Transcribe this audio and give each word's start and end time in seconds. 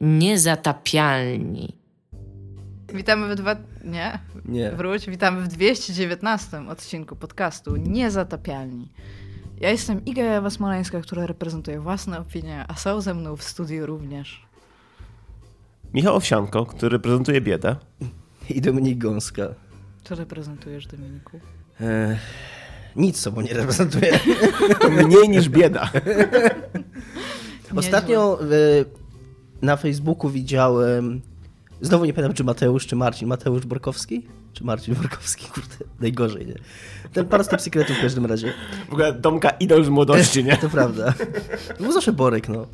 Niezatapialni. 0.00 1.76
Witamy 2.94 3.34
w 3.34 3.38
dwa... 3.38 3.56
Nie? 3.84 4.18
Nie. 4.44 4.70
Wróć. 4.70 5.10
Witamy 5.10 5.40
w 5.40 5.48
219 5.48 6.68
odcinku 6.68 7.16
podcastu 7.16 7.76
Niezatapialni. 7.76 8.92
Ja 9.60 9.70
jestem 9.70 10.04
Iga 10.04 10.50
Smoleńska, 10.50 11.00
która 11.00 11.26
reprezentuje 11.26 11.80
własne 11.80 12.18
opinie, 12.18 12.64
a 12.68 12.74
są 12.74 13.00
ze 13.00 13.14
mną 13.14 13.36
w 13.36 13.42
studiu 13.42 13.86
również. 13.86 14.46
Michał 15.94 16.16
Owsianko, 16.16 16.66
który 16.66 16.90
reprezentuje 16.90 17.40
biedę. 17.40 17.76
I 18.50 18.60
Dominik 18.60 18.98
Gąska. 18.98 19.42
Co 20.04 20.14
reprezentujesz, 20.14 20.86
Dominiku? 20.86 21.40
E, 21.80 22.18
nic 22.96 23.20
sobą 23.20 23.40
nie 23.40 23.52
reprezentuje. 23.54 24.18
Mniej 25.06 25.28
niż 25.28 25.48
bieda. 25.48 25.90
Ostatnio 27.76 28.38
na 29.62 29.76
Facebooku 29.76 30.30
widziałem, 30.30 31.20
znowu 31.80 32.04
nie 32.04 32.12
pamiętam 32.12 32.34
czy 32.36 32.44
Mateusz, 32.44 32.86
czy 32.86 32.96
Marcin, 32.96 33.28
Mateusz 33.28 33.66
Borkowski? 33.66 34.26
Czy 34.52 34.64
Marcin 34.64 34.94
Borkowski, 34.94 35.46
kurde, 35.54 35.76
najgorzej, 36.00 36.46
nie? 36.46 36.54
Ten 37.12 37.26
par 37.26 37.44
stop 37.44 37.60
sekretów 37.60 37.96
w 37.96 38.00
każdym 38.00 38.26
razie. 38.26 38.52
W 38.88 38.92
ogóle 38.92 39.12
Domka 39.12 39.50
idol 39.50 39.84
z 39.84 39.88
młodości, 39.88 40.44
nie? 40.44 40.56
To 40.62 40.68
prawda. 40.68 41.14
To 41.78 41.82
był 41.82 41.92
zawsze 41.92 42.12
Borek, 42.12 42.48
no. 42.48 42.66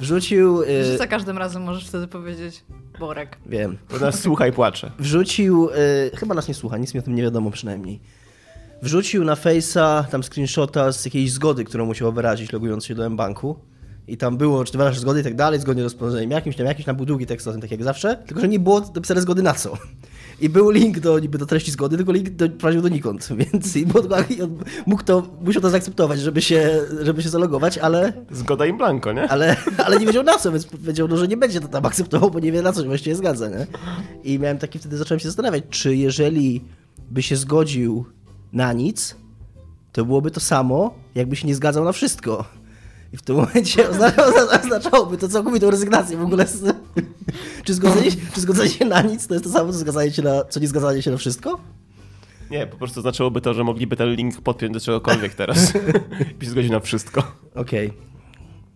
Wrzucił... 0.00 0.62
Że 0.62 0.98
za 0.98 1.06
każdym 1.06 1.38
razem 1.38 1.62
możesz 1.62 1.88
wtedy 1.88 2.06
powiedzieć 2.06 2.64
Borek. 3.00 3.38
wiem. 3.46 3.78
Bo 3.90 3.98
nas 3.98 4.20
słucha 4.20 4.46
i 4.46 4.52
płacze. 4.52 4.90
Wrzucił, 4.98 5.70
e, 5.70 6.16
chyba 6.16 6.34
nas 6.34 6.48
nie 6.48 6.54
słucha, 6.54 6.78
nic 6.78 6.94
mi 6.94 7.00
o 7.00 7.02
tym 7.02 7.14
nie 7.14 7.22
wiadomo 7.22 7.50
przynajmniej. 7.50 8.00
Wrzucił 8.82 9.24
na 9.24 9.34
Face'a 9.34 10.04
tam 10.04 10.22
screenshota 10.22 10.92
z 10.92 11.04
jakiejś 11.04 11.32
zgody, 11.32 11.64
którą 11.64 11.86
musiał 11.86 12.12
wyrazić 12.12 12.52
logując 12.52 12.86
się 12.86 12.94
do 12.94 13.06
M-Banku. 13.06 13.56
I 14.08 14.16
tam 14.16 14.36
było, 14.36 14.64
czy 14.64 14.72
ty 14.72 14.78
wyrażasz 14.78 15.00
zgody 15.00 15.20
i 15.20 15.22
tak 15.22 15.34
dalej, 15.34 15.60
zgodnie 15.60 15.82
z 15.82 15.84
rozporządzeniem 15.84 16.30
jakimś, 16.30 16.56
tam 16.56 16.66
jakiś, 16.66 16.86
tam 16.86 16.96
był 16.96 17.06
długi 17.06 17.26
tekst 17.26 17.48
o 17.48 17.52
tym, 17.52 17.60
tak 17.60 17.70
jak 17.70 17.84
zawsze, 17.84 18.16
tylko 18.26 18.40
że 18.40 18.48
nie 18.48 18.58
było 18.58 18.80
dopisane 18.80 19.20
zgody 19.20 19.42
na 19.42 19.54
co. 19.54 19.78
I 20.40 20.48
był 20.48 20.70
link 20.70 21.00
do, 21.00 21.18
niby 21.18 21.38
do 21.38 21.46
treści 21.46 21.70
zgody, 21.70 21.96
tylko 21.96 22.12
link 22.12 22.30
do, 22.30 22.48
prowadził 22.48 22.82
donikąd, 22.82 23.28
więc 23.52 23.76
i, 23.76 23.86
było, 23.86 24.04
i 24.38 24.42
on 24.42 24.58
mógł 24.86 25.02
to, 25.02 25.22
musiał 25.40 25.62
to 25.62 25.70
zaakceptować, 25.70 26.20
żeby 26.20 26.42
się, 26.42 26.80
żeby 27.02 27.22
się 27.22 27.28
zalogować, 27.28 27.78
ale, 27.78 28.12
Zgoda 28.30 28.66
im 28.66 28.78
blanko, 28.78 29.12
nie? 29.12 29.28
ale, 29.28 29.56
ale 29.84 29.98
nie 29.98 30.06
wiedział 30.06 30.22
na 30.22 30.38
co, 30.38 30.52
więc 30.52 30.66
powiedział, 30.66 31.08
no, 31.08 31.16
że 31.16 31.28
nie 31.28 31.36
będzie 31.36 31.60
to 31.60 31.68
tam 31.68 31.86
akceptował, 31.86 32.30
bo 32.30 32.38
nie 32.38 32.52
wie 32.52 32.62
na 32.62 32.72
co 32.72 32.82
się 32.82 32.88
właściwie 32.88 33.16
zgadza, 33.16 33.48
nie? 33.48 33.66
I 34.24 34.38
miałem 34.38 34.58
taki, 34.58 34.78
wtedy 34.78 34.96
zacząłem 34.96 35.20
się 35.20 35.28
zastanawiać, 35.28 35.64
czy 35.70 35.96
jeżeli 35.96 36.64
by 37.10 37.22
się 37.22 37.36
zgodził 37.36 38.04
na 38.52 38.72
nic, 38.72 39.16
to 39.92 40.04
byłoby 40.04 40.30
to 40.30 40.40
samo, 40.40 40.94
jakby 41.14 41.36
się 41.36 41.46
nie 41.46 41.54
zgadzał 41.54 41.84
na 41.84 41.92
wszystko. 41.92 42.44
I 43.14 43.16
w 43.16 43.22
tym 43.22 43.36
momencie 43.36 43.88
oznacza- 43.90 44.60
oznaczałoby 44.64 45.18
to 45.18 45.28
całkowitą 45.28 45.70
rezygnację 45.70 46.16
w 46.16 46.22
ogóle. 46.22 46.46
Z... 46.46 46.76
Czy, 47.64 47.74
zgodzenie, 47.74 48.10
się- 48.10 48.16
czy 48.34 48.40
zgodzenie 48.40 48.70
się 48.70 48.84
na 48.84 49.02
nic 49.02 49.26
to 49.26 49.34
jest 49.34 49.44
to 49.46 49.52
samo, 49.52 49.72
co, 49.72 49.78
zgadzanie 49.78 50.12
się 50.12 50.22
na, 50.22 50.44
co 50.44 50.60
nie 50.60 50.68
zgadzanie 50.68 51.02
się 51.02 51.10
na 51.10 51.16
wszystko? 51.16 51.60
Nie, 52.50 52.66
po 52.66 52.76
prostu 52.76 53.00
znaczyłoby 53.00 53.40
to, 53.40 53.54
że 53.54 53.64
mogliby 53.64 53.96
ten 53.96 54.14
link 54.14 54.40
podpiąć 54.40 54.72
do 54.74 54.80
czegokolwiek 54.80 55.34
teraz. 55.34 55.72
I 56.40 56.44
się 56.44 56.50
zgodzi 56.50 56.70
na 56.70 56.80
wszystko. 56.80 57.32
Okej. 57.54 57.92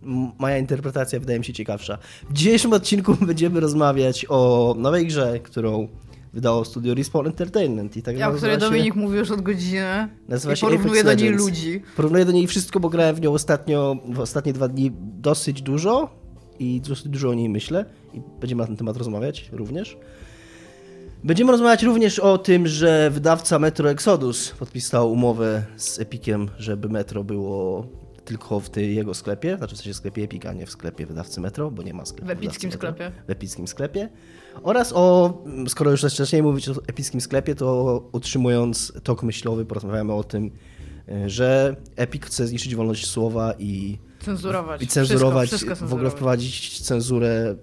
M- 0.03 0.31
Moja 0.39 0.57
interpretacja 0.57 1.19
wydaje 1.19 1.39
mi 1.39 1.45
się 1.45 1.53
ciekawsza. 1.53 1.97
W 2.29 2.33
dzisiejszym 2.33 2.73
odcinku 2.73 3.15
będziemy 3.21 3.59
rozmawiać 3.59 4.25
o 4.29 4.75
nowej 4.77 5.07
grze, 5.07 5.39
którą 5.39 5.87
wydało 6.33 6.65
studio 6.65 6.93
Respawn 6.93 7.27
Entertainment. 7.27 7.97
I 7.97 8.01
tak 8.01 8.17
Ja, 8.17 8.29
o 8.29 8.33
której 8.33 8.53
się- 8.55 8.59
Dominik 8.59 8.95
mówi 8.95 9.17
już 9.17 9.31
od 9.31 9.41
godziny. 9.41 10.07
Nazywa 10.27 10.53
I 10.53 10.57
się 10.57 10.67
porównuje 10.67 11.03
do 11.03 11.13
niej 11.13 11.29
ludzi. 11.29 11.81
Porównuję 11.95 12.25
do 12.25 12.31
niej 12.31 12.47
wszystko, 12.47 12.79
bo 12.79 12.89
grałem 12.89 13.15
w 13.15 13.21
nią 13.21 13.33
ostatnio, 13.33 13.95
w 14.09 14.19
ostatnie 14.19 14.53
dwa 14.53 14.67
dni 14.67 14.91
dosyć 15.01 15.61
dużo 15.61 16.09
i 16.59 16.81
dosyć 16.81 17.07
dużo 17.09 17.29
o 17.29 17.33
niej 17.33 17.49
myślę 17.49 17.85
i 18.13 18.21
będziemy 18.39 18.61
na 18.61 18.67
ten 18.67 18.77
temat 18.77 18.97
rozmawiać 18.97 19.49
również. 19.51 19.97
Będziemy 21.23 21.51
rozmawiać 21.51 21.83
również 21.83 22.19
o 22.19 22.37
tym, 22.37 22.67
że 22.67 23.09
wydawca 23.09 23.59
Metro 23.59 23.89
Exodus 23.89 24.51
podpisał 24.51 25.11
umowę 25.11 25.63
z 25.77 25.99
Epiciem, 25.99 26.49
żeby 26.57 26.89
Metro 26.89 27.23
było 27.23 27.87
tylko 28.25 28.59
w 28.59 28.69
tej 28.69 28.95
jego 28.95 29.13
sklepie, 29.13 29.57
znaczy 29.57 29.75
w 29.75 29.77
sensie 29.77 29.93
sklepie 29.93 30.23
Epic, 30.23 30.45
a 30.45 30.53
nie 30.53 30.65
w 30.65 30.71
sklepie 30.71 31.05
wydawcy 31.05 31.41
Metro, 31.41 31.71
bo 31.71 31.83
nie 31.83 31.93
ma 31.93 32.05
sklepu 32.05 32.25
W 32.27 32.29
epickim 32.29 32.71
sklepie. 32.71 33.11
W 33.27 33.29
epickim 33.29 33.67
sklepie. 33.67 34.09
Oraz 34.63 34.93
o, 34.95 35.33
skoro 35.67 35.91
już 35.91 36.01
zaczniemy 36.01 36.47
mówić 36.47 36.69
o 36.69 36.73
epickim 36.87 37.21
sklepie, 37.21 37.55
to 37.55 38.09
utrzymując 38.11 38.93
tok 39.03 39.23
myślowy, 39.23 39.65
porozmawiamy 39.65 40.13
o 40.13 40.23
tym, 40.23 40.51
e, 41.09 41.29
że 41.29 41.75
Epic 41.95 42.25
chce 42.25 42.47
zniszczyć 42.47 42.75
wolność 42.75 43.07
słowa 43.07 43.53
i, 43.59 43.97
Cenzurować. 44.25 44.81
i 44.81 44.87
cenzurować, 44.87 45.47
Wszystko, 45.47 45.75
wszystko 45.75 45.87
w 45.87 45.93
ogóle 45.93 46.09
wprowadzić 46.09 46.81
cenzurę. 46.81 47.55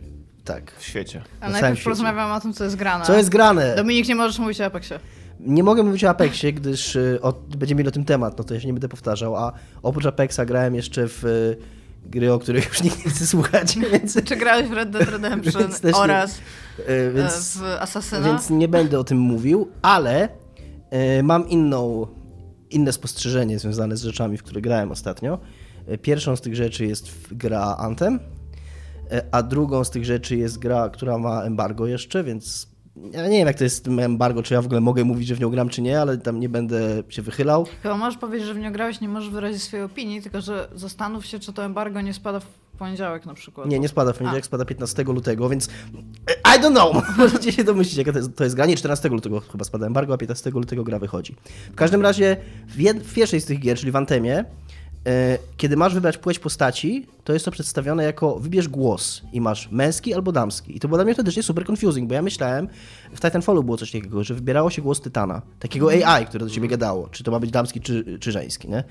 Tak. 0.45 0.73
W 0.79 0.85
świecie. 0.85 1.23
A 1.41 1.47
na 1.51 1.61
najpierw 1.61 1.85
porozmawiamy 1.85 2.35
o 2.35 2.41
tym, 2.41 2.53
co 2.53 2.65
jest 2.65 2.77
grane. 2.77 3.05
Co 3.05 3.17
jest 3.17 3.29
grane? 3.29 3.77
Dominik, 3.77 4.09
nie 4.09 4.15
możesz 4.15 4.39
mówić 4.39 4.61
o 4.61 4.65
Apexie. 4.65 5.01
Nie 5.41 5.63
mogę 5.63 5.83
mówić 5.83 6.05
o 6.05 6.09
Apexie, 6.11 6.53
gdyż 6.53 6.97
y, 6.97 7.19
o, 7.23 7.33
będziemy 7.33 7.79
mieli 7.79 7.89
o 7.89 7.93
tym 7.93 8.05
temat, 8.05 8.39
no 8.39 8.45
to 8.45 8.55
ja 8.55 8.61
się 8.61 8.67
nie 8.67 8.73
będę 8.73 8.89
powtarzał, 8.89 9.37
a 9.37 9.53
oprócz 9.83 10.07
Apexa 10.07 10.41
grałem 10.47 10.75
jeszcze 10.75 11.09
w 11.09 11.25
y, 11.25 11.57
gry, 12.11 12.33
o 12.33 12.39
których 12.39 12.69
już 12.69 12.83
nikt 12.83 13.05
nie 13.05 13.11
chce 13.11 13.27
słuchać, 13.27 13.79
więc, 13.93 14.25
Czy 14.25 14.37
grałeś 14.37 14.69
w 14.69 14.73
Red 14.73 14.91
Dead 14.91 15.09
Redemption 15.11 15.69
też 15.83 15.83
nie- 15.83 15.95
oraz 15.95 16.39
y, 16.79 17.13
więc, 17.15 17.57
e, 17.57 17.59
w 17.59 17.63
Assassina? 17.65 18.21
więc 18.21 18.51
nie 18.51 18.69
będę 18.69 18.99
o 18.99 19.05
tym 19.05 19.19
mówił, 19.19 19.69
ale 19.83 20.29
y, 21.19 21.23
mam 21.23 21.49
inną, 21.49 22.07
inne 22.71 22.93
spostrzeżenie 22.93 23.59
związane 23.59 23.97
z 23.97 24.03
rzeczami, 24.03 24.37
w 24.37 24.43
które 24.43 24.61
grałem 24.61 24.91
ostatnio. 24.91 25.39
Y, 25.93 25.99
Pierwszą 25.99 26.37
z 26.37 26.41
tych 26.41 26.57
rzeczy 26.57 26.87
jest 26.87 27.11
gra 27.31 27.77
Anthem, 27.79 28.21
a 29.31 29.43
drugą 29.43 29.85
z 29.85 29.91
tych 29.91 30.05
rzeczy 30.05 30.37
jest 30.37 30.59
gra, 30.59 30.89
która 30.89 31.19
ma 31.19 31.43
embargo 31.43 31.87
jeszcze, 31.87 32.25
więc 32.25 32.76
ja 33.13 33.29
nie 33.29 33.39
wiem 33.39 33.47
jak 33.47 33.59
to 33.59 33.65
jest 33.65 33.77
z 33.77 33.83
tym 33.83 33.99
embargo, 33.99 34.43
czy 34.43 34.55
ja 34.55 34.63
w 34.63 34.67
ogóle 34.67 34.81
mogę 34.81 35.05
mówić, 35.05 35.29
że 35.29 35.35
w 35.35 35.41
nią 35.41 35.51
gram, 35.51 35.69
czy 35.69 35.83
nie, 35.83 36.01
ale 36.01 36.19
tam 36.19 36.41
nie 36.41 36.49
będę 36.49 37.03
się 37.09 37.23
wychylał. 37.23 37.67
Chyba 37.83 37.97
możesz 37.97 38.19
powiedzieć, 38.19 38.47
że 38.47 38.55
w 38.55 38.59
nią 38.59 38.73
grałeś, 38.73 39.01
nie 39.01 39.09
możesz 39.09 39.31
wyrazić 39.31 39.63
swojej 39.63 39.85
opinii, 39.85 40.23
tylko 40.23 40.41
że 40.41 40.69
zastanów 40.75 41.27
się, 41.27 41.39
czy 41.39 41.53
to 41.53 41.65
embargo 41.65 42.01
nie 42.01 42.15
spada 42.15 42.41
w 42.41 42.47
poniedziałek 42.79 43.27
na 43.27 43.35
przykład. 43.35 43.69
Nie, 43.69 43.79
nie 43.79 43.89
spada 43.89 44.13
w 44.13 44.19
poniedziałek, 44.19 44.47
spada 44.47 44.65
15 44.65 45.03
lutego, 45.03 45.49
więc 45.49 45.69
I 46.29 46.61
don't 46.61 46.71
know, 46.71 47.05
możecie 47.19 47.53
się 47.53 47.65
domyślić, 47.65 47.97
jaka 47.97 48.13
to 48.13 48.19
jest, 48.19 48.37
to 48.37 48.45
jest 48.45 48.57
gra. 48.57 48.67
Nie, 48.67 48.77
14 48.77 49.09
lutego 49.09 49.41
chyba 49.41 49.65
spada 49.65 49.87
embargo, 49.87 50.15
a 50.15 50.19
15 50.19 50.51
lutego 50.51 50.85
gra 50.85 50.99
wychodzi. 50.99 51.35
W 51.73 51.75
każdym 51.75 52.03
razie 52.03 52.37
w, 52.69 52.81
jed, 52.81 52.99
w 53.03 53.15
pierwszej 53.15 53.41
z 53.41 53.45
tych 53.45 53.61
gier, 53.61 53.79
czyli 53.79 53.93
w 53.93 53.97
Antemie, 53.97 54.45
e, 55.07 55.39
kiedy 55.57 55.77
masz 55.77 55.95
wybrać 55.95 56.19
płeć 56.19 56.39
postaci, 56.39 57.07
to 57.27 57.33
jest 57.33 57.45
to 57.45 57.51
przedstawione 57.51 58.05
jako 58.05 58.39
wybierz 58.39 58.69
głos 58.69 59.23
i 59.33 59.41
masz 59.41 59.71
męski 59.71 60.15
albo 60.15 60.33
damski. 60.33 60.77
I 60.77 60.81
to 60.81 60.89
było 60.89 60.99
dla 60.99 61.05
mnie 61.05 61.15
wtedy 61.15 61.43
super 61.43 61.71
confusing, 61.71 62.09
bo 62.09 62.15
ja 62.15 62.23
myślałem, 62.23 62.69
w 63.13 63.21
Titanfallu 63.21 63.65
było 63.65 63.77
coś 63.77 63.93
takiego, 63.93 64.25
że 64.25 64.35
wybierało 64.35 64.71
się 64.71 64.83
głos 64.83 65.01
Tytana, 65.01 65.43
takiego 65.59 65.91
AI, 65.91 66.27
które 66.27 66.45
do 66.45 66.51
ciebie 66.51 66.69
gadało, 66.69 67.09
czy 67.09 67.25
to 67.25 67.31
ma 67.31 67.41
być 67.41 67.51
damski 67.51 67.81
czy, 67.81 68.19
czy 68.21 68.33
żeński, 68.33 68.69
nie? 68.69 68.85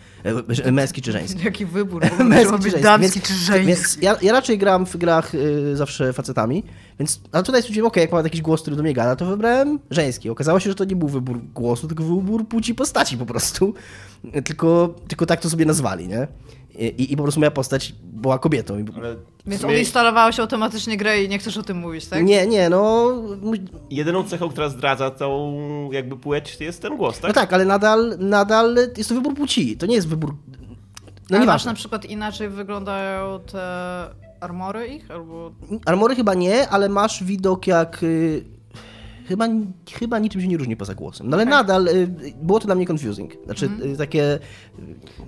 E, 0.63 0.72
męski 0.72 1.01
czy 1.01 1.12
żeński. 1.12 1.44
Jaki 1.46 1.66
wybór, 1.66 2.01
Męski 2.23 2.53
być 2.53 2.63
czy 2.63 2.69
żeński. 2.69 2.81
damski 2.84 3.19
Więc- 3.19 3.28
czy 3.28 3.34
żeński. 3.34 3.68
Więc 3.68 3.97
ja, 4.01 4.18
ja 4.22 4.31
raczej 4.31 4.57
gram 4.57 4.85
w 4.85 4.97
grach 4.97 5.35
y, 5.35 5.75
zawsze 5.75 6.13
facetami, 6.13 6.63
więc 7.00 7.22
ale 7.31 7.44
tutaj 7.44 7.62
stwierdziłem, 7.62 7.88
okej, 7.88 8.02
jak 8.02 8.12
mam 8.12 8.23
jakiś 8.23 8.41
głos, 8.41 8.62
który 8.62 8.75
do 8.78 8.84
mnie 8.84 8.94
gada, 8.94 9.16
to 9.16 9.25
wybrałem 9.25 9.79
żeński. 9.91 10.29
Okazało 10.29 10.59
się, 10.59 10.69
że 10.69 10.75
to 10.75 10.85
nie 10.85 10.96
był 10.96 11.07
wybór 11.07 11.41
głosu, 11.53 11.88
tylko 11.88 12.03
wybór 12.03 12.47
płci 12.47 12.75
postaci 12.75 13.17
po 13.17 13.25
prostu. 13.25 13.73
Tylko, 14.46 14.96
tylko 15.07 15.25
tak 15.25 15.41
to 15.41 15.50
sobie 15.50 15.66
nazwali, 15.66 16.07
nie? 16.07 16.28
I, 16.79 17.13
I 17.13 17.17
po 17.17 17.23
prostu 17.23 17.39
moja 17.39 17.51
postać 17.51 17.93
była 18.03 18.39
kobietą. 18.39 18.85
Ale 18.97 19.15
Więc 19.45 19.61
sumie 19.61 19.73
odinstalowałeś 19.73 20.39
automatycznie 20.39 20.97
grę 20.97 21.23
i 21.23 21.29
nie 21.29 21.39
chcesz 21.39 21.57
o 21.57 21.63
tym 21.63 21.77
mówić, 21.77 22.05
tak? 22.05 22.23
Nie, 22.23 22.47
nie, 22.47 22.69
no... 22.69 23.11
jedyną 23.89 24.23
cechą, 24.23 24.49
która 24.49 24.69
zdradza 24.69 25.11
tą 25.11 25.89
jakby 25.91 26.17
płeć 26.17 26.57
jest 26.59 26.81
ten 26.81 26.97
głos, 26.97 27.19
tak? 27.19 27.27
No 27.27 27.33
tak, 27.33 27.53
ale 27.53 27.65
nadal, 27.65 28.15
nadal 28.19 28.75
jest 28.97 29.09
to 29.09 29.15
wybór 29.15 29.35
płci. 29.35 29.77
To 29.77 29.85
nie 29.85 29.95
jest 29.95 30.07
wybór... 30.07 30.35
No 31.29 31.37
Ale 31.37 31.45
masz 31.45 31.65
na 31.65 31.73
przykład 31.73 32.05
inaczej 32.05 32.49
wyglądają 32.49 33.39
te 33.39 34.09
armory 34.39 34.87
ich? 34.87 35.11
Albo 35.11 35.51
Armory 35.85 36.15
chyba 36.15 36.33
nie, 36.33 36.69
ale 36.69 36.89
masz 36.89 37.23
widok 37.23 37.67
jak... 37.67 38.05
y, 39.25 39.27
Chyba, 39.27 39.47
chyba 39.99 40.19
niczym 40.19 40.41
się 40.41 40.47
nie 40.47 40.57
różni 40.57 40.77
poza 40.77 40.95
głosem. 40.95 41.29
No 41.29 41.37
ale 41.37 41.43
Okej. 41.43 41.51
nadal 41.51 41.87
y, 41.87 42.07
było 42.41 42.59
to 42.59 42.66
dla 42.66 42.75
mnie 42.75 42.85
confusing. 42.91 43.33
Znaczy 43.45 43.69
y, 43.93 43.97
takie... 43.97 44.39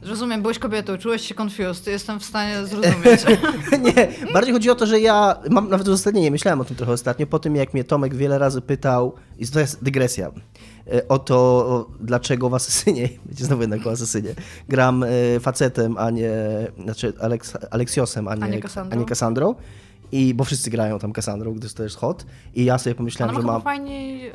Rozumiem, 0.04 0.42
byłeś 0.42 0.60
kobietą, 0.60 0.98
czułeś 0.98 1.22
się 1.22 1.36
confused, 1.44 1.88
jestem 1.88 2.20
w 2.20 2.26
stanie 2.26 2.66
zrozumieć. 2.66 3.22
nie, 3.96 4.08
bardziej 4.34 4.54
chodzi 4.54 4.70
o 4.70 4.76
to, 4.76 4.86
że 4.86 5.00
ja 5.00 5.36
mam 5.50 5.70
nawet 5.70 5.88
uzasadnienie, 5.88 6.32
myślałem 6.32 6.62
o 6.62 6.66
tym 6.66 6.76
trochę 6.76 6.92
ostatnio, 6.92 7.28
po 7.28 7.40
tym 7.40 7.56
jak 7.56 7.74
mnie 7.74 7.84
Tomek 7.84 8.16
wiele 8.16 8.38
razy 8.38 8.62
pytał, 8.62 9.14
i 9.40 9.48
to 9.48 9.60
jest 9.60 9.84
dygresja, 9.84 10.32
y, 10.94 11.08
o 11.08 11.20
to, 11.20 11.36
o, 11.38 11.90
dlaczego 12.00 12.50
w 12.50 12.54
Asesynie, 12.54 13.10
będzie 13.26 13.46
znowu 13.46 13.62
jednak 13.62 13.88
o 13.88 13.92
Asesynie, 13.92 14.30
gram 14.70 15.04
y, 15.04 15.40
facetem, 15.40 15.98
a 15.98 16.10
nie, 16.10 16.32
znaczy 16.84 17.14
Aleks, 17.22 17.54
Aleksiosem, 17.72 18.28
a 18.28 18.36
nie, 18.36 18.44
A 18.44 18.48
nie 18.48 18.60
Kassandrą? 18.60 18.98
a 18.98 19.00
nie 19.00 19.06
Kassandrą. 19.06 19.56
I, 20.12 20.34
bo 20.34 20.44
wszyscy 20.44 20.70
grają 20.70 21.00
tam 21.00 21.14
Kassandrą, 21.14 21.54
gdyż 21.54 21.74
to 21.74 21.84
jest 21.84 21.96
hot. 21.96 22.26
I 22.56 22.66
ja 22.66 22.78
sobie 22.78 22.96
pomyślałem, 22.96 23.36
ma 23.36 23.42
że 23.42 23.48
mam... 23.48 23.62
fajniej 23.62 24.28
e, 24.28 24.34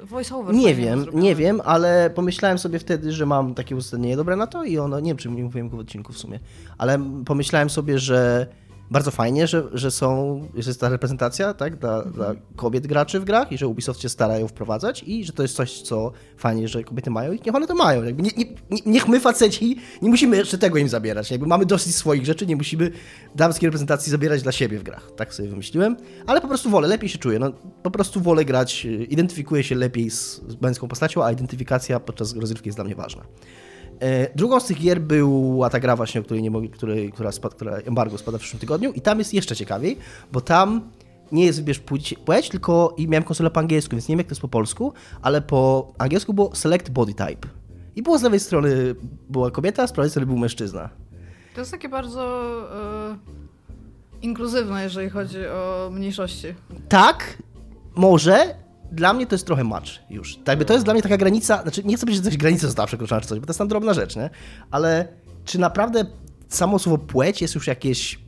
voice-over. 0.00 0.54
Nie 0.54 0.62
fajnie 0.62 0.74
wiem, 0.74 1.00
zrobione. 1.00 1.22
nie 1.22 1.34
wiem, 1.34 1.60
ale 1.64 2.10
pomyślałem 2.14 2.58
sobie 2.58 2.78
wtedy, 2.78 3.12
że 3.12 3.26
mam 3.26 3.54
takie 3.54 3.76
uzasadnienie 3.76 4.16
dobre 4.16 4.36
na 4.36 4.46
to 4.46 4.64
i 4.64 4.78
ono, 4.78 5.00
nie 5.00 5.10
wiem, 5.10 5.16
czy 5.16 5.28
nie 5.28 5.42
mówiłem 5.42 5.68
go 5.68 5.76
w 5.76 5.80
odcinku 5.80 6.12
w 6.12 6.18
sumie, 6.18 6.38
ale 6.78 6.98
pomyślałem 7.24 7.70
sobie, 7.70 7.98
że 7.98 8.46
bardzo 8.92 9.10
fajnie, 9.10 9.46
że, 9.46 9.64
że 9.72 9.90
są, 9.90 10.40
że 10.54 10.70
jest 10.70 10.80
ta 10.80 10.88
reprezentacja 10.88 11.54
tak, 11.54 11.76
dla, 11.76 12.02
dla 12.02 12.34
kobiet 12.56 12.86
graczy 12.86 13.20
w 13.20 13.24
grach 13.24 13.52
i 13.52 13.58
że 13.58 13.68
Ubisoft 13.68 14.00
się 14.00 14.08
stara 14.08 14.38
ją 14.38 14.48
wprowadzać 14.48 15.02
i 15.06 15.24
że 15.24 15.32
to 15.32 15.42
jest 15.42 15.54
coś, 15.56 15.82
co 15.82 16.12
fajnie, 16.36 16.68
że 16.68 16.84
kobiety 16.84 17.10
mają 17.10 17.32
i 17.32 17.40
niech 17.46 17.54
one 17.54 17.66
to 17.66 17.74
mają. 17.74 18.02
Nie, 18.04 18.12
nie, 18.12 18.30
nie- 18.70 18.82
niech 18.86 19.08
my 19.08 19.20
faceci 19.20 19.76
nie 20.02 20.08
musimy 20.10 20.36
jeszcze 20.36 20.58
tego 20.58 20.78
im 20.78 20.88
zabierać. 20.88 21.30
Jakby 21.30 21.46
mamy 21.46 21.66
dosyć 21.66 21.94
swoich 21.96 22.26
rzeczy, 22.26 22.46
nie 22.46 22.56
musimy 22.56 22.90
damskiej 23.34 23.66
reprezentacji 23.66 24.10
zabierać 24.10 24.42
dla 24.42 24.52
siebie 24.52 24.78
w 24.78 24.82
grach. 24.82 25.10
Tak 25.16 25.34
sobie 25.34 25.48
wymyśliłem, 25.48 25.96
ale 26.26 26.40
po 26.40 26.48
prostu 26.48 26.70
wolę, 26.70 26.88
lepiej 26.88 27.08
się 27.08 27.18
czuję. 27.18 27.38
No, 27.38 27.52
po 27.82 27.90
prostu 27.90 28.20
wolę 28.20 28.44
grać, 28.44 28.84
identyfikuję 29.08 29.64
się 29.64 29.74
lepiej 29.74 30.10
z, 30.10 30.40
z 30.48 30.60
męską 30.60 30.88
postacią, 30.88 31.24
a 31.24 31.32
identyfikacja 31.32 32.00
podczas 32.00 32.36
rozrywki 32.36 32.68
jest 32.68 32.78
dla 32.78 32.84
mnie 32.84 32.94
ważna. 32.94 33.22
E, 34.02 34.34
Drugą 34.34 34.60
z 34.60 34.64
tych 34.66 34.78
gier 34.80 35.00
była 35.00 35.70
ta 35.70 35.80
gra 35.80 35.96
właśnie, 35.96 36.20
o 36.20 36.24
której 36.24 36.42
nie 36.42 36.50
mogli, 36.50 36.70
której, 36.70 37.12
która, 37.12 37.32
spad, 37.32 37.54
która 37.54 37.76
embargo 37.76 38.18
spada 38.18 38.38
w 38.38 38.40
przyszłym 38.40 38.60
tygodniu 38.60 38.92
i 38.92 39.00
tam 39.00 39.18
jest 39.18 39.34
jeszcze 39.34 39.56
ciekawiej, 39.56 39.98
bo 40.32 40.40
tam 40.40 40.90
nie 41.32 41.44
jest 41.44 41.58
wybierz 41.58 41.78
płeć, 41.78 42.14
płeć, 42.24 42.48
tylko 42.48 42.94
i 42.96 43.08
miałem 43.08 43.24
konsolę 43.24 43.50
po 43.50 43.60
angielsku, 43.60 43.90
więc 43.90 44.08
nie 44.08 44.12
wiem 44.12 44.18
jak 44.18 44.26
to 44.26 44.32
jest 44.32 44.42
po 44.42 44.48
polsku, 44.48 44.92
ale 45.22 45.42
po 45.42 45.92
angielsku 45.98 46.34
było 46.34 46.54
select 46.54 46.90
body 46.90 47.14
type. 47.14 47.48
I 47.96 48.02
było 48.02 48.18
z 48.18 48.22
lewej 48.22 48.40
strony 48.40 48.94
była 49.30 49.50
kobieta, 49.50 49.86
z 49.86 49.92
prawej 49.92 50.10
strony 50.10 50.26
był 50.26 50.38
mężczyzna. 50.38 50.88
To 51.54 51.60
jest 51.60 51.70
takie 51.70 51.88
bardzo 51.88 52.22
e, 53.12 53.16
inkluzywne, 54.22 54.82
jeżeli 54.82 55.10
chodzi 55.10 55.46
o 55.46 55.90
mniejszości. 55.92 56.46
Tak, 56.88 57.38
może. 57.94 58.54
Dla 58.92 59.12
mnie 59.12 59.26
to 59.26 59.34
jest 59.34 59.46
trochę 59.46 59.64
match 59.64 59.88
już. 60.10 60.38
Jakby 60.46 60.64
to 60.64 60.72
jest 60.72 60.84
dla 60.84 60.94
mnie 60.94 61.02
taka 61.02 61.16
granica, 61.16 61.62
znaczy 61.62 61.84
nie 61.84 61.96
chcę 61.96 62.06
powiedzieć, 62.06 62.24
że 62.24 62.30
coś 62.30 62.38
granica 62.38 62.66
została 62.66 62.86
przekroczona 62.86 63.20
czy 63.20 63.28
coś, 63.28 63.38
bo 63.40 63.46
to 63.46 63.50
jest 63.50 63.58
tam 63.58 63.68
drobna 63.68 63.94
rzecz, 63.94 64.16
nie? 64.16 64.30
Ale 64.70 65.08
czy 65.44 65.58
naprawdę 65.58 66.06
samo 66.48 66.78
słowo 66.78 66.98
płeć 66.98 67.42
jest 67.42 67.54
już 67.54 67.66
jakieś 67.66 68.18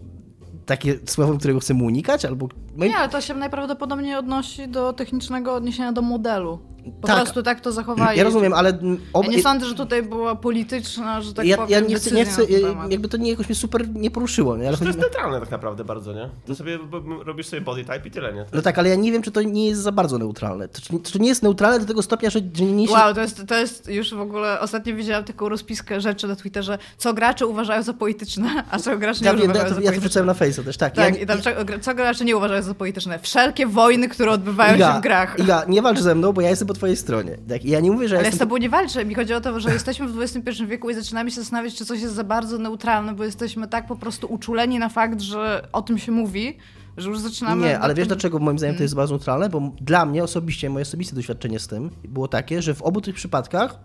takie 0.66 0.98
słowo, 1.06 1.38
którego 1.38 1.60
chcemy 1.60 1.84
unikać? 1.84 2.24
Albo... 2.24 2.48
i- 2.76 2.88
Nie, 2.88 2.96
ale 2.96 3.08
to 3.08 3.20
się 3.20 3.34
najprawdopodobniej 3.34 4.14
odnosi 4.16 4.68
do 4.68 4.92
technicznego 4.92 5.54
odniesienia 5.54 5.92
do 5.92 6.02
modelu. 6.02 6.58
Po 7.00 7.06
Tak. 7.06 7.16
prostu 7.16 7.42
tak 7.42 7.60
to 7.60 7.72
zachowali. 7.72 8.18
Ja 8.18 8.24
rozumiem, 8.24 8.52
ale... 8.52 8.78
ob- 9.12 9.24
Ja 9.24 9.30
nie 9.30 9.42
sądzę, 9.42 9.66
że 9.66 9.74
tutaj 9.74 10.02
była 10.02 10.34
polityczna, 10.36 11.20
że 11.20 11.34
tak 11.34 11.46
ja, 11.46 11.56
powiem, 11.56 11.70
ja 11.70 11.80
nie 11.88 11.94
chcę, 11.94 12.10
nie 12.14 12.24
chcę 12.24 12.44
ja- 12.44 12.58
jakby 12.90 13.08
to 13.08 13.16
nie 13.16 13.30
jakoś 13.30 13.48
mnie 13.48 13.54
super 13.56 13.88
nie 13.88 14.10
poruszyło, 14.10 14.56
nie? 14.56 14.68
Ale 14.68 14.76
To 14.76 14.84
jest 14.84 14.98
neutralne 14.98 15.40
tak 15.40 15.50
naprawdę 15.50 15.84
bardzo, 15.84 16.12
nie? 16.12 16.28
To 16.46 16.54
sobie 16.54 16.78
robisz 17.24 17.46
sobie 17.46 17.60
body 17.62 17.84
type 17.84 18.08
i 18.08 18.10
tyle, 18.10 18.32
nie? 18.34 18.44
No 18.52 18.62
tak, 18.62 18.78
ale 18.78 18.88
ja 18.88 18.94
nie 18.94 19.12
wiem, 19.12 19.22
czy 19.22 19.30
to 19.30 19.42
nie 19.42 19.68
jest 19.68 19.82
za 19.82 19.92
bardzo 19.92 20.18
neutralne. 20.18 20.68
To, 20.68 20.80
to, 20.98 21.12
to 21.12 21.18
nie 21.18 21.28
jest 21.28 21.42
neutralne 21.42 21.80
do 21.80 21.86
tego 21.86 22.02
stopnia, 22.02 22.30
że, 22.30 22.38
że 22.54 22.64
nie 22.64 22.72
niesie... 22.72 22.92
Wow, 22.92 23.14
to 23.14 23.20
jest, 23.20 23.46
to 23.46 23.54
jest 23.54 23.88
już 23.88 24.14
w 24.14 24.20
ogóle. 24.20 24.60
Ostatnio 24.60 24.94
widziałam 24.96 25.24
taką 25.24 25.48
rozpiskę 25.48 26.00
rzeczy 26.00 26.26
na 26.28 26.36
Twitterze, 26.36 26.78
co 26.98 27.14
gracze 27.14 27.46
uważają 27.46 27.82
za 27.82 27.92
polityczne, 27.92 28.64
a 28.70 28.78
co 28.78 28.98
gracze 28.98 29.20
nie 29.20 29.26
Ja, 29.26 29.32
uważają 29.32 29.52
ja, 29.54 29.54
za 29.54 29.62
to, 29.62 29.68
ja 29.68 29.68
to 29.68 29.74
polityczne. 29.74 30.00
wrzucałem 30.00 30.26
na 30.26 30.32
Face'a 30.34 30.64
też, 30.64 30.76
tak. 30.76 30.94
Tak, 30.94 31.14
ja, 31.16 31.22
i 31.22 31.26
tam 31.26 31.40
co- 31.42 31.50
co 31.80 31.94
gracze 31.94 32.24
nie 32.24 32.36
uważają 32.36 32.62
za 32.64 32.74
polityczne. 32.74 33.18
Wszelkie 33.18 33.66
wojny, 33.66 34.08
które 34.08 34.30
odbywają 34.30 34.78
się 34.78 34.98
w 34.98 35.02
grach. 35.02 35.38
Iga, 35.38 35.64
nie 35.68 35.82
walcz 35.82 35.98
ze 36.00 36.14
mną, 36.14 36.32
bo 36.32 36.40
ja 36.40 36.50
jestem 36.50 36.68
po 36.68 36.74
twojej 36.74 36.96
stronie. 36.96 37.36
Tak, 37.48 37.64
ja 37.64 37.80
nie 37.80 37.90
mówię, 37.90 38.08
że 38.08 38.14
ja 38.14 38.20
Ale 38.20 38.28
z 38.30 38.32
jestem... 38.32 38.48
tobą 38.48 38.56
nie 38.56 38.68
walczę. 38.68 39.04
Mi 39.04 39.14
chodzi 39.14 39.34
o 39.34 39.40
to, 39.40 39.60
że 39.60 39.72
jesteśmy 39.72 40.08
w 40.08 40.20
XXI 40.22 40.66
wieku 40.66 40.90
i 40.90 40.94
zaczynamy 40.94 41.30
się 41.30 41.36
zastanawiać, 41.40 41.74
czy 41.74 41.84
coś 41.84 42.00
jest 42.00 42.14
za 42.14 42.24
bardzo 42.24 42.58
neutralne, 42.58 43.14
bo 43.14 43.24
jesteśmy 43.24 43.68
tak 43.68 43.86
po 43.86 43.96
prostu 43.96 44.26
uczuleni 44.26 44.78
na 44.78 44.88
fakt, 44.88 45.20
że 45.20 45.68
o 45.72 45.82
tym 45.82 45.98
się 45.98 46.12
mówi, 46.12 46.58
że 46.96 47.08
już 47.08 47.18
zaczynamy... 47.18 47.66
Nie, 47.66 47.78
ale 47.78 47.94
wiesz 47.94 48.06
dlaczego 48.08 48.38
moim 48.38 48.58
zdaniem 48.58 48.76
to 48.76 48.82
jest 48.82 48.94
bardzo 48.94 49.14
neutralne? 49.14 49.48
Bo 49.48 49.72
dla 49.80 50.06
mnie 50.06 50.24
osobiście, 50.24 50.70
moje 50.70 50.82
osobiste 50.82 51.16
doświadczenie 51.16 51.58
z 51.58 51.66
tym 51.68 51.90
było 52.04 52.28
takie, 52.28 52.62
że 52.62 52.74
w 52.74 52.82
obu 52.82 53.00
tych 53.00 53.14
przypadkach 53.14 53.78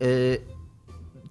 yy, 0.00 0.06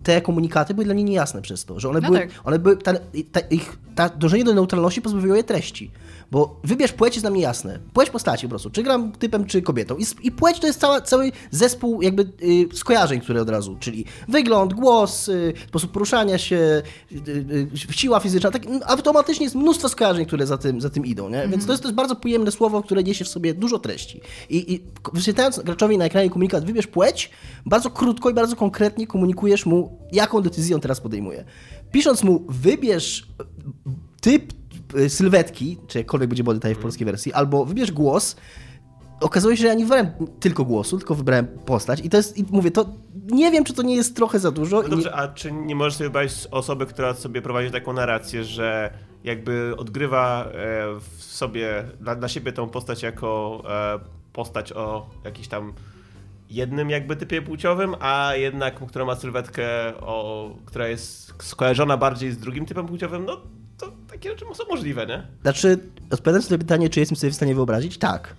te 0.04 0.22
komunikaty 0.22 0.74
były 0.74 0.86
dla 0.86 0.94
mnie 0.94 1.04
niejasne 1.04 1.42
przez 1.42 1.66
to, 1.66 1.80
że 1.80 1.90
one 1.90 2.00
No 2.02 2.08
były, 2.08 2.20
tak. 2.20 2.30
one 2.44 2.60
były 2.60 2.78
ta, 2.78 2.94
ta, 3.32 3.40
ich, 3.40 3.78
ta 3.96 4.10
dążenie 4.10 4.44
do 4.44 4.54
neutralności 4.54 5.02
pozbawiło 5.02 5.36
je 5.36 5.44
treści. 5.44 5.92
Bo 6.32 6.60
wybierz 6.64 6.92
płeć 6.92 7.16
jest 7.16 7.24
dla 7.24 7.30
mnie 7.32 7.42
jasne. 7.42 7.80
Płeć 7.94 8.10
postaci 8.10 8.46
po 8.46 8.50
prostu. 8.50 8.70
Czy 8.70 8.84
gram 8.84 9.12
typem, 9.12 9.46
czy 9.46 9.62
kobietą. 9.62 9.98
I, 9.98 10.06
i 10.28 10.32
płeć 10.32 10.60
to 10.60 10.68
jest 10.68 10.80
cała, 10.80 11.02
cały 11.02 11.32
zespół 11.52 12.02
jakby 12.02 12.22
y, 12.44 12.68
skojarzeń, 12.74 13.22
które 13.22 13.42
od 13.42 13.50
razu, 13.50 13.78
czyli 13.80 14.06
wygląd, 14.28 14.74
głos, 14.74 15.28
y, 15.28 15.54
sposób 15.68 15.92
poruszania 15.92 16.38
się, 16.38 16.82
y, 17.12 17.46
y, 17.92 17.94
siła 17.94 18.20
fizyczna. 18.20 18.52
Tak, 18.52 18.66
mm, 18.66 18.82
automatycznie 18.86 19.44
jest 19.44 19.56
mnóstwo 19.56 19.90
skojarzeń, 19.90 20.26
które 20.26 20.48
za 20.48 20.58
tym, 20.58 20.82
za 20.82 20.90
tym 20.90 21.06
idą. 21.06 21.30
Nie? 21.30 21.48
Więc 21.48 21.66
to 21.66 21.72
jest, 21.72 21.84
to 21.84 21.90
jest 21.90 21.96
bardzo 21.96 22.16
pojemne 22.16 22.52
słowo, 22.52 22.84
które 22.84 23.04
niesie 23.04 23.26
w 23.26 23.28
sobie 23.28 23.54
dużo 23.54 23.80
treści. 23.80 24.22
I, 24.50 24.74
i 24.74 24.82
wyświetlając 25.14 25.60
graczowi 25.60 25.98
na 25.98 26.06
ekranie 26.06 26.30
komunikat 26.30 26.66
wybierz 26.66 26.88
płeć, 26.88 27.30
bardzo 27.66 27.90
krótko 27.90 28.30
i 28.30 28.34
bardzo 28.34 28.56
konkretnie 28.56 29.08
komunikujesz 29.08 29.66
mu, 29.66 30.00
jaką 30.12 30.42
decyzję 30.42 30.76
on 30.76 30.82
teraz 30.82 31.02
podejmuje. 31.02 31.46
Pisząc 31.92 32.24
mu 32.24 32.46
wybierz 32.50 33.28
typ 34.22 34.54
y, 34.54 34.59
sylwetki, 35.08 35.78
czy 35.88 35.98
jakkolwiek 35.98 36.30
będzie 36.30 36.44
body 36.44 36.60
type 36.60 36.76
w 36.76 36.80
polskiej 36.80 37.06
wersji, 37.06 37.34
albo 37.34 37.66
wybierz 37.66 37.92
głos, 37.92 38.36
okazuje 39.20 39.58
się, 39.58 39.62
że 39.62 39.68
ja 39.68 39.74
nie 39.74 39.84
wybrałem 39.84 40.12
tylko 40.40 40.66
głosu, 40.66 40.98
tylko 40.98 41.16
wybrałem 41.16 41.48
postać. 41.48 42.00
I 42.00 42.10
to 42.10 42.18
jest, 42.18 42.38
i 42.38 42.46
mówię, 42.52 42.72
to 42.72 42.86
nie 43.26 43.52
wiem, 43.52 43.64
czy 43.64 43.74
to 43.74 43.82
nie 43.82 43.96
jest 43.96 44.16
trochę 44.16 44.40
za 44.40 44.52
dużo. 44.52 44.82
No 44.82 44.90
dobrze, 44.90 45.16
a 45.16 45.28
czy 45.28 45.52
nie 45.52 45.76
możesz 45.76 45.94
sobie 45.94 46.08
wybrać 46.08 46.48
osoby, 46.52 46.86
która 46.86 47.14
sobie 47.14 47.42
prowadzi 47.42 47.72
taką 47.72 47.94
narrację, 47.94 48.44
że 48.44 48.94
jakby 49.24 49.74
odgrywa 49.78 50.46
e, 50.46 50.52
w 51.00 51.24
sobie, 51.24 51.86
dla, 52.02 52.16
dla 52.16 52.28
siebie 52.28 52.52
tą 52.52 52.70
postać 52.70 53.04
jako 53.04 53.64
e, 53.70 54.00
postać 54.34 54.74
o 54.74 55.10
jakiś 55.26 55.48
tam 55.48 55.74
jednym 56.50 56.90
jakby 56.90 57.16
typie 57.16 57.42
płciowym, 57.42 57.96
a 58.00 58.32
jednak, 58.36 58.88
która 58.88 59.06
ma 59.06 59.16
sylwetkę, 59.16 59.66
o, 60.02 60.50
która 60.66 60.88
jest 60.88 61.34
skojarzona 61.44 61.98
bardziej 61.98 62.32
z 62.32 62.38
drugim 62.38 62.66
typem 62.66 62.88
płciowym, 62.88 63.26
no 63.26 63.42
to 63.80 63.92
takie 64.12 64.30
rzeczy 64.30 64.46
są 64.54 64.64
możliwe, 64.70 65.08
nie? 65.08 65.28
Znaczy, 65.42 65.80
odpowiadając 66.12 66.50
na 66.50 66.58
pytanie, 66.58 66.90
czy 66.90 67.00
jestem 67.00 67.16
sobie 67.16 67.32
w 67.32 67.36
stanie 67.36 67.56
wyobrazić, 67.56 67.98
tak. 67.98 68.36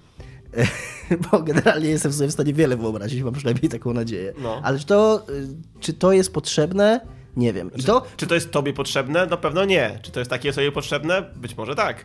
Bo 1.32 1.42
generalnie 1.42 1.88
jestem 1.88 2.12
sobie 2.12 2.28
w 2.28 2.32
stanie 2.32 2.54
wiele 2.54 2.76
wyobrazić, 2.76 3.22
mam 3.22 3.34
przynajmniej 3.34 3.68
taką 3.68 3.92
nadzieję. 3.92 4.32
No. 4.38 4.60
Ale 4.64 4.78
czy 4.78 4.86
to, 4.86 5.26
y, 5.28 5.48
czy 5.80 5.92
to 5.92 6.12
jest 6.12 6.32
potrzebne? 6.32 7.00
Nie 7.36 7.52
wiem. 7.52 7.70
I 7.76 7.82
to, 7.82 8.06
Czy 8.16 8.26
to 8.26 8.34
jest 8.34 8.50
tobie 8.50 8.72
potrzebne? 8.72 9.26
Na 9.26 9.36
pewno 9.36 9.64
nie. 9.64 9.98
Czy 10.02 10.10
to 10.10 10.20
jest 10.20 10.30
takie 10.30 10.52
sobie 10.52 10.72
potrzebne? 10.72 11.22
Być 11.36 11.56
może 11.56 11.74
tak. 11.74 12.04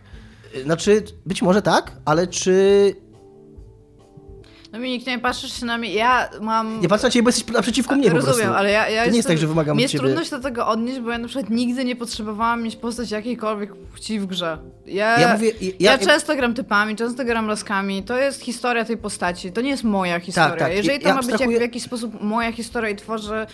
y, 0.56 0.64
znaczy, 0.64 1.04
być 1.26 1.42
może 1.42 1.62
tak, 1.62 1.98
ale 2.06 2.28
czy... 2.28 2.96
Dominik, 4.76 5.08
nie 5.08 5.20
patrzysz 5.20 5.60
się 5.60 5.66
na 5.66 5.78
mnie. 5.78 5.94
Ja 5.94 6.30
mam. 6.42 6.82
Nie 6.82 6.88
patrzę 6.88 7.08
na 7.08 7.12
ciebie, 7.12 7.24
bo 7.24 7.30
jesteś 7.30 7.48
naprzeciwko 7.48 7.96
mnie 7.96 8.10
po 8.12 8.16
Rozumiem, 8.16 8.38
prostu. 8.38 8.54
ale 8.58 8.72
ja, 8.72 8.90
ja 8.90 9.04
To 9.06 9.10
nie 9.10 9.16
jest 9.18 9.28
tak, 9.28 9.38
że 9.38 9.48
wymagam 9.48 9.78
Mi 9.78 9.80
od 9.80 9.82
jest 9.82 9.92
ciebie... 9.92 10.04
trudność 10.04 10.30
do 10.30 10.40
tego 10.40 10.68
odnieść, 10.68 11.00
bo 11.00 11.12
ja 11.12 11.18
na 11.18 11.28
przykład 11.28 11.50
nigdy 11.50 11.86
nie 11.86 11.96
potrzebowałam 11.96 12.64
mieć 12.64 12.76
postać 12.76 13.12
jakiejkolwiek 13.12 13.76
płci 13.76 14.20
w 14.20 14.26
grze. 14.26 14.58
Ja, 14.86 15.20
Ja 15.20 15.34
mówię- 15.34 15.52
ja- 15.62 15.72
ja, 15.92 15.98
często 15.98 16.36
gram 16.36 16.54
typami, 16.54 16.96
często 16.96 17.26
gram 17.26 17.48
laskami. 17.48 18.04
To 18.04 18.18
jest 18.18 18.42
historia 18.42 18.86
tej 18.86 18.98
postaci. 18.98 19.52
To 19.52 19.62
nie 19.62 19.70
jest 19.70 19.84
moja 19.84 20.20
historia. 20.20 20.56
tak. 20.56 20.74
Jeżeli 20.76 21.00
to 21.00 21.08
Ja 21.08 21.14
ma 21.16 21.22
być 21.22 21.30
jak, 21.30 21.40
abstrahuję- 21.42 21.58
w 21.58 21.62
jakiś 21.62 21.84
sposób 21.84 22.22
moja 22.22 22.52
historia 22.52 22.90
i 22.90 22.96
tworzę 22.96 23.48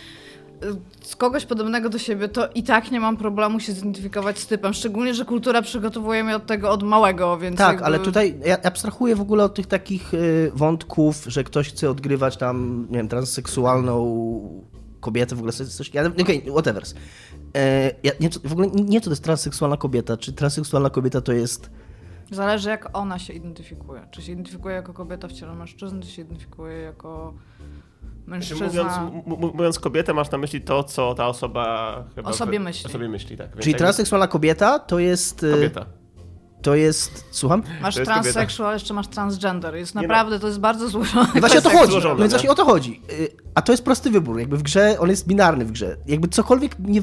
z 1.01 1.15
kogoś 1.15 1.46
podobnego 1.46 1.89
do 1.89 1.98
siebie, 1.98 2.27
to 2.27 2.50
i 2.56 2.63
tak 2.63 2.91
nie 2.91 3.00
mam 3.00 3.18
problemu 3.18 3.60
się 3.60 3.74
zidentyfikować 3.74 4.39
z 4.39 4.48
typem. 4.48 4.74
Szczególnie, 4.74 5.13
że 5.13 5.25
kultura 5.25 5.62
przygotowuje 5.62 6.24
mnie 6.24 6.36
od 6.36 6.46
tego 6.46 6.72
od 6.72 6.84
małego, 6.84 7.38
więc. 7.38 7.58
Tak, 7.58 7.70
jakby... 7.70 7.86
ale 7.86 8.00
tutaj 8.00 8.39
ja 8.46 8.62
abstrahuję 8.62 9.15
w 9.15 9.22
ogóle 9.22 9.44
od 9.44 9.56
tych 9.56 9.68
takich 9.68 10.13
y, 10.13 10.51
wątków, 10.56 11.25
że 11.27 11.44
ktoś 11.44 11.70
chce 11.70 11.89
odgrywać 11.89 12.38
tam, 12.38 12.88
nie 12.89 12.98
wiem, 12.98 13.08
transseksualną 13.08 14.72
kobietę, 15.00 15.36
w 15.36 15.39
ogóle 15.39 15.53
coś, 15.53 15.94
ja, 15.94 16.06
okej, 16.22 16.46
whatever. 16.51 16.84
E, 17.56 17.91
ja, 18.03 18.12
nie, 18.20 18.30
w 18.30 18.51
ogóle 18.51 18.68
nie, 18.68 19.01
to 19.01 19.10
jest 19.10 19.24
transseksualna 19.24 19.77
kobieta, 19.77 20.18
czy 20.18 20.34
transseksualna 20.34 20.89
kobieta 20.89 21.22
to 21.22 21.34
jest... 21.34 21.70
Zależy 22.32 22.70
jak 22.70 22.98
ona 22.98 23.20
się 23.20 23.34
identyfikuje. 23.34 24.01
Czy 24.12 24.22
się 24.22 24.32
identyfikuje 24.32 24.75
jako 24.75 24.94
kobieta 24.94 25.27
w 25.27 25.32
ciele 25.32 25.56
mężczyzny, 25.56 26.01
czy 26.01 26.10
się 26.10 26.22
identyfikuje 26.22 26.77
jako 26.77 27.34
Czy 28.32 28.56
mężczyzna. 28.56 28.68
mówiąc, 28.68 28.92
m- 29.28 29.34
m- 29.44 29.52
mówiąc 29.54 29.80
kobietę, 29.80 30.14
masz 30.14 30.32
na 30.32 30.38
myśli 30.38 30.62
to, 30.62 30.84
co 30.84 31.14
ta 31.16 31.28
osoba 31.28 31.96
chyba... 32.16 32.30
O 32.30 32.34
sobie 32.34 32.60
myśli. 32.60 32.86
O 32.86 32.90
sobie 32.90 33.10
myśli, 33.10 33.38
tak. 33.38 33.50
Więc 33.50 33.62
Czyli 33.64 33.76
transseksualna 33.76 34.28
kobieta 34.28 34.80
to 34.80 35.00
jest... 35.00 35.44
y, 35.44 35.52
Kobieta. 35.52 35.86
To 36.62 36.76
jest... 36.76 37.26
Słucham? 37.32 37.64
Masz 37.82 37.96
transsexual, 37.96 38.74
jeszcze 38.74 38.94
masz 38.94 39.08
transgender. 39.08 39.76
Jest 39.76 39.96
Nie 39.96 40.02
no. 40.02 40.08
naprawdę, 40.08 40.40
to 40.40 40.48
jest 40.48 40.60
bardzo 40.60 40.90
złożone. 40.90 41.28
I 41.36 41.40
właśnie 41.40 41.60
o 41.60 41.62
to 41.62 41.70
jest 41.70 41.80
chodzi. 41.82 41.92
złożone, 41.92 42.24
No 42.24 42.30
właśnie 42.30 42.52
o 42.52 42.56
to 42.56 42.66
chodzi. 42.66 43.02
Y, 43.12 43.30
A 43.56 43.62
to 43.62 43.74
jest 43.74 43.84
prosty 43.84 44.10
wybór. 44.10 44.40
Jakby 44.40 44.58
w 44.58 44.64
grze, 44.64 44.96
on 45.00 45.10
jest 45.10 45.28
binarny 45.28 45.66
w 45.66 45.72
grze. 45.72 45.98
Jakby 46.08 46.28
cokolwiek 46.28 46.76
nie 46.80 47.02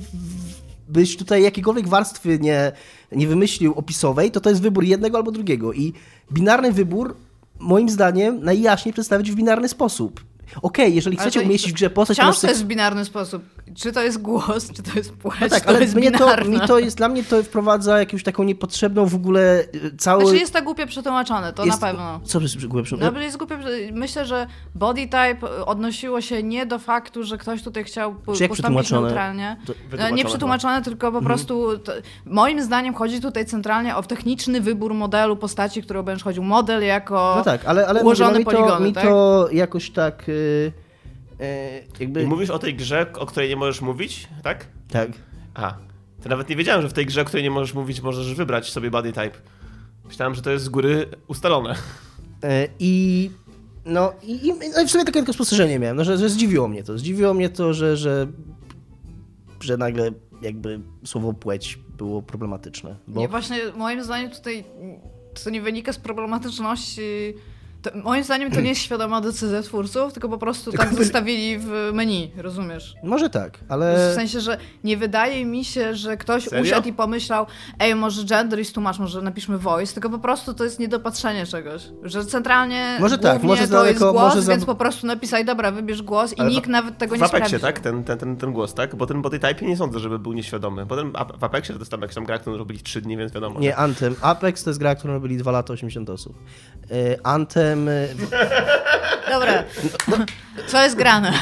byś 0.88 1.16
tutaj 1.16 1.42
jakiejkolwiek 1.42 1.88
warstwy 1.88 2.38
nie, 2.38 2.72
nie 3.12 3.26
wymyślił 3.28 3.74
opisowej, 3.74 4.30
to 4.30 4.40
to 4.40 4.50
jest 4.50 4.62
wybór 4.62 4.84
jednego 4.84 5.16
albo 5.18 5.30
drugiego. 5.30 5.72
I 5.72 5.92
binarny 6.32 6.72
wybór, 6.72 7.16
moim 7.58 7.88
zdaniem, 7.88 8.44
najjaśniej 8.44 8.92
przedstawić 8.92 9.32
w 9.32 9.34
binarny 9.34 9.68
sposób. 9.68 10.24
Okej, 10.62 10.94
jeżeli 10.94 11.18
Ale 11.18 11.30
chcecie 11.30 11.46
umieścić 11.46 11.72
w 11.72 11.74
grze 11.74 11.90
postać, 11.90 12.16
to 12.16 12.22
Wciąż 12.22 12.40
to 12.40 12.46
nas- 12.46 12.50
jest 12.52 12.64
w 12.64 12.66
binarny 12.66 13.04
sposób. 13.04 13.42
Czy 13.76 13.92
to 13.92 14.02
jest 14.02 14.22
głos, 14.22 14.72
czy 14.76 14.82
to 14.82 14.90
jest 14.98 15.12
płeć, 15.12 15.40
No 15.40 15.48
tak, 15.48 15.62
to 15.62 15.68
ale 15.68 15.80
jest 15.80 15.94
mnie 15.94 16.10
to, 16.12 16.44
mi 16.44 16.60
to 16.60 16.78
jest, 16.78 16.96
dla 16.96 17.08
mnie 17.08 17.24
to 17.24 17.42
wprowadza 17.42 17.98
jakąś 17.98 18.22
taką 18.22 18.42
niepotrzebną 18.42 19.06
w 19.06 19.14
ogóle 19.14 19.64
y, 19.74 19.96
cały... 19.98 20.22
Znaczy 20.24 20.38
jest 20.38 20.52
to 20.52 20.62
głupie 20.62 20.86
przetłumaczone, 20.86 21.52
to 21.52 21.64
jest- 21.64 21.80
na 21.80 21.86
pewno. 21.86 22.20
Co 22.24 22.40
jest 22.40 22.66
głębsze? 22.66 22.96
No, 23.00 23.12
bo 23.12 23.18
jest 23.18 23.36
głupie, 23.36 23.58
myślę, 23.92 24.26
że 24.26 24.46
body 24.74 25.00
type 25.02 25.64
odnosiło 25.66 26.20
się 26.20 26.42
nie 26.42 26.66
do 26.66 26.78
faktu, 26.78 27.24
że 27.24 27.38
ktoś 27.38 27.62
tutaj 27.62 27.84
chciał 27.84 28.14
Czy 28.36 28.48
przetłumaczone? 28.48 29.00
neutralnie. 29.02 29.56
To- 29.66 29.72
No, 29.98 30.10
nie 30.10 30.22
to. 30.22 30.28
przetłumaczone, 30.28 30.82
tylko 30.82 31.12
po 31.12 31.22
prostu 31.22 31.78
to, 31.78 31.92
moim 32.26 32.62
zdaniem 32.62 32.94
chodzi 32.94 33.20
tutaj 33.20 33.46
centralnie 33.46 33.96
o 33.96 34.02
techniczny 34.02 34.60
wybór 34.60 34.94
modelu 34.94 35.36
postaci, 35.36 35.82
który 35.82 36.02
będziesz 36.02 36.24
chodził. 36.24 36.42
Model 36.42 36.82
jako 36.84 37.34
No 37.36 37.44
tak, 37.44 37.64
ale, 37.64 37.86
ale 37.86 38.02
no 38.04 38.10
mi, 38.10 38.16
to, 38.44 38.50
poligony, 38.50 38.86
mi 38.86 38.92
tak? 38.92 39.04
to 39.04 39.48
jakoś 39.52 39.90
tak... 39.90 40.24
y, 41.40 41.84
jakby... 42.00 42.22
I 42.22 42.26
mówisz 42.26 42.50
o 42.50 42.58
tej 42.58 42.74
grze, 42.74 43.06
o 43.14 43.26
której 43.26 43.48
nie 43.48 43.56
możesz 43.56 43.80
mówić, 43.80 44.28
tak? 44.42 44.66
Tak. 44.90 45.10
A, 45.54 45.74
to 46.22 46.28
nawet 46.28 46.48
nie 46.48 46.56
wiedziałem, 46.56 46.82
że 46.82 46.88
w 46.88 46.92
tej 46.92 47.06
grze, 47.06 47.22
o 47.22 47.24
której 47.24 47.44
nie 47.44 47.50
możesz 47.50 47.74
mówić, 47.74 48.02
możesz 48.02 48.34
wybrać 48.34 48.70
sobie 48.70 48.90
body 48.90 49.12
type. 49.12 49.38
Myślałem, 50.04 50.34
że 50.34 50.42
to 50.42 50.50
jest 50.50 50.64
z 50.64 50.68
góry 50.68 51.06
ustalone. 51.26 51.74
E, 52.42 52.68
I 52.78 53.30
no 53.84 54.12
i, 54.22 54.46
i 54.46 54.52
no 54.76 54.84
w 54.86 54.90
sumie 54.90 55.04
takie 55.04 55.18
tylko 55.18 55.32
spostrzeżenie 55.32 55.78
miałem, 55.78 55.96
no, 55.96 56.04
że, 56.04 56.18
że 56.18 56.28
zdziwiło 56.28 56.68
mnie 56.68 56.82
to. 56.82 56.98
Zdziwiło 56.98 57.34
mnie 57.34 57.48
to, 57.48 57.74
że, 57.74 57.96
że, 57.96 58.26
że 59.60 59.76
nagle 59.76 60.10
jakby 60.42 60.80
słowo 61.04 61.32
płeć 61.32 61.78
było 61.98 62.22
problematyczne. 62.22 62.96
Bo 63.08 63.20
Nie, 63.20 63.28
właśnie 63.28 63.58
moim 63.76 64.04
zdaniem 64.04 64.30
tutaj 64.30 64.64
to 65.44 65.50
nie 65.50 65.60
wynika 65.60 65.92
z 65.92 65.98
problematyczności. 65.98 67.34
To, 67.82 67.90
moim 67.94 68.24
zdaniem 68.24 68.50
to 68.50 68.60
nie 68.60 68.68
jest 68.68 68.80
świadoma 68.80 69.20
decyzja 69.20 69.62
twórców, 69.62 70.12
tylko 70.12 70.28
po 70.28 70.38
prostu 70.38 70.72
tak 70.72 70.88
byli- 70.90 71.04
zostawili 71.04 71.58
w 71.58 71.90
menu, 71.92 72.30
rozumiesz? 72.36 72.94
może 73.04 73.30
tak, 73.30 73.58
W 73.58 73.72
ale 73.72 74.14
sensie, 74.14 74.40
że 74.40 74.58
nie 74.84 74.96
wydaje 74.96 75.44
mi 75.44 75.64
się, 75.64 75.94
że 75.94 76.16
ktoś 76.16 76.44
Serio? 76.44 76.62
usiadł 76.62 76.88
i 76.88 76.92
pomyślał, 76.92 77.46
ej, 77.78 77.94
może 77.94 78.24
gender 78.24 78.58
jest 78.58 78.74
tłumacz, 78.74 78.98
może 78.98 79.22
napiszmy 79.22 79.58
voice, 79.58 79.92
tylko 79.94 80.10
po 80.10 80.18
prostu 80.18 80.54
to 80.54 80.64
jest 80.64 80.78
niedopatrzenie 80.78 81.46
czegoś. 81.46 81.82
Że 82.02 82.24
centralnie 82.24 82.96
Może 83.00 83.18
tak, 83.18 83.42
może 83.42 83.68
to 83.68 83.68
za 83.80 83.88
jest 83.88 84.00
daleko- 84.00 84.12
głos, 84.12 84.22
może 84.34 84.42
za- 84.42 84.52
więc 84.52 84.64
po 84.64 84.74
prostu 84.74 85.06
napisaj, 85.06 85.44
dobra, 85.44 85.70
wybierz 85.72 86.02
głos 86.02 86.32
i 86.32 86.40
Ale 86.40 86.50
w- 86.50 86.52
nikt 86.52 86.68
nawet 86.68 86.98
tego 86.98 87.16
w 87.16 87.18
nie 87.18 87.24
Apexie, 87.24 87.58
sprawdził. 87.58 87.60
tak? 87.60 87.80
Ten, 87.80 88.04
ten, 88.04 88.18
ten, 88.18 88.36
ten 88.36 88.52
głos, 88.52 88.74
tak? 88.74 88.96
Bo 88.96 89.06
ten 89.06 89.22
body 89.22 89.38
type 89.38 89.66
nie 89.66 89.76
sądzę, 89.76 89.98
żeby 90.00 90.18
był 90.18 90.32
nieświadomy. 90.32 90.86
Potem 90.86 91.12
w 91.38 91.44
Apexie 91.44 91.74
to 91.74 91.78
jest 91.80 91.90
tam 91.90 92.00
jakaś 92.00 92.14
tam 92.14 92.24
gra, 92.24 92.38
którą 92.38 92.56
robili 92.56 92.80
3 92.80 93.00
dni, 93.00 93.16
więc 93.16 93.32
wiadomo. 93.32 93.60
nie, 93.60 93.76
Anthem. 93.76 94.14
Apex 94.22 94.64
to 94.64 94.70
jest 94.70 94.80
gra, 94.80 94.94
którą 94.94 95.12
robili 95.14 95.36
2 95.36 95.50
lata 95.50 95.72
80 95.72 96.10
osób. 96.10 96.36
E, 97.88 98.08
Anthem... 98.10 98.28
e, 98.32 99.30
Dobra, 99.30 99.64
co 100.66 100.82
jest 100.82 100.96
grane? 100.96 101.32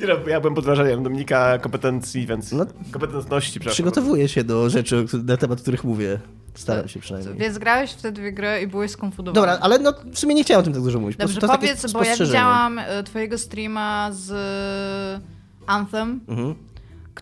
Nie, 0.00 0.06
no, 0.06 0.14
ja 0.28 0.40
byłem 0.40 0.54
pod 0.54 0.64
wrażeniem 0.64 1.02
Dominika 1.02 1.58
kompetencji, 1.58 2.26
więc... 2.26 2.52
No. 2.52 2.66
kompetentności, 2.92 3.60
przygotowuję 3.60 4.28
się 4.28 4.44
do 4.44 4.70
rzeczy, 4.70 5.04
na 5.24 5.36
temat 5.36 5.60
których 5.60 5.84
mówię. 5.84 6.18
Staram 6.54 6.88
się 6.88 7.00
przynajmniej. 7.00 7.34
Więc 7.36 7.58
grałeś 7.58 7.90
w 7.92 8.02
te 8.02 8.12
dwie 8.12 8.32
gry 8.32 8.60
i 8.62 8.66
byłeś 8.66 8.90
skonfudowany. 8.90 9.34
Dobra, 9.34 9.58
ale 9.60 9.78
no, 9.78 9.92
w 10.12 10.18
sumie 10.18 10.34
nie 10.34 10.44
chciałem 10.44 10.60
o 10.60 10.64
tym 10.64 10.72
tak 10.72 10.82
dużo 10.82 11.00
mówić. 11.00 11.16
Dobrze, 11.16 11.40
powiedz, 11.40 11.92
bo 11.92 12.04
ja 12.04 12.16
widziałam 12.16 12.78
e, 12.78 13.02
twojego 13.02 13.38
streama 13.38 14.08
z 14.12 14.30
e, 14.30 15.20
Anthem, 15.66 16.20
Mhm. 16.28 16.54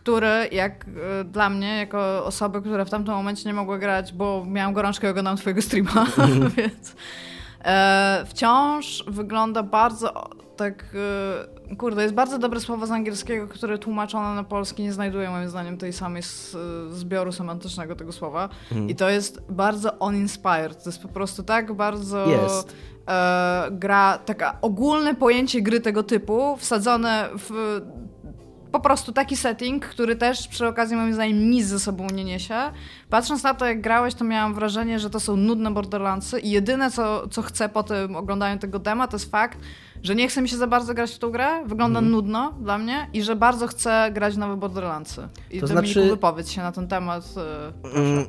Który 0.09 0.49
jak 0.53 0.87
e, 1.21 1.25
dla 1.25 1.51
mnie, 1.51 1.77
jako 1.79 2.25
osoby, 2.25 2.61
która 2.63 2.85
w 2.85 2.91
tamtym 2.91 3.15
momencie 3.15 3.49
nie 3.49 3.55
mogła 3.55 3.79
grać, 3.79 4.13
bo 4.13 4.45
miałam 4.47 4.75
gorączkę 4.75 5.07
i 5.07 5.11
oglądam 5.11 5.37
twojego 5.37 5.63
streama, 5.63 6.07
Mhm. 6.19 6.51
więc 6.57 6.95
e, 7.65 8.25
wciąż 8.29 9.05
wygląda 9.07 9.63
bardzo 9.63 10.31
tak, 10.57 10.85
e, 11.71 11.77
kurde, 11.77 12.03
jest 12.03 12.15
bardzo 12.15 12.39
dobre 12.39 12.61
słowo 12.61 12.87
z 12.87 12.91
angielskiego, 12.91 13.49
które 13.49 13.79
tłumaczone 13.79 14.35
na 14.35 14.45
polski 14.45 14.83
nie 14.83 14.93
znajduje 14.93 15.31
moim 15.31 15.49
zdaniem 15.49 15.79
tej 15.79 15.93
samej 15.93 16.23
zbioru 16.91 17.33
semantycznego 17.33 17.97
tego 17.97 18.13
słowa 18.13 18.49
Mhm. 18.71 18.89
i 18.91 18.95
to 18.95 19.11
jest 19.11 19.41
bardzo 19.49 19.91
uninspired, 20.01 20.85
to 20.85 20.91
jest 20.91 21.03
po 21.03 21.09
prostu 21.09 21.43
tak 21.43 21.73
bardzo 21.73 22.29
Jest. 22.29 22.77
e, 23.09 23.69
gra, 23.71 24.19
taka 24.19 24.59
ogólne 24.61 25.15
pojęcie 25.15 25.63
gry 25.63 25.81
tego 25.81 26.03
typu, 26.03 26.57
wsadzone 26.57 27.29
w 27.39 27.81
po 28.73 28.81
prostu 28.81 29.13
taki 29.13 29.37
setting, 29.37 29.87
który 29.87 30.17
też 30.17 30.49
przy 30.49 30.67
okazji 30.67 30.97
moim 30.97 31.15
zdaniem 31.15 31.51
nic 31.51 31.67
ze 31.67 31.81
sobą 31.81 32.07
nie 32.15 32.25
niesie. 32.25 32.55
Patrząc 33.11 33.43
na 33.43 33.55
to, 33.55 33.67
jak 33.67 33.81
grałeś, 33.81 34.15
to 34.15 34.25
miałam 34.25 34.55
wrażenie, 34.55 34.99
że 34.99 35.11
to 35.11 35.21
są 35.21 35.37
nudne 35.37 35.71
Borderlandsy 35.71 36.41
i 36.41 36.51
jedyne, 36.51 36.91
co, 36.91 37.29
co 37.29 37.43
chcę 37.43 37.69
po 37.69 37.83
tym 37.83 38.17
oglądaniu 38.17 38.59
tego 38.59 38.79
dema, 38.79 39.09
to 39.09 39.17
jest 39.17 39.31
fakt, 39.31 39.59
że 40.03 40.15
nie 40.15 40.29
chce 40.29 40.43
mi 40.43 40.49
się 40.49 40.57
za 40.57 40.67
bardzo 40.67 40.95
grać 40.95 41.11
w 41.13 41.19
tą 41.19 41.31
grę, 41.31 41.49
wygląda 41.67 41.99
Mhm. 41.99 42.13
nudno 42.13 42.53
dla 42.61 42.79
mnie 42.79 43.09
i 43.13 43.23
że 43.23 43.37
bardzo 43.37 43.67
chcę 43.67 44.11
grać 44.13 44.35
w 44.35 44.39
nowe 44.39 44.57
Borderlandsy. 44.57 45.29
I 45.51 45.61
To 45.61 45.67
Dominiku, 45.67 45.93
znaczy- 45.95 46.11
wypowiedz 46.11 46.51
się 46.51 46.61
na 46.63 46.73
ten 46.73 46.89
temat. 46.89 47.25
Mm, 47.95 48.25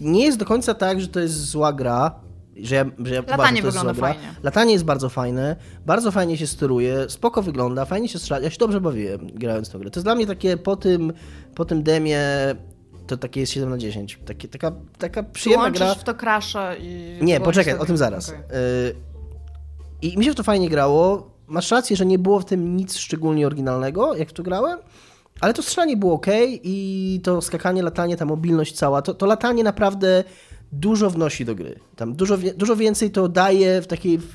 Nie 0.00 0.24
jest 0.24 0.38
do 0.38 0.44
końca 0.44 0.74
tak, 0.74 1.00
że 1.00 1.08
to 1.08 1.20
jest 1.20 1.44
zła 1.48 1.72
gra. 1.72 2.14
Że 2.56 2.74
ja, 2.74 2.84
że 2.98 3.14
ja 3.14 3.20
uważam, 3.20 3.38
Latanie 3.38 3.60
jest 3.60 3.66
wygląda 3.76 3.92
gra. 4.00 4.08
fajnie. 4.08 4.34
Latanie 4.42 4.72
jest 4.72 4.84
bardzo 4.84 5.08
fajne, 5.08 5.56
bardzo 5.86 6.12
fajnie 6.12 6.36
się 6.36 6.46
steruje, 6.46 6.96
spoko 7.08 7.42
wygląda, 7.42 7.84
fajnie 7.84 8.08
się 8.08 8.18
strzela. 8.18 8.40
Ja 8.40 8.50
się 8.50 8.58
dobrze 8.58 8.80
bawiłem 8.80 9.26
grając 9.34 9.68
w 9.68 9.72
tę 9.72 9.78
grę. 9.78 9.90
To 9.90 9.98
jest 10.00 10.06
dla 10.06 10.14
mnie 10.14 10.26
takie 10.26 10.56
po 10.56 10.76
tym, 10.76 11.12
po 11.54 11.64
tym 11.64 11.82
demie, 11.82 12.20
to 13.06 13.16
takie 13.16 13.40
jest 13.40 13.52
7 13.52 13.70
na 13.70 13.78
10. 13.78 14.18
Takie, 14.26 14.48
taka, 14.48 14.72
taka 14.98 15.22
przyjemna 15.22 15.64
Łączysz 15.64 15.80
gra. 15.80 15.94
w 15.94 16.04
to 16.04 16.14
Crasha 16.14 16.76
i... 16.76 17.18
Nie, 17.22 17.40
poczekaj, 17.40 17.72
sobie- 17.72 17.82
o 17.82 17.86
tym 17.86 17.96
zaraz. 17.96 18.28
Okej. 18.28 18.40
Y, 18.40 18.94
I 20.02 20.18
mi 20.18 20.24
się 20.24 20.32
w 20.32 20.34
to 20.34 20.42
fajnie 20.42 20.68
grało. 20.68 21.30
Masz 21.46 21.70
rację, 21.70 21.96
że 21.96 22.06
nie 22.06 22.18
było 22.18 22.40
w 22.40 22.44
tym 22.44 22.76
nic 22.76 22.96
szczególnie 22.96 23.46
oryginalnego, 23.46 24.14
jak 24.16 24.28
w 24.28 24.32
to 24.32 24.42
grałem, 24.42 24.78
ale 25.40 25.54
to 25.54 25.62
strzelanie 25.62 25.96
było 25.96 26.14
ok 26.14 26.26
i 26.62 27.20
to 27.24 27.40
skakanie, 27.40 27.82
latanie, 27.82 28.16
ta 28.16 28.24
mobilność 28.24 28.72
cała, 28.74 29.02
to, 29.02 29.14
to 29.14 29.26
latanie 29.26 29.64
naprawdę 29.64 30.24
dużo 30.72 31.10
wnosi 31.10 31.44
do 31.44 31.54
gry. 31.54 31.78
Tam 31.96 32.14
dużo, 32.14 32.38
dużo 32.56 32.76
więcej 32.76 33.10
to 33.10 33.28
daje 33.28 33.82
w 33.82 33.86
takiej 33.86 34.18
w, 34.18 34.34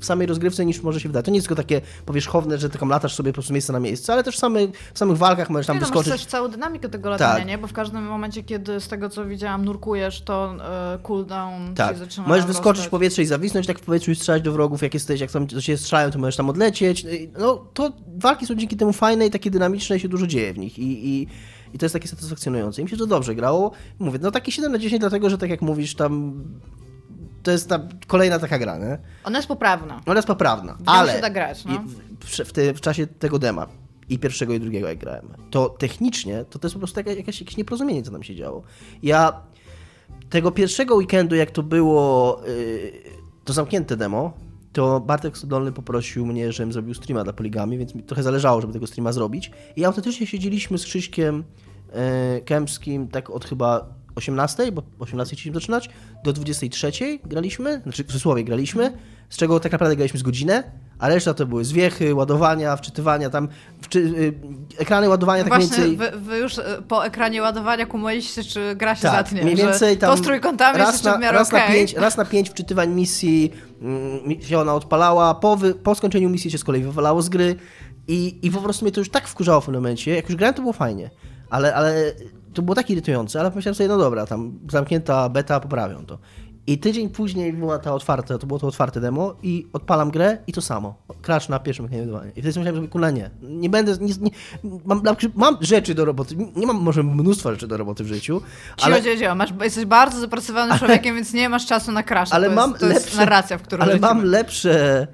w 0.00 0.04
samej 0.04 0.26
rozgrywce 0.26 0.64
niż 0.66 0.82
może 0.82 1.00
się 1.00 1.08
wydać. 1.08 1.24
To 1.24 1.30
nie 1.30 1.36
jest 1.36 1.48
tylko 1.48 1.62
takie 1.62 1.80
powierzchowne, 2.06 2.58
że 2.58 2.70
tylko 2.70 2.86
latasz 2.86 3.14
sobie 3.14 3.32
po 3.32 3.34
prostu 3.34 3.52
miejsce 3.52 3.72
na 3.72 3.80
miejsce, 3.80 4.12
ale 4.12 4.24
też 4.24 4.36
w, 4.36 4.38
same, 4.38 4.60
w 4.94 4.98
samych 4.98 5.16
walkach 5.16 5.50
możesz 5.50 5.66
tam 5.66 5.76
Nie, 5.76 5.80
no, 5.80 5.86
masz 5.86 5.90
wyskoczyć. 5.90 6.12
też 6.12 6.26
całą 6.30 6.48
dynamikę 6.48 6.88
tego 6.88 7.10
latania, 7.10 7.36
Tak. 7.38 7.46
nie? 7.46 7.58
Bo 7.58 7.66
w 7.66 7.72
każdym 7.72 8.04
momencie, 8.04 8.42
kiedy 8.42 8.80
z 8.80 8.88
tego 8.88 9.08
co 9.08 9.26
widziałam, 9.26 9.64
nurkujesz, 9.64 10.22
to 10.22 10.54
e, 10.94 10.98
cooldown 11.02 11.74
Tak. 11.74 11.92
się 11.92 11.98
zaczyna 11.98 12.26
Możesz 12.28 12.46
wyskoczyć 12.46 12.86
w 12.86 12.90
powietrze 12.90 13.22
i 13.22 13.26
zawisnąć 13.26 13.66
tak 13.66 13.78
w 13.78 13.82
powietrzu 13.82 14.10
i 14.10 14.14
strzelać 14.14 14.42
do 14.42 14.52
wrogów, 14.52 14.82
jak 14.82 14.94
jesteś, 14.94 15.20
jak 15.20 15.30
tam 15.30 15.48
ciebie 15.48 15.78
strzelają, 15.78 16.10
to 16.10 16.18
możesz 16.18 16.36
tam 16.36 16.50
odlecieć. 16.50 17.06
No 17.38 17.66
to 17.74 17.92
walki 18.16 18.46
są 18.46 18.54
dzięki 18.54 18.76
temu 18.76 18.92
fajne 18.92 19.26
i 19.26 19.30
takie 19.30 19.50
dynamiczne 19.50 19.96
i 19.96 20.00
się 20.00 20.08
dużo 20.08 20.26
dzieje 20.26 20.52
w 20.52 20.58
nich. 20.58 20.78
I, 20.78 21.08
i, 21.08 21.26
i 21.76 21.78
to 21.78 21.84
jest 21.84 21.92
takie 21.92 22.08
satysfakcjonujące. 22.08 22.80
I 22.80 22.84
mi 22.84 22.90
się 22.90 22.96
to 22.96 23.06
dobrze 23.06 23.34
grało. 23.34 23.72
Mówię, 23.98 24.18
no 24.22 24.30
takie 24.30 24.52
7 24.52 24.72
na 24.72 24.78
10, 24.78 25.00
dlatego 25.00 25.30
że 25.30 25.38
tak 25.38 25.50
jak 25.50 25.62
mówisz, 25.62 25.94
tam 25.94 26.44
to 27.42 27.50
jest 27.50 27.68
ta 27.68 27.80
kolejna 28.06 28.38
taka 28.38 28.58
gra, 28.58 28.78
nie? 28.78 28.98
Ona 29.24 29.38
jest 29.38 29.48
poprawna. 29.48 30.00
Ona 30.06 30.14
jest 30.14 30.28
poprawna, 30.28 30.72
nią 30.72 30.86
ale 30.86 31.14
się 31.14 31.20
da 31.20 31.30
grać, 31.30 31.64
no. 31.64 31.84
w, 32.20 32.48
w, 32.48 32.52
te, 32.52 32.74
w 32.74 32.80
czasie 32.80 33.06
tego 33.06 33.38
dema 33.38 33.66
i 34.08 34.18
pierwszego 34.18 34.54
i 34.54 34.60
drugiego 34.60 34.88
jak 34.88 34.98
grałem, 34.98 35.28
to 35.50 35.68
technicznie 35.68 36.44
to, 36.50 36.58
to 36.58 36.66
jest 36.66 36.74
po 36.74 36.78
prostu 36.78 37.00
jakaś, 37.00 37.16
jakieś, 37.16 37.40
jakieś 37.40 37.56
nieporozumienie, 37.56 38.02
co 38.02 38.10
tam 38.10 38.22
się 38.22 38.34
działo. 38.34 38.62
Ja 39.02 39.40
tego 40.30 40.50
pierwszego 40.50 40.94
weekendu, 40.94 41.36
jak 41.36 41.50
to 41.50 41.62
było 41.62 42.40
yy, 42.46 42.92
to 43.44 43.52
zamknięte 43.52 43.96
demo, 43.96 44.32
to 44.72 45.00
Bartek 45.00 45.38
Stodolny 45.38 45.72
poprosił 45.72 46.26
mnie, 46.26 46.52
żebym 46.52 46.72
zrobił 46.72 46.94
streama 46.94 47.24
dla 47.24 47.32
Poligami, 47.32 47.78
więc 47.78 47.94
mi 47.94 48.02
trochę 48.02 48.22
zależało, 48.22 48.60
żeby 48.60 48.72
tego 48.72 48.86
streama 48.86 49.12
zrobić. 49.12 49.50
I 49.76 49.84
autentycznie 49.84 50.26
siedzieliśmy 50.26 50.78
z 50.78 50.84
Krzyśkiem 50.84 51.44
Kępskim 52.44 53.08
tak 53.08 53.30
od 53.30 53.44
chyba 53.44 53.96
18, 54.14 54.72
bo 54.72 54.82
18 54.98 55.36
chcieliśmy 55.36 55.60
zaczynać, 55.60 55.90
do 56.24 56.32
23 56.32 56.90
graliśmy, 57.24 57.80
znaczy 57.82 58.04
w 58.04 58.06
cudzysłowie 58.06 58.44
graliśmy, 58.44 58.92
z 59.28 59.36
czego 59.36 59.60
tak 59.60 59.72
naprawdę 59.72 59.96
graliśmy 59.96 60.20
z 60.20 60.22
godzinę, 60.22 60.62
a 60.98 61.08
reszta 61.08 61.34
to 61.34 61.46
były 61.46 61.64
zwiechy, 61.64 62.14
ładowania, 62.14 62.76
wczytywania, 62.76 63.30
tam 63.30 63.48
wczy, 63.80 64.00
yy, 64.00 64.34
ekrany 64.78 65.08
ładowania 65.08 65.44
tak 65.44 65.52
mniej 65.52 65.68
Właśnie 65.68 65.84
więcej... 65.84 66.10
wy, 66.10 66.20
wy 66.20 66.38
już 66.38 66.58
e, 66.58 66.82
po 66.88 67.06
ekranie 67.06 67.42
ładowania 67.42 67.86
kumaliście, 67.86 68.44
czy 68.44 68.74
gra 68.76 68.94
się 68.94 69.02
Tak, 69.02 69.12
zatnie. 69.12 69.42
mniej 69.42 69.56
więcej 69.56 69.96
tam 69.96 70.10
To 70.10 70.16
z 70.16 70.20
trójkątami 70.26 70.78
raz 70.78 71.04
na, 71.04 71.18
w 71.18 71.22
raz, 71.22 71.52
na 71.52 71.64
okej. 71.64 71.76
pięć, 71.76 71.94
raz 71.94 72.16
na 72.16 72.24
pięć 72.24 72.50
wczytywań 72.50 72.90
misji 72.90 73.52
mm, 73.82 74.42
się 74.42 74.58
ona 74.58 74.74
odpalała, 74.74 75.34
po, 75.34 75.56
wy, 75.56 75.74
po 75.74 75.94
skończeniu 75.94 76.28
misji 76.30 76.50
się 76.50 76.58
z 76.58 76.64
kolei 76.64 76.82
wywalało 76.82 77.22
z 77.22 77.28
gry 77.28 77.56
i, 78.08 78.38
i 78.42 78.50
po 78.50 78.60
prostu 78.60 78.84
mnie 78.84 78.92
to 78.92 79.00
już 79.00 79.10
tak 79.10 79.28
wkurzało 79.28 79.60
w 79.60 79.64
pewnym 79.64 79.82
momencie, 79.82 80.14
jak 80.16 80.28
już 80.28 80.36
grałem 80.36 80.54
to 80.54 80.62
było 80.62 80.72
fajnie, 80.72 81.10
ale, 81.50 81.74
ale 81.74 82.12
to 82.54 82.62
było 82.62 82.74
tak 82.74 82.90
irytujące, 82.90 83.40
ale 83.40 83.50
pomyślałem 83.50 83.74
sobie, 83.74 83.88
no 83.88 83.98
dobra, 83.98 84.26
tam 84.26 84.58
zamknięta 84.70 85.28
beta, 85.28 85.60
poprawią 85.60 86.06
to. 86.06 86.18
I 86.68 86.78
tydzień 86.78 87.10
później 87.10 87.52
była 87.52 87.78
ta 87.78 87.94
otwarta, 87.94 88.38
to 88.38 88.46
było 88.46 88.58
to 88.58 88.66
otwarte 88.66 89.00
demo 89.00 89.34
i 89.42 89.66
odpalam 89.72 90.10
grę 90.10 90.38
i 90.46 90.52
to 90.52 90.60
samo. 90.60 90.94
Crash 91.22 91.48
na 91.48 91.58
pierwszym 91.58 91.84
ekranie. 91.86 92.30
I 92.30 92.32
wtedy 92.32 92.52
sobie 92.52 92.64
myślałem, 92.64 92.84
że 92.84 92.88
kurna 92.88 93.10
nie. 93.10 93.30
Nie 93.42 93.70
będę, 93.70 93.96
nie, 94.00 94.14
nie, 94.22 94.30
mam, 94.84 95.02
mam 95.34 95.58
rzeczy 95.60 95.94
do 95.94 96.04
roboty, 96.04 96.36
nie 96.56 96.66
mam 96.66 96.76
może 96.76 97.02
mnóstwo 97.02 97.50
rzeczy 97.50 97.66
do 97.66 97.76
roboty 97.76 98.04
w 98.04 98.06
życiu, 98.06 98.40
ale... 98.82 99.02
Cio, 99.02 99.34
masz, 99.34 99.50
jesteś 99.62 99.84
bardzo 99.84 100.20
zapracowanym 100.20 100.78
człowiekiem, 100.78 101.14
więc 101.14 101.32
nie 101.32 101.48
masz 101.48 101.66
czasu 101.66 101.92
na 101.92 102.02
Crash. 102.02 102.32
Ale 102.32 102.48
to 102.48 102.54
mam 102.54 102.70
jest, 102.70 102.80
to 102.80 102.86
lepsze, 102.86 103.04
jest 103.04 103.16
narracja, 103.16 103.58
w 103.58 103.62
którą 103.62 103.82
Ale 103.82 103.98
mam 103.98 104.24
lepsze 104.24 105.06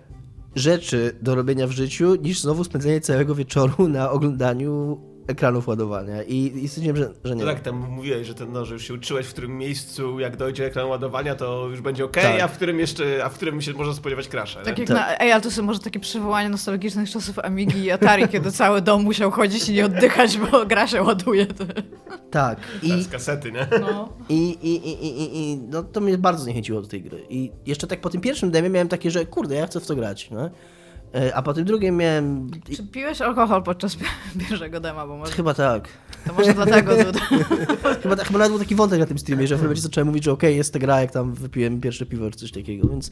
rzeczy 0.54 1.16
do 1.22 1.34
robienia 1.34 1.66
w 1.66 1.70
życiu 1.70 2.14
niż 2.14 2.40
znowu 2.40 2.64
spędzenie 2.64 3.00
całego 3.00 3.34
wieczoru 3.34 3.88
na 3.88 4.10
oglądaniu 4.10 5.00
ekranów 5.26 5.68
ładowania 5.68 6.22
i, 6.22 6.52
i 6.64 6.68
stwierdziłem, 6.68 6.96
że, 6.96 7.10
że 7.24 7.36
nie. 7.36 7.44
No 7.44 7.50
tak, 7.52 7.60
tam 7.60 7.76
mówiłeś, 7.90 8.26
że 8.26 8.34
ten, 8.34 8.52
no, 8.52 8.64
że 8.64 8.74
już 8.74 8.84
się 8.84 8.94
uczyłeś, 8.94 9.26
w 9.26 9.32
którym 9.32 9.58
miejscu, 9.58 10.20
jak 10.20 10.36
dojdzie 10.36 10.66
ekran 10.66 10.86
ładowania, 10.88 11.34
to 11.34 11.66
już 11.68 11.80
będzie 11.80 12.04
ok, 12.04 12.12
Tak. 12.12 12.40
a 12.40 12.48
w 12.48 12.56
którym 12.56 12.80
jeszcze, 12.80 13.24
a 13.24 13.28
w 13.28 13.34
którym 13.34 13.60
się 13.62 13.72
można 13.72 13.94
spodziewać 13.94 14.28
crasha, 14.28 14.60
Tak 14.62 14.78
nie? 14.78 14.84
jak 14.84 14.88
Tak. 14.88 14.96
na, 14.96 15.18
ej, 15.18 15.32
ale 15.32 15.42
to 15.42 15.50
są 15.50 15.62
może 15.62 15.78
takie 15.80 16.00
przywołanie 16.00 16.48
nostalgicznych 16.48 17.10
czasów 17.10 17.38
Amigi 17.38 17.78
i 17.84 17.90
Atari, 17.90 18.28
kiedy 18.28 18.52
cały 18.52 18.80
dom 18.82 19.02
musiał 19.02 19.30
chodzić 19.30 19.68
i 19.68 19.72
nie 19.72 19.86
oddychać, 19.86 20.38
bo 20.38 20.66
gra 20.66 20.86
się 20.86 21.02
ładuje. 21.02 21.46
Tak. 22.30 22.58
I, 22.82 23.02
Z 23.02 23.08
kasety, 23.08 23.52
nie? 23.52 23.66
No. 23.80 24.12
i, 24.28 24.48
i, 24.62 24.88
i, 24.88 25.06
i, 25.06 25.38
i 25.52 25.56
no, 25.56 25.82
to 25.82 26.00
mnie 26.00 26.18
bardzo 26.18 26.44
zniechęciło 26.44 26.82
do 26.82 26.88
tej 26.88 27.02
gry. 27.02 27.24
I 27.28 27.52
jeszcze 27.66 27.86
tak 27.86 28.00
po 28.00 28.10
tym 28.10 28.20
pierwszym 28.20 28.50
demie 28.50 28.70
miałem 28.70 28.88
takie, 28.88 29.10
że 29.10 29.26
kurde, 29.26 29.54
ja 29.54 29.66
chcę 29.66 29.80
w 29.80 29.86
to 29.86 29.94
grać. 29.96 30.30
No? 30.30 30.50
E, 31.14 31.34
A 31.34 31.42
po 31.42 31.54
tym 31.54 31.64
drugim 31.64 31.96
miałem... 31.96 32.50
Czy 32.76 32.86
piłeś 32.86 33.20
alkohol 33.20 33.62
podczas 33.62 33.96
pi- 33.96 34.04
pierwszego 34.48 34.80
dema, 34.80 35.06
bo 35.06 35.16
może, 35.16 35.32
Chyba 35.32 35.54
tak. 35.54 35.88
to 36.26 36.32
może 36.32 36.54
dlatego 36.54 36.92
to, 37.12 37.18
Chyba, 38.02 38.16
chyba 38.16 38.38
nawet 38.38 38.48
był 38.52 38.58
taki 38.58 38.74
wątek 38.74 39.00
na 39.00 39.06
tym 39.06 39.18
streamie, 39.18 39.46
że 39.46 39.56
w 39.56 39.62
momencie 39.62 39.82
zacząłem 39.82 40.08
mówić, 40.08 40.24
że 40.24 40.32
okej, 40.32 40.56
jest 40.56 40.72
ta 40.72 40.78
gra, 40.78 41.00
jak 41.00 41.10
tam 41.10 41.32
wypiłem 41.34 41.80
pierwsze 41.80 42.06
piwo 42.06 42.30
czy 42.30 42.36
coś 42.38 42.52
takiego, 42.52 42.88
więc, 42.88 43.10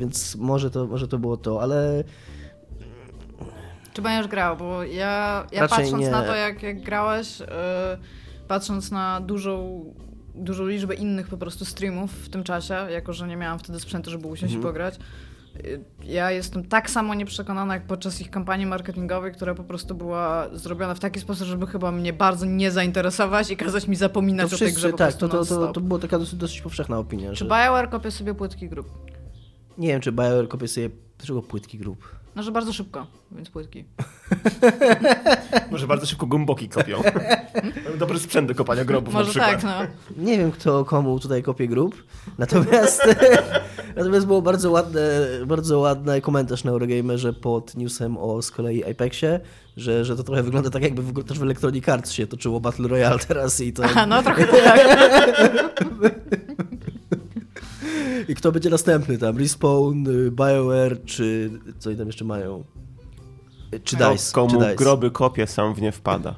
więc 0.00 0.36
może, 0.36 0.70
to, 0.70 0.86
może 0.86 1.08
to 1.08 1.18
było 1.18 1.36
to, 1.36 1.62
ale 1.62 2.04
Czy 3.92 4.02
będziesz 4.02 4.28
grał? 4.28 4.56
Bo 4.56 4.82
ja, 4.82 5.46
ja 5.52 5.60
Raczej 5.60 5.78
patrząc 5.78 6.02
nie. 6.04 6.10
na 6.10 6.22
to, 6.22 6.34
jak, 6.34 6.62
jak 6.62 6.82
grałeś, 6.82 7.40
yy, 7.40 7.46
patrząc 8.48 8.90
na 8.90 9.20
dużą, 9.20 9.84
dużą 10.34 10.66
liczbę 10.66 10.94
innych 10.94 11.28
po 11.28 11.36
prostu 11.36 11.64
streamów 11.64 12.12
w 12.12 12.28
tym 12.28 12.44
czasie, 12.44 12.74
jako 12.90 13.12
że 13.12 13.28
nie 13.28 13.36
miałam 13.36 13.58
wtedy 13.58 13.80
sprzętu, 13.80 14.10
żeby 14.10 14.26
usiąść 14.26 14.54
Mhm. 14.54 14.60
i 14.60 14.62
pograć, 14.72 14.94
ja 16.04 16.30
jestem 16.30 16.64
tak 16.64 16.90
samo 16.90 17.14
nieprzekonana, 17.14 17.74
jak 17.74 17.86
podczas 17.86 18.20
ich 18.20 18.30
kampanii 18.30 18.66
marketingowej, 18.66 19.32
która 19.32 19.54
po 19.54 19.64
prostu 19.64 19.94
była 19.94 20.48
zrobiona 20.52 20.94
w 20.94 21.00
taki 21.00 21.20
sposób, 21.20 21.46
żeby 21.46 21.66
chyba 21.66 21.92
mnie 21.92 22.12
bardzo 22.12 22.46
nie 22.46 22.70
zainteresować 22.70 23.50
i 23.50 23.56
kazać 23.56 23.88
mi 23.88 23.96
zapominać 23.96 24.50
to 24.50 24.56
o 24.56 24.58
tej 24.58 24.68
grze 24.68 24.88
wszyscy, 24.88 24.98
tak, 24.98 25.14
to, 25.14 25.28
to, 25.28 25.44
to, 25.44 25.72
to 25.72 25.80
była 25.80 26.00
taka 26.00 26.18
dosyć, 26.18 26.34
dosyć 26.34 26.60
powszechna 26.60 26.98
opinia, 26.98 27.30
Czy 27.30 27.36
że 27.36 27.44
BioWare 27.44 27.90
kopie 27.90 28.10
sobie 28.10 28.34
płytki 28.34 28.68
grup? 28.68 28.88
nie 29.78 29.88
wiem, 29.88 30.00
czy 30.00 30.12
BioWare 30.12 30.48
kopie 30.48 30.68
sobie, 30.68 30.90
dlaczego 31.18 31.42
płytki 31.42 31.78
grup? 31.78 32.23
No, 32.36 32.42
że 32.42 32.52
bardzo 32.52 32.72
szybko, 32.72 33.06
więc 33.32 33.50
płytki. 33.50 33.84
Może 35.70 35.86
bardzo 35.86 36.06
szybko 36.06 36.26
gumboki 36.26 36.68
kopią. 36.68 37.02
Dobry 37.98 38.18
sprzęt 38.18 38.48
do 38.48 38.54
kopania 38.54 38.84
grobów 38.84 39.14
na 39.14 39.20
Może 39.20 39.30
przykład. 39.30 39.62
tak, 39.62 39.62
no. 40.16 40.24
Nie 40.24 40.38
wiem, 40.38 40.52
kto 40.52 40.84
komu 40.84 41.20
tutaj 41.20 41.42
kopie 41.42 41.68
grup, 41.68 42.02
natomiast, 42.38 43.02
natomiast 43.96 44.26
było 44.26 44.42
bardzo 44.42 44.70
ładne, 44.70 45.00
bardzo 45.46 45.78
ładny 45.78 46.20
komentarz 46.20 46.64
na 46.64 46.70
Eurogamerze 46.70 47.32
pod 47.32 47.76
newsem 47.76 48.18
o 48.18 48.42
z 48.42 48.50
kolei 48.50 48.90
Apexie, 48.90 49.40
że, 49.76 50.04
że 50.04 50.16
to 50.16 50.22
trochę 50.24 50.42
wygląda 50.42 50.70
tak, 50.70 50.82
jakby 50.82 51.02
w, 51.02 51.24
też 51.24 51.38
w 51.38 51.42
Electronic 51.42 51.88
Arts 51.88 52.12
się 52.12 52.26
toczyło 52.26 52.60
Battle 52.60 52.88
Royale 52.88 53.18
teraz 53.18 53.60
i 53.60 53.72
to... 53.72 53.84
Aha, 53.84 54.06
no 54.06 54.22
trochę 54.22 54.46
tak. 54.46 54.80
I 58.28 58.34
kto 58.34 58.52
będzie 58.52 58.70
następny 58.70 59.18
tam? 59.18 59.38
Respawn, 59.38 60.06
y, 60.08 60.30
BioWare, 60.30 61.04
czy 61.04 61.50
co 61.78 61.90
oni 61.90 61.98
tam 61.98 62.06
jeszcze 62.06 62.24
mają? 62.24 62.64
Czy 63.84 63.96
Kto- 63.96 64.12
DICE? 64.12 64.32
Komu 64.32 64.50
czy 64.50 64.56
DICE. 64.56 64.74
groby 64.76 65.10
kopie, 65.10 65.46
sam 65.46 65.74
w 65.74 65.82
nie 65.82 65.92
wpada. 65.92 66.34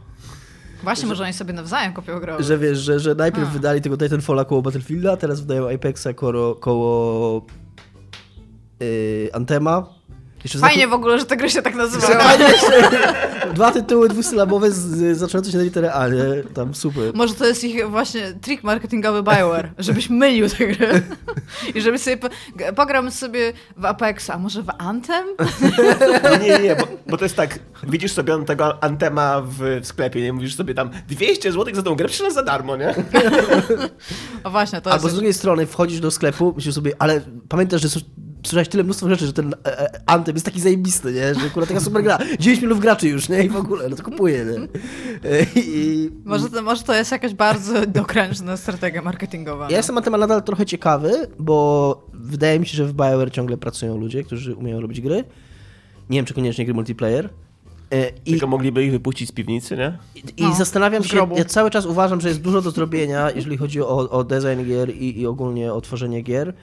Właśnie, 0.83 1.07
może 1.09 1.25
oni 1.25 1.33
sobie 1.33 1.53
nawzajem 1.53 1.93
kopią 1.93 2.21
grę. 2.21 2.37
Że 2.43 2.59
wiesz, 2.59 2.79
że, 2.79 3.01
że 3.01 3.15
najpierw 3.15 3.49
A. 3.49 3.51
wydali 3.51 3.81
tego 3.81 3.97
Titanfalla 3.97 4.45
koło 4.45 4.63
Battlefielda, 4.63 5.13
a 5.13 5.17
teraz 5.17 5.41
wydają 5.41 5.69
Apexa 5.75 6.07
koło, 6.15 6.55
koło 6.55 7.47
yy, 8.81 9.31
Antema. 9.33 9.96
Jeszcze 10.47 10.59
Fajnie 10.59 10.89
w 10.89 10.93
ogóle, 10.93 11.19
że 11.19 11.25
te 11.25 11.37
gry 11.37 11.51
się 11.51 11.63
tak 11.63 11.75
jeszcze 11.77 12.19
Dwa 13.55 13.73
tytuły 13.73 14.09
dwusylabowe 14.09 14.71
z, 14.71 15.19
zaczynające 15.19 15.53
się 15.53 15.59
na 15.59 15.65
literę 15.65 15.93
A, 15.93 16.09
nie? 16.09 16.25
Tam 16.55 16.75
super. 16.75 17.15
Może 17.15 17.35
to 17.35 17.47
jest 17.47 17.65
ich 17.65 17.91
właśnie 17.91 18.33
trik 18.33 18.65
marketingowy 18.65 19.23
BioWare, 19.23 19.73
żebyś 19.79 20.11
mylił 20.11 20.49
te 20.49 20.67
gry. 20.67 21.03
I 21.75 21.81
żebyś 21.81 22.01
sobie... 22.01 22.17
Po... 22.17 22.29
Pogram 22.77 23.11
sobie 23.11 23.53
w 23.77 23.85
Apexa, 23.85 24.31
a 24.31 24.39
może 24.39 24.63
w 24.63 24.71
Anthem? 24.79 25.27
Nie, 26.41 26.49
nie, 26.49 26.59
nie, 26.59 26.77
bo, 26.77 26.89
bo 27.07 27.17
to 27.17 27.25
jest 27.25 27.37
tak, 27.37 27.59
widzisz 27.83 28.13
sobie 28.13 28.45
tego 28.45 28.85
antema 28.85 29.41
w, 29.41 29.81
w 29.83 29.87
sklepie, 29.87 30.23
nie? 30.23 30.33
Mówisz 30.33 30.57
sobie 30.57 30.75
tam 30.75 30.91
200 31.09 31.53
zł 31.53 31.75
za 31.75 31.83
tą 31.83 31.95
grę, 31.95 32.09
przecież 32.09 32.33
za 32.33 32.43
darmo, 32.43 32.77
nie? 32.77 32.95
O 34.45 34.51
właśnie, 34.51 34.81
to 34.81 34.93
Albo 34.93 35.09
z 35.09 35.13
drugiej 35.13 35.35
strony 35.35 35.67
wchodzisz 35.67 36.01
do 36.01 36.11
sklepu, 36.11 36.53
myślisz 36.57 36.75
sobie, 36.75 36.93
ale 36.99 37.21
pamiętasz, 37.49 37.83
że 37.83 37.89
słyszałeś 38.47 38.69
tyle 38.69 38.85
mnóstwo 38.85 39.09
rzeczy, 39.09 39.27
że 39.27 39.33
ten 39.33 39.55
e, 39.65 39.81
e, 39.81 40.01
Anthem 40.07 40.37
jest 40.37 40.47
taki 40.47 40.61
zajebisty, 40.61 41.13
nie? 41.13 41.35
Że 41.35 41.47
akurat 41.47 41.69
taka 41.69 41.81
super 41.81 42.03
gra. 42.03 42.19
9 42.39 42.61
milionów 42.61 42.81
graczy 42.81 43.09
już, 43.09 43.29
nie? 43.29 43.45
I 43.45 43.49
w 43.49 43.57
ogóle, 43.57 43.89
no 43.89 43.97
to 43.97 44.03
kupuję, 44.03 44.45
nie? 44.45 44.63
E, 45.31 45.47
I, 45.57 46.11
Może 46.25 46.51
to, 46.51 46.63
może 46.63 46.83
to 46.83 46.95
jest 46.95 47.13
jakaś 47.13 47.35
bardzo 47.35 47.87
dokręczna 48.01 48.57
strategia 48.57 49.03
marketingowa. 49.03 49.65
Ja 49.65 49.71
no. 49.71 49.77
jestem 49.77 49.95
na 49.95 50.03
temat 50.03 50.21
nadal 50.21 50.43
trochę 50.43 50.67
ciekawy, 50.67 51.13
bo 51.39 52.09
wydaje 52.15 52.61
mi 52.61 52.67
się, 52.67 52.77
że 52.77 52.85
w 52.85 52.93
BioWare 52.93 53.31
ciągle 53.31 53.57
pracują 53.57 53.97
ludzie, 53.97 54.25
którzy 54.25 54.55
umieją 54.55 54.81
robić 54.81 55.01
gry. 55.01 55.25
Nie 56.11 56.19
wiem, 56.19 56.25
czy 56.25 56.35
koniecznie 56.35 56.65
gry 56.65 56.75
multiplayer. 56.75 57.31
E, 57.91 58.09
I, 58.27 58.31
Tylko 58.31 58.47
mogliby 58.47 58.85
ich 58.85 58.91
wypuścić 58.91 59.29
z 59.29 59.33
piwnicy, 59.33 59.77
nie? 59.77 59.99
i 60.37 60.43
No, 60.43 60.55
zastanawiam 60.55 61.05
się, 61.05 61.29
ja 61.37 61.45
cały 61.45 61.71
czas 61.71 61.87
uważam, 61.87 62.21
że 62.21 62.29
jest 62.29 62.41
dużo 62.41 62.63
do 62.63 62.71
zrobienia, 62.71 63.31
jeżeli 63.31 63.57
chodzi 63.57 63.83
o, 63.83 64.11
o 64.11 64.25
design 64.25 64.65
gier 64.65 64.97
i, 64.97 65.21
i 65.21 65.27
ogólnie 65.27 65.73
o 65.73 65.81
tworzenie 65.81 66.23
gier. 66.23 66.55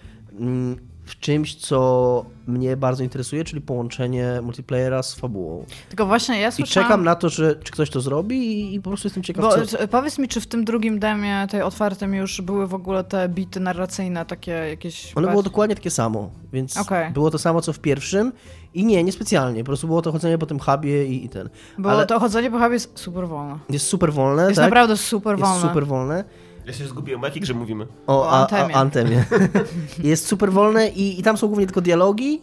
W 1.06 1.20
czymś, 1.20 1.56
co 1.56 2.26
mnie 2.48 2.78
bardzo 2.78 3.04
interesuje, 3.04 3.44
czyli 3.44 3.62
połączenie 3.62 4.39
multiplayera 4.44 5.04
z 5.04 5.13
fabułą. 5.16 5.66
Tylko 5.89 6.06
właśnie 6.06 6.39
ja 6.42 6.50
I 6.50 6.52
słyszałam... 6.52 6.89
czekam 6.89 7.04
na 7.04 7.16
to, 7.16 7.30
że 7.30 7.56
czy 7.56 7.72
ktoś 7.72 7.89
to 7.89 8.02
zrobi 8.02 8.36
i, 8.36 8.76
i 8.76 8.82
po 8.82 8.89
prostu 8.89 9.08
jestem 9.08 9.24
ciekaw, 9.24 9.46
Bo, 9.46 9.52
co... 9.52 9.66
c- 9.78 9.88
powiedz 9.88 10.20
mi, 10.20 10.28
czy 10.28 10.42
w 10.42 10.48
tym 10.48 10.66
drugim 10.66 11.00
demie, 11.00 11.48
tej 11.50 11.62
otwartym 11.62 12.13
już 12.13 12.42
były 12.42 12.68
w 12.68 12.74
ogóle 12.74 13.04
te 13.04 13.30
bity 13.30 13.60
narracyjne, 13.60 14.26
takie 14.26 14.52
jakieś... 14.52 15.18
Ono 15.18 15.28
było 15.28 15.44
dokładnie 15.44 15.76
takie 15.76 15.92
samo, 15.92 16.30
więc 16.54 16.78
Okej. 16.78 17.12
było 17.12 17.32
to 17.32 17.38
samo, 17.38 17.62
co 17.62 17.74
w 17.74 17.80
pierwszym 17.80 18.32
i 18.74 18.86
nie, 18.86 19.04
niespecjalnie, 19.04 19.63
po 19.63 19.66
prostu 19.68 19.88
było 19.88 20.02
to 20.02 20.12
chodzenie 20.12 20.38
po 20.38 20.46
tym 20.46 20.60
hubie 20.60 21.06
i, 21.06 21.26
i 21.26 21.30
ten. 21.30 21.50
Bo 21.78 21.92
ale- 21.92 22.06
to 22.06 22.20
chodzenie 22.20 22.52
po 22.52 22.60
hubie 22.60 22.74
jest 22.74 23.00
super 23.00 23.28
wolne. 23.28 23.60
Jest 23.70 23.88
super 23.88 24.13
wolne, 24.13 24.44
Jest 24.44 24.56
tak? 24.56 24.66
naprawdę 24.66 24.98
super 24.98 25.38
wolne. 25.39 25.56
Jest 25.56 25.68
super 25.68 25.88
wolne. 25.88 26.24
Ja 26.65 26.73
się 26.73 26.88
zgubiłem, 26.88 27.23
o 27.23 27.26
jakiej 27.26 27.41
grze 27.41 27.54
mówimy? 27.54 27.88
O, 28.08 28.21
O 28.21 28.32
a, 28.32 28.41
Antemie. 28.41 28.76
A, 28.76 28.80
Antemie. 28.80 29.26
jest 30.04 30.28
super 30.28 30.52
wolne 30.52 30.89
i, 30.89 31.19
i 31.19 31.23
tam 31.23 31.38
są 31.38 31.47
głównie 31.47 31.65
tylko 31.65 31.82
dialogi, 31.82 32.41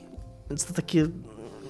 więc 0.50 0.64
to 0.64 0.74
takie, 0.74 1.06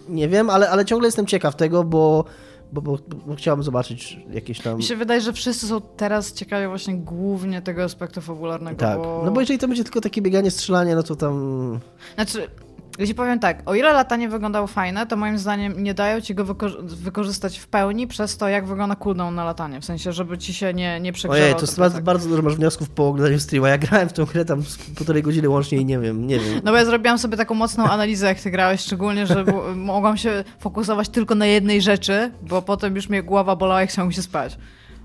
nie 0.09 0.29
wiem, 0.29 0.51
ale, 0.51 0.71
ale 0.71 0.85
ciągle 0.85 1.09
jestem 1.09 1.27
ciekaw 1.27 1.57
tego, 1.57 1.85
bo, 1.85 2.25
bo, 2.73 2.83
bo, 2.83 2.99
bo 3.27 3.35
chciałbym 3.35 3.65
zobaczyć 3.65 4.19
jakieś 4.31 4.61
tam... 4.61 4.77
Mi 4.77 4.83
się 4.83 4.97
wydaje, 4.97 5.21
że 5.21 5.33
wszyscy 5.33 5.67
są 5.67 5.81
teraz 5.81 6.33
ciekawi 6.33 6.67
właśnie 6.67 6.97
głównie 6.97 7.63
tego 7.63 7.85
aspektu 7.85 8.21
fabularnego. 8.21 8.77
Tak, 8.77 8.99
bo... 8.99 9.23
no 9.25 9.31
bo 9.31 9.41
jeżeli 9.41 9.59
to 9.59 9.69
będzie 9.69 9.85
tylko 9.85 10.01
takie 10.01 10.23
bieganie, 10.23 10.51
strzelanie, 10.51 10.95
no 10.95 11.03
to 11.03 11.17
tam... 11.17 11.79
Znaczy, 12.15 12.49
ja 13.01 13.07
ci 13.07 13.15
powiem 13.15 13.39
tak, 13.39 13.63
o 13.67 13.75
ile 13.75 13.93
latanie 13.93 14.29
wyglądało 14.29 14.67
fajne, 14.67 15.07
to 15.07 15.17
moim 15.17 15.39
zdaniem 15.39 15.83
nie 15.83 15.95
dają 15.95 16.21
ci 16.21 16.35
go 16.35 16.45
wyko- 16.45 16.83
wykorzystać 16.83 17.59
w 17.59 17.67
pełni 17.67 18.07
przez 18.07 18.37
to, 18.37 18.49
jak 18.49 18.67
wygląda 18.67 18.97
cooldown 18.97 19.35
na 19.35 19.45
latanie. 19.45 19.81
W 19.81 19.85
sensie, 19.85 20.13
żeby 20.13 20.39
ci 20.39 20.55
się 20.55 20.75
nie, 20.75 21.01
nie 21.01 21.13
przegrzewał. 21.13 21.45
Ojej, 21.45 21.55
to 21.55 21.61
ten 21.61 21.67
bardzo, 21.67 21.77
plecak. 21.77 22.05
bardzo 22.05 22.29
dużo 22.29 22.43
masz 22.43 22.57
wniosków 22.57 22.91
po 22.91 23.09
oglądaniu 23.09 23.41
streama. 23.41 23.69
Ja 23.69 23.79
grałem 23.79 24.09
w 24.09 24.13
tą 24.13 24.25
grę 24.25 24.45
tam 24.45 24.63
z 24.63 24.79
półtorej 24.79 25.23
godziny 25.23 25.49
łącznie 25.49 25.79
i 25.79 25.85
nie 25.85 25.99
wiem, 25.99 26.27
nie 26.27 26.39
wiem. 26.39 26.61
No 26.65 26.71
bo 26.73 26.77
ja 26.79 26.85
zrobiłam 26.85 27.19
sobie 27.19 27.37
taką 27.37 27.55
mocną 27.55 27.85
analizę, 27.85 28.27
jak 28.27 28.41
ty 28.41 28.51
grałeś, 28.51 28.81
szczególnie, 28.81 29.27
że 29.27 29.45
mogłam 29.77 30.17
się 30.17 30.45
fokusować 30.59 31.09
tylko 31.09 31.35
na 31.35 31.47
jednej 31.47 31.83
rzeczy, 31.83 32.31
bo 32.43 32.63
potem 32.63 32.97
już 32.97 33.09
mnie 33.09 33.23
głowa 33.23 33.57
bolała 33.57 33.83
i 33.83 33.87
chciało 33.87 34.09
mi 34.09 34.15
się 34.15 34.23
spać. 34.23 34.59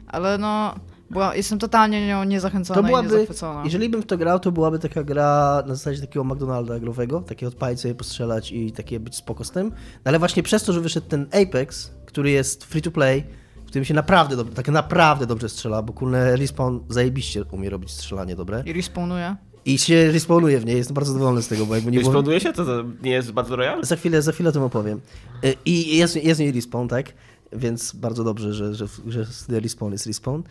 Ale 0.07 0.37
no, 0.37 0.75
była, 1.09 1.35
jestem 1.35 1.59
totalnie 1.59 2.07
nią 2.07 2.23
niezachęcona 2.23 2.81
To 2.81 2.87
i 2.87 2.89
byłaby, 2.89 3.09
niezachwycona. 3.09 3.61
jeżeli 3.63 3.89
bym 3.89 4.01
w 4.01 4.05
to 4.05 4.17
grał, 4.17 4.39
to 4.39 4.51
byłaby 4.51 4.79
taka 4.79 5.03
gra 5.03 5.63
na 5.67 5.75
zasadzie 5.75 6.01
takiego 6.01 6.23
McDonalda 6.23 6.79
growego, 6.79 7.21
takie 7.21 7.47
odpalić 7.47 7.79
sobie, 7.79 7.95
postrzelać 7.95 8.51
i 8.51 8.71
takie 8.71 8.99
być 8.99 9.15
spoko 9.15 9.43
z 9.43 9.51
tym. 9.51 9.65
No 9.95 10.01
ale 10.09 10.19
właśnie 10.19 10.43
przez 10.43 10.63
to, 10.63 10.73
że 10.73 10.81
wyszedł 10.81 11.07
ten 11.07 11.27
Apex, 11.41 11.91
który 12.05 12.31
jest 12.31 12.63
free 12.63 12.81
to 12.81 12.91
play, 12.91 13.23
w 13.65 13.67
którym 13.67 13.85
się 13.85 13.93
naprawdę, 13.93 14.35
dob- 14.37 14.53
tak 14.53 14.67
naprawdę 14.67 15.25
dobrze 15.25 15.49
strzela, 15.49 15.81
bo 15.81 15.93
kurne 15.93 16.35
Respawn 16.35 16.77
zajebiście 16.89 17.43
umie 17.51 17.69
robić 17.69 17.91
strzelanie 17.91 18.35
dobre. 18.35 18.63
I 18.65 18.73
respawnuje. 18.73 19.35
I 19.65 19.77
się 19.77 20.11
respawnuje 20.11 20.59
w 20.59 20.65
niej, 20.65 20.77
jestem 20.77 20.93
bardzo 20.93 21.11
zadowolony 21.13 21.41
z 21.41 21.47
tego, 21.47 21.65
bo 21.65 21.75
jakby 21.75 21.91
nie 21.91 21.99
było... 21.99 22.11
Eksploduje 22.11 22.39
się? 22.39 22.53
To, 22.53 22.65
to 22.65 22.83
nie 23.03 23.11
jest 23.11 23.31
Battle 23.31 23.55
Royale? 23.55 23.83
Za 23.85 23.95
chwilę, 23.95 24.21
za 24.21 24.31
chwilę 24.31 24.49
o 24.49 24.53
tym 24.53 24.63
opowiem. 24.63 25.01
Y, 25.45 25.53
I 25.65 25.97
jest, 25.97 26.15
jest 26.23 26.39
w 26.39 26.43
niej 26.43 26.51
respawn, 26.51 26.87
tak? 26.87 27.13
Więc 27.55 27.95
bardzo 27.95 28.23
dobrze, 28.23 28.53
że, 28.53 28.75
że, 28.75 28.87
że 29.07 29.25
respawn 29.49 29.91
jest 29.91 30.05
respawn. 30.05 30.41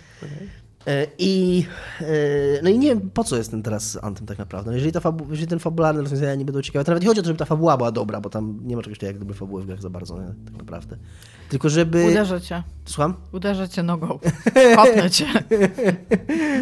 E, 0.86 1.06
I, 1.18 1.66
e, 2.00 2.06
no 2.62 2.70
i 2.70 2.78
nie 2.78 2.88
wiem, 2.88 3.10
po 3.10 3.24
co 3.24 3.36
jest 3.36 3.50
ten 3.50 3.62
teraz 3.62 3.98
Anthem 4.02 4.26
tak 4.26 4.38
naprawdę. 4.38 4.70
No 4.70 4.76
jeżeli, 4.76 4.92
ta 4.92 5.00
fabu- 5.00 5.30
jeżeli 5.30 5.46
ten 5.46 5.58
fabularny 5.58 6.00
rozwiązania 6.00 6.34
nie 6.34 6.44
będą 6.44 6.62
ciekawe, 6.62 6.84
to 6.84 6.90
nawet 6.90 7.02
nie 7.02 7.08
chodzi 7.08 7.20
o 7.20 7.22
to, 7.22 7.26
żeby 7.26 7.38
ta 7.38 7.44
fabuła 7.44 7.76
była 7.76 7.92
dobra, 7.92 8.20
bo 8.20 8.30
tam 8.30 8.60
nie 8.64 8.76
ma 8.76 8.82
czegoś 8.82 8.98
takiego 8.98 9.12
jak 9.12 9.18
dobre 9.18 9.34
fabuły 9.34 9.62
w 9.62 9.66
grach 9.66 9.82
za 9.82 9.90
bardzo, 9.90 10.18
nie? 10.20 10.34
tak 10.44 10.56
naprawdę. 10.58 10.96
Tylko 11.54 11.68
żeby... 11.68 12.06
Uderzę 12.10 12.40
cię. 12.40 12.62
Słucham? 12.84 13.14
Uderzę 13.32 13.68
cię 13.68 13.82
nogą. 13.82 14.18
Kopnę 14.76 15.10
cię. 15.10 15.26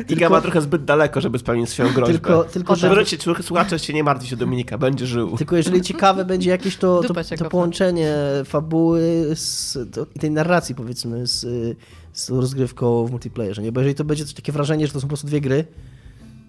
Iga 0.09 0.29
ma 0.29 0.41
trochę 0.41 0.63
zbyt 0.63 0.85
daleko, 0.85 1.21
żeby 1.21 1.39
spełnić 1.39 1.71
swoją 1.71 1.93
groźbę. 1.93 2.13
Tylko, 2.13 2.45
tylko, 2.45 2.77
że, 2.77 2.91
Wróćcie, 2.91 3.17
słuchacze 3.43 3.79
się 3.79 3.93
nie 3.93 4.05
martw 4.05 4.27
się 4.27 4.37
Dominika, 4.37 4.79
będzie 4.79 5.07
żył. 5.07 5.37
tylko 5.39 5.57
jeżeli 5.57 5.83
ciekawe 5.83 6.25
będzie 6.25 6.51
jakieś 6.51 6.77
to, 6.77 7.03
to, 7.03 7.15
to 7.39 7.51
połączenie 7.51 8.15
fabuły 8.45 9.01
z 9.35 9.79
to, 9.93 10.07
i 10.15 10.19
tej 10.19 10.31
narracji, 10.31 10.75
powiedzmy, 10.75 11.27
z, 11.27 11.41
z 12.13 12.31
rozgrywką 12.31 13.07
w 13.07 13.11
multiplayerze, 13.11 13.63
nie? 13.63 13.73
Bo 13.73 13.81
jeżeli 13.81 13.95
to 13.95 14.05
będzie 14.05 14.25
coś 14.25 14.35
takie 14.35 14.53
wrażenie, 14.53 14.87
że 14.87 14.93
to 14.93 15.01
są 15.01 15.07
po 15.07 15.09
prostu 15.09 15.27
dwie 15.27 15.41
gry, 15.41 15.65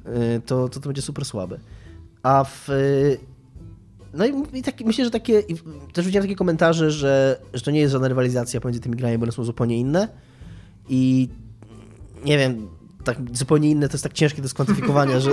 y, 0.06 0.42
to 0.46 0.70
to, 0.70 0.80
to 0.80 0.90
będzie 0.90 1.02
super 1.02 1.26
słabe. 1.26 1.60
A 2.24 2.44
w... 2.44 2.70
No 4.14 4.26
i, 4.54 4.64
taki, 4.64 4.86
myślę, 4.86 5.06
że 5.06 5.12
takie... 5.12 5.44
Też 5.94 6.06
widziałem 6.06 6.28
takie 6.28 6.36
komentarze, 6.36 6.92
że, 6.92 7.38
że 7.54 7.62
to 7.62 7.72
nie 7.72 7.80
jest 7.80 7.92
żadna 7.92 8.08
rywalizacja 8.08 8.62
pomiędzy 8.62 8.80
tymi 8.82 8.96
grami, 8.96 9.18
bo 9.18 9.24
one 9.24 9.32
są 9.32 9.44
zupełnie 9.44 9.78
inne. 9.78 10.08
I 10.90 11.30
nie 12.26 12.38
wiem, 12.38 12.68
tak 13.04 13.18
zupełnie 13.34 13.70
inne 13.70 13.90
to 13.90 13.94
jest 13.94 14.04
tak 14.04 14.14
ciężkie 14.14 14.42
do 14.42 14.50
skwantyfikowania, 14.50 15.20
że 15.20 15.32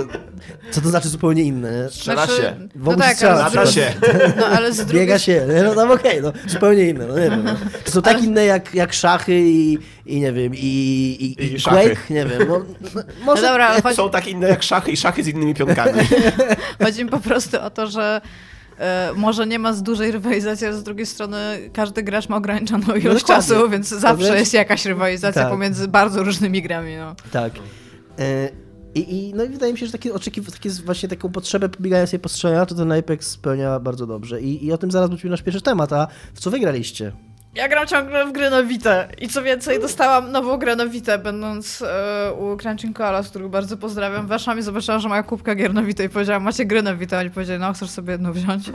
co 0.71 0.81
to 0.81 0.89
znaczy 0.89 1.09
zupełnie 1.09 1.43
inne? 1.43 1.89
Strzela 1.89 2.27
się. 2.27 2.55
W 2.75 2.85
No 2.85 2.91
ogóle 2.91 3.05
tak, 3.05 3.15
strzela, 3.15 3.51
ale 3.55 3.67
się. 3.67 3.93
No 4.37 4.45
ale 4.45 4.73
z 4.73 4.77
drugiej 4.77 5.01
Biega 5.01 5.19
się, 5.19 5.47
no 5.65 5.75
tam 5.75 5.91
okej, 5.91 6.21
no 6.21 6.33
zupełnie 6.47 6.89
inne, 6.89 7.07
no 7.07 7.19
nie 7.19 7.29
wiem. 7.29 7.43
No. 7.43 7.55
To 7.85 7.91
są 7.91 8.01
tak 8.01 8.23
inne 8.23 8.45
jak, 8.45 8.75
jak 8.75 8.93
szachy 8.93 9.41
i, 9.41 9.77
i 10.05 10.19
nie 10.19 10.33
wiem, 10.33 10.55
i, 10.55 10.57
i, 10.59 11.43
I 11.43 11.53
i 11.53 11.59
szachy. 11.59 11.89
Quake, 11.89 12.09
nie 12.09 12.25
wiem, 12.25 12.47
no, 12.47 12.59
no, 12.81 12.89
No 12.95 13.03
może... 13.25 13.41
dobra, 13.41 13.67
ale 13.67 13.81
chodzi, 13.83 13.95
Są 13.95 14.09
tak 14.09 14.27
inne 14.27 14.47
jak 14.49 14.63
szachy 14.63 14.91
i 14.91 14.97
szachy 14.97 15.23
z 15.23 15.27
innymi 15.27 15.53
pionkami. 15.53 15.99
chodzi 16.83 17.03
mi 17.05 17.09
po 17.09 17.19
prostu 17.19 17.61
o 17.61 17.69
to, 17.69 17.87
że 17.87 18.21
może 19.15 19.47
nie 19.47 19.59
ma 19.59 19.73
z 19.73 19.83
dużej 19.83 20.11
rywalizacji, 20.11 20.67
ale 20.67 20.75
z 20.77 20.83
drugiej 20.83 21.05
strony 21.05 21.37
każdy 21.73 22.03
gracz 22.03 22.29
ma 22.29 22.35
ograniczoną 22.37 22.83
ilość 22.87 23.03
No 23.05 23.13
dokładnie. 23.13 23.25
czasu, 23.47 23.69
więc 23.69 23.87
zawsze 23.89 24.25
wręcz- 24.25 24.39
jest 24.39 24.53
jakaś 24.53 24.85
rywalizacja 24.85 25.41
Tak. 25.41 25.51
pomiędzy 25.51 25.87
bardzo 25.87 26.23
różnymi 26.23 26.61
grami. 26.61 26.95
No. 26.97 27.15
Tak. 27.31 27.53
E, 28.19 28.49
I, 28.95 29.15
i, 29.29 29.33
no 29.33 29.43
i 29.43 29.49
wydaje 29.49 29.73
mi 29.73 29.79
się, 29.79 29.85
że 29.85 29.91
takie, 29.91 30.13
oczekiw- 30.13 30.51
takie 30.51 30.69
właśnie 30.69 31.09
taką 31.09 31.31
potrzebę 31.31 31.69
pobiegania 31.69 32.07
sobie 32.07 32.19
po 32.19 32.29
strzelaniu, 32.29 32.65
to 32.65 32.75
ten 32.75 32.91
Apex 32.91 33.27
spełnia 33.27 33.79
bardzo 33.79 34.07
dobrze. 34.07 34.41
I, 34.41 34.65
I 34.65 34.71
o 34.73 34.77
tym 34.77 34.91
zaraz 34.91 35.09
będzie 35.09 35.29
nasz 35.29 35.41
pierwszy 35.41 35.61
temat, 35.61 35.93
a 35.93 36.07
w 36.33 36.39
co 36.39 36.51
wygraliście? 36.51 37.11
Ja 37.55 37.67
gram 37.67 37.87
ciągle 37.87 38.25
w 38.25 38.31
Vita 38.63 39.03
i 39.21 39.27
co 39.27 39.43
więcej 39.43 39.79
dostałam 39.79 40.31
nową 40.31 40.57
Vita, 40.87 41.17
będąc 41.17 41.81
e, 41.81 42.33
u 42.33 42.57
Crunching 42.57 42.97
Cola, 42.97 43.23
z 43.23 43.31
bardzo 43.49 43.77
pozdrawiam. 43.77 44.27
Weszłam 44.27 44.59
i 44.59 44.61
zobaczyłam, 44.61 45.01
że 45.01 45.09
mają 45.09 45.23
kubka 45.23 45.55
Vita 45.83 46.03
i 46.03 46.09
powiedziałam, 46.09 46.43
macie 46.43 46.65
grę 46.65 46.81
na 46.81 46.95
Vita? 46.95 47.19
Oni 47.19 47.29
powiedzieli, 47.29 47.59
no 47.59 47.73
chcesz 47.73 47.89
sobie 47.89 48.11
jedną 48.11 48.33
wziąć? 48.33 48.63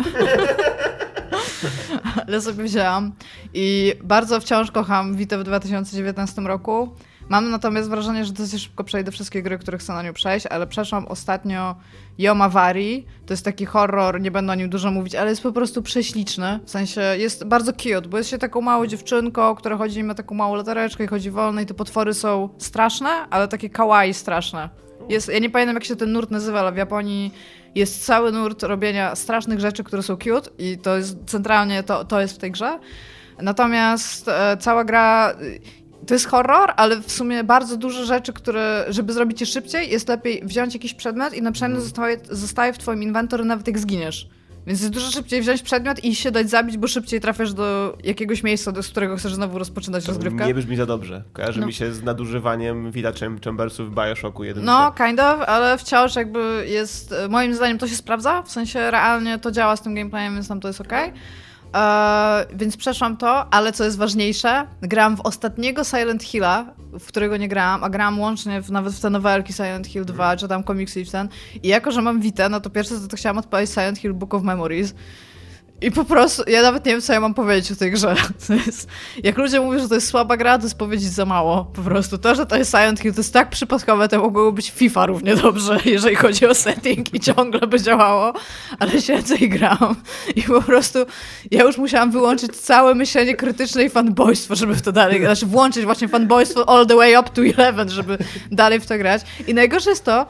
Ale 2.27 2.41
sobie 2.41 2.65
wzięłam 2.65 3.13
i 3.55 3.95
bardzo 4.03 4.41
wciąż 4.41 4.71
kocham 4.71 5.17
Vita 5.17 5.39
w 5.39 5.45
2019 5.45 6.43
roku. 6.43 6.97
Mam 7.29 7.51
natomiast 7.51 7.91
wrażenie, 7.91 8.25
że 8.25 8.33
dosyć 8.33 8.63
szybko 8.63 8.85
przejdę 8.85 9.13
wszystkie 9.13 9.43
gry, 9.43 9.59
które 9.59 9.79
chcę 9.79 9.93
na 9.93 10.03
nią 10.03 10.13
przejść, 10.13 10.47
ale 10.47 10.67
przeszłam 10.67 11.07
ostatnio 11.07 11.77
Yomavari. 12.19 13.07
To 13.27 13.33
jest 13.33 13.45
taki 13.45 13.67
horror, 13.67 14.21
nie 14.21 14.31
będę 14.31 14.53
o 14.53 14.55
nim 14.55 14.71
dużo 14.71 14.91
mówić, 14.91 15.15
ale 15.15 15.31
jest 15.31 15.43
po 15.43 15.53
prostu 15.53 15.83
prześliczny. 15.83 16.61
W 16.65 16.71
sensie 16.71 17.01
jest 17.01 17.45
bardzo 17.45 17.73
cute, 17.73 18.09
bo 18.09 18.19
jest 18.19 18.31
się 18.31 18.39
taką 18.39 18.61
małą 18.61 18.87
dziewczynką, 18.87 19.55
która 19.55 19.77
chodzi 19.77 20.05
ma 20.05 20.15
taką 20.15 20.35
małą 20.35 20.55
latareczkę 20.55 21.05
i 21.05 21.07
chodzi 21.07 21.31
wolno 21.31 21.61
i 21.61 21.67
te 21.67 21.75
potwory 21.75 22.15
są 22.15 22.49
straszne, 22.59 23.09
ale 23.31 23.49
takie 23.49 23.71
kawaii 23.71 24.15
straszne. 24.15 24.69
Jest, 25.09 25.29
ja 25.29 25.39
nie 25.39 25.51
pamiętam 25.51 25.77
jak 25.77 25.85
się 25.85 25.97
ten 25.97 26.13
nurt 26.13 26.31
nazywa, 26.31 26.61
ale 26.61 26.73
w 26.73 26.77
Japonii 26.77 27.35
jest 27.75 28.05
cały 28.05 28.33
nurt 28.33 28.63
robienia 28.63 29.15
strasznych 29.15 29.61
rzeczy, 29.61 29.85
które 29.85 30.03
są 30.03 30.17
cute 30.17 30.51
i 30.59 30.79
to 30.79 30.97
jest 30.97 31.17
centralnie 31.27 31.83
to, 31.83 32.05
to 32.05 32.21
jest 32.21 32.35
w 32.35 32.39
tej 32.39 32.51
grze. 32.51 32.79
Natomiast 33.43 34.29
e, 34.29 34.57
cała 34.61 34.85
gra 34.85 35.35
to 36.07 36.15
jest 36.15 36.27
horror, 36.27 36.73
ale 36.77 37.01
w 37.01 37.13
sumie 37.13 37.45
bardzo 37.45 37.77
dużo 37.77 38.05
rzeczy, 38.05 38.33
które, 38.33 38.85
żeby 38.89 39.13
zrobić 39.13 39.41
je 39.41 39.47
szybciej, 39.47 39.91
jest 39.91 40.09
lepiej 40.09 40.43
wziąć 40.45 40.75
jakiś 40.75 40.95
przedmiot 40.95 41.35
i 41.35 41.43
na 41.43 41.53
przemian 41.53 41.81
zostaje, 41.81 42.17
zostaje 42.31 42.73
w 42.73 42.79
twoim 42.79 43.03
inwentory 43.03 43.45
nawet 43.45 43.67
jak 43.67 43.79
zginiesz. 43.79 44.29
Więc 44.67 44.81
jest 44.81 44.93
dużo 44.93 45.11
szybciej 45.11 45.41
wziąć 45.43 45.63
przedmiot 45.63 46.05
i 46.05 46.15
się 46.15 46.31
dać 46.31 46.51
zabić, 46.51 46.77
bo 46.77 46.89
szybciej 46.89 47.21
trafiasz 47.21 47.53
do 47.53 47.99
jakiegoś 48.05 48.43
miejsca, 48.43 48.73
do 48.73 48.83
z 48.83 48.89
którego 48.89 49.17
chcesz 49.17 49.35
znowu 49.35 49.59
rozpoczynać 49.59 50.07
rozgrywkę. 50.07 50.47
Nie 50.47 50.55
brzmi 50.55 50.77
za 50.77 50.87
dobrze. 50.87 51.23
Kojarzy 51.33 51.61
No. 51.61 51.67
mi 51.67 51.73
się 51.73 51.93
z 51.93 52.03
nadużywaniem 52.03 52.91
Vita 52.91 53.13
Cham- 53.13 53.39
Chambersów 53.45 53.91
w 53.91 53.95
Bioshocku 53.95 54.45
1. 54.45 54.65
No, 54.65 54.93
kind 54.93 55.21
of, 55.21 55.41
ale 55.49 55.79
wciąż 55.79 56.17
jakby 56.17 56.65
jest, 56.69 57.15
moim 57.29 57.55
zdaniem 57.55 57.79
to 57.79 57.89
się 57.89 57.97
sprawdza, 57.97 58.43
w 58.43 58.51
sensie 58.51 58.91
realnie 58.91 59.39
to 59.39 59.51
działa 59.51 59.77
z 59.77 59.83
tym 59.83 59.95
gameplayem, 59.95 60.35
więc 60.35 60.49
tam 60.49 60.61
to 60.61 60.69
jest 60.69 60.81
okej. 60.81 61.13
E, 61.75 62.47
więc 62.55 62.77
przeszłam 62.77 63.17
to, 63.17 63.53
ale 63.55 63.73
co 63.73 63.85
jest 63.85 63.99
ważniejsze, 63.99 64.67
grałam 64.83 65.17
w 65.17 65.21
ostatniego 65.21 65.85
Silent 65.85 66.23
Hilla, 66.23 66.65
w 67.01 67.07
którego 67.07 67.37
nie 67.37 67.49
grałam, 67.49 67.85
a 67.85 67.91
grałam 67.91 68.21
łącznie 68.21 68.63
w, 68.63 68.71
nawet 68.71 68.95
w 68.95 69.01
te 69.01 69.11
nowelki 69.11 69.53
Silent 69.53 69.87
Hill 69.87 70.05
2, 70.05 70.37
czy 70.37 70.49
tam 70.49 70.63
komiksy 70.63 71.01
i 71.01 71.07
ten. 71.07 71.29
I 71.63 71.69
jako, 71.69 71.93
że 71.93 72.03
mam 72.03 72.21
Vita, 72.21 72.49
no 72.49 72.61
to 72.61 72.71
pierwsze 72.71 73.01
co 73.01 73.09
to 73.09 73.17
chciałam 73.17 73.39
odpalić 73.39 73.71
Silent 73.71 73.99
Hill 73.99 74.15
Book 74.15 74.35
of 74.35 74.43
Memories. 74.43 74.95
I 75.81 75.91
po 75.91 76.05
prostu, 76.05 76.43
ja 76.47 76.63
nawet 76.63 76.87
nie 76.87 76.93
wiem, 76.93 77.01
co 77.01 77.13
ja 77.13 77.21
mam 77.21 77.35
powiedzieć 77.35 77.73
o 77.73 77.77
tej 77.77 77.93
grze. 77.93 78.15
Jest, 78.67 78.89
jak 79.23 79.39
ludzie 79.39 79.61
mówią, 79.61 79.79
że 79.79 79.89
to 79.89 79.95
jest 79.95 80.09
słaba 80.09 80.37
gra, 80.37 80.59
to 80.59 80.65
jest 80.65 80.79
powiedzieć 80.79 81.09
za 81.09 81.25
mało. 81.25 81.65
Po 81.65 81.83
prostu 81.83 82.19
to, 82.19 82.35
że 82.35 82.47
to 82.47 82.57
jest 82.57 82.71
Silent 82.71 83.01
Hill, 83.01 83.13
to 83.13 83.21
jest 83.21 83.33
tak 83.33 83.51
przypadkowe, 83.51 84.09
to 84.09 84.19
mogło 84.19 84.53
być 84.53 84.71
FIFA 84.71 85.07
równie 85.07 85.37
dobrze, 85.37 85.79
jeżeli 85.85 86.17
chodzi 86.17 86.47
o 86.47 86.55
setting 86.55 87.15
i 87.15 87.21
ciągle 87.21 87.67
by 87.67 87.81
działało, 87.81 88.33
ale 88.79 89.01
siedzę 89.01 89.37
i 89.37 89.49
gram. 89.49 89.97
I 90.37 90.43
po 90.43 90.63
prostu 90.63 90.99
ja 91.51 91.63
już 91.63 91.79
musiałam 91.79 92.11
wyłączyć 92.11 92.57
całe 92.57 92.95
myślenie 92.95 93.35
krytyczne 93.35 93.85
i 93.85 93.91
fanboystwo, 93.91 94.55
żeby 94.55 94.75
w 94.75 94.83
to 94.83 94.93
dalej, 94.93 95.21
znaczy 95.21 95.47
włączyć 95.47 95.85
właśnie 95.85 96.09
fanboystwo 96.09 96.69
all 96.69 96.87
the 96.87 96.97
way 96.97 97.17
up 97.17 97.31
to 97.35 97.43
11, 97.43 97.95
żeby 97.95 98.19
dalej 98.51 98.81
w 98.81 98.87
to 98.87 98.99
grać. 98.99 99.23
I 99.47 99.55
najgorsze 99.55 99.91
jest 99.91 100.05
to, 100.05 100.27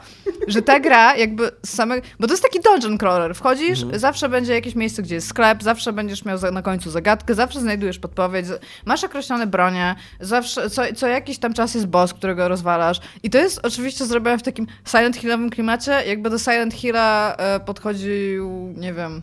że 0.47 0.61
ta 0.61 0.79
gra 0.79 1.15
jakby 1.15 1.51
z 1.65 1.69
samego, 1.75 2.07
bo 2.19 2.27
to 2.27 2.33
jest 2.33 2.43
taki 2.43 2.59
dungeon 2.59 2.97
crawler, 2.97 3.35
wchodzisz, 3.35 3.79
zawsze 3.93 4.29
będzie 4.29 4.53
jakieś 4.53 4.75
miejsce, 4.75 5.03
gdzie 5.03 5.15
jest 5.15 5.27
sklep, 5.37 5.63
zawsze 5.63 5.93
będziesz 5.93 6.25
miał 6.25 6.37
na 6.51 6.61
końcu 6.61 6.91
zagadkę, 6.91 7.35
zawsze 7.35 7.61
znajdujesz 7.61 7.99
podpowiedź, 7.99 8.45
masz 8.85 9.03
określone 9.03 9.47
bronie, 9.47 9.95
zawsze, 10.19 10.69
co, 10.69 10.81
co 10.95 11.07
jakiś 11.07 11.37
tam 11.37 11.53
czas 11.53 11.75
jest 11.75 11.87
boss, 11.87 12.13
którego 12.13 12.47
rozwalasz. 12.47 12.99
I 13.23 13.29
to 13.29 13.37
jest 13.37 13.59
oczywiście 13.63 14.05
zrobione 14.05 14.37
w 14.37 14.43
takim 14.43 14.67
Silent 14.87 15.15
Hillowym 15.15 15.49
klimacie, 15.49 15.91
jakby 15.91 16.29
do 16.29 16.39
Silent 16.39 16.73
Hilla 16.73 17.35
e, 17.37 17.59
podchodził, 17.59 18.73
nie 18.77 18.93
wiem, 18.93 19.21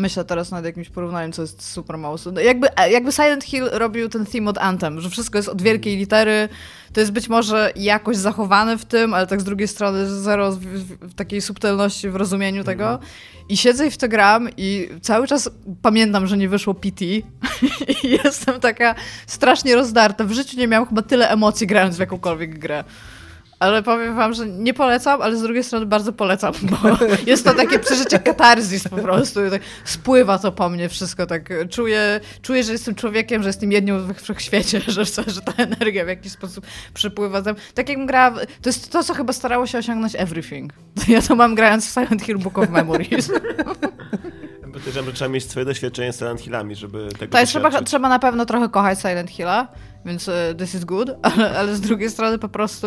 Myślę 0.00 0.24
teraz 0.24 0.50
nad 0.50 0.64
jakimś 0.64 0.88
porównaniem, 0.88 1.32
co 1.32 1.42
jest 1.42 1.62
super 1.72 1.98
mało. 1.98 2.16
No 2.32 2.40
Jakby, 2.40 2.68
jakby 2.90 3.12
Silent 3.12 3.44
Hill 3.44 3.68
robił 3.72 4.08
ten 4.08 4.26
theme 4.26 4.50
od 4.50 4.58
Anthem, 4.58 5.00
że 5.00 5.10
wszystko 5.10 5.38
jest 5.38 5.48
od 5.48 5.62
wielkiej 5.62 5.96
litery. 5.96 6.48
To 6.92 7.00
jest 7.00 7.12
być 7.12 7.28
może 7.28 7.72
jakoś 7.76 8.16
zachowane 8.16 8.78
w 8.78 8.84
tym, 8.84 9.14
ale 9.14 9.26
tak 9.26 9.40
z 9.40 9.44
drugiej 9.44 9.68
strony 9.68 10.20
zero 10.20 10.52
w, 10.52 10.58
w, 10.58 11.10
w 11.10 11.14
takiej 11.14 11.40
subtelności 11.40 12.10
w 12.10 12.16
rozumieniu 12.16 12.64
tego. 12.64 12.98
I 13.48 13.56
siedzę 13.56 13.86
i 13.86 13.90
w 13.90 13.96
to 13.96 14.08
gram 14.08 14.48
i 14.56 14.88
cały 15.02 15.26
czas 15.26 15.50
pamiętam, 15.82 16.26
że 16.26 16.36
nie 16.36 16.48
wyszło 16.48 16.74
PT 16.74 17.04
i 18.02 18.10
jestem 18.24 18.60
taka 18.60 18.94
strasznie 19.26 19.74
rozdarta. 19.74 20.24
W 20.24 20.32
życiu 20.32 20.56
nie 20.58 20.68
miałam 20.68 20.88
chyba 20.88 21.02
tyle 21.02 21.28
emocji 21.28 21.66
grając 21.66 21.96
w 21.96 22.00
jakąkolwiek 22.00 22.58
grę. 22.58 22.84
Ale 23.60 23.82
powiem 23.82 24.16
wam, 24.16 24.34
że 24.34 24.46
nie 24.46 24.74
polecam, 24.74 25.22
ale 25.22 25.36
z 25.36 25.42
drugiej 25.42 25.64
strony 25.64 25.86
bardzo 25.86 26.12
polecam, 26.12 26.52
bo 26.62 26.76
jest 27.26 27.44
to 27.44 27.54
takie 27.54 27.78
przeżycie 27.78 28.18
katarzis 28.18 28.88
po 28.88 28.96
prostu. 28.96 29.40
Tak 29.50 29.62
spływa 29.84 30.38
to 30.38 30.52
po 30.52 30.68
mnie 30.68 30.88
wszystko, 30.88 31.26
tak 31.26 31.48
czuję, 31.70 32.20
czuję, 32.42 32.64
że 32.64 32.72
jestem 32.72 32.94
człowiekiem, 32.94 33.42
że 33.42 33.48
jestem 33.48 33.72
jednią 33.72 34.06
we 34.06 34.14
wszechświecie, 34.14 34.80
że, 34.86 35.04
że 35.04 35.40
ta 35.40 35.52
energia 35.56 36.04
w 36.04 36.08
jakiś 36.08 36.32
sposób 36.32 36.66
przypływa. 36.94 37.42
Tam. 37.42 37.54
Tak 37.74 37.88
jak 37.88 38.06
gra, 38.06 38.30
to 38.30 38.68
jest 38.68 38.92
to, 38.92 39.04
co 39.04 39.14
chyba 39.14 39.32
starało 39.32 39.66
się 39.66 39.78
osiągnąć 39.78 40.14
Everything. 40.16 40.72
Ja 41.08 41.22
to 41.22 41.36
mam 41.36 41.54
grając 41.54 41.86
w 41.86 41.92
Silent 41.92 42.22
Hill 42.22 42.38
Book 42.38 42.58
of 42.58 42.70
Memories. 42.70 43.32
Podejrzewam, 44.72 45.06
że 45.06 45.12
trzeba 45.12 45.28
mieć 45.28 45.50
swoje 45.50 45.66
doświadczenie 45.66 46.12
z 46.12 46.18
Silent 46.18 46.40
Hillami, 46.40 46.76
żeby 46.76 47.08
tego 47.18 47.38
jest, 47.38 47.52
trzeba, 47.52 47.82
trzeba 47.82 48.08
na 48.08 48.18
pewno 48.18 48.46
trochę 48.46 48.68
kochać 48.68 49.00
Silent 49.00 49.30
Hilla, 49.30 49.68
więc 50.04 50.28
e, 50.28 50.54
this 50.58 50.74
is 50.74 50.84
good, 50.84 51.10
ale, 51.22 51.58
ale 51.58 51.76
z 51.76 51.80
drugiej 51.80 52.10
strony 52.10 52.38
po 52.38 52.48
prostu 52.48 52.86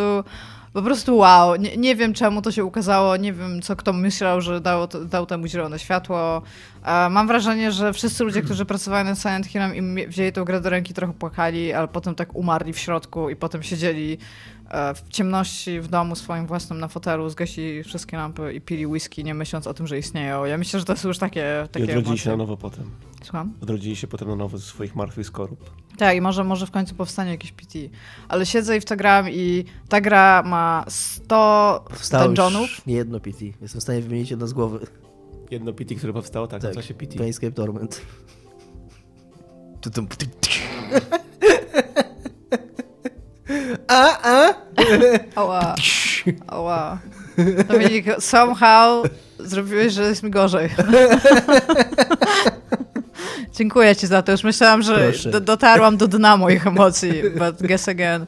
po 0.74 0.82
prostu 0.82 1.18
wow, 1.18 1.56
nie, 1.56 1.78
nie 1.78 1.96
wiem 1.96 2.14
czemu 2.14 2.42
to 2.42 2.52
się 2.52 2.66
ukazało, 2.66 3.18
nie 3.18 3.34
wiem 3.34 3.62
co 3.62 3.76
kto 3.76 3.94
myślał, 3.94 4.42
że 4.42 4.62
dał, 4.62 4.88
dał 4.88 5.26
temu 5.26 5.48
zielone 5.48 5.80
światło. 5.80 6.42
E, 6.86 7.10
mam 7.10 7.28
wrażenie, 7.28 7.72
że 7.72 7.94
wszyscy 7.94 8.24
ludzie, 8.24 8.42
którzy 8.46 8.66
pracowali 8.66 9.10
nad 9.10 9.20
Silent 9.20 9.48
Hillem 9.48 9.76
i 9.76 10.08
wzięli 10.08 10.32
tą 10.32 10.44
grę 10.44 10.62
do 10.62 10.70
ręki, 10.70 10.94
trochę 10.94 11.14
płakali, 11.14 11.74
ale 11.74 11.88
potem 11.88 12.16
tak 12.16 12.36
umarli 12.36 12.74
w 12.74 12.80
środku 12.80 13.30
i 13.30 13.36
potem 13.36 13.64
siedzieli 13.64 14.18
w 14.96 15.10
ciemności 15.10 15.80
w 15.82 15.88
domu 15.88 16.16
swoim 16.16 16.48
własnym 16.48 16.80
na 16.80 16.88
fotelu 16.88 17.30
zgasili 17.30 17.84
wszystkie 17.84 18.18
lampy 18.18 18.54
i 18.54 18.62
pili 18.62 18.88
whisky, 18.88 19.24
nie 19.24 19.34
myśląc 19.34 19.68
o 19.68 19.74
tym, 19.74 19.88
że 19.88 19.98
istnieją. 19.98 20.46
Ja 20.46 20.58
myślę, 20.58 20.80
że 20.80 20.86
to 20.86 20.98
są 20.98 21.08
już 21.08 21.18
takie, 21.18 21.68
takie 21.72 21.80
I 21.80 21.84
odrodzili 21.84 22.06
emocje. 22.08 22.24
się 22.24 22.30
na 22.30 22.38
nowo 22.38 22.58
potem. 22.58 22.90
Słucham? 23.24 23.54
Odrodzili 23.62 23.96
się 23.96 24.08
potem 24.08 24.28
na 24.28 24.36
nowo 24.36 24.58
ze 24.58 24.66
swoich 24.66 24.96
martwych 24.96 25.28
skorup. 25.28 25.70
Tak, 25.98 26.18
i 26.18 26.22
może, 26.22 26.44
może 26.44 26.68
w 26.68 26.72
końcu 26.72 26.96
powstanie 26.96 27.32
jakieś 27.32 27.52
PT. 27.52 27.80
Ale 28.28 28.46
siedzę 28.46 28.78
i 28.78 28.82
w 28.82 28.86
to 28.86 28.96
gram 28.96 29.30
i 29.30 29.66
ta 29.90 30.02
gra 30.02 30.44
ma 30.46 30.86
100 30.88 31.86
Powstało 31.90 32.26
dungeonów. 32.26 32.88
nie 32.88 32.96
jedno 32.96 33.20
PT. 33.20 33.46
Jestem 33.62 33.80
w 33.80 33.84
stanie 33.84 34.02
wymienić 34.02 34.32
jedno 34.32 34.48
z 34.48 34.54
głowy. 34.54 34.88
Jedno 35.52 35.74
PT, 35.74 35.96
które 35.96 36.14
powstało, 36.14 36.48
tak, 36.48 36.62
Tak. 36.62 36.70
nazywa 36.70 36.88
się 36.88 36.94
PT. 36.94 37.16
Planescape 37.16 37.52
Torment. 37.54 38.02
A, 43.88 44.20
a? 44.24 44.54
Ała. 45.36 45.76
Ała. 46.48 47.00
Dominik, 47.68 48.06
somehow 48.20 49.08
zrobiłeś, 49.40 49.94
że 49.94 50.04
jest 50.04 50.24
mi 50.24 50.30
gorzej. 50.30 50.70
Dziękuję 53.58 53.96
ci 53.96 54.08
za 54.08 54.22
to. 54.22 54.32
Już 54.32 54.44
myślałam, 54.44 54.82
że 54.82 55.12
do, 55.32 55.42
dotarłam 55.42 55.98
do 55.98 56.08
dna 56.08 56.38
moich 56.38 56.68
emocji, 56.68 57.14
but 57.38 57.68
guess 57.68 57.90
again. 57.90 58.26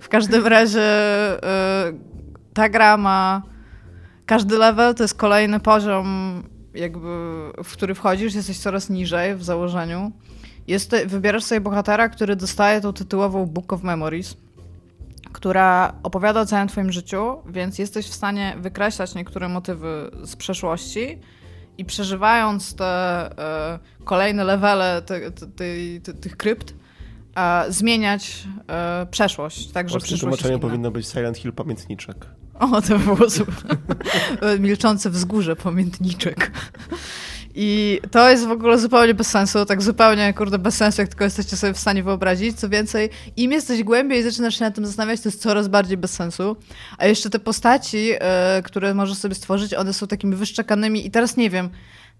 W 0.00 0.08
każdym 0.08 0.46
razie 0.46 0.80
y, 1.36 1.40
ta 2.54 2.68
gra 2.68 2.96
ma... 2.96 3.42
Każdy 4.26 4.58
level 4.58 4.94
to 4.94 5.04
jest 5.04 5.14
kolejny 5.14 5.60
poziom, 5.60 6.42
jakby, 6.74 7.08
w 7.64 7.72
który 7.72 7.94
wchodzisz, 7.94 8.34
jesteś 8.34 8.58
coraz 8.58 8.90
niżej 8.90 9.36
w 9.36 9.44
założeniu. 9.44 10.12
Jest, 10.66 10.96
wybierasz 11.06 11.44
sobie 11.44 11.60
bohatera, 11.60 12.08
który 12.08 12.36
dostaje 12.36 12.80
tą 12.80 12.92
tytułową 12.92 13.46
Book 13.46 13.72
of 13.72 13.82
Memories 13.82 14.36
która 15.32 15.92
opowiada 16.02 16.40
o 16.40 16.46
całym 16.46 16.68
twoim 16.68 16.92
życiu, 16.92 17.36
więc 17.46 17.78
jesteś 17.78 18.06
w 18.06 18.14
stanie 18.14 18.56
wykreślać 18.60 19.14
niektóre 19.14 19.48
motywy 19.48 20.10
z 20.24 20.36
przeszłości 20.36 21.18
i 21.78 21.84
przeżywając 21.84 22.74
te 22.74 22.84
e, 22.84 23.78
kolejne 24.04 24.44
levele 24.44 25.02
te, 25.02 25.30
te, 25.30 25.46
te, 26.02 26.14
tych 26.14 26.36
krypt, 26.36 26.74
e, 27.36 27.64
zmieniać 27.68 28.44
e, 28.68 29.06
przeszłość, 29.10 29.70
tak, 29.70 29.88
że 29.88 29.92
Polskim 29.92 30.06
przyszłość 30.06 30.40
tłumaczeniem 30.40 30.60
powinno 30.60 30.90
być 30.90 31.08
Silent 31.08 31.38
Hill 31.38 31.52
Pamiętniczek. 31.52 32.26
O, 32.60 32.82
to 32.82 32.98
by 32.98 33.04
było 33.04 33.30
super. 33.30 33.76
Milczące 34.58 35.10
wzgórze, 35.10 35.56
pamiętniczek. 35.56 36.50
I 37.54 38.00
to 38.10 38.30
jest 38.30 38.46
w 38.46 38.50
ogóle 38.50 38.78
zupełnie 38.78 39.14
bez 39.14 39.26
sensu, 39.26 39.66
tak 39.66 39.82
zupełnie, 39.82 40.34
kurde, 40.34 40.58
bez 40.58 40.76
sensu, 40.76 41.00
jak 41.00 41.08
tylko 41.08 41.24
jesteście 41.24 41.56
sobie 41.56 41.74
w 41.74 41.78
stanie 41.78 42.02
wyobrazić. 42.02 42.58
Co 42.58 42.68
więcej, 42.68 43.10
im 43.36 43.52
jesteś 43.52 43.82
głębiej 43.82 44.20
i 44.20 44.22
zaczynasz 44.22 44.58
się 44.58 44.64
nad 44.64 44.74
tym 44.74 44.86
zastanawiać, 44.86 45.20
to 45.20 45.28
jest 45.28 45.42
coraz 45.42 45.68
bardziej 45.68 45.96
bez 45.96 46.12
sensu. 46.12 46.56
A 46.98 47.06
jeszcze 47.06 47.30
te 47.30 47.38
postaci, 47.38 48.10
e, 48.20 48.62
które 48.64 48.94
możesz 48.94 49.18
sobie 49.18 49.34
stworzyć, 49.34 49.74
one 49.74 49.92
są 49.92 50.06
takimi 50.06 50.36
wyszczekanymi 50.36 51.06
i 51.06 51.10
teraz 51.10 51.36
nie 51.36 51.50
wiem, 51.50 51.70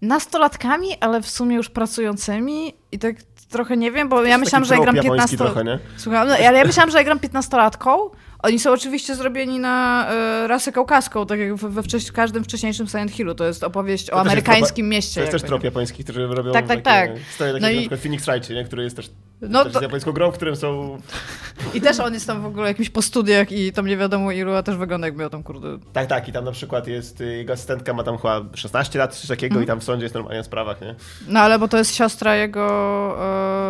nastolatkami, 0.03 0.89
ale 1.01 1.23
w 1.23 1.31
sumie 1.31 1.57
już 1.57 1.69
pracującymi 1.69 2.75
i 2.93 2.99
tak 2.99 3.17
trochę 3.51 3.77
nie 3.77 3.93
wiem, 3.93 4.09
bo 4.09 4.25
ja 4.25 4.39
myślałam, 4.39 4.65
że 4.65 4.75
ja 4.75 4.81
gram 4.81 4.95
15 4.95 5.37
trochę, 5.37 5.65
nie? 5.65 5.79
Słucham, 5.97 6.29
no, 6.29 6.35
ale 6.35 6.59
ja 6.59 6.65
myślałam, 6.65 6.91
że 6.91 6.99
ja 6.99 7.05
gram 7.05 7.19
15-latką. 7.19 8.11
Oni 8.43 8.59
są 8.59 8.73
oczywiście 8.73 9.15
zrobieni 9.17 9.59
na 9.59 10.07
e, 10.11 10.47
rasę 10.47 10.73
kaukaską, 10.73 11.27
tak 11.27 11.39
jak 11.41 11.55
we, 11.55 11.69
we 11.69 11.83
wcześ, 11.83 12.13
każdym 12.13 12.45
wcześniejszym 12.45 12.87
Silent 12.87 13.11
Hillu. 13.11 13.35
To 13.35 13.45
jest 13.45 13.65
opowieść 13.65 14.07
To 14.07 14.17
o 14.17 14.21
amerykańskim 14.21 14.87
To 14.87 14.91
mieście. 14.91 15.21
jest 15.21 15.33
też 15.33 15.43
trop 15.43 15.65
japoński, 15.65 16.05
którzy 16.05 16.27
robią 16.27 16.53
Tak, 16.53 16.67
tak, 16.67 16.83
takie 16.83 17.09
tak. 17.13 17.19
Historie 17.27 17.53
takie 17.53 17.63
No 17.67 17.71
i- 17.71 17.89
na 17.89 17.97
Phoenix 17.97 18.27
Wright, 18.27 18.51
nie? 18.51 18.65
który 18.65 18.83
jest 18.85 18.97
też, 18.97 19.11
No 19.41 19.65
też 19.65 19.73
to, 19.73 19.79
z 19.79 19.83
japońską 19.83 20.13
grą, 20.13 20.31
w 20.31 20.35
którym 20.35 20.57
są... 20.57 20.99
I 21.75 21.81
też 21.81 22.01
on 22.01 22.15
jest 22.15 22.27
tam 22.27 22.43
w 22.43 22.47
ogóle 22.47 22.69
jakimś 22.69 22.91
po 22.91 23.03
studiach 23.03 23.53
i 23.53 23.73
tam 23.73 23.87
nie 23.87 23.97
wiadomo 23.97 24.33
ilu, 24.33 24.55
a 24.55 24.63
też 24.63 24.77
wygląda 24.77 25.07
jakby 25.07 25.21
miał 25.21 25.31
tam 25.31 25.43
kurde... 25.43 25.79
Tak, 25.93 26.07
tak, 26.07 26.29
i 26.29 26.33
tam 26.33 26.45
na 26.45 26.53
przykład 26.53 26.87
jest, 26.87 27.21
y, 27.21 27.37
jego 27.37 27.53
asystentka 27.53 27.93
ma 27.93 28.03
tam 28.03 28.17
chyba 28.19 28.41
16 28.55 28.99
lat, 28.99 29.15
czy 29.15 29.21
coś 29.21 29.29
takiego 29.29 29.53
Mhm. 29.53 29.65
i 29.65 29.67
tam 29.67 29.81
w 29.81 29.85
sądzie 29.85 30.03
jest 30.05 30.15
normalnie 30.15 30.43
w 30.43 30.47
sprawach, 30.47 30.81
nie? 30.81 30.95
No 31.29 31.41
ale 31.41 31.59
bo 31.59 31.69
to 31.69 31.79
jest 31.79 31.95
siostra 31.95 32.37
jego 32.37 32.67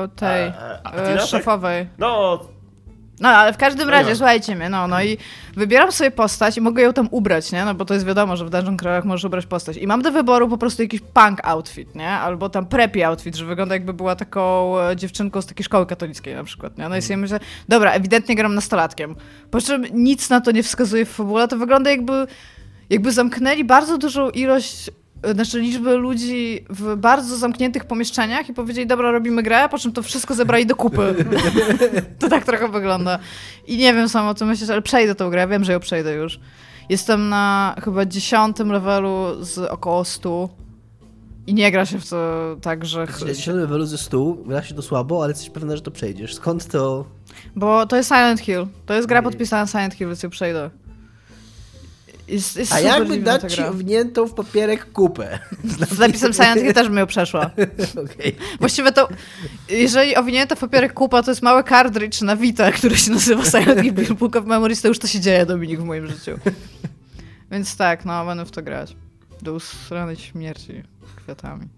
e, 0.04 0.08
tej, 0.08 0.44
A- 0.48 0.80
a- 0.84 0.92
a 0.92 0.96
e, 1.02 1.26
szefowej. 1.26 1.86
No, 1.98 2.40
No, 3.20 3.28
ale 3.28 3.52
w 3.52 3.56
każdym 3.56 3.84
No 3.86 3.90
razie, 3.90 4.08
ja. 4.10 4.16
słuchajcie 4.16 4.56
mnie, 4.56 4.68
no, 4.68 4.88
no 4.88 5.02
i 5.02 5.18
wybieram 5.56 5.92
sobie 5.92 6.10
postać 6.10 6.56
i 6.56 6.60
mogę 6.60 6.82
ją 6.82 6.92
tam 6.92 7.08
ubrać, 7.10 7.52
nie? 7.52 7.64
No 7.64 7.74
bo 7.74 7.84
to 7.84 7.94
jest 7.94 8.06
wiadomo, 8.06 8.36
że 8.36 8.44
w 8.44 8.50
Dungeon 8.50 8.76
Crawlach 8.76 9.04
możesz 9.04 9.24
ubrać 9.24 9.46
postać. 9.46 9.76
I 9.76 9.86
mam 9.86 10.02
do 10.02 10.12
wyboru 10.12 10.48
po 10.48 10.58
prostu 10.58 10.82
jakiś 10.82 11.00
punk 11.00 11.40
outfit, 11.44 11.94
nie? 11.94 12.08
Albo 12.08 12.48
tam 12.48 12.66
preppy 12.66 13.06
outfit, 13.06 13.36
że 13.36 13.44
wygląda 13.44 13.74
jakby 13.74 13.92
była 13.92 14.16
taką 14.16 14.74
e, 14.80 14.96
dziewczynką 14.96 15.42
z 15.42 15.46
takiej 15.46 15.64
szkoły 15.64 15.86
katolickiej 15.86 16.34
na 16.34 16.44
przykład, 16.44 16.78
nie? 16.78 16.88
No 16.88 16.96
i 16.96 17.02
sobie 17.02 17.16
myślę, 17.16 17.40
dobra, 17.68 17.90
ewidentnie 17.92 18.36
gram 18.36 18.54
nastolatkiem. 18.54 19.16
Po 19.50 19.60
czym 19.60 19.84
nic 19.92 20.30
na 20.30 20.40
to 20.40 20.50
nie 20.50 20.62
wskazuje 20.62 21.04
w 21.04 21.10
fabule, 21.10 21.48
to 21.48 21.56
wygląda 21.56 21.90
jakby, 21.90 22.26
jakby 22.90 23.12
zamknęli 23.12 23.64
bardzo 23.64 23.98
dużą 23.98 24.30
ilość 24.30 24.90
znaczy 25.34 25.60
liczby 25.60 25.96
ludzi 25.96 26.64
w 26.70 26.96
bardzo 26.96 27.36
zamkniętych 27.36 27.84
pomieszczeniach 27.84 28.48
i 28.48 28.54
powiedzieli, 28.54 28.86
dobra, 28.86 29.10
robimy 29.10 29.42
grę, 29.42 29.68
po 29.68 29.78
czym 29.78 29.92
to 29.92 30.02
wszystko 30.02 30.34
zebrali 30.34 30.66
do 30.66 30.76
kupy. 30.76 31.14
To 32.18 32.28
tak 32.28 32.44
trochę 32.44 32.68
wygląda. 32.68 33.18
I 33.66 33.76
nie 33.76 33.94
wiem 33.94 34.08
sama 34.08 34.30
o 34.30 34.34
tym 34.34 34.48
myślisz, 34.48 34.70
ale 34.70 34.82
przejdę 34.82 35.14
tą 35.14 35.30
grę, 35.30 35.48
wiem, 35.48 35.64
że 35.64 35.72
ją 35.72 35.80
przejdę 35.80 36.14
już. 36.14 36.40
Jestem 36.88 37.28
na 37.28 37.76
chyba 37.84 38.06
dziesiątym 38.06 38.72
levelu 38.72 39.44
z 39.44 39.58
około 39.58 40.04
100 40.04 40.48
i 41.46 41.54
nie 41.54 41.72
gra 41.72 41.86
się 41.86 41.98
w 41.98 42.08
to 42.08 42.56
tak, 42.62 42.84
że... 42.84 43.06
Na 43.20 43.26
10 43.26 43.46
levelu 43.46 43.86
ze 43.86 43.98
100, 43.98 44.36
gra 44.46 44.62
się 44.62 44.74
to 44.74 44.82
słabo, 44.82 45.22
ale 45.22 45.30
jesteś 45.30 45.50
pewna, 45.50 45.76
że 45.76 45.82
to 45.82 45.90
przejdziesz. 45.90 46.34
Skąd 46.34 46.66
to... 46.66 47.04
Bo 47.56 47.86
to 47.86 47.96
jest 47.96 48.08
Silent 48.08 48.40
Hill. 48.40 48.66
To 48.86 48.94
jest 48.94 49.08
gra 49.08 49.22
podpisana 49.22 49.66
Silent 49.66 49.94
Hill, 49.94 50.06
więc 50.06 50.22
ją 50.22 50.30
przejdę. 50.30 50.70
Jest, 52.30 52.56
jest 52.56 52.72
A 52.72 52.80
jakby 52.80 53.18
dać 53.18 53.52
ci 53.52 53.56
gra. 53.56 53.72
wniętą 53.72 54.26
w 54.26 54.34
papierek 54.34 54.92
kupę? 54.92 55.38
Z 55.90 55.98
napisem 55.98 56.32
Silent 56.32 56.60
Hill 56.60 56.72
też 56.72 56.88
bym 56.88 56.96
ją 56.98 57.06
przeszła. 57.06 57.50
Okej. 58.04 58.36
Właściwie 58.60 58.92
to, 58.92 59.08
jeżeli 59.68 60.16
owinięta 60.16 60.54
w 60.54 60.58
papierek 60.58 60.92
kupa, 60.94 61.22
to 61.22 61.30
jest 61.30 61.42
mały 61.42 61.64
cartridge 61.64 62.20
na 62.22 62.36
Vita, 62.36 62.72
który 62.72 62.96
się 62.96 63.10
nazywa 63.10 63.44
Silent 63.44 63.80
Hill 63.80 64.14
Book 64.20 64.36
of 64.36 64.44
Memories, 64.46 64.82
to 64.82 64.88
już 64.88 64.98
to 64.98 65.06
się 65.06 65.20
dzieje, 65.20 65.46
Dominik, 65.46 65.80
w 65.80 65.84
moim 65.84 66.06
życiu. 66.06 66.38
Więc 67.50 67.76
tak, 67.76 68.04
no, 68.04 68.26
będę 68.26 68.44
w 68.44 68.50
to 68.50 68.62
grać. 68.62 68.96
Do 69.42 69.52
usranej 69.54 70.16
śmierci 70.16 70.82
kwiatami. 71.16 71.68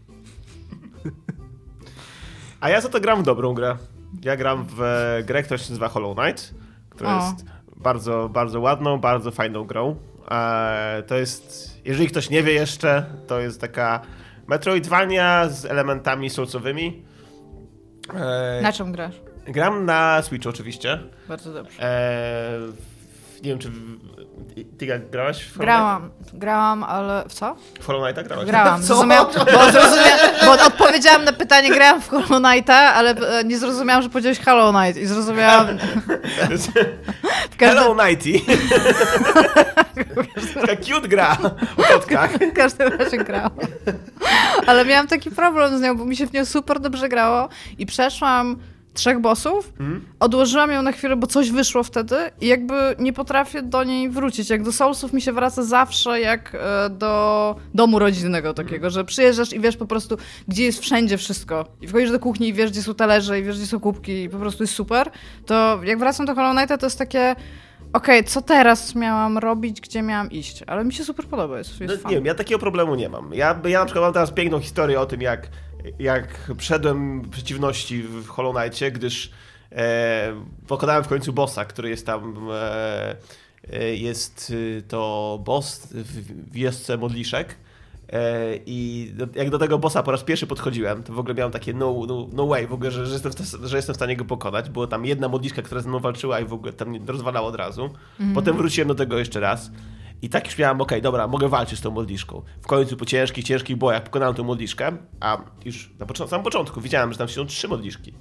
a 2.61 2.69
ja 2.71 2.81
za 2.81 2.89
to 2.89 3.01
gram 3.01 3.21
w 3.21 3.25
dobrą 3.25 3.55
grę. 3.55 3.77
Ja 4.25 4.37
gram 4.37 4.67
w 4.77 4.79
grę, 5.27 5.43
która 5.43 5.59
się 5.59 5.71
nazywa 5.71 5.89
Hollow 5.89 6.17
Knight, 6.17 6.55
która 6.91 7.19
O. 7.19 7.31
jest 7.31 7.45
bardzo, 7.77 8.29
bardzo 8.33 8.61
ładną, 8.61 8.99
bardzo 8.99 9.31
fajną 9.31 9.65
grą. 9.65 9.97
E, 10.31 11.03
to 11.07 11.17
jest, 11.17 11.71
jeżeli 11.85 12.09
ktoś 12.09 12.31
nie 12.31 12.43
wie 12.43 12.53
jeszcze, 12.53 13.05
to 13.27 13.41
jest 13.41 13.61
taka 13.61 14.01
Metroidvania 14.47 15.49
z 15.49 15.65
elementami 15.65 16.31
soulsowymi. 16.31 17.03
E, 18.15 18.61
Na 18.63 18.73
czym 18.73 18.93
grasz? 18.93 19.15
gram 19.47 19.85
na 19.85 20.23
Switch 20.23 20.47
oczywiście. 20.47 20.99
Bardzo 21.29 21.53
dobrze. 21.53 21.83
E, 21.83 22.59
nie 23.43 23.51
wiem, 23.51 23.59
czy 23.59 23.71
ty 24.79 24.87
jak 24.87 25.11
grałaś 25.11 25.43
w 25.43 25.53
Hollow 25.53 25.67
Grałam, 25.67 26.11
grałam, 26.33 26.85
ale 26.85 27.25
w 27.29 27.35
co? 27.35 27.57
W 27.81 27.87
Hollow 27.87 28.03
Knighta 28.05 28.23
grałaś? 28.23 28.47
Grałam. 28.47 28.81
Co? 28.83 28.87
Zrozumiałam, 28.87 29.27
bo, 29.27 29.73
zrozumia, 29.73 30.17
bo 30.45 30.67
odpowiedziałam 30.67 31.25
na 31.25 31.33
pytanie, 31.33 31.71
grałam 31.71 32.01
w 32.01 32.09
Hollow 32.09 32.43
Knighta, 32.43 32.75
ale 32.75 33.11
e, 33.11 33.45
nie 33.45 33.59
zrozumiałam, 33.59 34.03
że 34.03 34.09
powiedziałeś 34.09 34.41
Hollow 34.41 34.75
Knight 34.75 35.03
i 35.03 35.07
zrozumiałam... 35.07 35.67
Hello 37.63 37.95
Nighty. 37.95 38.41
Taka 40.55 40.77
cute 40.85 41.09
gra 41.09 41.37
o 41.77 41.83
kotkach. 41.83 42.33
W 42.33 42.53
każdym 42.53 42.89
razie 42.89 43.17
grałam. 43.17 43.51
Ale 44.67 44.85
miałam 44.85 45.07
taki 45.07 45.31
problem 45.31 45.79
z 45.79 45.81
nią, 45.81 45.97
bo 45.97 46.05
mi 46.05 46.17
się 46.17 46.27
w 46.27 46.33
nią 46.33 46.45
super 46.45 46.81
dobrze 46.81 47.09
grało 47.09 47.49
i 47.79 47.87
przeszłam 47.87 48.57
trzech 48.95 49.21
bossów, 49.21 49.73
odłożyłam 50.21 50.71
ją 50.71 50.83
na 50.83 50.93
chwilę, 50.93 51.17
bo 51.17 51.27
coś 51.27 51.51
wyszło 51.51 51.83
wtedy 51.83 52.17
i 52.41 52.47
jakby 52.47 52.75
nie 52.99 53.13
potrafię 53.13 53.63
do 53.63 53.85
niej 53.85 54.11
wrócić. 54.11 54.51
Jak 54.51 54.63
do 54.63 54.73
Soulsów 54.73 55.13
mi 55.13 55.23
się 55.23 55.33
wraca 55.33 55.63
zawsze 55.63 56.21
jak 56.21 56.55
e, 56.55 56.91
do 56.91 57.57
domu 57.75 57.99
rodzinnego 57.99 58.55
takiego, 58.55 58.91
że 58.91 59.05
przyjeżdżasz 59.05 59.53
i 59.53 59.61
wiesz 59.61 59.77
po 59.77 59.87
prostu, 59.87 60.17
gdzie 60.49 60.65
jest 60.65 60.81
wszędzie 60.81 61.19
wszystko. 61.19 61.67
I 61.81 61.89
wchodzisz 61.89 62.11
do 62.11 62.19
kuchni 62.19 62.49
i 62.49 62.53
wiesz, 62.53 62.71
gdzie 62.71 62.83
są 62.83 62.95
talerze 62.95 63.41
i 63.41 63.43
wiesz, 63.43 63.57
gdzie 63.57 63.67
są 63.67 63.81
kubki 63.81 64.23
i 64.23 64.29
po 64.29 64.39
prostu 64.39 64.63
jest 64.63 64.75
super. 64.75 65.11
To 65.47 65.81
jak 65.85 65.99
wracam 65.99 66.27
do 66.27 66.35
Hollow 66.35 66.57
Knighta, 66.57 66.79
to 66.79 66.87
jest 66.87 66.99
takie 66.99 67.37
okej, 67.93 68.25
co 68.25 68.43
teraz 68.43 68.95
miałam 68.95 69.39
robić, 69.39 69.81
gdzie 69.81 70.03
miałam 70.03 70.31
iść? 70.31 70.65
Ale 70.67 70.85
mi 70.85 70.93
się 70.93 71.05
super 71.05 71.27
podoba, 71.27 71.59
jest, 71.59 71.81
jest 71.81 72.05
No, 72.05 72.11
nie 72.11 72.17
wiem, 72.17 72.25
ja 72.25 72.35
takiego 72.35 72.59
problemu 72.59 72.95
nie 72.95 73.09
mam. 73.09 73.35
Ja, 73.35 73.61
ja 73.65 73.79
na 73.79 73.85
przykład 73.85 74.05
mam 74.05 74.13
teraz 74.13 74.31
piękną 74.31 74.61
historię 74.61 75.01
o 75.01 75.07
tym, 75.07 75.21
jak, 75.21 75.49
jak 75.99 76.53
przedłem 76.57 77.31
przeciwności 77.31 78.03
w 78.03 78.29
Hollow 78.29 78.57
Knightie, 78.57 78.93
gdyż 78.93 79.31
e, 79.73 80.35
pokonałem 80.67 81.05
w 81.05 81.09
końcu 81.09 81.33
bossa, 81.33 81.65
który 81.65 81.89
jest 81.89 82.07
tam. 82.07 82.49
E, 82.53 83.17
e, 83.73 83.97
jest 83.97 84.51
y, 84.51 84.83
to 84.89 85.41
boss 85.45 85.89
w 85.93 86.53
wiosce 86.53 86.97
Modliszek. 86.97 87.57
E, 88.13 88.57
I 88.67 89.09
jak 89.35 89.51
do 89.51 89.59
tego 89.59 89.79
bossa 89.79 90.03
po 90.03 90.11
raz 90.11 90.25
pierwszy 90.25 90.47
podchodziłem, 90.47 91.03
to 91.03 91.13
w 91.13 91.19
ogóle 91.19 91.35
miałem 91.35 91.53
takie 91.53 91.73
no, 91.73 92.05
no, 92.09 92.29
no 92.33 92.47
way, 92.47 92.67
w 92.67 92.73
ogóle, 92.73 92.91
że, 92.91 93.07
że, 93.07 93.13
jestem 93.13 93.33
w, 93.33 93.67
że 93.69 93.77
jestem 93.77 93.95
w 93.95 93.97
stanie 93.97 94.17
go 94.17 94.25
pokonać. 94.25 94.71
Było 94.71 94.87
tam 94.87 95.07
jedna 95.07 95.29
modliszka, 95.29 95.63
która 95.63 95.81
ze 95.81 95.89
mną 95.89 95.99
walczyła 95.99 96.41
i 96.41 96.45
w 96.45 96.53
ogóle 96.53 96.73
tam 96.73 97.09
rozwalała 97.09 97.49
od 97.49 97.55
razu. 97.55 97.91
Potem 98.35 98.57
wróciłem 98.57 98.89
do 98.89 98.95
tego 98.95 99.19
jeszcze 99.19 99.41
raz. 99.41 99.71
I 100.23 100.29
tak 100.29 100.47
już 100.47 100.59
miałem, 100.59 100.81
okej, 100.81 101.03
dobra, 101.03 101.27
mogę 101.27 101.49
walczyć 101.49 101.79
z 101.79 101.83
tą 101.83 101.91
modliszką. 101.91 102.43
W 102.61 102.67
końcu 102.67 102.97
po 102.97 103.05
ciężkich, 103.05 103.45
ciężkich 103.45 103.77
bojach 103.77 104.03
pokonałem 104.03 104.35
tą 104.35 104.45
modliszkę, 104.45 104.93
a 105.21 105.39
już 105.65 105.91
na 105.99 106.07
począ- 106.07 106.29
samym 106.29 106.45
początku 106.45 106.81
widziałem, 106.81 107.13
że 107.13 107.19
tam 107.19 107.29
są 107.29 107.47
trzy 107.47 107.69
modliszki. 107.69 108.13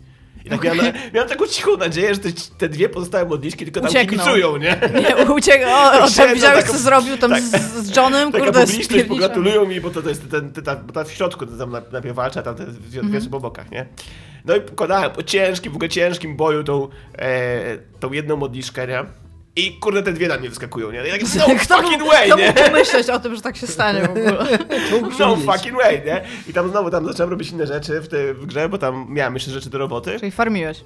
I 0.45 0.49
tak 0.49 0.63
miałem, 0.63 0.93
miałem 1.13 1.29
taką 1.29 1.47
cichą 1.47 1.77
nadzieję, 1.77 2.15
że 2.15 2.19
te, 2.19 2.29
te 2.57 2.69
dwie 2.69 2.89
pozostałe 2.89 3.25
modliszki 3.25 3.65
tylko 3.65 3.81
tam 3.81 3.89
Uciekną. 3.89 4.17
kibicują, 4.17 4.57
nie? 4.57 4.79
Nie, 5.01 5.33
uciekł. 5.33 5.65
O, 5.67 6.03
o, 6.03 6.09
tam 6.17 6.33
widziałeś, 6.33 6.65
co 6.65 6.77
zrobił 6.77 7.17
tam 7.17 7.31
tak. 7.31 7.41
z, 7.41 7.73
z 7.75 7.95
Johnem, 7.95 8.31
Taka 8.31 8.45
kurde, 8.45 8.65
publiczność 8.65 9.05
pogratulują 9.05 9.65
mi, 9.67 9.81
bo 9.81 9.89
to, 9.89 10.01
to 10.01 10.09
jest 10.09 10.31
ten, 10.31 10.51
ten, 10.53 10.63
ta, 10.63 10.75
bo 10.75 10.93
ta 10.93 11.03
w 11.03 11.11
środku 11.11 11.45
to 11.45 11.57
tam 11.57 11.71
najpierw 11.91 12.15
walczy, 12.15 12.39
a 12.39 12.43
tam 12.43 12.55
te 12.55 12.65
dwie, 12.65 13.21
są 13.21 13.29
po 13.29 13.39
bokach, 13.39 13.71
nie? 13.71 13.85
No 14.45 14.55
i 14.55 14.61
pokonałem 14.61 15.11
po 15.11 15.23
ciężkim, 15.23 15.71
w 15.71 15.75
ogóle 15.75 15.89
ciężkim 15.89 16.37
boju 16.37 16.63
tą, 16.63 16.87
e, 17.17 17.77
tą 17.99 18.11
jedną 18.11 18.37
modliszkę, 18.37 18.87
nie? 18.87 19.03
I 19.55 19.79
kurde, 19.79 20.03
te 20.03 20.13
dwie 20.13 20.27
na 20.27 20.37
mnie 20.37 20.49
wyskakują, 20.49 20.91
nie? 20.91 21.03
Tak, 21.03 21.21
no 21.47 21.55
Kto 21.61 21.75
fucking 21.75 22.03
way, 22.03 22.27
kto 22.27 22.37
nie? 22.37 22.47
mógł 22.47 22.63
pomyśleć 22.63 23.09
o 23.09 23.19
tym, 23.19 23.35
że 23.35 23.41
tak 23.41 23.57
się 23.57 23.67
stanie 23.67 24.01
w 24.01 24.09
ogóle? 24.09 24.57
No 25.19 25.35
fucking 25.35 25.77
way, 25.77 26.01
nie? 26.05 26.21
I 26.47 26.53
tam 26.53 26.69
znowu 26.69 26.89
tam 26.89 27.05
zacząłem 27.05 27.29
robić 27.29 27.49
inne 27.51 27.67
rzeczy 27.67 28.01
w 28.01 28.07
tej 28.07 28.33
w 28.33 28.45
grze, 28.45 28.69
bo 28.69 28.77
tam 28.77 29.05
miałem 29.09 29.33
jeszcze 29.33 29.51
rzeczy 29.51 29.69
do 29.69 29.77
roboty. 29.77 30.19
Czyli 30.19 30.31
farmiłeś. 30.31 30.83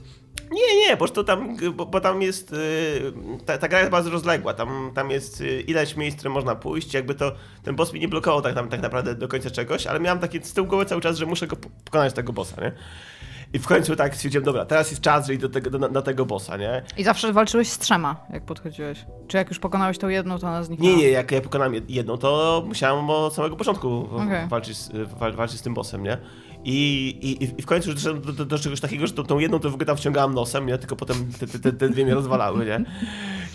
Nie, 0.51 0.75
nie, 0.79 0.89
po 0.91 0.97
prostu 0.97 1.23
tam, 1.23 1.57
bo, 1.73 1.85
bo 1.85 2.01
tam 2.01 2.21
jest, 2.21 2.53
y, 2.53 3.13
ta, 3.45 3.57
ta 3.57 3.67
gra 3.67 3.79
jest 3.79 3.91
bardzo 3.91 4.09
rozległa, 4.09 4.53
tam, 4.53 4.91
tam 4.95 5.11
jest 5.11 5.41
y, 5.41 5.61
ileś 5.61 5.95
miejsc, 5.95 6.17
które 6.17 6.29
można 6.33 6.55
pójść, 6.55 6.93
jakby 6.93 7.15
to, 7.15 7.31
ten 7.63 7.75
boss 7.75 7.93
mi 7.93 7.99
nie 7.99 8.07
blokował 8.07 8.41
tak, 8.41 8.55
tam, 8.55 8.69
tak 8.69 8.81
naprawdę 8.81 9.15
do 9.15 9.27
końca 9.27 9.49
czegoś, 9.51 9.87
ale 9.87 9.99
miałem 9.99 10.19
takie 10.19 10.41
z 10.43 10.53
tyłu 10.53 10.67
głowy 10.67 10.85
cały 10.85 11.01
czas, 11.01 11.17
że 11.17 11.25
muszę 11.25 11.47
go 11.47 11.55
po- 11.55 11.69
pokonać 11.85 12.13
tego 12.13 12.33
bossa, 12.33 12.61
nie? 12.61 12.71
I 13.53 13.59
w 13.59 13.67
końcu 13.67 13.95
tak 13.95 14.15
stwierdziłem, 14.15 14.45
dobra, 14.45 14.65
teraz 14.65 14.89
jest 14.91 15.01
czas, 15.01 15.27
że 15.27 15.33
idę 15.33 15.47
do 15.47 15.53
tego, 15.53 15.69
do, 15.79 15.89
do 15.89 16.01
tego 16.01 16.25
bossa, 16.25 16.57
nie? 16.57 16.81
I 16.97 17.03
zawsze 17.03 17.33
walczyłeś 17.33 17.69
z 17.69 17.79
trzema, 17.79 18.15
jak 18.33 18.43
podchodziłeś. 18.45 19.05
Czy 19.27 19.37
jak 19.37 19.49
już 19.49 19.59
pokonałeś 19.59 19.97
tą 19.97 20.07
jedną, 20.07 20.39
to 20.39 20.47
ona 20.47 20.63
zniknęła? 20.63 20.91
Nie, 20.95 20.97
nie, 21.01 21.09
jak 21.09 21.31
ja 21.31 21.41
pokonałem 21.41 21.73
jed- 21.73 21.83
jedną, 21.89 22.17
to 22.17 22.63
musiałem 22.67 23.09
od 23.09 23.33
samego 23.35 23.55
początku 23.55 24.07
Okej. 24.15 24.47
walczyć, 24.47 24.77
z- 24.77 24.91
wal, 25.19 25.33
walczyć 25.33 25.59
z 25.59 25.61
tym 25.61 25.73
bossem, 25.73 26.03
nie? 26.03 26.17
I, 26.67 27.07
i, 27.21 27.59
i 27.59 27.61
w 27.61 27.65
końcu 27.65 27.93
doszedłem 27.93 28.21
do, 28.21 28.33
do, 28.33 28.45
do 28.45 28.59
czegoś 28.59 28.79
takiego, 28.81 29.07
że 29.07 29.13
tą, 29.13 29.23
tą 29.23 29.39
jedną 29.39 29.59
to 29.59 29.69
w 29.69 29.73
ogóle 29.73 29.85
tam 29.85 29.97
wciągałem 29.97 30.33
nosem, 30.33 30.65
nie? 30.65 30.77
Tylko 30.77 30.95
potem 30.95 31.31
te, 31.39 31.47
te, 31.59 31.71
te, 31.73 31.89
dwie 31.89 32.05
mnie 32.05 32.13
rozwalały, 32.13 32.65
nie? 32.65 32.83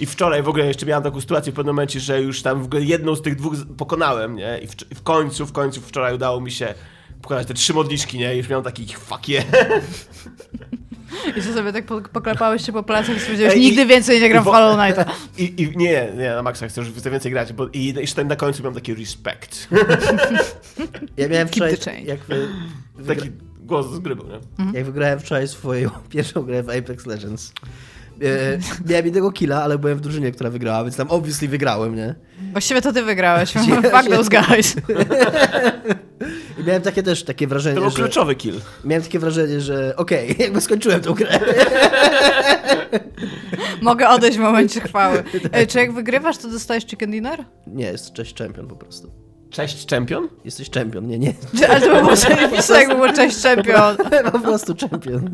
I 0.00 0.06
wczoraj 0.06 0.42
w 0.42 0.48
ogóle 0.48 0.66
jeszcze 0.66 0.86
miałem 0.86 1.04
taką 1.04 1.20
sytuację 1.20 1.52
w 1.52 1.56
pewnym 1.56 1.74
momencie, 1.74 2.00
że 2.00 2.22
już 2.22 2.42
tam 2.42 2.62
w 2.62 2.64
ogóle 2.64 2.82
jedną 2.82 3.14
z 3.14 3.22
tych 3.22 3.36
dwóch 3.36 3.54
pokonałem, 3.78 4.36
nie? 4.36 4.58
I 4.58 4.66
w, 4.66 4.92
i 4.92 4.94
w 4.94 5.02
końcu, 5.02 5.46
w 5.46 5.52
końcu 5.52 5.80
wczoraj 5.80 6.14
udało 6.14 6.40
mi 6.40 6.50
się 6.50 6.74
pokonać 7.22 7.46
te 7.46 7.54
trzy 7.54 7.74
modliszki, 7.74 8.18
nie? 8.18 8.34
I 8.34 8.38
już 8.38 8.48
miałem 8.48 8.64
taki 8.64 8.86
fuck 8.86 9.28
yeah. 9.28 9.46
I 11.28 11.32
ty 11.32 11.54
sobie 11.54 11.72
tak 11.72 11.86
po- 11.86 12.00
poklepałeś 12.00 12.66
się 12.66 12.72
po 12.72 12.82
plecach 12.82 13.16
i 13.16 13.20
stwierdziłeś, 13.20 13.56
nigdy 13.56 13.86
więcej 13.86 14.20
nie 14.20 14.28
gram 14.28 14.44
w 14.44 14.46
Hollow 14.46 14.78
Knighta. 14.78 15.04
I, 15.38 15.62
i 15.62 15.76
nie, 15.76 16.12
nie, 16.16 16.30
na 16.30 16.42
maksa 16.42 16.68
chcę 16.68 16.80
już 16.80 16.90
więcej 16.90 17.32
grać, 17.32 17.52
bo 17.52 17.68
i 17.72 17.94
jeszcze 17.94 18.24
na 18.24 18.36
końcu 18.36 18.62
miałem 18.62 18.74
taki 18.74 18.94
respekt. 18.94 19.68
Ja 21.16 21.28
miałem 21.28 21.48
wczoraj, 21.48 21.76
jak, 22.04 22.20
wy, 22.20 22.48
Taki 23.06 23.30
głos 23.58 23.86
z 23.86 23.98
gry 23.98 24.16
był, 24.16 24.26
nie? 24.28 24.38
jak 24.74 24.84
wygrałem 24.84 25.20
wczoraj 25.20 25.48
swoją 25.48 25.90
pierwszą 26.08 26.42
grę 26.42 26.62
w 26.62 26.70
Apex 26.70 27.06
Legends. 27.06 27.52
E, 28.22 28.58
miałem 28.90 29.04
jednego 29.04 29.32
killa, 29.32 29.62
ale 29.62 29.78
byłem 29.78 29.98
w 29.98 30.00
drużynie, 30.00 30.32
która 30.32 30.50
wygrała, 30.50 30.84
więc 30.84 30.96
tam 30.96 31.10
obviously 31.10 31.48
wygrałem, 31.48 31.96
nie? 31.96 32.14
Właściwie 32.52 32.82
to 32.82 32.92
ty 32.92 33.02
wygrałeś. 33.02 33.52
Fuck 33.92 34.08
those 34.10 34.30
guys. 34.30 34.76
I 36.60 36.64
miałem 36.64 36.82
takie 36.82 37.02
też 37.02 37.24
takie 37.24 37.46
wrażenie, 37.46 37.74
To 37.74 37.80
był 37.80 37.90
że... 37.90 37.96
kluczowy 37.96 38.34
kill. 38.34 38.54
Miałem 38.84 39.02
takie 39.02 39.18
wrażenie, 39.18 39.60
że 39.60 39.96
okej, 39.96 40.36
jakby 40.38 40.60
skończyłem 40.60 41.00
tą 41.00 41.14
grę. 41.14 41.40
Mogę 43.82 44.08
odejść 44.08 44.38
w 44.38 44.40
momencie 44.40 44.80
chwały. 44.80 45.22
Ej, 45.52 45.66
czy 45.66 45.78
jak 45.78 45.92
wygrywasz, 45.92 46.38
to 46.38 46.48
dostajesz 46.48 46.86
chicken 46.86 47.10
dinner? 47.10 47.44
Nie, 47.66 47.84
jest 47.84 48.12
cześć 48.12 48.34
champion 48.38 48.68
po 48.68 48.76
prostu. 48.76 49.10
Cześć, 49.50 49.86
czempion? 49.86 50.28
Jesteś 50.44 50.70
champion, 50.70 51.06
nie, 51.06 51.18
nie. 51.18 51.34
Ale 51.68 51.80
to 51.80 51.94
by 51.94 52.02
było 52.02 52.16
zajebiste, 52.16 52.74
jakby 52.78 52.94
było 52.94 53.12
cześć 53.12 53.42
champion. 53.42 53.96
po 54.32 54.38
prostu 54.38 54.74
champion. 54.80 55.30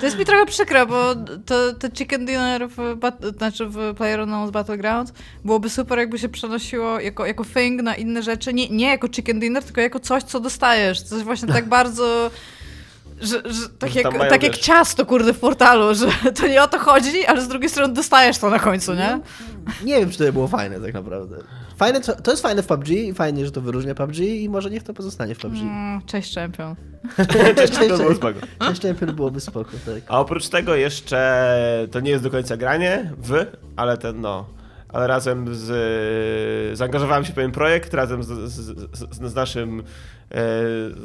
To 0.00 0.06
jest 0.06 0.18
mi 0.18 0.24
trochę 0.24 0.46
przykro, 0.46 0.86
bo 0.86 1.14
to, 1.46 1.72
to 1.72 1.88
chicken 1.94 2.26
dinner 2.26 2.68
w, 2.68 2.96
znaczy 3.36 3.66
w 3.66 3.76
PlayerUnknown's 3.76 4.50
Battlegrounds 4.50 5.12
byłoby 5.44 5.70
super, 5.70 5.98
jakby 5.98 6.18
się 6.18 6.28
przenosiło 6.28 7.00
jako, 7.00 7.26
jako 7.26 7.44
thing 7.44 7.82
na 7.82 7.94
inne 7.94 8.22
rzeczy. 8.22 8.54
Nie, 8.54 8.68
nie 8.68 8.86
jako 8.88 9.08
chicken 9.08 9.40
dinner, 9.40 9.62
tylko 9.64 9.80
jako 9.80 10.00
coś, 10.00 10.22
co 10.22 10.40
dostajesz. 10.40 11.02
Coś 11.02 11.22
właśnie 11.22 11.48
tak 11.48 11.68
bardzo... 11.78 12.30
Że, 13.20 13.42
że 13.44 13.68
tak, 13.78 13.90
Że 13.90 14.00
jak, 14.00 14.18
tak 14.30 14.42
jak 14.42 14.56
ciasto, 14.56 15.06
kurde, 15.06 15.32
w 15.32 15.38
portalu, 15.38 15.94
że 15.94 16.06
to 16.32 16.46
nie 16.46 16.62
o 16.62 16.68
to 16.68 16.78
chodzi, 16.78 17.26
ale 17.26 17.42
z 17.42 17.48
drugiej 17.48 17.70
strony 17.70 17.94
dostajesz 17.94 18.38
to 18.38 18.50
na 18.50 18.58
końcu, 18.58 18.94
nie? 18.94 19.20
Nie 19.84 20.00
wiem, 20.00 20.10
czy 20.10 20.18
to 20.18 20.32
było 20.32 20.48
fajne 20.48 20.80
tak 20.80 20.94
naprawdę. 20.94 21.36
Fajne, 21.76 22.00
to 22.00 22.22
to 22.22 22.30
jest 22.30 22.42
fajne 22.42 22.62
w 22.62 22.66
PUBG 22.66 22.88
i 22.88 23.14
fajnie, 23.14 23.44
że 23.44 23.52
to 23.52 23.60
wyróżnia 23.60 23.94
PUBG 23.94 24.18
i 24.18 24.48
może 24.48 24.70
niech 24.70 24.82
to 24.82 24.94
pozostanie 24.94 25.34
w 25.34 25.38
PUBG. 25.38 25.56
Mm, 25.56 26.02
cześć 26.06 26.34
champion. 26.34 26.76
Cześć, 27.56 27.72
czempion 27.72 27.98
było 27.98 28.14
spoko. 28.14 28.38
Cześć 28.60 28.82
champion 28.82 29.14
byłoby 29.16 29.40
spoko, 29.40 29.70
tak. 29.70 30.02
A 30.08 30.20
oprócz 30.20 30.48
tego 30.48 30.74
jeszcze, 30.74 31.88
to 31.90 32.00
nie 32.00 32.10
jest 32.10 32.24
do 32.24 32.30
końca 32.30 32.56
granie 32.56 33.12
w, 33.22 33.46
ale 33.76 33.98
ten 33.98 34.20
no, 34.20 34.46
ale 34.88 35.06
razem 35.06 35.54
z, 35.54 36.78
zaangażowałem 36.78 37.24
się 37.24 37.32
w 37.32 37.34
pewien 37.34 37.52
projekt, 37.52 37.94
razem 37.94 38.22
z, 38.22 38.28
z, 38.28 38.54
z, 38.98 39.30
z 39.30 39.34
naszym 39.34 39.82
e, 40.30 40.42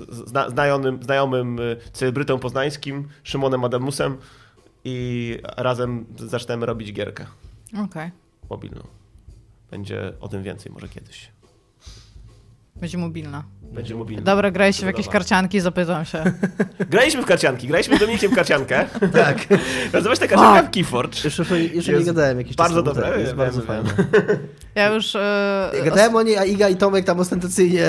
zna, 0.10 0.50
znajomym, 0.50 1.04
znajomym 1.04 1.60
celebrytą 1.94 2.40
poznańskim, 2.40 3.08
Szymonem 3.24 3.64
Adamusem 3.64 4.18
i 4.86 5.38
razem 5.58 6.06
zaczniemy 6.18 6.66
robić 6.66 6.94
gierkę 6.94 7.26
Okej. 7.86 8.12
mobilną. 8.50 9.01
Będzie 9.72 10.14
o 10.20 10.28
tym 10.28 10.44
więcej 10.44 10.72
może 10.72 10.90
kiedyś. 10.90 11.32
Będzie 12.76 12.98
mobilna. 12.98 13.44
Będzie 13.62 13.96
mobilna. 13.96 14.24
Dobra, 14.24 14.52
graliście 14.52 14.84
w 14.84 14.88
jakieś 14.88 15.08
karcianki, 15.08 15.60
zapytam 15.60 16.06
się. 16.06 16.24
Graliśmy 16.90 17.22
w 17.22 17.26
karcianki, 17.26 17.68
graliśmy 17.68 17.98
z 17.98 18.00
Dominikiem 18.00 18.32
w 18.32 18.36
karciankę. 18.36 18.86
Tak. 19.14 19.38
Nazywa 19.94 20.16
się 20.16 20.22
ta 20.22 20.28
karcianka 20.28 20.64
w 20.64 20.72
Keyforge. 20.72 21.24
Jeszcze, 21.24 21.60
jeszcze 21.60 21.92
nie 21.92 21.98
Jest 21.98 22.10
gadałem 22.10 22.38
jakiś 22.38 22.56
bardzo 22.56 22.84
dobre, 22.84 23.04
tak, 23.04 23.20
jest 23.20 23.28
wiem, 23.28 23.38
bardzo 23.38 23.62
wiem. 23.62 23.68
fajne. 23.68 23.94
Ja 24.76 24.90
już... 24.94 25.16
E, 25.16 25.72
Gadałem 25.86 26.16
o 26.16 26.22
niej, 26.22 26.38
a 26.38 26.46
Iga 26.46 26.70
i 26.70 26.76
Tomek 26.76 27.06
tam 27.06 27.20
ostentacyjnie 27.20 27.86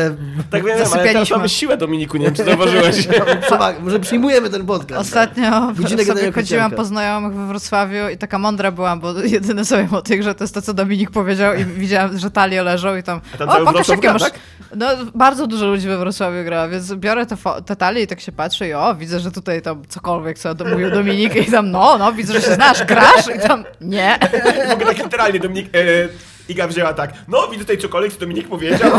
Tak 0.50 0.64
wiem, 0.64 0.78
ale 0.92 1.04
teraz 1.04 1.30
mamy 1.30 1.48
siłę, 1.48 1.76
Dominiku, 1.76 2.16
nie 2.16 2.24
wiem, 2.24 2.34
czy 2.34 2.44
zauważyłeś. 2.44 3.08
przewagę. 3.46 3.80
Może 3.80 4.00
przyjmujemy 4.00 4.50
ten 4.50 4.66
podcast. 4.66 5.00
Ostatnio 5.00 5.72
Godzinę 5.76 6.04
sobie 6.04 6.32
chodziłam 6.32 6.70
po 6.70 6.84
znajomych 6.84 7.34
we 7.34 7.46
Wrocławiu 7.46 8.08
i 8.14 8.16
taka 8.18 8.38
mądra 8.38 8.70
byłam, 8.70 9.00
bo 9.00 9.20
jedyne 9.22 9.64
co 9.64 9.76
wiem 9.76 9.94
o 9.94 10.02
tych, 10.02 10.22
że 10.22 10.34
to 10.34 10.44
jest 10.44 10.54
to, 10.54 10.62
co 10.62 10.74
Dominik 10.74 11.10
powiedział 11.10 11.54
i 11.54 11.64
widziałam, 11.64 12.18
że 12.18 12.30
talie 12.30 12.62
leżą 12.62 12.96
i 12.96 13.02
tam, 13.02 13.20
A 13.34 13.38
tam 13.38 13.48
o 13.48 13.72
pokaż 13.72 13.88
jakie 13.88 14.12
masz... 14.12 14.22
tak? 14.22 14.34
No 14.76 14.86
bardzo 15.14 15.46
dużo 15.46 15.66
ludzi 15.66 15.88
we 15.88 15.98
Wrocławiu 15.98 16.44
gra, 16.44 16.68
więc 16.68 16.94
biorę 16.94 17.26
te, 17.26 17.36
te 17.66 17.76
talie 17.76 18.02
i 18.02 18.06
tak 18.06 18.20
się 18.20 18.32
patrzę 18.32 18.68
i 18.68 18.74
o, 18.74 18.94
widzę, 18.94 19.20
że 19.20 19.30
tutaj 19.30 19.62
tam 19.62 19.82
cokolwiek, 19.88 20.38
co 20.38 20.54
do- 20.54 20.64
mówił 20.64 20.90
Dominik 20.90 21.48
i 21.48 21.50
tam, 21.50 21.70
no, 21.70 21.98
no, 21.98 22.12
widzę, 22.12 22.32
że 22.32 22.40
się 22.40 22.54
znasz, 22.54 22.84
grasz 22.84 23.26
i 23.36 23.48
tam, 23.48 23.64
nie. 23.80 24.18
W 24.68 24.72
ogóle 24.72 24.94
tak 24.94 25.04
literalnie 25.04 25.40
Dominik... 25.40 25.66
E, 25.76 26.31
Iga 26.52 26.66
wzięła 26.68 26.94
tak, 26.94 27.12
no 27.28 27.48
widzę 27.48 27.64
tutaj 27.64 27.78
cokolwiek, 27.78 28.12
co 28.12 28.20
Dominik 28.20 28.48
powiedział. 28.48 28.90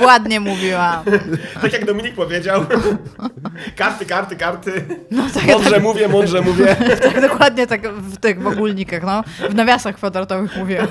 Nie, 0.00 0.06
ładnie 0.06 0.40
mówiłam. 0.40 1.04
tak 1.62 1.72
jak 1.72 1.84
Dominik 1.84 2.14
powiedział. 2.14 2.66
karty, 3.78 4.06
karty, 4.06 4.36
karty. 4.36 4.84
No 5.10 5.22
tak, 5.34 5.46
Mądrze 5.46 5.80
mówię, 5.80 6.08
mądrze 6.08 6.40
mówię. 6.40 6.76
tak 7.02 7.20
dokładnie 7.20 7.66
tak 7.66 7.88
w 7.92 8.16
tych 8.16 8.42
w 8.42 8.46
ogólnikach, 8.46 9.02
no, 9.02 9.24
w 9.50 9.54
nawiasach 9.54 9.94
kwadratowych 9.96 10.56
mówiłam. 10.56 10.88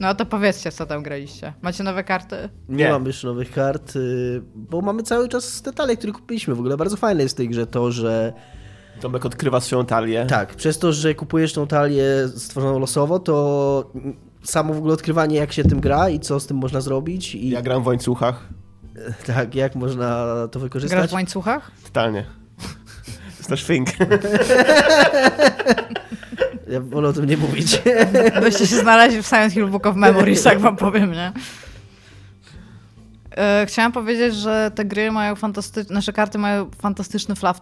No 0.00 0.14
to 0.14 0.26
powiedzcie, 0.26 0.72
co 0.72 0.86
tam 0.86 1.02
graliście. 1.02 1.52
Macie 1.62 1.84
nowe 1.84 2.04
karty? 2.04 2.48
Nie, 2.68 2.84
Nie. 2.84 2.90
mam 2.90 3.06
jeszcze 3.06 3.26
nowych 3.26 3.52
kart, 3.52 3.96
y, 3.96 4.42
bo 4.54 4.80
mamy 4.80 5.02
cały 5.02 5.28
czas 5.28 5.62
detale, 5.62 5.96
które 5.96 6.12
kupiliśmy. 6.12 6.54
W 6.54 6.58
ogóle 6.58 6.76
bardzo 6.76 6.96
fajne 6.96 7.22
jest 7.22 7.34
w 7.34 7.38
tej 7.38 7.48
grze 7.48 7.66
to, 7.66 7.92
że 7.92 8.32
Tomek 9.00 9.26
odkrywa 9.26 9.60
swoją 9.60 9.86
talię. 9.86 10.26
tak, 10.28 10.54
przez 10.54 10.78
to, 10.78 10.92
że 10.92 11.14
kupujesz 11.14 11.52
tą 11.52 11.66
talię 11.66 12.04
stworzoną 12.36 12.78
losowo, 12.78 13.18
to 13.18 13.90
samo 14.42 14.74
w 14.74 14.78
ogóle 14.78 14.94
odkrywanie, 14.94 15.36
jak 15.36 15.52
się 15.52 15.64
tym 15.64 15.80
gra 15.80 16.08
i 16.08 16.20
co 16.20 16.40
z 16.40 16.46
tym 16.46 16.56
można 16.56 16.80
zrobić 16.80 17.34
i 17.34 17.48
Ja 17.48 17.62
gram 17.62 17.82
w 17.82 17.86
łańcuchach. 17.86 18.48
tak, 19.34 19.54
jak 19.54 19.74
można 19.74 20.24
to 20.46 20.48
Grasz 20.58 20.62
wykorzystać. 20.62 21.10
w 21.10 21.14
łańcuchach? 21.14 21.70
Totalnie. 21.84 22.24
To 22.62 23.38
jest 23.38 23.50
nasz 23.50 23.64
thing. 23.64 23.88
Ja 26.68 26.80
wolę 26.80 27.08
o 27.08 27.12
tym 27.12 27.26
nie 27.26 27.36
mówić. 27.36 27.82
Byście 28.42 28.66
się 28.66 28.76
znaleźli 28.76 29.22
w 29.22 29.26
Silent 29.26 29.52
Hill 29.52 29.66
Book 29.68 29.86
of 29.86 29.96
Memories, 29.96 30.42
tak 30.42 30.60
wam 30.60 30.76
powiem, 30.76 31.12
nie? 31.12 31.32
E, 33.36 33.66
Chciałam 33.68 33.92
powiedzieć, 33.92 34.34
że 34.34 34.70
te 34.74 34.84
gry 34.84 35.12
mają 35.12 35.34
fantastyczne, 35.36 35.94
nasze 35.94 36.12
karty 36.12 36.38
mają 36.38 36.70
fantastyczny 36.82 37.34
fluff. 37.34 37.60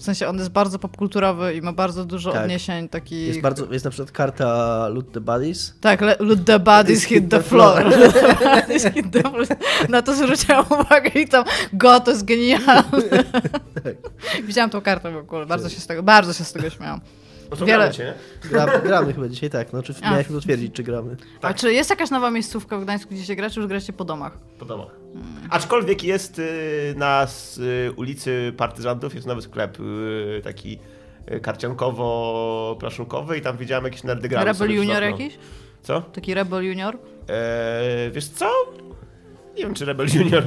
W 0.00 0.02
sensie 0.02 0.28
on 0.28 0.38
jest 0.38 0.50
bardzo 0.50 0.78
popkulturowy 0.78 1.54
i 1.54 1.62
ma 1.62 1.72
bardzo 1.72 2.04
dużo 2.04 2.32
Tak. 2.32 2.42
odniesień 2.42 2.88
takich... 2.88 3.28
Jest, 3.28 3.40
bardzo, 3.40 3.72
jest 3.72 3.84
na 3.84 3.90
przykład 3.90 4.12
karta 4.12 4.88
Loot 4.88 5.12
the 5.12 5.20
Bodies. 5.20 5.74
Tak, 5.80 6.00
let 6.00 6.18
the 6.46 6.58
bodies 6.58 7.04
hit 7.08 7.30
the 7.30 7.42
floor. 7.42 7.84
The 8.68 8.90
hit 8.90 9.06
floor. 9.12 9.46
Na 9.88 10.02
to 10.02 10.14
zwróciłam 10.14 10.64
uwagę 10.70 11.10
i 11.20 11.28
tam, 11.28 11.44
go, 11.72 12.00
to 12.00 12.10
jest 12.10 12.24
genialne. 12.24 12.82
Widziałam 14.46 14.70
tą 14.70 14.80
kartę 14.80 15.12
w 15.12 15.16
ogóle, 15.16 15.46
bardzo 15.46 15.68
się 15.68 15.80
z 15.80 15.86
tego, 15.86 16.02
bardzo 16.02 16.32
się 16.32 16.44
z 16.44 16.52
tego 16.52 16.70
śmiałam. 16.70 17.00
No 17.50 17.56
to 17.56 17.66
Wiele- 17.66 17.90
gramy 17.96 18.14
nie? 18.42 18.48
Gramy, 18.50 18.80
gramy 18.82 19.12
chyba 19.12 19.28
dzisiaj, 19.28 19.50
tak. 19.50 19.72
No, 19.72 19.82
czy 19.82 19.94
A. 20.02 20.24
potwierdzić, 20.32 20.74
czy 20.74 20.82
gramy. 20.82 21.16
A 21.42 21.54
czy 21.54 21.72
jest 21.72 21.90
jakaś 21.90 22.10
nowa 22.10 22.30
miejscówka 22.30 22.78
w 22.78 22.82
Gdańsku, 22.82 23.14
gdzie 23.14 23.24
się 23.24 23.34
gra, 23.36 23.50
czy 23.50 23.60
już 23.60 23.68
gracie 23.68 23.92
po 23.92 24.04
domach? 24.04 24.38
Po 24.58 24.64
domach. 24.64 24.96
Aczkolwiek 25.50 26.04
jest 26.04 26.38
y, 26.38 26.94
na 26.96 27.26
y, 27.58 27.92
ulicy 27.92 28.52
Partyzantów, 28.56 29.14
jest 29.14 29.26
nowy 29.26 29.42
sklep 29.42 29.80
y, 29.80 30.40
taki 30.44 30.78
y, 31.32 31.40
karciankowo-plaszunkowy 31.40 33.36
i 33.36 33.40
tam 33.40 33.56
widziałem 33.56 33.84
jakieś 33.84 34.04
nerdygramy. 34.04 34.44
Rebel 34.46 34.70
Junior 34.70 35.02
jakiś? 35.02 35.38
Co? 35.82 36.00
Taki 36.00 36.34
Rebel 36.34 36.64
Junior? 36.64 36.98
Eee, 37.28 38.10
wiesz 38.10 38.28
co? 38.28 38.50
Nie 39.56 39.62
wiem, 39.64 39.74
czy 39.74 39.84
Rebel 39.84 40.06
Junior. 40.14 40.42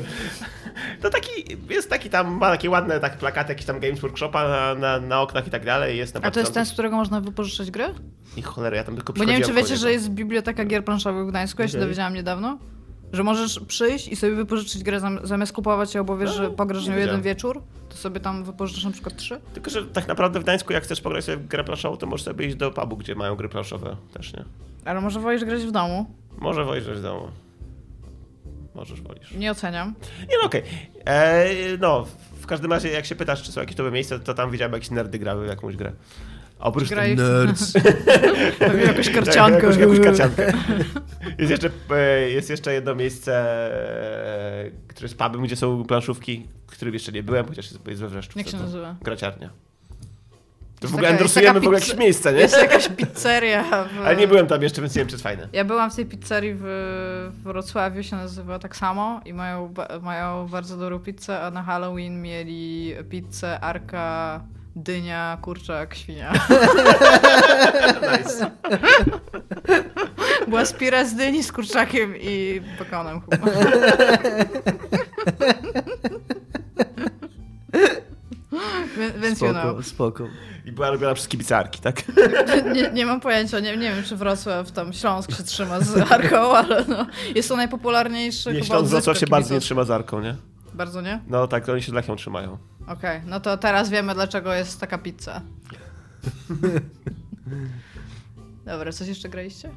To 1.01 1.09
taki, 1.09 1.31
jest 1.69 1.89
taki 1.89 2.09
tam, 2.09 2.37
ma 2.37 2.49
takie 2.51 2.69
ładne 2.69 2.99
tak 2.99 3.17
plakaty, 3.17 3.51
jakiś 3.51 3.65
tam 3.65 3.79
Games 3.79 3.99
Workshopa 3.99 4.47
na, 4.47 4.75
na, 4.75 4.99
na 4.99 5.21
oknach 5.21 5.47
i 5.47 5.49
tak 5.49 5.65
dalej. 5.65 5.97
Jest 5.97 6.13
na 6.13 6.21
A 6.21 6.31
to 6.31 6.39
jest 6.39 6.53
ten, 6.53 6.65
z 6.65 6.73
którego 6.73 6.95
można 6.95 7.21
wypożyczyć 7.21 7.71
gry? 7.71 7.85
I 8.37 8.41
cholera, 8.41 8.77
ja 8.77 8.83
tam 8.83 8.95
tylko 8.95 9.13
Bo 9.13 9.23
nie 9.23 9.33
wiem, 9.33 9.41
czy 9.43 9.53
wiecie, 9.53 9.77
że 9.77 9.91
jest 9.91 10.09
biblioteka 10.09 10.65
gier 10.65 10.85
planszowych 10.85 11.25
w 11.25 11.29
Gdańsku, 11.29 11.61
ja 11.61 11.67
się 11.67 11.71
Okej. 11.71 11.81
dowiedziałam 11.81 12.13
niedawno. 12.13 12.57
Że 13.13 13.23
możesz 13.23 13.59
przyjść 13.59 14.07
i 14.07 14.15
sobie 14.15 14.35
wypożyczyć 14.35 14.83
grę 14.83 14.99
zam- 14.99 15.19
zamiast 15.23 15.53
kupować 15.53 15.95
ją, 15.95 16.03
bo 16.03 16.17
wiesz, 16.17 16.29
No, 16.29 16.35
że 16.35 16.49
pograsz 16.49 16.87
nią 16.87 16.95
jeden 16.97 17.21
wieczór, 17.21 17.63
to 17.89 17.97
sobie 17.97 18.19
tam 18.19 18.43
wypożyczysz 18.43 18.83
na 18.83 18.91
przykład 18.91 19.15
trzy. 19.15 19.39
Tylko, 19.53 19.69
że 19.69 19.85
tak 19.85 20.07
naprawdę 20.07 20.39
w 20.39 20.43
Gdańsku, 20.43 20.73
jak 20.73 20.83
chcesz 20.83 21.01
pograć 21.01 21.25
sobie 21.25 21.37
w 21.37 21.47
grę 21.47 21.63
planszową, 21.63 21.97
to 21.97 22.05
możesz 22.07 22.25
sobie 22.25 22.45
iść 22.45 22.55
do 22.55 22.71
pubu, 22.71 22.97
gdzie 22.97 23.15
mają 23.15 23.35
gry 23.35 23.49
planszowe 23.49 23.95
też, 24.13 24.33
nie? 24.33 24.45
Ale 24.85 25.01
może 25.01 25.19
wolisz 25.19 25.45
grać 25.45 25.61
w 25.61 25.71
domu? 25.71 26.05
Może 26.37 26.65
wolisz 26.65 26.85
w 26.85 27.01
domu. 27.01 27.27
Możesz 28.75 29.01
wolisz. 29.01 29.31
Nie 29.31 29.51
oceniam. 29.51 29.93
Nie 30.19 30.37
no, 30.41 30.45
okej. 30.45 30.63
Eee, 31.05 31.77
No, 31.79 32.05
w 32.41 32.45
każdym 32.45 32.71
razie, 32.71 32.89
jak 32.89 33.05
się 33.05 33.15
pytasz, 33.15 33.43
czy 33.43 33.51
są 33.51 33.61
jakieś 33.61 33.77
nowe 33.77 33.91
miejsca, 33.91 34.19
to 34.19 34.33
tam 34.33 34.51
widziałem 34.51 34.73
jakieś 34.73 34.91
nerdy 34.91 35.19
grały 35.19 35.45
w 35.45 35.49
jakąś 35.49 35.75
grę. 35.75 35.91
Oprócz 36.59 36.89
Graj. 36.89 37.15
Nerds. 37.15 37.73
Pewnie 38.59 38.83
jakąś 38.83 39.09
karciankę. 39.09 39.53
Tak, 39.53 39.63
jakąś, 39.63 39.77
jakąś 39.77 39.99
karciankę. 39.99 40.53
Jest 41.37 41.51
jeszcze, 41.51 41.69
e, 41.91 42.29
jest 42.29 42.49
jeszcze 42.49 42.73
jedno 42.73 42.95
miejsce, 42.95 43.33
e, 44.65 44.71
które 44.87 45.05
jest 45.05 45.17
pubem, 45.17 45.41
gdzie 45.41 45.55
są 45.55 45.83
planszówki, 45.83 46.47
w 46.67 46.71
którym 46.71 46.93
jeszcze 46.93 47.11
nie 47.11 47.23
byłem, 47.23 47.45
chociaż 47.45 47.65
jest, 47.71 47.99
we 47.99 48.07
Wreszczu. 48.07 48.39
Jak 48.39 48.47
się 48.47 48.57
nazywa? 48.57 48.95
Graciarnia. 49.01 49.49
To 50.83 50.89
w 50.89 50.93
ogóle 50.93 51.17
taka- 51.17 51.53
w 51.53 51.57
ogóle 51.57 51.79
jakieś 51.79 51.97
miejsce, 51.97 52.33
nie? 52.33 52.39
Jest 52.39 52.57
jakaś 52.57 52.89
pizzeria. 52.89 53.63
W... 53.63 54.05
Ale 54.05 54.15
nie 54.15 54.27
byłem 54.27 54.47
tam 54.47 54.61
jeszcze, 54.61 54.81
więc 54.81 54.95
nie 54.95 54.99
wiem, 54.99 55.07
czy 55.07 55.13
jest 55.13 55.23
fajne. 55.23 55.47
Ja 55.53 55.65
byłam 55.65 55.91
w 55.91 55.95
tej 55.95 56.05
pizzerii 56.05 56.53
w 56.53 56.61
w 57.33 57.43
Wrocławiu, 57.43 58.03
się 58.03 58.15
nazywa 58.15 58.59
tak 58.59 58.75
samo 58.75 59.21
i 59.25 59.33
mają, 59.33 59.73
mają 60.01 60.47
bardzo 60.47 60.77
dobrą 60.77 60.99
pizzę, 60.99 61.41
a 61.41 61.51
na 61.51 61.63
Halloween 61.63 62.21
mieli 62.21 62.93
pizzę 63.09 63.59
Arka, 63.59 64.41
dynia, 64.75 65.37
kurczak, 65.41 65.95
świnia. 65.95 66.33
Nice. 68.17 68.51
Była 70.47 70.65
spira 70.65 71.05
z 71.05 71.15
dyni 71.15 71.43
z 71.43 71.51
kurczakiem 71.51 72.13
i 72.21 72.61
bekonem 72.79 73.21
chyba. 73.21 73.47
Know. 79.37 79.37
Spoko, 79.37 79.83
spoko. 79.83 80.27
I 80.65 80.71
była 80.71 80.89
robiona 80.89 81.13
przez 81.13 81.27
kibicarki, 81.27 81.81
tak? 81.81 82.03
Nie, 82.73 82.91
nie 82.91 83.05
mam 83.05 83.19
pojęcia, 83.21 83.59
nie, 83.59 83.77
nie 83.77 83.95
wiem 83.95 84.03
czy 84.03 84.15
Wrocław, 84.15 84.71
tam 84.71 84.93
Śląsk 84.93 85.37
się 85.37 85.43
trzyma 85.43 85.79
z 85.79 86.11
Arką, 86.11 86.37
ale 86.57 86.85
no, 86.87 87.05
jest 87.35 87.49
to 87.49 87.55
najpopularniejszy 87.55 88.49
Nie, 88.49 88.55
chyba 88.55 88.65
Śląsk 88.65 88.91
Wrocław 88.91 89.17
się 89.17 89.27
bardzo 89.27 89.45
nie 89.45 89.49
kibiców. 89.49 89.65
trzyma 89.65 89.83
z 89.83 89.91
Arką, 89.91 90.21
nie? 90.21 90.35
Bardzo 90.73 91.01
nie? 91.01 91.21
No 91.27 91.47
tak, 91.47 91.69
oni 91.69 91.81
się 91.81 91.91
z 91.91 91.95
Lechią 91.95 92.15
trzymają. 92.15 92.57
Okej, 92.87 93.21
no 93.25 93.39
to 93.39 93.57
teraz 93.57 93.89
wiemy 93.89 94.13
dlaczego 94.13 94.53
jest 94.53 94.79
taka 94.79 94.97
pizza. 94.97 95.41
Dobra, 98.65 98.91
coś 98.91 99.07
jeszcze 99.07 99.29
graliście? 99.29 99.69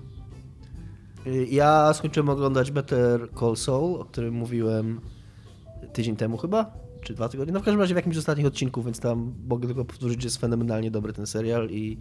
Ja 1.50 1.94
skończyłem 1.94 2.28
oglądać 2.28 2.70
Better 2.70 3.28
Call 3.40 3.56
Saul, 3.56 4.00
o 4.00 4.04
którym 4.04 4.34
mówiłem 4.34 5.00
tydzień 5.92 6.16
temu 6.16 6.36
chyba, 6.36 6.70
czy 7.06 7.14
dwa 7.14 7.28
tygodnie. 7.28 7.52
No 7.52 7.60
w 7.60 7.62
każdym 7.62 7.80
razie 7.80 7.94
w 7.94 7.96
jakimś 7.96 8.16
z 8.16 8.18
ostatnich 8.18 8.46
odcinków, 8.46 8.84
więc 8.84 9.00
tam 9.00 9.34
mogę 9.48 9.66
tylko 9.66 9.84
powtórzyć, 9.84 10.22
że 10.22 10.26
jest 10.26 10.40
fenomenalnie 10.40 10.90
dobry 10.90 11.12
ten 11.12 11.26
serial 11.26 11.70
i 11.70 11.98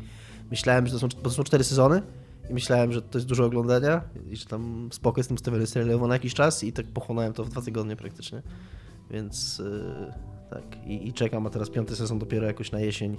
myślałem, 0.51 0.87
że 0.87 0.93
to 0.93 0.99
są, 0.99 1.07
bo 1.07 1.29
to 1.29 1.29
są 1.29 1.43
cztery 1.43 1.63
sezony 1.63 2.01
i 2.49 2.53
myślałem, 2.53 2.93
że 2.93 3.01
to 3.01 3.17
jest 3.17 3.27
dużo 3.27 3.45
oglądania 3.45 4.01
i 4.29 4.35
że 4.35 4.45
tam 4.45 4.89
spoko 4.91 5.19
jestem 5.19 5.35
ustawiony 5.35 5.67
serialowo 5.67 6.07
na 6.07 6.13
jakiś 6.13 6.33
czas 6.33 6.63
i 6.63 6.73
tak 6.73 6.85
pochłonąłem 6.85 7.33
to 7.33 7.43
w 7.43 7.49
dwa 7.49 7.61
tygodnie 7.61 7.95
praktycznie. 7.95 8.41
Więc 9.11 9.59
yy, 9.59 10.13
tak 10.49 10.87
i, 10.87 11.07
i 11.07 11.13
czekam, 11.13 11.47
a 11.47 11.49
teraz 11.49 11.69
piąty 11.69 11.95
sezon 11.95 12.19
dopiero 12.19 12.47
jakoś 12.47 12.71
na 12.71 12.79
jesień 12.79 13.17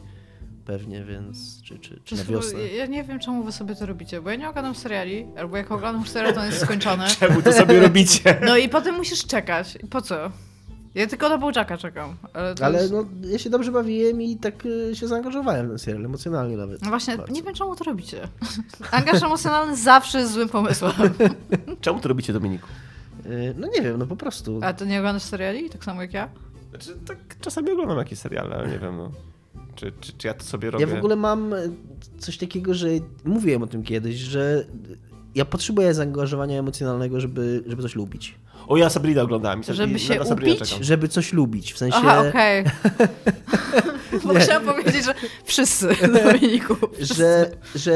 pewnie, 0.64 1.04
więc 1.04 1.62
czy, 1.62 1.78
czy, 1.78 2.00
czy 2.04 2.16
na 2.16 2.24
wiosnę. 2.24 2.66
Ja 2.66 2.86
nie 2.86 3.04
wiem 3.04 3.18
czemu 3.18 3.44
wy 3.44 3.52
sobie 3.52 3.74
to 3.76 3.86
robicie, 3.86 4.20
bo 4.20 4.30
ja 4.30 4.36
nie 4.36 4.48
oglądam 4.48 4.74
seriali, 4.74 5.26
albo 5.36 5.56
jak 5.56 5.72
oglądam 5.72 6.00
już 6.00 6.10
serial 6.10 6.34
to 6.34 6.40
on 6.40 6.46
jest 6.46 6.60
skończony. 6.60 7.04
Czemu 7.20 7.42
to 7.42 7.52
sobie 7.52 7.80
robicie? 7.80 8.40
No 8.46 8.56
i 8.56 8.68
potem 8.68 8.94
musisz 8.94 9.26
czekać. 9.26 9.78
Po 9.90 10.02
co? 10.02 10.30
Ja 10.96 11.06
tylko 11.06 11.28
na 11.28 11.38
Bołczaka 11.38 11.78
czekam. 11.78 12.16
Ale, 12.32 12.54
to 12.54 12.64
Ale 12.64 12.78
jest... 12.80 12.92
no, 12.92 13.04
ja 13.22 13.38
się 13.38 13.50
dobrze 13.50 13.72
bawiłem 13.72 14.22
i 14.22 14.36
tak 14.36 14.66
y, 14.66 14.96
się 14.96 15.08
zaangażowałem 15.08 15.66
w 15.66 15.68
ten 15.68 15.78
serial, 15.78 16.04
emocjonalnie 16.04 16.56
nawet. 16.56 16.82
No 16.82 16.88
właśnie, 16.88 17.16
Bardzo. 17.16 17.32
nie 17.32 17.42
wiem 17.42 17.54
czemu 17.54 17.76
to 17.76 17.84
robicie. 17.84 18.28
Angaż 18.90 19.22
emocjonalny 19.22 19.76
zawsze 19.76 20.18
jest 20.18 20.32
złym 20.32 20.48
pomysłem. 20.48 20.92
Czemu 21.80 22.00
to 22.00 22.08
robicie, 22.08 22.32
Dominiku? 22.32 22.66
Y, 23.26 23.54
No 23.58 23.68
nie 23.74 23.82
wiem, 23.82 23.98
no 23.98 24.06
po 24.06 24.16
prostu. 24.16 24.60
A 24.62 24.72
ty 24.72 24.86
nie 24.86 24.98
oglądasz 24.98 25.22
seriali? 25.22 25.70
Tak 25.70 25.84
samo 25.84 26.02
jak 26.02 26.14
ja? 26.14 26.28
Znaczy, 26.70 26.96
tak 27.06 27.18
czasami 27.40 27.70
oglądam 27.70 27.98
jakieś 27.98 28.18
seriale, 28.18 28.56
ale 28.56 28.68
nie 28.68 28.78
wiem, 28.78 28.96
no. 28.96 29.10
Czy, 29.74 29.92
czy, 30.00 30.12
czy 30.12 30.26
ja 30.26 30.34
to 30.34 30.44
sobie 30.44 30.70
robię? 30.70 30.86
Ja 30.86 30.94
w 30.94 30.98
ogóle 30.98 31.16
mam 31.16 31.52
y, 31.52 31.70
coś 32.18 32.38
takiego, 32.38 32.74
że 32.74 32.88
mówiłem 33.24 33.62
o 33.62 33.66
tym 33.66 33.82
kiedyś, 33.82 34.16
że 34.16 34.64
ja 35.34 35.44
potrzebuję 35.44 35.94
zaangażowania 35.94 36.58
emocjonalnego, 36.58 37.20
żeby, 37.20 37.64
żeby 37.66 37.82
coś 37.82 37.94
lubić. 37.94 38.34
O, 38.68 38.76
ja 38.76 38.90
Sabrina 38.90 39.22
oglądałem. 39.22 39.60
i 39.60 39.64
Żeby 39.74 39.98
się 39.98 40.22
upić? 40.22 40.58
czekam. 40.58 40.84
Żeby 40.84 41.08
coś 41.08 41.32
lubić, 41.32 41.72
w 41.72 41.78
sensie, 41.78 41.98
Aha, 42.00 42.24
okej. 42.28 42.64
Bo 44.24 44.32
Nie. 44.32 44.40
chciałam 44.40 44.64
powiedzieć, 44.64 45.04
że 45.04 45.14
wszyscy, 45.44 45.88
Dominiku. 46.24 46.76
że, 47.00 47.50
że 47.74 47.94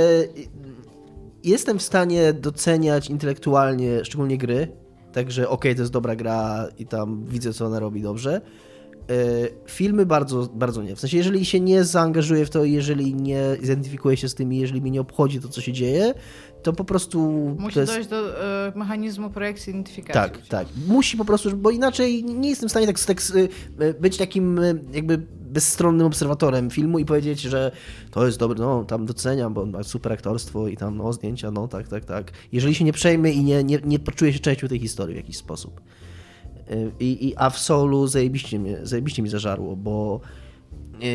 jestem 1.44 1.78
w 1.78 1.82
stanie 1.82 2.32
doceniać 2.32 3.10
intelektualnie, 3.10 4.04
szczególnie 4.04 4.38
gry, 4.38 4.68
także 5.12 5.48
okej, 5.48 5.74
to 5.74 5.80
jest 5.82 5.92
dobra 5.92 6.16
gra 6.16 6.68
i 6.78 6.86
tam 6.86 7.24
widzę, 7.26 7.52
co 7.52 7.66
ona 7.66 7.78
robi 7.78 8.02
dobrze. 8.02 8.40
E, 9.10 9.48
Filmy 9.66 10.06
bardzo, 10.06 10.48
bardzo 10.54 10.82
nie. 10.82 10.96
W 10.96 11.00
sensie, 11.00 11.16
jeżeli 11.16 11.44
się 11.44 11.60
nie 11.60 11.84
zaangażuję 11.84 12.46
w 12.46 12.50
to, 12.50 12.64
jeżeli 12.64 13.14
nie 13.14 13.56
zidentyfikuję 13.60 14.16
się 14.16 14.28
z 14.28 14.34
tym 14.34 14.52
i 14.52 14.58
jeżeli 14.58 14.80
mnie 14.80 14.90
nie 14.90 15.00
obchodzi 15.00 15.40
to, 15.40 15.48
co 15.48 15.60
się 15.60 15.72
dzieje, 15.72 16.14
to 16.62 16.72
po 16.72 16.84
prostu 16.84 17.20
Musi 17.58 17.78
jest... 17.78 17.92
dojść 17.92 18.08
do 18.08 18.44
e, 18.44 18.72
mechanizmu 18.76 19.30
projekcji 19.30 19.70
identyfikacji. 19.70 20.32
Tak, 20.32 20.46
tak. 20.46 20.68
Musi 20.86 21.16
po 21.16 21.24
prostu, 21.24 21.56
bo 21.56 21.70
inaczej 21.70 22.24
nie 22.24 22.50
jestem 22.50 22.68
w 22.68 22.72
stanie 22.72 22.86
tak, 22.86 23.00
tak 23.00 23.22
y, 23.36 23.48
y, 23.84 23.94
być 24.00 24.16
takim 24.16 24.58
y, 24.58 24.84
jakby 24.92 25.18
bezstronnym 25.40 26.06
obserwatorem 26.06 26.70
filmu 26.70 26.98
i 26.98 27.04
powiedzieć, 27.04 27.40
że 27.40 27.72
to 28.10 28.26
jest 28.26 28.38
dobre, 28.38 28.58
no 28.58 28.84
tam 28.84 29.06
doceniam, 29.06 29.54
bo 29.54 29.66
ma 29.66 29.82
super 29.82 30.12
aktorstwo 30.12 30.68
i 30.68 30.76
tam 30.76 30.96
no 30.96 31.12
zdjęcia, 31.12 31.50
no 31.50 31.68
tak, 31.68 31.88
tak, 31.88 32.04
tak. 32.04 32.32
Jeżeli 32.52 32.74
się 32.74 32.84
nie 32.84 32.92
przejmę 32.92 33.30
i 33.30 33.44
nie, 33.44 33.64
nie, 33.64 33.78
nie 33.84 33.98
poczuję 33.98 34.32
się 34.32 34.38
częścią 34.38 34.68
tej 34.68 34.78
historii 34.78 35.14
w 35.14 35.16
jakiś 35.16 35.36
sposób. 35.36 35.80
I, 37.00 37.28
i, 37.28 37.36
a 37.36 37.50
w 37.50 37.58
Solu 37.58 38.06
zajebiście, 38.06 38.58
mnie, 38.58 38.78
zajebiście 38.82 39.22
mi 39.22 39.28
zażarło, 39.28 39.76
bo 39.76 40.20
y, 41.02 41.06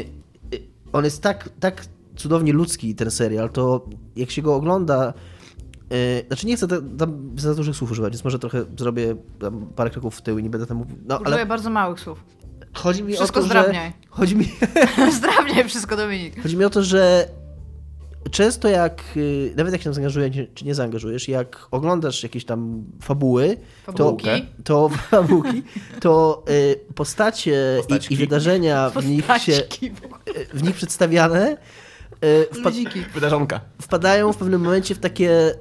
y, 0.56 0.62
on 0.94 1.06
jest 1.06 1.22
tak, 1.22 1.50
tak 1.60 1.86
cudownie 2.16 2.54
ludzki, 2.54 2.96
ten 2.96 3.12
serial, 3.12 3.50
to 3.50 3.86
jak 4.16 4.32
się 4.32 4.42
go 4.42 4.56
ogląda, 4.56 5.14
y, 5.94 6.28
znaczy 6.28 6.48
nie 6.48 6.56
chcę 6.56 6.68
ta- 6.68 6.82
tam 6.98 7.32
za 7.38 7.56
dużych 7.56 7.76
słów 7.76 7.92
używać, 7.92 8.14
więc 8.14 8.24
może 8.24 8.40
trochę 8.40 8.66
zrobię 8.80 9.16
parę 9.76 9.90
kroków 9.90 10.16
w 10.16 10.22
tył 10.22 10.40
i 10.40 10.44
nie 10.44 10.50
będę 10.50 10.68
tam 10.68 10.78
mówił, 10.78 10.96
no 11.06 11.16
Użyję 11.18 11.36
ale 11.36 11.46
bardzo 11.46 11.70
małych 11.70 12.00
słów. 12.00 12.24
chodzi 12.74 13.04
mi 13.04 13.14
Wszystko 13.14 13.40
o 13.40 13.44
to, 13.44 13.48
zdrabniaj. 13.50 13.90
że... 13.90 14.08
Chodzi 14.10 14.36
mi, 14.36 14.46
Zdrabniaj 15.18 15.64
wszystko, 15.70 15.96
Dominik. 15.98 16.42
chodzi 16.44 16.58
mi 16.58 16.66
o 16.66 16.70
to, 16.70 16.84
że 16.84 17.28
często 18.32 18.68
jak, 18.68 19.04
y, 19.18 19.54
nawet 19.58 19.74
jak 19.74 19.82
się 19.82 19.86
tam 19.86 19.94
zaangażujesz, 19.94 20.36
czy 20.54 20.66
nie 20.66 20.76
zaangażujesz, 20.76 21.28
jak 21.28 21.68
oglądasz 21.72 22.24
jakieś 22.24 22.46
tam 22.46 22.84
fabuły, 23.02 23.58
Fabułki. 23.84 24.26
to, 24.64 24.64
to 24.64 24.90
fabułki, 25.12 25.64
to 26.00 26.44
y, 26.50 26.80
postacie 26.96 27.82
i, 28.10 28.14
i 28.14 28.18
wydarzenia 28.18 28.90
w 28.90 29.06
nich, 29.06 29.26
się, 29.26 29.52
Postaćki 29.52 29.92
w 30.54 30.64
nich 30.64 30.76
przedstawiane 30.76 31.58
y, 32.24 32.46
wpad, 32.46 32.64
Ludziki. 32.66 33.02
Wydarzonka. 33.14 33.62
wpadają 33.82 34.34
w 34.34 34.38
pewnym 34.38 34.62
momencie 34.62 34.96
w 34.96 35.00
takie 35.00 35.56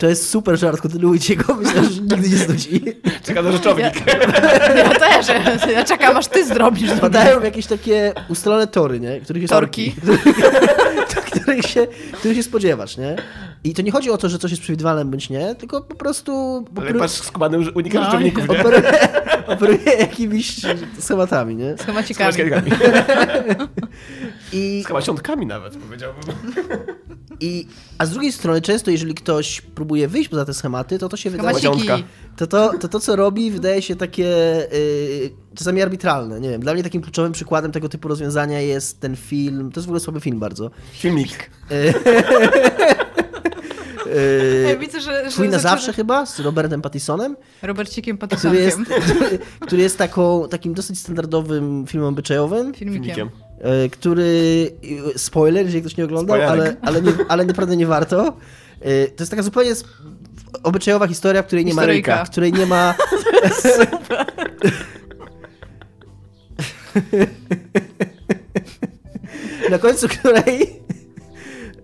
To 0.00 0.06
jest 0.08 0.30
super 0.30 0.58
żart, 0.58 0.80
kontynuujcie 0.80 1.36
go, 1.36 1.54
myślę, 1.54 1.84
że 1.84 1.90
nigdy 1.90 2.16
nie 2.28 2.36
znudzi. 2.36 2.82
Czekam 3.24 3.44
na 3.44 3.52
rzeczownik. 3.52 3.86
Ja 4.76 4.90
też, 4.90 5.28
ja, 5.28 5.70
ja 5.72 5.84
czekam 5.84 6.16
aż 6.16 6.26
ty 6.28 6.46
zrobisz. 6.46 6.90
Padają 7.00 7.42
jakieś 7.42 7.66
takie 7.66 8.12
ustalone 8.28 8.66
tory, 8.66 9.00
nie? 9.00 9.20
Których 9.20 9.42
jest 9.42 9.52
Torki. 9.54 9.94
których 11.30 11.64
się, 11.66 11.86
których 12.12 12.36
się 12.36 12.42
spodziewasz, 12.42 12.96
nie? 12.96 13.16
I 13.64 13.74
to 13.74 13.82
nie 13.82 13.90
chodzi 13.92 14.10
o 14.10 14.18
to, 14.18 14.28
że 14.28 14.38
coś 14.38 14.50
jest 14.50 14.62
przewidywalne 14.62 15.04
bądź 15.04 15.30
nie, 15.30 15.54
tylko 15.54 15.80
po 15.80 15.94
prostu 15.94 16.64
Ale 16.76 16.94
patrz, 16.94 17.14
skubany 17.14 17.58
unika 17.74 17.98
No. 17.98 18.04
rzeczowników, 18.04 18.48
nie? 18.48 18.60
operuje, 18.60 18.92
operuje 19.46 19.92
jakimiś 19.98 20.56
schematami, 20.98 21.56
nie? 21.56 21.76
Z 21.76 21.82
chomacikami. 21.86 22.32
Schemaciątkami. 22.32 22.70
I, 24.52 24.82
Schemaciątkami 24.84 25.46
nawet, 25.46 25.76
powiedziałbym. 25.76 26.22
I, 27.40 27.66
a 27.98 28.06
z 28.06 28.10
drugiej 28.10 28.32
strony 28.32 28.60
często, 28.60 28.90
jeżeli 28.90 29.14
ktoś 29.14 29.60
próbuje 29.60 30.08
wyjść 30.08 30.28
poza 30.28 30.44
te 30.44 30.54
schematy, 30.54 30.98
to 30.98 31.08
to 31.08 31.16
się 31.16 31.30
wydaje... 31.30 31.48
To 32.36 32.46
to, 32.46 32.72
to 32.78 32.88
to, 32.88 33.00
co 33.00 33.16
robi, 33.16 33.50
wydaje 33.50 33.82
się 33.82 33.96
takie 33.96 34.26
y, 34.74 35.30
czasami 35.54 35.82
arbitralne. 35.82 36.40
Nie 36.40 36.50
wiem, 36.50 36.60
dla 36.60 36.74
mnie 36.74 36.82
takim 36.82 37.02
kluczowym 37.02 37.32
przykładem 37.32 37.72
tego 37.72 37.88
typu 37.88 38.08
rozwiązania 38.08 38.60
jest 38.60 39.00
ten 39.00 39.16
film, 39.16 39.72
to 39.72 39.80
jest 39.80 39.86
w 39.86 39.90
ogóle 39.90 40.00
słaby 40.00 40.20
film 40.20 40.38
bardzo. 40.38 40.70
Filmik. 40.92 41.50
Ja 44.64 44.70
Y, 44.72 44.78
widzę, 44.78 45.00
że... 45.00 45.24
że 45.24 45.30
Twój 45.30 45.48
na 45.48 45.58
zaczyna- 45.58 45.70
zawsze 45.70 45.92
chyba, 45.92 46.26
z 46.26 46.40
Robertem 46.40 46.82
Pattisonem, 46.82 47.36
Robercikiem 47.62 48.18
który 48.18 48.60
jest, 48.60 48.78
który 49.66 49.82
jest 49.82 49.98
taką, 49.98 50.48
takim 50.48 50.74
dosyć 50.74 50.98
standardowym 50.98 51.84
filmem 51.86 52.08
obyczajowym, 52.08 52.74
Filmikiem. 52.74 53.14
Filmikiem. 53.14 53.49
Y, 53.84 53.90
który, 53.90 54.70
spoiler, 55.16 55.64
jeżeli 55.64 55.80
ktoś 55.82 55.96
nie 55.96 56.04
oglądał, 56.04 56.36
Spoilerek. 56.36 56.76
ale, 56.82 56.98
ale, 56.98 57.02
nie, 57.02 57.12
ale 57.28 57.44
naprawdę 57.44 57.76
nie 57.76 57.86
warto. 57.86 58.36
Y, 58.86 59.12
To 59.16 59.22
jest 59.22 59.30
taka 59.30 59.42
zupełnie 59.42 59.70
obyczajowa 60.62 61.06
historia, 61.06 61.42
w 61.42 61.46
której 61.46 61.64
nie 61.64 61.74
ma 61.74 61.82
Historyjka. 61.82 62.12
ryka, 62.12 62.24
w 62.24 62.30
której 62.30 62.52
nie 62.52 62.66
ma... 62.66 62.94
Na 69.70 69.78
końcu 69.78 70.08
której 70.08 70.80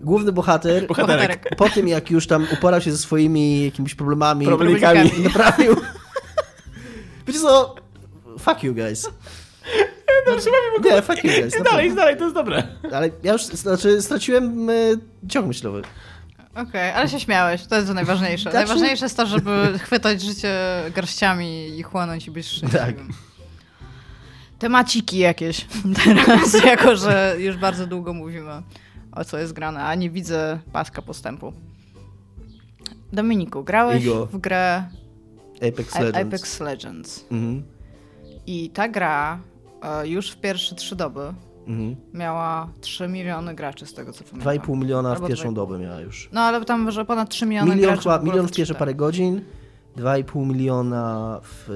główny 0.01 0.31
bohater, 0.31 0.87
Bohaterek. 0.87 1.55
po 1.57 1.69
tym 1.69 1.87
jak 1.87 2.11
już 2.11 2.27
tam 2.27 2.47
uporał 2.53 2.81
się 2.81 2.91
ze 2.91 2.97
swoimi 2.97 3.63
jakimiś 3.65 3.95
problemami 3.95 4.45
Problemikami. 4.45 5.11
naprawił... 5.23 5.75
Wiecie 7.27 7.39
co? 7.39 7.75
Fuck 8.39 8.63
you 8.63 8.73
guys. 8.75 9.09
No, 10.27 10.35
trzeba 10.35 10.55
mi 10.79 10.95
Nie, 10.95 11.01
fuck 11.01 11.23
you 11.23 11.31
guys. 11.31 11.55
Idź 11.59 11.63
dalej, 11.63 11.87
idź 11.87 11.95
dalej, 11.95 12.17
to 12.17 12.23
jest 12.23 12.35
dobre. 12.35 12.63
Ale 12.93 13.09
ja 13.23 13.33
już 13.33 13.43
znaczy, 13.45 14.01
straciłem 14.01 14.69
y, 14.69 14.99
ciąg 15.29 15.47
myślowy. 15.47 15.81
Okej, 16.55 16.91
ale 16.91 17.09
się 17.09 17.19
śmiałeś, 17.19 17.67
to 17.67 17.75
jest 17.75 17.87
to 17.87 17.93
najważniejsze. 17.93 18.41
Znaczy- 18.51 18.57
Najważniejsze 18.57 19.05
jest 19.05 19.17
to, 19.17 19.25
żeby 19.25 19.79
chwytać 19.79 20.21
życie 20.21 20.53
garściami 20.95 21.79
i 21.79 21.83
chłonąć 21.83 22.27
i 22.27 22.31
być 22.31 22.47
szczęśliwym. 22.47 23.09
Temaciki 24.59 25.17
jakieś 25.17 25.65
teraz, 26.03 26.63
jako 26.65 26.95
że 26.95 27.35
już 27.39 27.57
bardzo 27.57 27.87
długo 27.87 28.13
mówimy 28.13 28.61
o 29.11 29.25
co 29.25 29.37
jest 29.37 29.53
grane, 29.53 29.83
a 29.83 29.95
nie 29.95 30.09
widzę 30.09 30.59
paska 30.73 31.01
postępu. 31.01 31.53
Dominiku, 33.13 33.63
grałeś 33.63 34.03
Igo. 34.03 34.25
w 34.25 34.37
grę 34.37 34.83
Apex 35.57 35.95
Legends. 35.99 36.17
Apex 36.27 36.59
Legends 36.59 37.25
Mhm. 37.31 37.63
i 38.47 38.69
ta 38.69 38.87
gra 38.87 39.39
już 40.03 40.31
w 40.31 40.37
pierwsze 40.37 40.75
trzy 40.75 40.95
doby 40.95 41.33
Mhm. 41.67 41.95
miała 42.13 42.69
3 42.81 43.07
miliony 43.07 43.55
graczy 43.55 43.85
z 43.85 43.93
tego 43.93 44.13
co 44.13 44.23
pamiętam. 44.23 44.53
2,5 44.53 44.77
miliona 44.77 45.09
w 45.09 45.15
Albo 45.15 45.27
pierwszą 45.27 45.49
2,5. 45.49 45.53
dobę 45.53 45.79
miała 45.79 45.99
już. 46.01 46.29
No 46.31 46.41
ale 46.41 46.65
tam, 46.65 46.91
że 46.91 47.05
ponad 47.05 47.29
3 47.29 47.45
miliony 47.45 47.71
Milion, 47.75 47.87
graczy. 47.89 48.03
chyba, 48.03 48.19
w 48.19 48.23
milion 48.23 48.47
w 48.47 48.51
pierwsze 48.51 48.75
parę 48.75 48.93
godzin, 48.95 49.41
2,5 49.97 50.45
miliona 50.45 51.39
w 51.43 51.69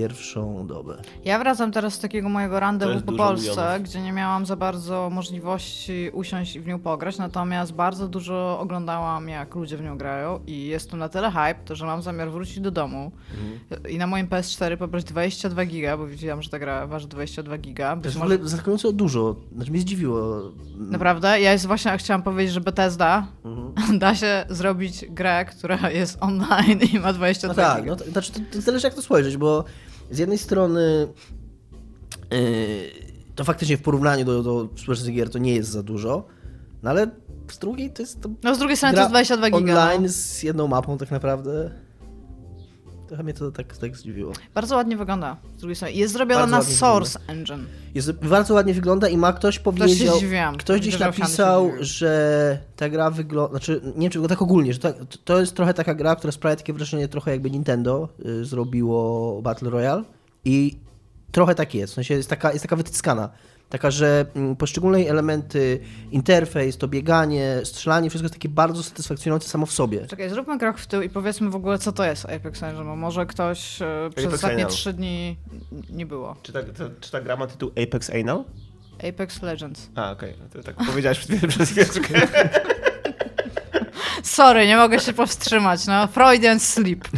pierwszą 0.00 0.66
dobę. 0.66 1.02
Ja 1.24 1.38
wracam 1.38 1.72
teraz 1.72 1.94
z 1.94 1.98
takiego 1.98 2.28
mojego 2.28 2.60
randewu 2.60 3.00
po 3.00 3.12
Polsce, 3.12 3.50
milionów. 3.50 3.82
gdzie 3.82 4.00
nie 4.02 4.12
miałam 4.12 4.46
za 4.46 4.56
bardzo 4.56 5.10
możliwości 5.10 6.10
usiąść 6.12 6.56
i 6.56 6.60
w 6.60 6.66
nią 6.66 6.78
pograć, 6.78 7.18
natomiast 7.18 7.72
bardzo 7.72 8.08
dużo 8.08 8.58
oglądałam, 8.60 9.28
jak 9.28 9.54
ludzie 9.54 9.76
w 9.76 9.82
nią 9.82 9.98
grają 9.98 10.40
i 10.46 10.66
jestem 10.66 10.98
na 10.98 11.08
tyle 11.08 11.30
hype, 11.30 11.54
to, 11.64 11.74
że 11.74 11.86
mam 11.86 12.02
zamiar 12.02 12.30
wrócić 12.30 12.60
do 12.60 12.70
domu 12.70 13.12
Mhm. 13.30 13.92
i 13.92 13.98
na 13.98 14.06
moim 14.06 14.26
PS4 14.28 14.76
pobrać 14.76 15.04
22 15.04 15.64
giga, 15.64 15.96
bo 15.96 16.06
widziałam, 16.06 16.42
że 16.42 16.50
ta 16.50 16.58
gra 16.58 16.86
waży 16.86 17.08
22 17.08 17.58
giga. 17.58 17.90
To 17.90 17.96
Być 17.96 18.04
jest 18.04 18.16
w 18.16 18.20
może... 18.20 18.34
ogóle 18.34 18.48
zaskakująco 18.48 18.92
dużo. 18.92 19.36
Znaczy 19.56 19.70
mnie 19.70 19.80
zdziwiło. 19.80 20.42
Naprawdę? 20.76 21.40
Ja 21.40 21.52
jest 21.52 21.66
właśnie 21.66 21.98
chciałam 21.98 22.22
powiedzieć, 22.22 22.54
że 22.54 22.60
Bethesda 22.60 23.26
Mhm. 23.44 23.98
da 23.98 24.14
się 24.14 24.44
zrobić 24.48 25.04
grę, 25.08 25.44
która 25.44 25.90
jest 25.90 26.18
online 26.20 26.80
i 26.92 26.98
ma 26.98 27.12
22 27.12 27.62
No 27.62 27.68
tak, 27.68 27.82
giga. 27.82 27.90
no 27.92 27.96
to, 27.96 28.10
znaczy 28.10 28.32
to, 28.32 28.40
to 28.52 28.60
zależy 28.60 28.86
jak 28.86 28.94
to 28.94 29.02
spojrzeć, 29.02 29.36
bo 29.36 29.64
z 30.10 30.18
jednej 30.18 30.38
strony 30.38 31.08
yy, 32.30 32.38
to 33.34 33.44
faktycznie 33.44 33.76
w 33.76 33.82
porównaniu 33.82 34.24
do, 34.24 34.42
do 34.42 34.68
współczesnych 34.74 35.14
gier 35.14 35.30
to 35.30 35.38
nie 35.38 35.54
jest 35.54 35.70
za 35.70 35.82
dużo, 35.82 36.26
no 36.82 36.90
ale 36.90 37.10
z 37.52 37.58
drugiej 37.58 37.90
to 37.92 38.02
jest 38.02 38.20
to 38.20 38.28
No 38.42 38.54
z 38.54 38.58
drugiej 38.58 38.76
strony 38.76 38.94
to 38.94 39.00
jest 39.00 39.10
22 39.10 39.50
giga. 39.50 39.58
online 39.82 40.02
No. 40.02 40.08
z 40.08 40.42
jedną 40.42 40.66
mapą 40.68 40.98
tak 40.98 41.10
naprawdę. 41.10 41.70
Trochę 43.08 43.22
mnie 43.22 43.34
to 43.34 43.52
tak, 43.52 43.76
tak 43.76 43.96
zdziwiło. 43.96 44.32
Bardzo 44.54 44.76
ładnie 44.76 44.96
wygląda. 44.96 45.36
Z 45.56 45.60
drugiej 45.60 45.76
strony. 45.76 45.94
Jest 45.94 46.12
zrobiona 46.12 46.40
Bardzo 46.40 46.56
na 46.56 46.62
Source 46.76 47.18
Engine. 47.26 47.66
Jest, 47.94 48.12
bardzo 48.12 48.54
ładnie 48.54 48.74
wygląda 48.74 49.08
i 49.08 49.16
ma 49.16 49.32
ktoś 49.32 49.58
powiedział, 49.58 50.16
zdziwiłam. 50.16 50.56
ktoś 50.56 50.80
gdzieś 50.80 50.94
się 50.94 51.00
napisał, 51.00 51.70
że 51.80 52.58
ta 52.76 52.88
gra 52.88 53.10
wygląda, 53.10 53.50
znaczy 53.50 53.80
nie 53.96 54.10
wiem, 54.10 54.22
czy 54.22 54.28
tak 54.28 54.42
ogólnie, 54.42 54.72
że 54.72 54.78
to, 54.78 54.92
to 55.24 55.40
jest 55.40 55.56
trochę 55.56 55.74
taka 55.74 55.94
gra, 55.94 56.16
która 56.16 56.32
sprawia 56.32 56.56
takie 56.56 56.72
wrażenie 56.72 57.08
trochę 57.08 57.30
jakby 57.30 57.50
Nintendo 57.50 58.08
y, 58.26 58.44
zrobiło 58.44 59.42
Battle 59.42 59.70
Royale 59.70 60.04
i 60.44 60.76
trochę 61.32 61.54
tak 61.54 61.74
jest, 61.74 61.92
w 61.92 61.94
sensie 61.94 62.14
jest 62.14 62.30
taka, 62.30 62.52
jest 62.52 62.62
taka 62.62 62.76
wytyckana. 62.76 63.28
Taka, 63.68 63.90
że 63.90 64.26
mm, 64.34 64.56
poszczególne 64.56 64.98
elementy, 64.98 65.80
interfejs, 66.10 66.76
to 66.76 66.88
bieganie, 66.88 67.60
strzelanie, 67.64 68.10
wszystko 68.10 68.24
jest 68.24 68.34
takie 68.34 68.48
bardzo 68.48 68.82
satysfakcjonujące 68.82 69.48
samo 69.48 69.66
w 69.66 69.72
sobie. 69.72 70.06
Czekaj, 70.06 70.30
zróbmy 70.30 70.58
krok 70.58 70.78
w 70.78 70.86
tył 70.86 71.02
i 71.02 71.08
powiedzmy 71.08 71.50
w 71.50 71.56
ogóle, 71.56 71.78
co 71.78 71.92
to 71.92 72.04
jest 72.04 72.24
Apex 72.24 72.62
Engine, 72.62 72.84
bo 72.84 72.96
może 72.96 73.26
ktoś 73.26 73.82
e, 73.82 74.10
przez 74.14 74.26
Apex 74.26 74.34
ostatnie 74.34 74.64
Anal. 74.64 74.72
trzy 74.72 74.92
dni 74.92 75.36
nie 75.90 76.06
było. 76.06 76.36
Czy 76.42 76.52
ta, 76.52 76.62
ta, 76.62 76.84
czy 77.00 77.10
ta 77.10 77.20
gra 77.20 77.36
ma 77.36 77.46
tytuł 77.46 77.70
Apex 77.82 78.10
Anal? 78.10 78.44
Apex 79.08 79.42
Legends. 79.42 79.90
A, 79.94 80.10
okej. 80.12 80.34
No 80.40 80.44
To 80.48 80.62
tak 80.62 80.76
powiedziałeś 80.86 81.18
przed 81.18 81.46
przez 81.46 81.70
chwileczkę. 81.70 82.20
Sorry, 84.22 84.66
nie 84.66 84.76
mogę 84.76 85.00
się 85.00 85.12
powstrzymać, 85.12 85.86
no. 85.86 86.06
Freudian 86.06 86.60
sleep. 86.60 87.08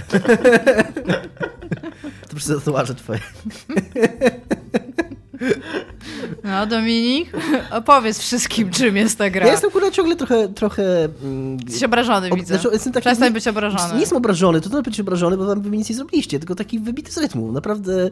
To 2.29 2.37
przez 2.37 2.59
tatuaże 2.59 2.95
twoje. 2.95 3.21
No, 6.45 6.67
Dominik, 6.67 7.33
opowiedz 7.71 8.19
wszystkim, 8.19 8.71
czym 8.71 8.97
jest 8.97 9.19
ta 9.19 9.31
gra. 9.31 9.47
Ja 9.47 9.53
jestem 9.53 9.71
kurwa 9.71 9.91
ciągle 9.91 10.17
trochę, 10.17 10.49
trochę 10.49 11.09
mm, 11.25 11.59
Jesteś 11.67 11.83
obrażony, 11.83 12.31
Ob- 12.31 12.39
widzę. 12.39 12.55
znaczy, 12.59 12.69
jestem 12.75 12.93
taki- 12.93 13.05
Przestań 13.07 13.29
nie- 13.29 13.35
być 13.35 13.49
obrażony. 13.49 13.95
Nie 13.95 14.01
jestem 14.01 14.19
obrażony, 14.19 14.61
to 14.61 14.71
to 14.71 14.83
być 14.83 15.01
obrażony, 15.01 15.37
bo 15.37 15.47
wam 15.47 15.63
wy 15.63 15.71
mi 15.71 15.79
nic 15.79 15.89
nie 15.89 15.95
zrobiliście, 15.97 16.39
tylko 16.39 16.55
taki 16.55 16.79
wybity 16.79 17.13
z 17.13 17.19
rytmu. 17.19 17.53
Naprawdę 17.53 18.11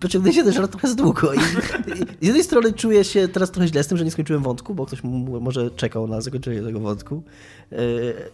pociągnęliście 0.00 0.44
ten 0.44 0.52
żart 0.52 0.70
trochę 0.70 0.88
za 0.88 0.94
długo. 0.94 1.34
I, 1.34 1.38
i 1.38 2.24
z 2.24 2.26
jednej 2.26 2.44
strony 2.44 2.72
czuję 2.72 3.04
się 3.04 3.28
teraz 3.28 3.50
trochę 3.50 3.68
źle 3.68 3.84
z 3.84 3.86
tym, 3.86 3.98
że 3.98 4.04
nie 4.04 4.10
skończyłem 4.10 4.42
wątku, 4.42 4.74
bo 4.74 4.86
ktoś 4.86 4.98
może 5.40 5.70
czekał 5.70 6.08
na 6.08 6.20
zakończenie 6.20 6.62
tego 6.62 6.80
wątku. 6.80 7.22
Yy, 7.70 7.78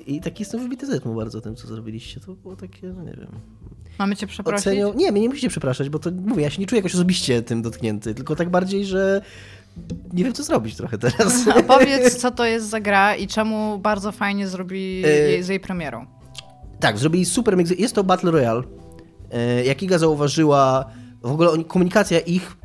I 0.06 0.20
taki 0.20 0.42
jestem 0.42 0.60
wybity 0.60 0.86
z 0.86 0.90
rytmu 0.90 1.14
bardzo 1.14 1.40
tym, 1.40 1.56
co 1.56 1.66
zrobiliście. 1.66 2.20
To 2.20 2.32
było 2.34 2.56
takie, 2.56 2.86
no 2.86 3.02
nie 3.02 3.12
wiem. 3.12 3.28
Mamy 3.98 4.16
cię 4.16 4.26
przeprosić? 4.26 4.66
Ocenią... 4.66 4.94
Nie, 4.94 5.12
mnie 5.12 5.20
nie 5.20 5.28
musicie 5.28 5.48
przepraszać, 5.48 5.88
bo 5.88 5.98
to 5.98 6.10
mówię, 6.10 6.42
ja 6.42 6.50
się 6.50 6.60
nie 6.60 6.66
czuję 6.66 6.78
jakoś 6.78 6.94
osobiście 6.94 7.42
tym 7.42 7.62
dotknięty, 7.62 8.14
tylko 8.14 8.36
tak 8.36 8.50
bardziej, 8.50 8.84
że 8.84 9.22
nie 10.12 10.24
wiem, 10.24 10.32
co 10.32 10.42
zrobić 10.42 10.76
trochę 10.76 10.98
teraz. 10.98 11.48
Opowiedz, 11.60 12.16
co 12.16 12.30
to 12.30 12.44
jest 12.44 12.68
za 12.68 12.80
gra 12.80 13.16
i 13.16 13.26
czemu 13.26 13.78
bardzo 13.78 14.12
fajnie 14.12 14.48
zrobi 14.48 15.02
E, 15.06 15.08
jej, 15.08 15.42
z 15.42 15.48
jej 15.48 15.60
premierą. 15.60 16.06
Tak, 16.80 16.98
zrobili 16.98 17.24
super 17.24 17.56
mix. 17.56 17.70
Jest 17.70 17.94
to 17.94 18.04
Battle 18.04 18.30
Royale. 18.30 18.62
E, 19.32 19.64
Jak 19.64 19.82
Iga 19.82 19.98
zauważyła, 19.98 20.90
w 21.22 21.32
ogóle 21.32 21.64
komunikacja 21.64 22.20
ich 22.20 22.56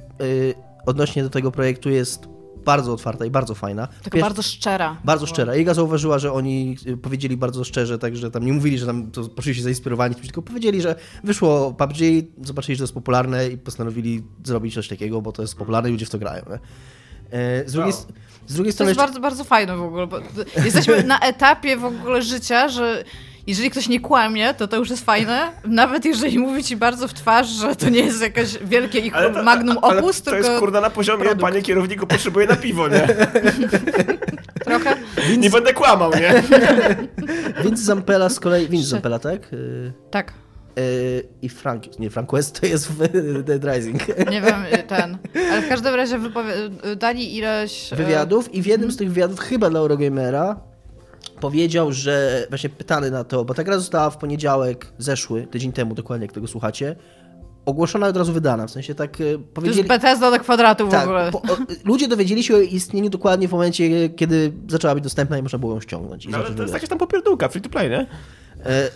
odnośnie 0.86 1.24
do 1.24 1.30
tego 1.30 1.52
projektu 1.52 1.90
jest 1.90 2.28
bardzo 2.68 2.94
otwarta 2.94 3.26
i 3.26 3.30
bardzo 3.32 3.56
fajna. 3.56 3.88
Taka 4.04 4.20
bardzo 4.20 4.42
szczera. 4.42 4.98
bardzo 5.04 5.26
Bo- 5.26 5.30
szczera. 5.34 5.56
Iga 5.56 5.74
zauważyła, 5.74 6.20
że 6.20 6.34
oni 6.34 6.78
y, 6.88 6.98
powiedzieli 6.98 7.38
bardzo 7.38 7.64
szczerze, 7.64 7.98
także 8.00 8.32
tam 8.32 8.46
nie 8.46 8.54
mówili, 8.54 8.78
że 8.78 8.86
tam 8.86 9.12
to 9.12 9.24
poczuli 9.30 9.56
się 9.56 9.62
zainspirowani, 9.64 10.16
tylko 10.16 10.42
powiedzieli, 10.42 10.82
że 10.82 10.96
wyszło 11.24 11.74
PUBG, 11.74 11.98
zobaczyli, 12.44 12.76
że 12.76 12.80
to 12.80 12.84
jest 12.84 12.94
popularne 12.94 13.48
i 13.50 13.58
postanowili 13.58 14.24
zrobić 14.44 14.74
coś 14.74 14.88
takiego, 14.88 15.22
bo 15.22 15.32
to 15.32 15.42
jest 15.42 15.56
popularne 15.56 15.90
i 15.90 15.92
ludzie 15.92 16.06
w 16.06 16.10
to 16.10 16.20
grają. 16.20 16.44
Nie? 16.50 16.60
E, 17.40 17.70
Z 17.70 17.74
drugiej, 17.74 17.94
Wow. 17.94 18.02
z 18.48 18.54
drugiej 18.54 18.74
To 18.74 18.76
strony... 18.76 18.90
jest 18.92 19.00
bardzo, 19.00 19.20
bardzo 19.20 19.44
fajne 19.44 19.78
w 19.78 19.82
ogóle, 19.82 20.08
bo 20.08 20.18
jesteśmy 20.66 21.04
na 21.04 21.20
etapie 21.20 21.78
w 21.78 21.86
ogóle 21.86 22.22
życia, 22.22 22.70
że 22.70 23.04
jeżeli 23.48 23.70
ktoś 23.72 23.88
nie 23.90 24.00
kłamie, 24.00 24.54
to 24.54 24.68
to 24.68 24.78
już 24.78 24.90
jest 24.90 25.06
fajne. 25.06 25.52
Nawet 25.66 26.06
jeżeli 26.06 26.40
mówi 26.40 26.64
ci 26.64 26.76
bardzo 26.78 27.08
w 27.08 27.14
twarz, 27.14 27.48
że 27.48 27.76
to 27.76 27.90
nie 27.90 28.00
jest 28.00 28.22
jakieś 28.22 28.58
wielkie 28.64 29.00
ich 29.00 29.16
Ale 29.16 29.32
to- 29.34 29.44
magnum 29.44 29.78
ale 29.82 30.00
opus, 30.00 30.22
to 30.22 30.32
tylko 30.32 30.48
jest 30.48 30.60
kurna 30.60 30.82
na 30.82 30.90
poziomie, 30.90 31.24
produkt. 31.24 31.42
panie 31.42 31.62
kierowniku, 31.62 32.08
potrzebuję 32.08 32.48
na 32.48 32.56
piwo, 32.56 32.88
nie? 32.88 33.08
trochę. 34.66 34.96
Nie 35.38 35.50
będę 35.50 35.74
kłamał, 35.74 36.12
nie? 36.12 36.44
Vince 37.64 37.84
Zampella 37.84 38.30
z 38.30 38.40
kolei... 38.40 38.68
Vince 38.68 38.88
Zampella, 38.88 39.20
tak? 39.20 39.54
Y, 39.54 39.94
Tak. 40.12 40.34
y, 40.80 41.24
I 41.42 41.50
Frank... 41.50 42.00
Nie, 42.00 42.10
Frank 42.10 42.32
West 42.32 42.60
to 42.62 42.66
jest 42.68 42.88
w 42.92 42.98
Dead 43.48 43.64
Rising. 43.76 44.08
Nie 44.32 44.42
wiem, 44.42 44.56
ten. 44.88 45.18
Ale 45.52 45.62
w 45.62 45.70
każdym 45.70 45.96
razie 45.96 46.20
wypowie- 46.20 46.96
dali 46.96 47.36
ileś... 47.38 47.90
wywiadów 47.96 48.54
i 48.54 48.62
w 48.62 48.66
jednym 48.66 48.92
z 48.92 48.98
tych 48.98 49.08
wywiadów, 49.10 49.40
chyba 49.40 49.70
dla 49.70 49.80
Eurogamera, 49.80 50.56
powiedział, 51.40 51.92
że 51.92 52.46
właśnie 52.50 52.70
pytany 52.70 53.12
na 53.12 53.24
to, 53.24 53.46
bo 53.46 53.54
ta 53.54 53.64
gra 53.64 53.78
została 53.78 54.10
w 54.10 54.18
poniedziałek 54.18 54.88
zeszły, 54.98 55.48
tydzień 55.48 55.72
temu 55.72 55.96
dokładnie, 55.96 56.26
jak 56.26 56.34
tego 56.34 56.48
słuchacie, 56.48 56.96
ogłoszona 57.66 58.08
i 58.08 58.10
od 58.10 58.18
razu 58.18 58.34
wydana, 58.34 58.68
w 58.68 58.72
sensie 58.72 58.96
tak 58.96 59.14
e, 59.16 59.18
To 59.18 59.24
jest 59.26 59.44
powiedzieli... 59.54 59.88
Bethesda 59.88 60.32
do 60.32 60.40
kwadratu 60.40 60.88
w 60.88 60.92
Tak, 60.92 61.04
ogóle. 61.04 61.32
po, 61.32 61.42
o, 61.42 61.58
ludzie 61.86 62.08
dowiedzieli 62.08 62.44
się 62.44 62.56
o 62.56 62.60
istnieniu 62.60 63.10
dokładnie 63.10 63.48
w 63.48 63.52
momencie, 63.52 64.10
kiedy 64.10 64.54
zaczęła 64.68 64.96
być 64.96 65.04
dostępna 65.04 65.38
i 65.38 65.42
można 65.44 65.60
było 65.60 65.74
ją 65.74 65.82
ściągnąć. 65.82 66.28
No, 66.28 66.38
ale 66.38 66.52
to 66.52 66.62
jest 66.62 66.74
jakaś 66.74 66.90
tam 66.90 66.98
popierdółka, 66.98 67.48
free 67.50 67.62
to 67.62 67.70
play, 67.70 67.90
nie? 67.90 68.00
E, 68.66 68.90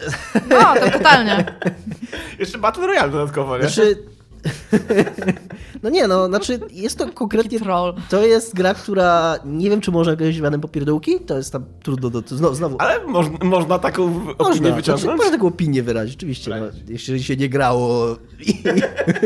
No, 0.50 0.76
to 0.80 0.92
totalnie. 0.92 1.46
Jeszcze 2.40 2.58
Battle 2.58 2.88
Royale 2.88 3.12
dodatkowo, 3.12 3.58
nie? 3.58 3.64
Znaczy... 3.64 4.04
No 5.84 5.90
nie, 5.90 6.08
no, 6.08 6.28
znaczy 6.28 6.60
jest 6.72 6.98
to 6.98 7.08
konkretnie... 7.14 7.60
Troll. 7.60 7.94
To 8.10 8.26
jest 8.26 8.56
gra, 8.56 8.74
która 8.74 9.40
nie 9.46 9.70
wiem, 9.70 9.82
czy 9.82 9.92
można 9.92 10.16
grać 10.16 10.40
mianem 10.40 10.62
popierdółki, 10.62 11.20
to 11.20 11.38
jest 11.38 11.52
tam 11.52 11.66
trudno 11.84 12.10
do... 12.10 12.24
Znowu, 12.28 12.56
znowu 12.56 12.76
Ale 12.80 13.08
można, 13.08 13.38
można 13.46 13.80
taką 13.80 14.06
opinię 14.06 14.36
Można, 14.40 14.56
znaczy, 14.56 14.76
wyciągnąć? 14.76 15.18
można 15.18 15.32
taką 15.32 15.48
opinię 15.48 15.84
wyrazić, 15.84 16.16
oczywiście. 16.16 16.52
No, 16.52 16.66
jeśli 16.88 17.24
się 17.24 17.38
nie 17.38 17.50
grało. 17.50 18.18
I, 18.40 18.64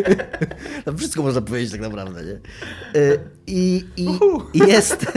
no 0.86 0.94
wszystko 0.94 1.24
można 1.24 1.42
powiedzieć 1.42 1.72
tak 1.72 1.82
naprawdę, 1.82 2.22
nie? 2.26 2.40
Y, 3.02 3.20
I, 3.48 3.86
i, 3.98 4.08
i 4.54 4.60
jest. 4.60 5.06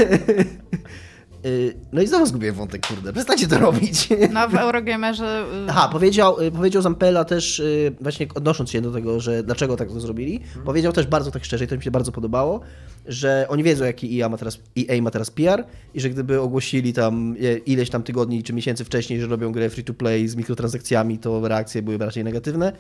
Y, 1.46 1.74
No 1.92 2.02
i 2.02 2.06
znowu 2.06 2.26
zgubiłem 2.26 2.54
wątek, 2.54 2.86
kurde. 2.86 3.12
Przestańcie 3.12 3.46
to 3.46 3.58
robić. 3.58 4.08
No 4.32 4.48
w 4.48 4.54
Eurogamerze... 4.54 5.44
y, 5.66 5.70
Aha, 5.70 5.88
powiedział, 5.92 6.40
y, 6.40 6.50
powiedział 6.50 6.82
Zampella 6.82 7.24
też, 7.24 7.62
właśnie 8.00 8.26
odnosząc 8.34 8.70
się 8.70 8.80
do 8.80 8.92
tego, 8.92 9.20
że 9.20 9.42
dlaczego 9.42 9.76
tak 9.76 9.88
to 9.88 10.00
zrobili, 10.00 10.40
powiedział 10.64 10.92
też 10.92 11.06
bardzo 11.06 11.30
tak 11.30 11.44
szczerze, 11.44 11.64
i 11.64 11.68
to 11.68 11.76
mi 11.76 11.82
się 11.82 11.90
bardzo 11.90 12.12
podobało, 12.12 12.60
że 13.06 13.46
oni 13.48 13.62
wiedzą, 13.62 13.84
jaki 13.84 14.20
EA 14.20 14.28
ma 14.28 14.36
teraz, 14.36 14.58
EA 14.78 15.02
ma 15.02 15.10
teraz 15.10 15.30
PR 15.30 15.64
i 15.94 16.00
że 16.00 16.10
gdyby 16.10 16.40
ogłosili 16.40 16.92
tam 16.92 17.36
e, 17.40 17.58
ileś 17.58 17.90
tam 17.90 18.02
tygodni 18.02 18.42
czy 18.42 18.52
miesięcy 18.52 18.84
wcześniej, 18.84 19.20
że 19.20 19.26
robią 19.26 19.52
grę 19.52 19.70
free 19.70 19.84
to 19.84 19.94
play 19.94 20.28
z 20.28 20.36
mikrotransakcjami, 20.36 21.18
to 21.18 21.48
reakcje 21.48 21.82
były 21.82 21.98
raczej 21.98 22.24
negatywne, 22.24 22.72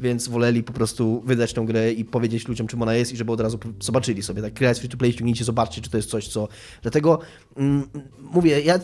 więc 0.00 0.28
woleli 0.28 0.62
po 0.62 0.72
prostu 0.72 1.22
wydać 1.26 1.52
tą 1.52 1.66
grę 1.66 1.92
i 1.92 2.04
powiedzieć 2.04 2.48
ludziom, 2.48 2.66
czym 2.66 2.82
ona 2.82 2.94
jest 2.94 3.12
i 3.12 3.16
żeby 3.16 3.32
od 3.32 3.40
razu 3.40 3.58
zobaczyli 3.80 4.22
sobie. 4.22 4.42
Tak, 4.42 4.52
gra 4.52 4.68
jest 4.68 4.80
free 4.80 4.90
to 4.90 4.96
play, 4.96 5.12
ściągnijcie, 5.12 5.44
zobaczcie, 5.44 5.80
czy 5.80 5.90
to 5.90 5.96
jest 5.96 6.10
coś, 6.10 6.28
co... 6.28 6.48
Dlatego 6.82 7.18
mm, 7.56 7.88
mówię, 8.20 8.60
ja 8.60 8.78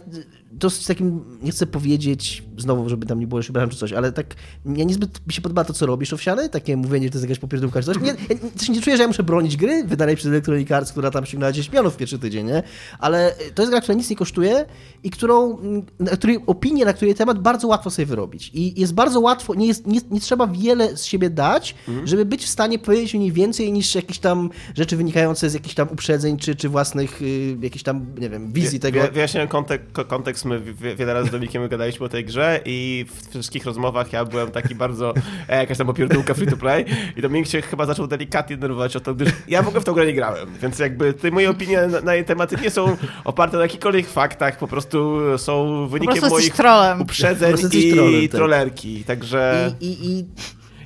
dosyć 0.51 0.87
takim, 0.87 1.21
nie 1.43 1.51
chcę 1.51 1.67
powiedzieć 1.67 2.43
znowu, 2.59 2.89
żeby 2.89 3.07
tam 3.07 3.21
nie 3.21 3.27
było 3.27 3.39
jeszcze 3.39 3.69
czy 3.69 3.77
coś, 3.77 3.93
ale 3.93 4.13
tak 4.13 4.35
ja 4.67 4.85
niezbyt 4.85 5.27
mi 5.27 5.33
się 5.33 5.43
podoba 5.43 5.65
to, 5.65 5.73
co 5.73 5.87
robisz, 5.87 6.13
Owsiany, 6.13 6.49
takie 6.49 6.77
mówienie, 6.77 7.07
że 7.07 7.11
to 7.11 7.19
jest 7.19 7.29
jakaś 7.29 7.39
popierdółka 7.39 7.81
czy 7.81 7.87
coś. 7.87 7.97
Nie, 8.03 8.09
ja 8.09 8.37
też 8.59 8.69
nie 8.69 8.81
czuję, 8.81 8.97
że 8.97 9.03
ja 9.03 9.07
muszę 9.09 9.23
bronić 9.23 9.57
gry 9.57 9.85
wydanej 9.85 10.17
przez 10.17 10.27
Electronic 10.27 10.71
Arts, 10.71 10.93
która 10.93 11.11
tam 11.11 11.27
ściągnęła 11.27 11.53
10 11.53 11.69
milionów 11.73 11.95
w 11.95 11.97
pierwszy 11.97 12.19
tydzień, 12.19 12.47
nie? 12.47 12.63
Ale 12.99 13.35
to 13.55 13.63
jest 13.63 13.73
gra, 13.73 13.81
która 13.81 13.95
nic 13.99 14.11
nie 14.11 14.17
kosztuje 14.17 14.65
i 15.05 15.11
którą, 15.11 15.59
na 16.01 16.11
której 16.11 16.39
opinię, 16.47 16.85
na 16.85 16.93
której 16.93 17.15
temat 17.15 17.39
bardzo 17.39 17.69
łatwo 17.69 17.91
sobie 17.91 18.07
wyrobić. 18.07 18.51
I 18.55 18.81
jest 18.81 18.95
bardzo 18.95 19.21
łatwo, 19.21 19.55
nie, 19.55 19.67
jest, 19.67 19.87
nie, 19.87 20.01
nie 20.11 20.21
trzeba 20.21 20.47
wiele 20.47 20.97
z 20.97 21.05
siebie 21.05 21.31
dać, 21.31 21.75
żeby 22.05 22.25
być 22.25 22.45
w 22.45 22.49
stanie 22.49 22.79
powiedzieć 22.79 23.15
o 23.15 23.19
niej 23.19 23.33
więcej 23.33 23.73
niż 23.73 23.95
jakieś 23.95 24.19
tam 24.19 24.51
rzeczy 24.77 24.97
wynikające 24.97 25.51
z 25.51 25.55
jakichś 25.55 25.75
tam 25.75 25.89
uprzedzeń, 25.93 26.37
czy, 26.37 26.55
czy 26.57 26.69
własnych 26.69 27.23
y, 27.23 27.57
jakichś 27.63 27.83
tam, 27.83 28.07
nie 28.21 28.31
wiem, 28.31 28.53
wizji 28.53 28.81
tego. 28.81 29.01
Wy- 29.03 29.09
Wyjaśniam 29.11 29.49
kontek 29.49 29.93
ko- 29.93 30.05
kontekst. 30.05 30.40
My 30.45 30.61
wie- 30.61 30.97
wiele 30.97 31.15
razy 31.15 31.29
z 31.29 31.31
Dominikiem 31.31 31.69
gadaliśmy 31.69 32.07
o 32.07 32.09
tej 32.09 32.25
grze 32.25 32.61
i 32.65 33.07
w 33.09 33.31
wszystkich 33.31 33.65
rozmowach 33.67 34.13
ja 34.13 34.25
byłem 34.25 34.51
taki 34.51 34.75
bardzo 34.75 35.15
e, 35.49 35.57
jakaś 35.59 35.79
tam 35.79 35.89
opierdółka 35.89 36.35
free 36.35 36.47
to 36.47 36.57
play 36.57 36.85
i 37.17 37.23
Dominik 37.23 37.49
się 37.49 37.63
chyba 37.63 37.87
zaczął 37.87 38.07
delikatnie 38.07 38.57
denerwować 38.57 38.97
o 38.97 39.01
to, 39.01 39.15
gdyż 39.15 39.29
ja 39.49 39.63
w 39.63 39.67
ogóle 39.69 39.81
w 39.81 39.85
tą 39.85 39.93
grę 39.93 40.07
nie 40.07 40.15
grałem, 40.15 40.49
więc 40.63 40.79
jakby 40.79 41.13
te 41.15 41.31
moje 41.31 41.51
opinie 41.51 41.87
na, 41.87 42.01
na 42.01 42.15
jej 42.15 42.25
tematy 42.25 42.57
nie 42.63 42.71
są 42.71 42.97
oparte 43.25 43.57
na 43.57 43.63
jakichkolwiek 43.63 44.09
faktach, 44.09 44.59
po 44.59 44.69
prostu 44.69 45.21
są 45.39 45.87
wynikiem 45.89 46.31
moich 46.31 46.55
trollem. 46.55 47.01
uprzedzeń 47.03 47.55
i 47.73 47.93
trollem, 47.93 48.23
tak. 48.23 48.31
trollerki, 48.31 49.05
także 49.05 49.73
I, 49.81 49.87
i, 49.87 50.19
i, 50.19 50.25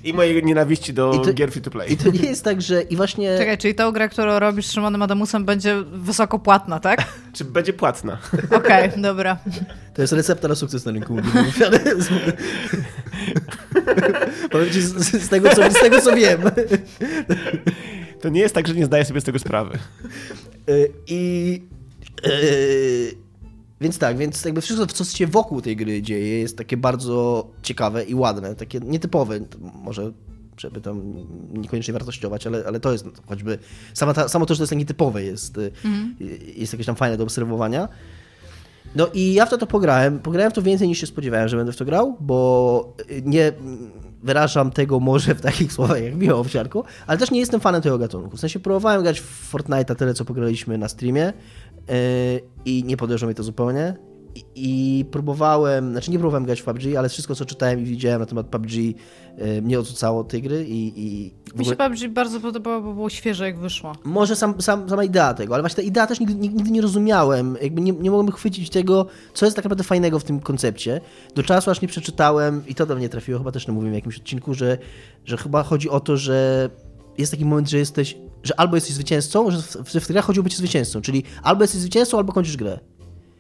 i, 0.04 0.12
mojej 0.14 0.44
nienawiści 0.44 0.94
do 0.94 1.18
to- 1.18 1.32
gier 1.32 1.50
free 1.50 1.62
to 1.62 1.70
play. 1.70 1.92
I 1.92 1.96
to 1.96 2.10
nie 2.10 2.28
jest 2.28 2.44
tak, 2.44 2.62
że 2.62 2.82
i 2.82 2.96
właśnie... 2.96 3.38
Czekaj, 3.38 3.58
czyli 3.58 3.74
ta 3.74 3.92
gra, 3.92 4.08
którą 4.08 4.38
robisz 4.38 4.66
z 4.66 4.72
Szymonem 4.72 5.02
Adamusem 5.02 5.44
będzie 5.44 5.82
wysoko 5.92 6.38
płatna, 6.38 6.80
tak? 6.80 7.06
Czy 7.36 7.44
będzie 7.44 7.72
płatna? 7.72 8.18
Okej, 8.58 8.90
dobra. 8.96 9.38
To 9.94 10.02
jest 10.02 10.12
recepta 10.12 10.48
na 10.48 10.54
sukces 10.54 10.84
na 10.84 10.92
rynku. 10.92 11.16
Powiem 14.50 14.70
ci 14.70 14.82
z, 14.82 14.92
z, 15.22 15.28
tego, 15.28 15.50
co, 15.50 15.70
z 15.70 15.74
tego, 15.74 16.00
co 16.00 16.16
wiem. 16.16 16.40
To 18.20 18.28
nie 18.28 18.40
jest 18.40 18.54
tak, 18.54 18.68
że 18.68 18.74
nie 18.74 18.84
zdaję 18.84 19.04
sobie 19.04 19.20
z 19.20 19.24
tego 19.24 19.38
sprawy. 19.38 19.78
Y, 20.70 20.92
I... 21.06 21.62
y, 22.26 23.23
Więc 23.80 23.98
tak, 23.98 24.16
więc 24.16 24.44
jakby 24.44 24.60
wszystko, 24.60 24.86
co 24.86 25.04
się 25.04 25.26
wokół 25.26 25.60
tej 25.60 25.76
gry 25.76 26.02
dzieje, 26.02 26.38
jest 26.38 26.58
takie 26.58 26.76
bardzo 26.76 27.46
ciekawe 27.62 28.04
i 28.04 28.14
ładne, 28.14 28.54
takie 28.54 28.80
nietypowe. 28.80 29.40
Może 29.74 30.12
żeby 30.56 30.80
tam 30.80 31.14
niekoniecznie 31.52 31.94
wartościować, 31.94 32.46
ale, 32.46 32.64
ale 32.66 32.80
to 32.80 32.92
jest 32.92 33.06
choćby 33.28 33.58
sama 33.94 34.14
ta, 34.14 34.28
samo 34.28 34.46
to, 34.46 34.54
że 34.54 34.58
to 34.58 34.62
jest 34.62 34.76
nietypowe 34.76 35.22
jest, 35.22 35.58
y, 35.58 35.72
jest 36.56 36.72
jakieś 36.72 36.86
tam 36.86 36.96
fajne 36.96 37.16
do 37.16 37.24
obserwowania. 37.24 37.88
No 38.96 39.08
i 39.14 39.34
ja 39.34 39.46
w 39.46 39.50
to, 39.50 39.58
to 39.58 39.66
pograłem. 39.66 40.18
Pograłem 40.18 40.50
w 40.50 40.54
to 40.54 40.62
więcej 40.62 40.88
niż 40.88 40.98
się 40.98 41.06
spodziewałem, 41.06 41.48
że 41.48 41.56
będę 41.56 41.72
w 41.72 41.76
to 41.76 41.84
grał, 41.84 42.16
bo 42.20 42.96
nie 43.24 43.52
wyrażam 44.22 44.70
tego 44.70 45.00
może 45.00 45.34
w 45.34 45.40
takich 45.40 45.72
słowach 45.76 46.02
jak 46.02 46.14
Michał 46.14 46.40
Owsiarko, 46.40 46.84
ale 47.06 47.18
też 47.18 47.30
nie 47.30 47.40
jestem 47.40 47.60
fanem 47.60 47.82
tego 47.82 47.98
gatunku. 47.98 48.36
W 48.36 48.40
sensie 48.40 48.60
próbowałem 48.60 49.02
grać 49.02 49.20
w 49.20 49.52
Fortnite'a 49.52 49.96
tyle, 49.96 50.14
co 50.14 50.24
pograliśmy 50.24 50.78
na 50.78 50.88
streamie 50.88 51.32
i 52.64 52.84
nie 52.84 52.96
podeszło 52.96 53.28
mi 53.28 53.34
to 53.34 53.42
zupełnie. 53.42 53.96
I, 54.34 54.44
I 55.00 55.04
próbowałem, 55.04 55.92
znaczy 55.92 56.10
nie 56.10 56.18
próbowałem 56.18 56.44
grać 56.44 56.60
w 56.60 56.64
PUBG, 56.64 56.96
ale 56.98 57.08
wszystko, 57.08 57.34
co 57.34 57.44
czytałem 57.44 57.80
i 57.80 57.84
widziałem 57.84 58.20
na 58.20 58.26
temat 58.26 58.46
PUBG 58.46 58.72
yy, 58.72 59.62
mnie 59.62 59.78
odrzucało 59.78 60.20
od 60.20 60.28
tej 60.28 60.42
gry 60.42 60.64
i, 60.68 60.92
i 60.96 61.32
Mi 61.58 61.64
się 61.64 61.72
ogóle... 61.72 61.88
PUBG 61.88 62.08
bardzo 62.08 62.40
podobało, 62.40 62.80
bo 62.80 62.94
było 62.94 63.10
świeże 63.10 63.46
jak 63.46 63.58
wyszło. 63.58 63.92
Może 64.04 64.36
sam, 64.36 64.62
sam, 64.62 64.88
sama 64.88 65.04
idea 65.04 65.34
tego, 65.34 65.54
ale 65.54 65.62
właśnie 65.62 65.76
ta 65.76 65.82
idea 65.82 66.06
też 66.06 66.20
nigdy, 66.20 66.34
nigdy 66.34 66.70
nie 66.70 66.80
rozumiałem. 66.80 67.56
Jakby 67.62 67.80
nie, 67.80 67.92
nie 67.92 68.10
mogłem 68.10 68.32
chwycić 68.32 68.70
tego, 68.70 69.06
co 69.34 69.46
jest 69.46 69.56
tak 69.56 69.64
naprawdę 69.64 69.84
fajnego 69.84 70.18
w 70.18 70.24
tym 70.24 70.40
koncepcie. 70.40 71.00
Do 71.34 71.42
czasu 71.42 71.70
aż 71.70 71.80
nie 71.80 71.88
przeczytałem, 71.88 72.62
i 72.68 72.74
to 72.74 72.86
do 72.86 72.96
mnie 72.96 73.08
trafiło, 73.08 73.38
chyba 73.38 73.52
też 73.52 73.68
nie 73.68 73.74
mówiłem 73.74 73.92
w 73.92 73.96
jakimś 73.96 74.18
odcinku, 74.18 74.54
że, 74.54 74.78
że 75.24 75.36
chyba 75.36 75.62
chodzi 75.62 75.90
o 75.90 76.00
to, 76.00 76.16
że 76.16 76.70
jest 77.18 77.32
taki 77.32 77.44
moment, 77.44 77.70
że 77.70 77.78
jesteś, 77.78 78.16
że 78.44 78.60
albo 78.60 78.76
jesteś 78.76 78.94
zwycięzcą, 78.94 79.50
że 79.50 79.62
w, 79.62 79.76
w, 79.76 80.00
w 80.00 80.08
grach 80.08 80.24
chodzi 80.24 80.40
o 80.40 80.42
bycie 80.42 80.56
zwycięzcą, 80.56 81.00
czyli 81.00 81.24
albo 81.42 81.64
jesteś 81.64 81.80
zwycięzcą, 81.80 82.18
albo 82.18 82.32
kończysz 82.32 82.56
grę. 82.56 82.78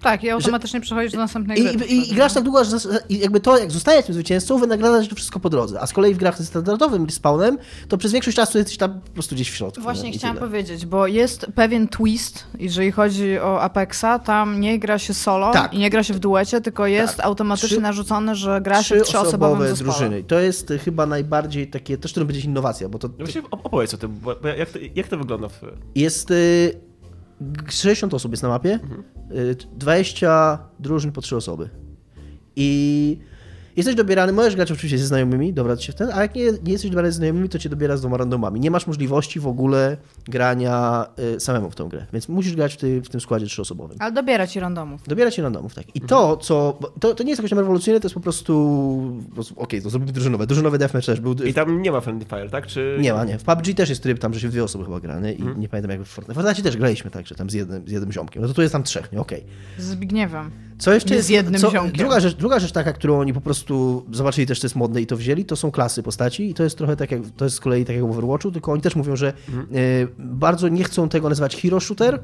Tak, 0.04 0.24
i 0.24 0.30
automatycznie 0.30 0.80
przechodzisz 0.80 1.12
do 1.12 1.18
następnej 1.18 1.60
I, 1.60 1.76
gry. 1.76 1.86
i, 1.86 2.12
I 2.12 2.14
grasz 2.14 2.32
tak 2.32 2.42
długo, 2.44 2.64
że 2.64 2.76
i 3.08 3.18
jakby 3.18 3.40
to, 3.40 3.58
jak 3.58 3.70
zostajesz 3.70 4.04
tym 4.06 4.14
zwycięzcą, 4.14 4.58
wynagradza 4.58 5.02
się 5.02 5.08
to 5.08 5.16
wszystko 5.16 5.40
po 5.40 5.50
drodze. 5.50 5.80
A 5.80 5.86
z 5.86 5.92
kolei 5.92 6.14
w 6.14 6.18
grach 6.18 6.38
ze 6.38 6.44
standardowym 6.44 7.04
respawnem, 7.04 7.58
to 7.88 7.98
przez 7.98 8.12
większość 8.12 8.36
czasu 8.36 8.58
jesteś 8.58 8.76
tam 8.76 9.00
po 9.00 9.10
prostu 9.10 9.34
gdzieś 9.34 9.50
w 9.50 9.54
środku. 9.54 9.80
Właśnie 9.82 10.08
no, 10.08 10.14
i 10.14 10.18
chciałam 10.18 10.36
tyle. 10.36 10.46
powiedzieć, 10.48 10.86
bo 10.86 11.06
jest 11.06 11.46
pewien 11.54 11.88
twist, 11.88 12.44
jeżeli 12.58 12.92
chodzi 12.92 13.38
o 13.38 13.60
Apexa, 13.62 14.18
tam 14.24 14.60
nie 14.60 14.78
gra 14.78 14.98
się 14.98 15.14
solo 15.14 15.52
Tak. 15.52 15.74
i 15.74 15.78
nie 15.78 15.90
gra 15.90 16.02
się 16.02 16.14
w 16.14 16.18
duecie, 16.18 16.60
tylko 16.60 16.86
jest 16.86 17.16
Tak. 17.16 17.26
automatycznie 17.26 17.68
Trzy- 17.68 17.80
narzucone, 17.80 18.34
że 18.34 18.60
gra 18.60 18.82
się 18.82 19.00
w 19.00 19.02
trzyosobowym 19.02 19.68
zespole. 19.68 19.90
drużyny. 19.90 20.20
I 20.20 20.24
To 20.24 20.38
jest 20.40 20.70
y, 20.70 20.78
chyba 20.78 21.06
najbardziej 21.06 21.66
takie, 21.70 21.98
też 21.98 22.12
to 22.12 22.24
będzie 22.24 22.40
innowacja, 22.40 22.88
bo 22.88 22.98
to, 22.98 23.08
to 23.08 23.14
Właśnie 23.18 23.42
op- 23.42 23.48
opowiedz 23.64 23.94
o 23.94 23.96
tym, 23.96 24.20
jak 24.58 24.70
to, 24.70 24.78
jak 24.94 25.08
to 25.08 25.18
wygląda 25.18 25.48
w... 25.48 25.60
jest 25.94 26.30
y, 26.30 26.74
60 27.68 28.14
osób 28.14 28.32
jest 28.32 28.42
na 28.42 28.48
mapie, 28.48 28.78
y, 29.30 29.56
20 29.76 30.58
drużyn 30.80 31.12
po 31.12 31.20
3 31.20 31.36
osoby. 31.36 31.70
I 32.56 33.18
jesteś 33.76 33.94
dobierany, 33.94 34.32
możesz 34.32 34.56
grać 34.56 34.72
oczywiście 34.72 34.98
ze 34.98 35.06
znajomymi, 35.06 35.52
dobrać 35.52 35.84
się 35.84 35.92
w 35.92 35.96
ten, 35.96 36.10
a 36.12 36.22
jak 36.22 36.34
nie, 36.34 36.44
nie 36.44 36.72
jesteś 36.72 36.90
dobierany 36.90 37.12
ze 37.12 37.16
znajomymi, 37.16 37.48
to 37.48 37.58
cię 37.58 37.68
dobiera 37.68 37.96
z 37.96 38.00
dwoma 38.00 38.16
randomami. 38.16 38.60
Nie 38.60 38.70
masz 38.70 38.86
możliwości 38.86 39.40
w 39.40 39.46
ogóle 39.46 39.96
grania 40.28 41.06
y, 41.36 41.40
samemu 41.40 41.70
w 41.70 41.74
tą 41.74 41.88
grę, 41.88 42.06
więc 42.12 42.28
musisz 42.28 42.56
grać 42.56 42.74
w, 42.74 42.76
ty, 42.76 43.00
w 43.00 43.08
tym 43.08 43.20
składzie 43.20 43.46
trzyosobowym. 43.46 43.96
Ale 44.00 44.12
dobiera 44.12 44.46
ci 44.46 44.60
randomów. 44.60 45.02
Dobiera 45.08 45.30
się 45.30 45.42
randomów, 45.42 45.74
tak. 45.74 45.96
I 45.96 46.00
to, 46.00 46.36
co. 46.36 46.78
To, 47.00 47.14
to 47.14 47.22
nie 47.22 47.30
jest 47.30 47.38
jakoś 47.40 47.50
tam 47.50 47.58
rewolucyjne, 47.58 48.00
to 48.00 48.06
jest 48.06 48.14
po 48.14 48.20
prostu. 48.20 48.54
po 49.28 49.34
prostu 49.34 49.60
Okej, 49.60 49.82
to 49.82 49.90
zrobimy 49.90 50.12
drużynowe. 50.12 50.46
Drużynowy 50.46 50.78
deathmatch 50.78 51.06
też 51.06 51.20
był. 51.20 51.32
I 51.32 51.54
tam 51.54 51.82
nie 51.82 51.92
ma 51.92 52.00
Friendly 52.00 52.28
Fire, 52.28 52.50
tak? 52.50 52.66
Czy... 52.66 52.98
Nie 53.00 53.12
ma, 53.12 53.24
nie. 53.24 53.38
W 53.38 53.44
PUBG 53.44 53.74
też 53.76 53.88
jest 53.88 54.02
tryb 54.02 54.18
tam, 54.18 54.34
że 54.34 54.40
się 54.40 54.48
w 54.48 54.50
dwie 54.50 54.64
osoby 54.64 54.84
chyba 54.84 55.00
grane 55.00 55.32
i 55.32 55.42
nie 55.56 55.68
pamiętam 55.68 55.90
jak 55.90 56.02
w 56.02 56.08
Fortnite. 56.08 56.40
W 56.40 56.44
Fortnite 56.44 56.62
też 56.62 56.76
graliśmy 56.76 57.10
tak, 57.10 57.26
że 57.26 57.34
tam 57.34 57.50
z 57.50 57.54
jednym, 57.54 57.88
z 57.88 57.90
jednym 57.90 58.12
ziomkiem. 58.12 58.42
No 58.42 58.48
to 58.48 58.54
tu 58.54 58.62
jest 58.62 58.72
tam 58.72 58.82
trzech, 58.82 59.12
nie? 59.12 59.20
Okej. 59.20 59.44
Z 59.78 59.84
Zbigniewem. 59.84 60.50
Co 60.78 60.94
jeszcze 60.94 61.14
jest... 61.14 61.26
z 61.26 61.30
jednym 61.30 61.60
co, 61.60 61.70
ziomkiem. 61.70 61.96
druga, 61.96 62.20
rzecz, 62.20 62.34
druga 62.36 62.58
rzecz 62.58 62.72
taka, 62.72 62.92
którą 62.92 63.20
oni 63.20 63.32
po 63.32 63.40
prostu 63.40 63.63
prostu 63.64 64.04
zobaczyli 64.16 64.46
też, 64.46 64.58
że 64.58 64.62
to 64.62 64.66
jest 64.66 64.76
modne 64.76 65.00
i 65.02 65.06
to 65.06 65.16
wzięli, 65.16 65.44
to 65.44 65.56
są 65.56 65.70
klasy 65.70 66.02
postaci 66.02 66.50
i 66.50 66.54
to 66.54 66.62
jest 66.64 66.78
trochę 66.78 66.96
tak 66.96 67.10
jak, 67.10 67.20
to 67.36 67.44
jest 67.44 67.56
z 67.56 67.60
kolei 67.60 67.84
tak 67.84 67.96
jak 67.96 68.04
w 68.06 68.10
Overwatchu, 68.10 68.52
tylko 68.52 68.72
oni 68.72 68.82
też 68.82 68.96
mówią, 68.96 69.16
że 69.16 69.32
Mhm. 69.48 69.66
y, 69.76 70.08
bardzo 70.18 70.68
nie 70.68 70.84
chcą 70.84 71.08
tego 71.08 71.28
nazywać 71.28 71.56
hero 71.56 71.80
shooter, 71.80 72.20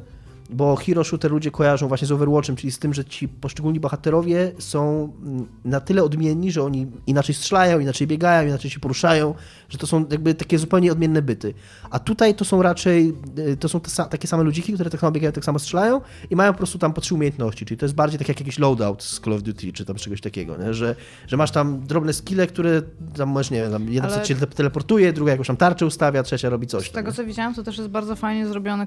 bo 0.52 0.76
hero 0.76 1.04
shooter 1.04 1.30
ludzie 1.30 1.50
kojarzą 1.50 1.88
właśnie 1.88 2.06
z 2.06 2.12
Overwatchem, 2.12 2.56
czyli 2.56 2.72
z 2.72 2.78
tym, 2.78 2.94
że 2.94 3.04
ci 3.04 3.28
poszczególni 3.28 3.80
bohaterowie 3.80 4.52
są 4.58 5.12
mm, 5.22 5.46
na 5.64 5.80
tyle 5.80 6.04
odmienni, 6.04 6.52
że 6.52 6.62
oni 6.62 6.86
inaczej 7.06 7.34
strzelają, 7.34 7.78
inaczej 7.78 8.06
biegają, 8.06 8.48
inaczej 8.48 8.70
się 8.70 8.80
poruszają, 8.80 9.34
że 9.68 9.78
to 9.78 9.86
są 9.86 10.04
jakby 10.10 10.34
takie 10.34 10.58
zupełnie 10.58 10.92
odmienne 10.92 11.22
byty. 11.22 11.54
A 11.90 11.98
tutaj 11.98 12.34
to 12.34 12.44
są 12.44 12.62
raczej, 12.62 13.12
y, 13.38 13.56
to 13.56 13.68
są 13.68 13.80
te, 13.80 13.90
takie 14.10 14.28
same 14.28 14.42
ludziki, 14.42 14.72
które 14.72 14.90
tak 14.90 15.00
samo 15.00 15.12
biegają, 15.12 15.32
tak 15.32 15.44
samo 15.44 15.58
strzelają 15.58 16.00
i 16.30 16.36
mają 16.36 16.52
po 16.52 16.58
prostu 16.58 16.78
tam 16.78 16.92
po 16.92 17.00
trzy 17.00 17.14
umiejętności, 17.14 17.64
czyli 17.66 17.78
to 17.78 17.84
jest 17.84 17.94
bardziej 17.94 18.18
tak 18.18 18.28
jak 18.28 18.40
jakiś 18.40 18.58
loadout 18.58 19.02
z 19.02 19.20
Call 19.20 19.32
of 19.32 19.42
Duty, 19.42 19.72
czy 19.72 19.84
tam 19.84 19.96
czegoś 19.96 20.20
takiego, 20.20 20.56
nie? 20.56 20.74
Że, 20.74 20.96
że 21.26 21.36
masz 21.36 21.50
tam 21.50 21.86
drobne 21.86 22.12
skille, 22.12 22.46
które 22.46 22.82
tam 23.16 23.28
możesz, 23.28 23.50
nie 23.50 23.62
wiem, 23.62 23.72
tam 23.72 23.88
jedna 23.88 24.08
Ale- 24.08 24.22
cię 24.22 24.36
teleportuje, 24.36 25.12
druga 25.12 25.32
jakąś 25.32 25.46
tam 25.46 25.56
tarczę 25.56 25.86
ustawia, 25.86 26.22
trzecia 26.22 26.48
robi 26.48 26.66
coś. 26.66 26.88
Z 26.88 26.92
tego 26.92 27.08
tam, 27.08 27.16
co 27.16 27.24
widziałam, 27.24 27.54
to 27.54 27.62
też 27.62 27.78
jest 27.78 27.90
bardzo 27.90 28.16
fajnie 28.16 28.46
zrobiony 28.46 28.86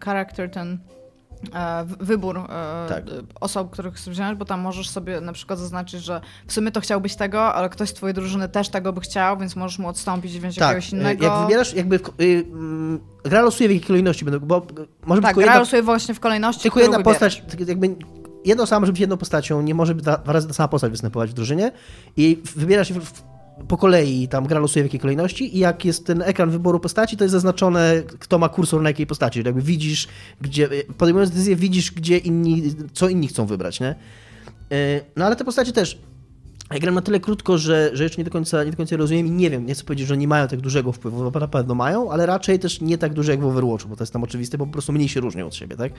charakter 0.00 0.50
ten 0.50 0.78
wybór 2.00 2.38
e, 2.38 2.46
Tak. 2.88 3.04
osób, 3.40 3.70
których 3.70 3.94
chcesz 3.94 4.14
wziąć, 4.14 4.38
bo 4.38 4.44
tam 4.44 4.60
możesz 4.60 4.90
sobie 4.90 5.20
na 5.20 5.32
przykład 5.32 5.58
zaznaczyć, 5.58 6.04
że 6.04 6.20
w 6.46 6.52
sumie 6.52 6.70
to 6.70 6.80
chciałbyś 6.80 7.16
tego, 7.16 7.54
ale 7.54 7.68
ktoś 7.68 7.88
z 7.88 7.94
twojej 7.94 8.14
drużyny 8.14 8.48
też 8.48 8.68
tego 8.68 8.92
by 8.92 9.00
chciał, 9.00 9.38
więc 9.38 9.56
możesz 9.56 9.78
mu 9.78 9.88
odstąpić 9.88 10.34
i 10.34 10.40
wziąć 10.40 10.56
tak, 10.56 10.68
jakiegoś 10.68 10.92
y, 10.92 10.96
innego. 10.96 11.24
jak 11.24 11.40
wybierasz, 11.42 11.74
jakby 11.74 11.96
y, 11.96 12.46
mm, 12.52 13.00
gra 13.24 13.42
losuje 13.42 13.68
w 13.68 13.72
jakiej 13.72 13.86
kolejności 13.86 14.24
będą, 14.24 14.40
bo 14.46 14.58
y, 14.58 14.60
może 15.06 15.20
być 15.20 15.22
tak, 15.22 15.34
tylko 15.34 15.40
gra 15.40 15.44
jedna, 15.44 15.58
losuje 15.58 15.82
właśnie 15.82 16.14
w 16.14 16.20
kolejności, 16.20 16.62
tylko 16.62 16.80
jedna 16.80 16.98
wybierasz. 16.98 17.20
postać, 17.20 17.42
tak 17.50 17.68
jakby 17.68 17.96
jedna 18.44 18.62
osoba 18.62 18.80
może 18.80 18.92
być 18.92 19.00
jedną 19.00 19.16
postacią, 19.16 19.62
nie 19.62 19.74
może 19.74 19.94
być 19.94 20.04
dwa 20.04 20.20
razy 20.26 20.48
ta 20.48 20.54
sama 20.54 20.68
postać 20.68 20.90
występować 20.90 21.30
w 21.30 21.32
drużynie 21.32 21.72
i 22.16 22.42
wybierasz 22.56 22.88
się 22.88 22.94
w, 22.94 23.04
w, 23.04 23.22
po 23.68 23.76
kolei, 23.76 24.28
tam 24.28 24.46
gra 24.46 24.60
losuje 24.60 24.82
w 24.82 24.86
jakiej 24.86 25.00
kolejności 25.00 25.56
i 25.56 25.58
jak 25.58 25.84
jest 25.84 26.06
ten 26.06 26.22
ekran 26.22 26.50
wyboru 26.50 26.80
postaci, 26.80 27.16
to 27.16 27.24
jest 27.24 27.32
zaznaczone, 27.32 28.02
kto 28.18 28.38
ma 28.38 28.48
kursor 28.48 28.82
na 28.82 28.90
jakiej 28.90 29.06
postaci, 29.06 29.32
Czyli 29.32 29.46
jakby 29.46 29.62
widzisz, 29.62 30.08
gdzie, 30.40 30.68
podejmując 30.98 31.30
decyzję, 31.30 31.56
widzisz, 31.56 31.92
gdzie 31.92 32.18
inni, 32.18 32.62
co 32.92 33.08
inni 33.08 33.28
chcą 33.28 33.46
wybrać, 33.46 33.80
nie? 33.80 33.94
Y, 34.72 35.00
No 35.16 35.26
ale 35.26 35.36
te 35.36 35.44
postacie 35.44 35.72
też 35.72 35.98
ja 36.72 36.80
gram 36.80 36.94
na 36.94 37.02
tyle 37.02 37.20
krótko, 37.20 37.58
że, 37.58 37.90
że 37.92 38.02
jeszcze 38.04 38.18
nie 38.18 38.24
do, 38.24 38.30
końca, 38.30 38.64
nie 38.64 38.70
do 38.70 38.76
końca 38.76 38.96
rozumiem 38.96 39.26
i 39.26 39.30
nie 39.30 39.50
wiem, 39.50 39.66
nie 39.66 39.74
chcę 39.74 39.84
powiedzieć, 39.84 40.06
że 40.08 40.16
nie 40.16 40.28
mają 40.28 40.48
tak 40.48 40.60
dużego 40.60 40.92
wpływu, 40.92 41.30
bo 41.30 41.40
na 41.40 41.48
pewno 41.48 41.74
mają, 41.74 42.10
ale 42.12 42.26
raczej 42.26 42.58
też 42.58 42.80
nie 42.80 42.98
tak 42.98 43.12
duże 43.14 43.32
jak 43.32 43.40
w 43.40 43.44
Overwatchu, 43.44 43.88
bo 43.88 43.96
to 43.96 44.02
jest 44.02 44.12
tam 44.12 44.24
oczywiste, 44.24 44.58
bo 44.58 44.66
po 44.66 44.72
prostu 44.72 44.92
mniej 44.92 45.08
się 45.08 45.20
różnią 45.20 45.46
od 45.46 45.54
siebie, 45.54 45.76
tak? 45.76 45.92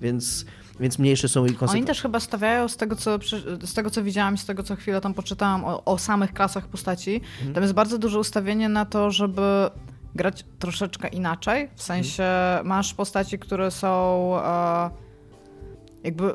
Więc, 0.00 0.44
więc 0.80 0.98
mniejsze 0.98 1.28
są 1.28 1.44
ich 1.44 1.50
Oni 1.50 1.56
konsekwencje. 1.58 1.86
też 1.86 2.02
chyba 2.02 2.20
stawiają, 2.20 2.68
z 2.68 2.76
tego, 2.76 2.96
co, 2.96 3.18
z 3.64 3.74
tego 3.74 3.90
co 3.90 4.02
widziałam 4.02 4.34
i 4.34 4.38
z 4.38 4.44
tego 4.46 4.62
co 4.62 4.76
chwilę 4.76 5.00
tam 5.00 5.14
poczytałam 5.14 5.64
o, 5.64 5.84
o 5.84 5.98
samych 5.98 6.32
klasach 6.32 6.68
postaci, 6.68 7.20
Mhm. 7.38 7.54
tam 7.54 7.62
jest 7.62 7.74
bardzo 7.74 7.98
duże 7.98 8.18
ustawienie 8.18 8.68
na 8.68 8.84
to, 8.84 9.10
żeby 9.10 9.42
grać 10.14 10.44
troszeczkę 10.58 11.08
inaczej. 11.08 11.68
W 11.76 11.82
sensie 11.82 12.24
masz 12.64 12.94
postaci, 12.94 13.38
które 13.38 13.70
są 13.70 14.32
e, 14.44 14.90
jakby 16.04 16.34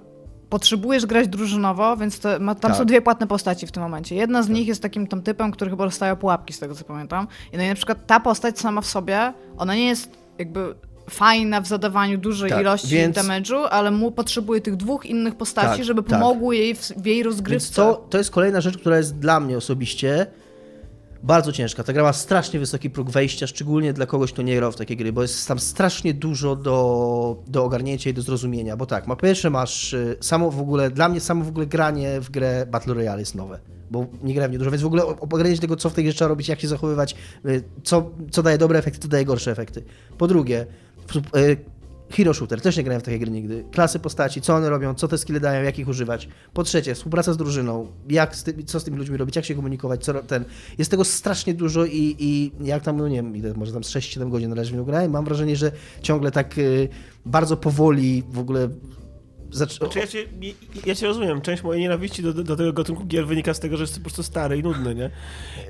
potrzebujesz 0.59 1.05
grać 1.05 1.27
drużynowo, 1.27 1.97
więc 1.97 2.19
to, 2.19 2.29
ma, 2.39 2.55
tam 2.55 2.71
Tak. 2.71 2.77
są 2.77 2.85
dwie 2.85 3.01
płatne 3.01 3.27
postaci 3.27 3.67
w 3.67 3.71
tym 3.71 3.83
momencie. 3.83 4.15
Jedna 4.15 4.43
z 4.43 4.49
nich 4.49 4.67
jest 4.67 4.81
takim 4.81 5.07
tam 5.07 5.21
typem, 5.21 5.51
który 5.51 5.71
chyba 5.71 5.85
dostaje 5.85 6.15
pułapki, 6.15 6.53
z 6.53 6.59
tego 6.59 6.75
co 6.75 6.83
pamiętam. 6.83 7.27
I 7.53 7.57
no 7.57 7.63
i 7.63 7.67
na 7.67 7.75
przykład 7.75 8.07
ta 8.07 8.19
postać 8.19 8.59
sama 8.59 8.81
w 8.81 8.85
sobie, 8.85 9.33
ona 9.57 9.75
nie 9.75 9.85
jest 9.87 10.09
jakby 10.37 10.75
fajna 11.09 11.61
w 11.61 11.67
zadawaniu 11.67 12.17
dużej 12.17 12.49
Tak, 12.49 12.61
ilości 12.61 12.87
więc- 12.87 13.17
damage'u, 13.17 13.67
ale 13.71 13.91
mu 13.91 14.11
potrzebuje 14.11 14.61
tych 14.61 14.75
dwóch 14.75 15.05
innych 15.05 15.35
postaci, 15.35 15.67
Tak, 15.77 15.83
żeby 15.83 16.03
tak. 16.03 16.19
pomogły 16.19 16.55
jej 16.55 16.75
w, 16.75 16.79
w 16.81 17.05
jej 17.05 17.15
Więc 17.15 17.25
rozgrywce. 17.25 17.75
to, 17.75 18.05
to 18.09 18.17
jest 18.17 18.31
kolejna 18.31 18.61
rzecz, 18.61 18.77
która 18.77 18.97
jest 18.97 19.19
dla 19.19 19.39
mnie 19.39 19.57
osobiście 19.57 20.25
bardzo 21.25 21.51
ciężka. 21.51 21.83
Ta 21.83 21.93
gra 21.93 22.03
ma 22.03 22.13
strasznie 22.13 22.59
wysoki 22.59 22.89
próg 22.89 23.09
wejścia, 23.09 23.47
szczególnie 23.47 23.93
dla 23.93 24.05
kogoś, 24.05 24.33
kto 24.33 24.41
nie 24.41 24.55
grał 24.55 24.71
w 24.71 24.75
takie 24.75 24.95
gry, 24.95 25.13
bo 25.13 25.21
jest 25.21 25.47
tam 25.47 25.59
strasznie 25.59 26.13
dużo 26.13 26.55
do, 26.55 27.43
do 27.47 27.63
ogarnięcia 27.63 28.09
i 28.09 28.13
do 28.13 28.21
zrozumienia. 28.21 28.77
Bo 28.77 28.85
tak, 28.85 29.07
ma 29.07 29.15
pierwsze 29.15 29.49
masz 29.49 29.93
y, 29.93 30.17
samo 30.21 30.51
w 30.51 30.59
ogóle, 30.59 30.91
dla 30.91 31.09
mnie 31.09 31.19
samo 31.19 31.45
w 31.45 31.47
ogóle 31.47 31.65
granie 31.65 32.21
w 32.21 32.29
grę 32.29 32.65
Battle 32.65 32.93
Royale 32.93 33.19
jest 33.19 33.35
nowe. 33.35 33.59
Bo 33.91 34.05
nie 34.23 34.33
grałem 34.33 34.51
nie 34.51 34.57
dużo, 34.57 34.71
więc 34.71 34.83
w 34.83 34.85
ogóle 34.85 35.05
ogarnięcie 35.05 35.61
tego, 35.61 35.75
co 35.75 35.89
w 35.89 35.93
tej 35.93 36.03
grze 36.03 36.13
trzeba 36.13 36.29
robić, 36.29 36.47
jak 36.47 36.61
się 36.61 36.67
zachowywać, 36.67 37.15
y, 37.45 37.63
co, 37.83 38.11
co 38.31 38.43
daje 38.43 38.57
dobre 38.57 38.79
efekty, 38.79 38.99
co 38.99 39.07
daje 39.07 39.25
gorsze 39.25 39.51
efekty. 39.51 39.83
Po 40.17 40.27
drugie, 40.27 40.65
y, 41.35 41.57
Hero 42.15 42.33
Shooter, 42.33 42.61
też 42.61 42.77
nie 42.77 42.83
grałem 42.83 43.01
w 43.01 43.03
takie 43.03 43.19
gry 43.19 43.31
nigdy. 43.31 43.65
Klasy 43.71 43.99
postaci, 43.99 44.41
co 44.41 44.55
one 44.55 44.69
robią, 44.69 44.93
co 44.93 45.07
te 45.07 45.17
skille 45.17 45.39
dają, 45.39 45.63
jak 45.63 45.79
ich 45.79 45.87
używać. 45.87 46.27
Po 46.53 46.63
trzecie, 46.63 46.95
współpraca 46.95 47.33
z 47.33 47.37
drużyną, 47.37 47.87
jak 48.09 48.35
z 48.35 48.43
tymi, 48.43 48.65
co 48.65 48.79
z 48.79 48.83
tymi 48.83 48.97
ludźmi 48.97 49.17
robić, 49.17 49.35
jak 49.35 49.45
się 49.45 49.55
komunikować, 49.55 50.03
co 50.03 50.13
ten. 50.13 50.45
Jest 50.77 50.91
tego 50.91 51.03
strasznie 51.03 51.53
dużo 51.53 51.85
i, 51.85 52.15
i 52.19 52.51
jak 52.61 52.83
tam, 52.83 52.97
no 52.97 53.07
nie 53.07 53.15
wiem, 53.15 53.35
ile, 53.35 53.53
może 53.53 53.73
tam 53.73 53.83
z 53.83 53.89
6-7 53.89 54.29
godzin 54.29 54.49
na 54.49 54.55
razie 54.55 54.71
w 54.71 54.75
nią 54.75 54.83
grałem. 54.83 55.11
Mam 55.11 55.25
wrażenie, 55.25 55.55
że 55.55 55.71
ciągle 56.01 56.31
tak 56.31 56.57
y, 56.57 56.89
bardzo 57.25 57.57
powoli 57.57 58.23
w 58.29 58.39
ogóle 58.39 58.69
zac- 59.51 59.77
Znaczy 59.77 59.99
ja, 59.99 60.07
cię, 60.07 60.25
ja, 60.85 60.95
cię 60.95 61.07
rozumiem. 61.07 61.41
Część 61.41 61.63
mojej 61.63 61.81
nienawiści 61.81 62.23
do, 62.23 62.33
do, 62.33 62.55
tego 62.55 62.73
gatunku 62.73 63.05
gier 63.05 63.27
wynika 63.27 63.53
z 63.53 63.59
tego, 63.59 63.77
że 63.77 63.83
jest 63.83 63.95
po 63.95 64.01
prostu 64.01 64.23
stary 64.23 64.57
i 64.57 64.63
nudny, 64.63 64.95
nie? 64.95 65.09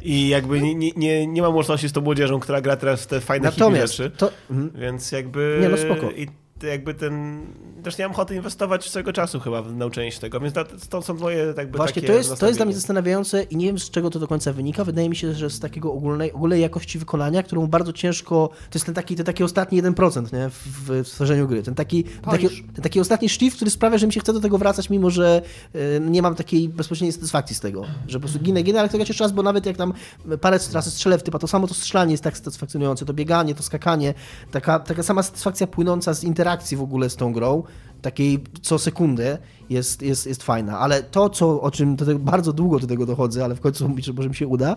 I 0.01 0.29
jakby 0.29 0.61
nie, 0.61 0.75
nie, 0.75 0.91
nie, 0.95 1.27
nie 1.27 1.41
ma 1.41 1.51
możliwości 1.51 1.89
z 1.89 1.91
tą 1.91 2.01
młodzieżą, 2.01 2.39
która 2.39 2.61
gra 2.61 2.75
teraz 2.75 3.03
w 3.03 3.07
te 3.07 3.21
fajne 3.21 3.45
Natomiast 3.45 3.95
rzeczy. 3.97 4.17
to, 4.17 4.31
mhm. 4.49 4.71
Więc 4.81 5.11
jakby... 5.11 5.59
Nie, 5.61 5.69
no 5.69 5.77
spoko. 5.77 6.11
I 6.11 6.27
jakby 6.63 6.93
ten... 6.93 7.45
Też 7.83 7.97
nie 7.97 8.05
mam 8.05 8.11
ochoty 8.11 8.35
inwestować 8.35 8.89
swojego 8.89 9.13
czasu 9.13 9.39
chyba 9.39 9.61
w 9.61 9.75
nauczenie 9.75 10.11
się 10.11 10.19
tego, 10.19 10.39
więc 10.39 10.53
to, 10.89 11.01
są 11.01 11.13
moje 11.13 11.53
jakby 11.57 11.77
Właśnie 11.77 12.01
takie 12.01 12.07
to 12.07 12.13
jest, 12.13 12.39
to 12.39 12.47
jest 12.47 12.59
dla 12.59 12.65
mnie 12.65 12.75
zastanawiające 12.75 13.43
i 13.43 13.57
nie 13.57 13.65
wiem 13.65 13.79
z 13.79 13.89
czego 13.89 14.09
to 14.09 14.19
do 14.19 14.27
końca 14.27 14.53
wynika. 14.53 14.83
Wydaje 14.83 15.09
mi 15.09 15.15
się, 15.15 15.33
że 15.33 15.49
z 15.49 15.59
takiego 15.59 15.93
ogólnej, 15.93 16.33
ogólnej 16.33 16.61
jakości 16.61 16.99
wykonania, 16.99 17.43
którą 17.43 17.67
bardzo 17.67 17.93
ciężko. 17.93 18.49
To 18.69 18.77
jest 18.77 18.85
ten 18.85 18.95
taki, 18.95 19.15
ten 19.15 19.25
taki 19.25 19.43
ostatni 19.43 19.83
1% 19.83 20.33
nie? 20.33 20.49
W, 20.49 21.03
w 21.03 21.07
stworzeniu 21.07 21.47
gry. 21.47 21.63
Ten 21.63 21.75
taki, 21.75 22.03
taki, 22.03 22.49
ten 22.49 22.83
taki 22.83 22.99
ostatni 22.99 23.29
szlif, 23.29 23.55
który 23.55 23.71
sprawia, 23.71 23.97
że 23.97 24.07
mi 24.07 24.13
się 24.13 24.19
chce 24.19 24.33
do 24.33 24.39
tego 24.39 24.57
wracać, 24.57 24.89
mimo 24.89 25.09
że 25.09 25.41
y, 25.75 26.01
nie 26.01 26.21
mam 26.21 26.35
takiej 26.35 26.69
bezpośredniej 26.69 27.11
satysfakcji 27.13 27.55
z 27.55 27.59
tego. 27.59 27.85
Że 28.07 28.19
po 28.19 28.21
prostu 28.21 28.39
ginę, 28.39 28.63
ginę, 28.63 28.79
ale 28.79 28.89
chcę 28.89 28.97
grać 28.97 29.09
jeszcze 29.09 29.23
raz, 29.23 29.31
bo 29.31 29.43
nawet 29.43 29.65
jak 29.65 29.77
tam 29.77 29.93
parę 30.41 30.59
razy 30.73 30.91
strzelę 30.91 31.17
w 31.17 31.23
typa, 31.23 31.39
to 31.39 31.47
samo 31.47 31.67
to 31.67 31.73
strzelanie 31.73 32.11
jest 32.11 32.23
tak 32.23 32.37
satysfakcjonujące, 32.37 33.05
to 33.05 33.13
bieganie, 33.13 33.55
to 33.55 33.63
skakanie, 33.63 34.13
taka, 34.51 34.79
taka 34.79 35.03
sama 35.03 35.23
satysfakcja 35.23 35.67
płynąca 35.67 36.13
z 36.13 36.23
interakcji 36.23 36.44
w 36.77 36.81
ogóle 36.81 37.09
z 37.09 37.15
tą 37.15 37.33
grą, 37.33 37.63
takiej 38.01 38.43
co 38.61 38.79
sekundę 38.79 39.37
jest, 39.69 40.01
jest, 40.01 40.27
jest 40.27 40.43
fajna, 40.43 40.79
ale 40.79 41.03
to, 41.03 41.29
co, 41.29 41.61
o 41.61 41.71
czym 41.71 41.95
bardzo 42.19 42.53
długo 42.53 42.79
do 42.79 42.87
tego 42.87 43.05
dochodzę, 43.05 43.43
ale 43.43 43.55
w 43.55 43.59
końcu 43.59 43.87
mówię, 43.89 44.03
że 44.03 44.13
może 44.13 44.29
mi 44.29 44.35
się 44.35 44.47
uda, 44.47 44.75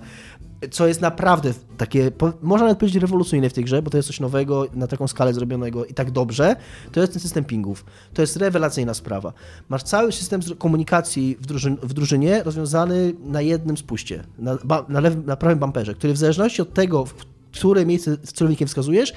co 0.70 0.86
jest 0.86 1.00
naprawdę 1.00 1.54
takie, 1.76 2.10
można 2.42 2.66
nawet 2.66 2.78
powiedzieć 2.78 3.02
rewolucyjne 3.02 3.50
w 3.50 3.52
tej 3.52 3.64
grze, 3.64 3.82
bo 3.82 3.90
to 3.90 3.96
jest 3.96 4.06
coś 4.06 4.20
nowego, 4.20 4.66
na 4.74 4.86
taką 4.86 5.08
skalę 5.08 5.34
zrobionego 5.34 5.84
i 5.84 5.94
tak 5.94 6.10
dobrze, 6.10 6.56
to 6.92 7.00
jest 7.00 7.12
ten 7.12 7.22
system 7.22 7.44
pingów. 7.44 7.84
To 8.14 8.22
jest 8.22 8.36
rewelacyjna 8.36 8.94
sprawa. 8.94 9.32
Masz 9.68 9.82
cały 9.82 10.12
system 10.12 10.40
komunikacji 10.58 11.36
w, 11.40 11.46
drużyn, 11.46 11.76
w 11.82 11.94
drużynie 11.94 12.42
rozwiązany 12.42 13.14
na 13.24 13.40
jednym 13.40 13.76
spuście, 13.76 14.24
na, 14.38 14.58
na, 14.88 15.00
na 15.26 15.36
prawym 15.36 15.58
bumperze, 15.58 15.94
który 15.94 16.12
w 16.12 16.18
zależności 16.18 16.62
od 16.62 16.74
tego, 16.74 17.04
które 17.52 17.86
miejsce 17.86 18.16
z 18.24 18.32
celownikiem 18.32 18.68
wskazujesz, 18.68 19.12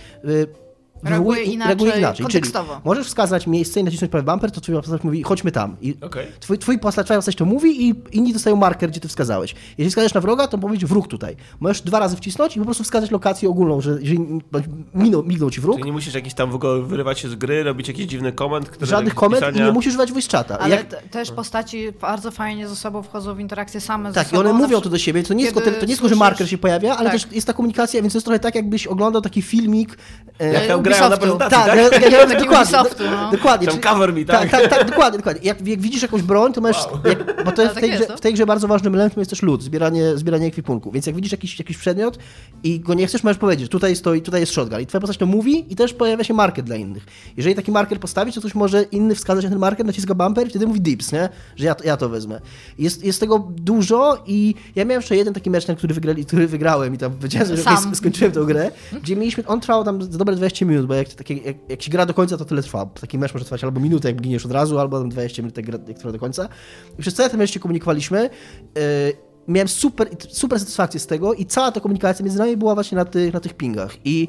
Reaguje 1.04 1.40
wywołuje- 1.42 1.54
inaczej, 1.54 1.68
reaguje 1.76 1.98
inaczej. 2.00 2.16
Czyli 2.16 2.24
kontekstowo. 2.42 2.82
możesz 2.84 3.08
wskazać 3.08 3.48
miejsce 3.48 3.80
i 3.80 3.84
nacisnąć 3.84 4.12
prawy 4.12 4.26
bumper, 4.26 4.52
to 4.52 4.62
twoja 4.62 4.82
postać 4.82 5.04
mówi, 5.04 5.24
chodźmy 5.24 5.52
tam. 5.52 5.76
I 5.82 5.96
Okej. 6.02 6.28
twój, 6.40 6.58
twój 6.58 6.80
postać, 6.80 7.06
twoja 7.08 7.18
postać 7.18 7.36
to 7.36 7.46
mówi 7.46 7.90
i 7.90 7.96
inni 8.12 8.34
dostają 8.34 8.56
marker, 8.56 8.90
gdzie 8.90 9.00
ty 9.00 9.08
wskazałeś. 9.08 9.56
Jeśli 9.78 9.90
wskażesz 9.90 10.14
na 10.14 10.22
wroga, 10.22 10.48
to 10.48 10.58
powiedzieć 10.58 10.86
wróg 10.90 11.08
tutaj. 11.08 11.36
Możesz 11.60 11.82
dwa 11.82 12.00
razy 12.00 12.16
wcisnąć 12.18 12.56
i 12.56 12.60
po 12.60 12.66
prostu 12.66 12.84
wskazać 12.84 13.12
lokację 13.12 13.50
ogólną, 13.50 13.82
że 13.82 13.92
jeżeli 14.00 14.20
minął, 14.94 15.24
mignął 15.24 15.52
ci 15.52 15.62
wróg, 15.62 15.76
Czyli 15.76 15.86
nie 15.86 15.92
musisz 15.94 16.14
jakiś 16.14 16.34
tam 16.34 16.52
w 16.52 16.56
ogóle 16.56 16.82
wyrywać 16.82 17.20
się 17.20 17.30
z 17.30 17.36
gry, 17.36 17.64
robić 17.64 17.88
jakiś 17.88 18.06
dziwny 18.06 18.32
komend, 18.32 18.70
który 18.70 18.86
żadnych 18.92 19.16
komend 19.16 19.44
i 19.56 19.60
nie 19.62 19.72
musisz 19.72 19.90
używać 19.90 20.12
voice 20.12 20.38
chata. 20.38 20.60
Ale 20.60 20.76
Jak, 20.76 20.88
te, 20.88 20.98
też 21.02 21.32
postaci 21.32 21.88
bardzo 22.02 22.32
fajnie 22.32 22.68
ze 22.68 22.76
sobą 22.76 23.04
wchodzą 23.04 23.36
w 23.36 23.40
interakcję 23.40 23.82
same 23.82 24.10
ze 24.10 24.16
tak, 24.16 24.28
i 24.28 24.30
sobą. 24.30 24.40
one 24.42 24.54
mówią 24.54 24.64
przykład- 24.66 24.84
to 24.84 24.90
do 24.90 24.98
siebie, 24.98 25.24
to 25.24 25.34
nie 25.34 25.44
jest, 25.44 25.56
tylko, 25.56 25.72
to 25.72 25.76
nie 25.86 25.88
jest 25.88 26.02
tylko, 26.02 26.10
że 26.10 26.16
marker 26.16 26.50
się 26.50 26.58
pojawia, 26.58 26.98
ale 26.98 27.10
Tak. 27.10 27.22
też 27.22 27.32
jest 27.32 27.48
ta 27.48 27.54
komunikacja, 27.54 28.02
więc 28.02 28.14
to 28.14 28.18
jest 28.18 28.26
trochę 28.26 28.40
tak, 28.40 28.56
jakbyś 28.56 28.88
oglądał 28.88 29.22
taki 29.22 29.42
filmik. 29.42 29.98
e, 30.40 30.54
Jak 30.54 30.78
grają 30.98 31.10
na 31.10 31.18
prezentacji, 31.18 31.58
Tak, 31.58 31.66
tak? 31.90 32.12
ja, 32.12 32.26
dokładnie, 32.26 32.58
Ubisoftu, 32.60 33.04
no. 33.12 33.32
dokładnie. 33.32 33.68
Tam 33.68 33.76
Czy- 33.76 33.82
cover 33.82 34.14
me, 34.14 34.26
tak, 34.26 34.50
tak? 34.50 34.62
tak, 34.62 34.70
tak, 34.70 34.90
dokładnie, 34.90 35.18
dokładnie. 35.18 35.42
Jak, 35.44 35.68
jak 35.68 35.82
widzisz 35.82 36.02
jakąś 36.02 36.22
broń, 36.22 36.54
to 36.54 36.62
możesz, 36.62 36.78
Wow. 36.86 37.00
jak, 37.06 37.46
bo 37.46 37.52
to 37.52 37.62
jest 37.62 37.76
w 37.76 37.80
tej, 37.80 37.90
tak 37.90 37.92
grze, 37.92 38.00
jest, 38.00 38.10
no. 38.10 38.18
w 38.18 38.22
tej 38.22 38.34
grze 38.34 38.46
bardzo 38.46 38.68
ważnym 38.68 38.96
elementem 38.96 39.22
jest 39.22 39.30
też 39.30 39.42
lód, 39.42 39.64
zbieranie, 39.64 40.18
zbieranie 40.18 40.48
ekwipunku, 40.48 40.92
więc 40.92 41.06
jak 41.06 41.16
widzisz 41.16 41.32
jakiś, 41.32 41.60
jakiś 41.60 41.78
przedmiot 41.78 42.18
i 42.64 42.80
go 42.80 42.94
nie 42.94 43.08
chcesz, 43.08 43.24
możesz 43.24 43.38
powiedzieć, 43.38 43.72
tutaj 43.72 43.96
stoi, 43.96 44.22
tutaj 44.22 44.40
jest 44.40 44.54
shotgun 44.54 44.80
i 44.82 44.86
twoja 44.86 45.00
postać 45.02 45.18
to 45.18 45.26
mówi 45.26 45.74
i 45.74 45.76
też 45.76 45.94
pojawia 45.94 46.24
się 46.24 46.34
marker 46.34 46.64
dla 46.66 46.76
innych. 46.76 47.06
Jeżeli 47.38 47.56
taki 47.56 47.72
marker 47.72 48.00
postawić, 48.00 48.36
to 48.36 48.42
ktoś 48.42 48.56
może 48.56 48.84
inny 48.84 49.16
wskazać 49.16 49.44
na 49.44 49.50
ten 49.50 49.60
marker, 49.60 49.86
naciska 49.86 50.16
bumper 50.16 50.48
i 50.48 50.50
wtedy 50.50 50.68
mówi 50.68 50.82
dips, 50.82 51.12
nie? 51.12 51.30
Że 51.56 51.66
ja, 51.66 51.76
to- 51.76 51.84
ja 51.84 51.98
to 51.98 52.10
wezmę. 52.10 52.42
Jest, 52.80 53.04
jest 53.04 53.20
tego 53.20 53.48
dużo 53.50 54.24
i 54.28 54.56
ja 54.76 54.86
miałem 54.86 55.02
jeszcze 55.02 55.16
jeden 55.16 55.34
taki 55.34 55.50
mecz, 55.50 55.66
ten, 55.66 55.76
który, 55.76 55.94
wygrali, 55.94 56.26
który 56.26 56.48
wygrałem 56.48 56.96
i 56.96 56.98
tam 56.98 57.12
powiedziałem, 57.12 57.48
że 57.48 57.58
Sam. 57.64 57.96
skończyłem 57.96 58.32
tę 58.34 58.42
grę, 58.46 58.72
gdzie 59.04 59.16
mieliśmy, 59.16 59.44
on 59.48 59.62
trwał 59.62 59.84
tam 59.84 60.02
za 60.02 60.18
dobre 60.18 60.36
20 60.36 60.66
minut, 60.66 60.81
bo 60.88 60.94
jak, 60.94 61.14
takie, 61.14 61.34
jak, 61.38 61.58
jak 61.70 61.82
się 61.82 61.92
gra 61.92 62.06
do 62.06 62.14
końca, 62.14 62.38
to 62.38 62.46
tyle 62.46 62.64
trwa. 62.64 62.86
Taki 62.86 63.18
mecz 63.18 63.34
może 63.34 63.46
trwać 63.46 63.64
albo 63.64 63.80
minutę, 63.80 64.08
jak 64.08 64.22
giniesz 64.22 64.46
od 64.46 64.52
razu, 64.52 64.80
albo 64.80 65.00
tam 65.00 65.10
20 65.10 65.42
minut, 65.42 65.58
jak, 65.58 65.66
gra- 65.66 65.88
jak 65.88 65.98
trwa 65.98 66.12
do 66.12 66.20
końca. 66.20 66.50
I 67.00 67.02
przez 67.02 67.14
cały 67.14 67.30
ten 67.30 67.40
mecz 67.40 67.52
się 67.52 67.60
komunikowaliśmy. 67.60 68.30
Yy, 68.76 68.82
miałem 69.48 69.68
super, 69.68 70.10
super 70.30 70.60
satysfakcję 70.60 71.00
z 71.00 71.08
tego 71.08 71.34
i 71.34 71.46
cała 71.46 71.72
ta 71.72 71.80
komunikacja 71.80 72.26
między 72.26 72.40
nami 72.40 72.58
była 72.58 72.74
właśnie 72.74 72.96
na 72.96 73.06
tych, 73.06 73.34
na 73.34 73.40
tych 73.40 73.54
pingach. 73.54 73.98
I 74.06 74.28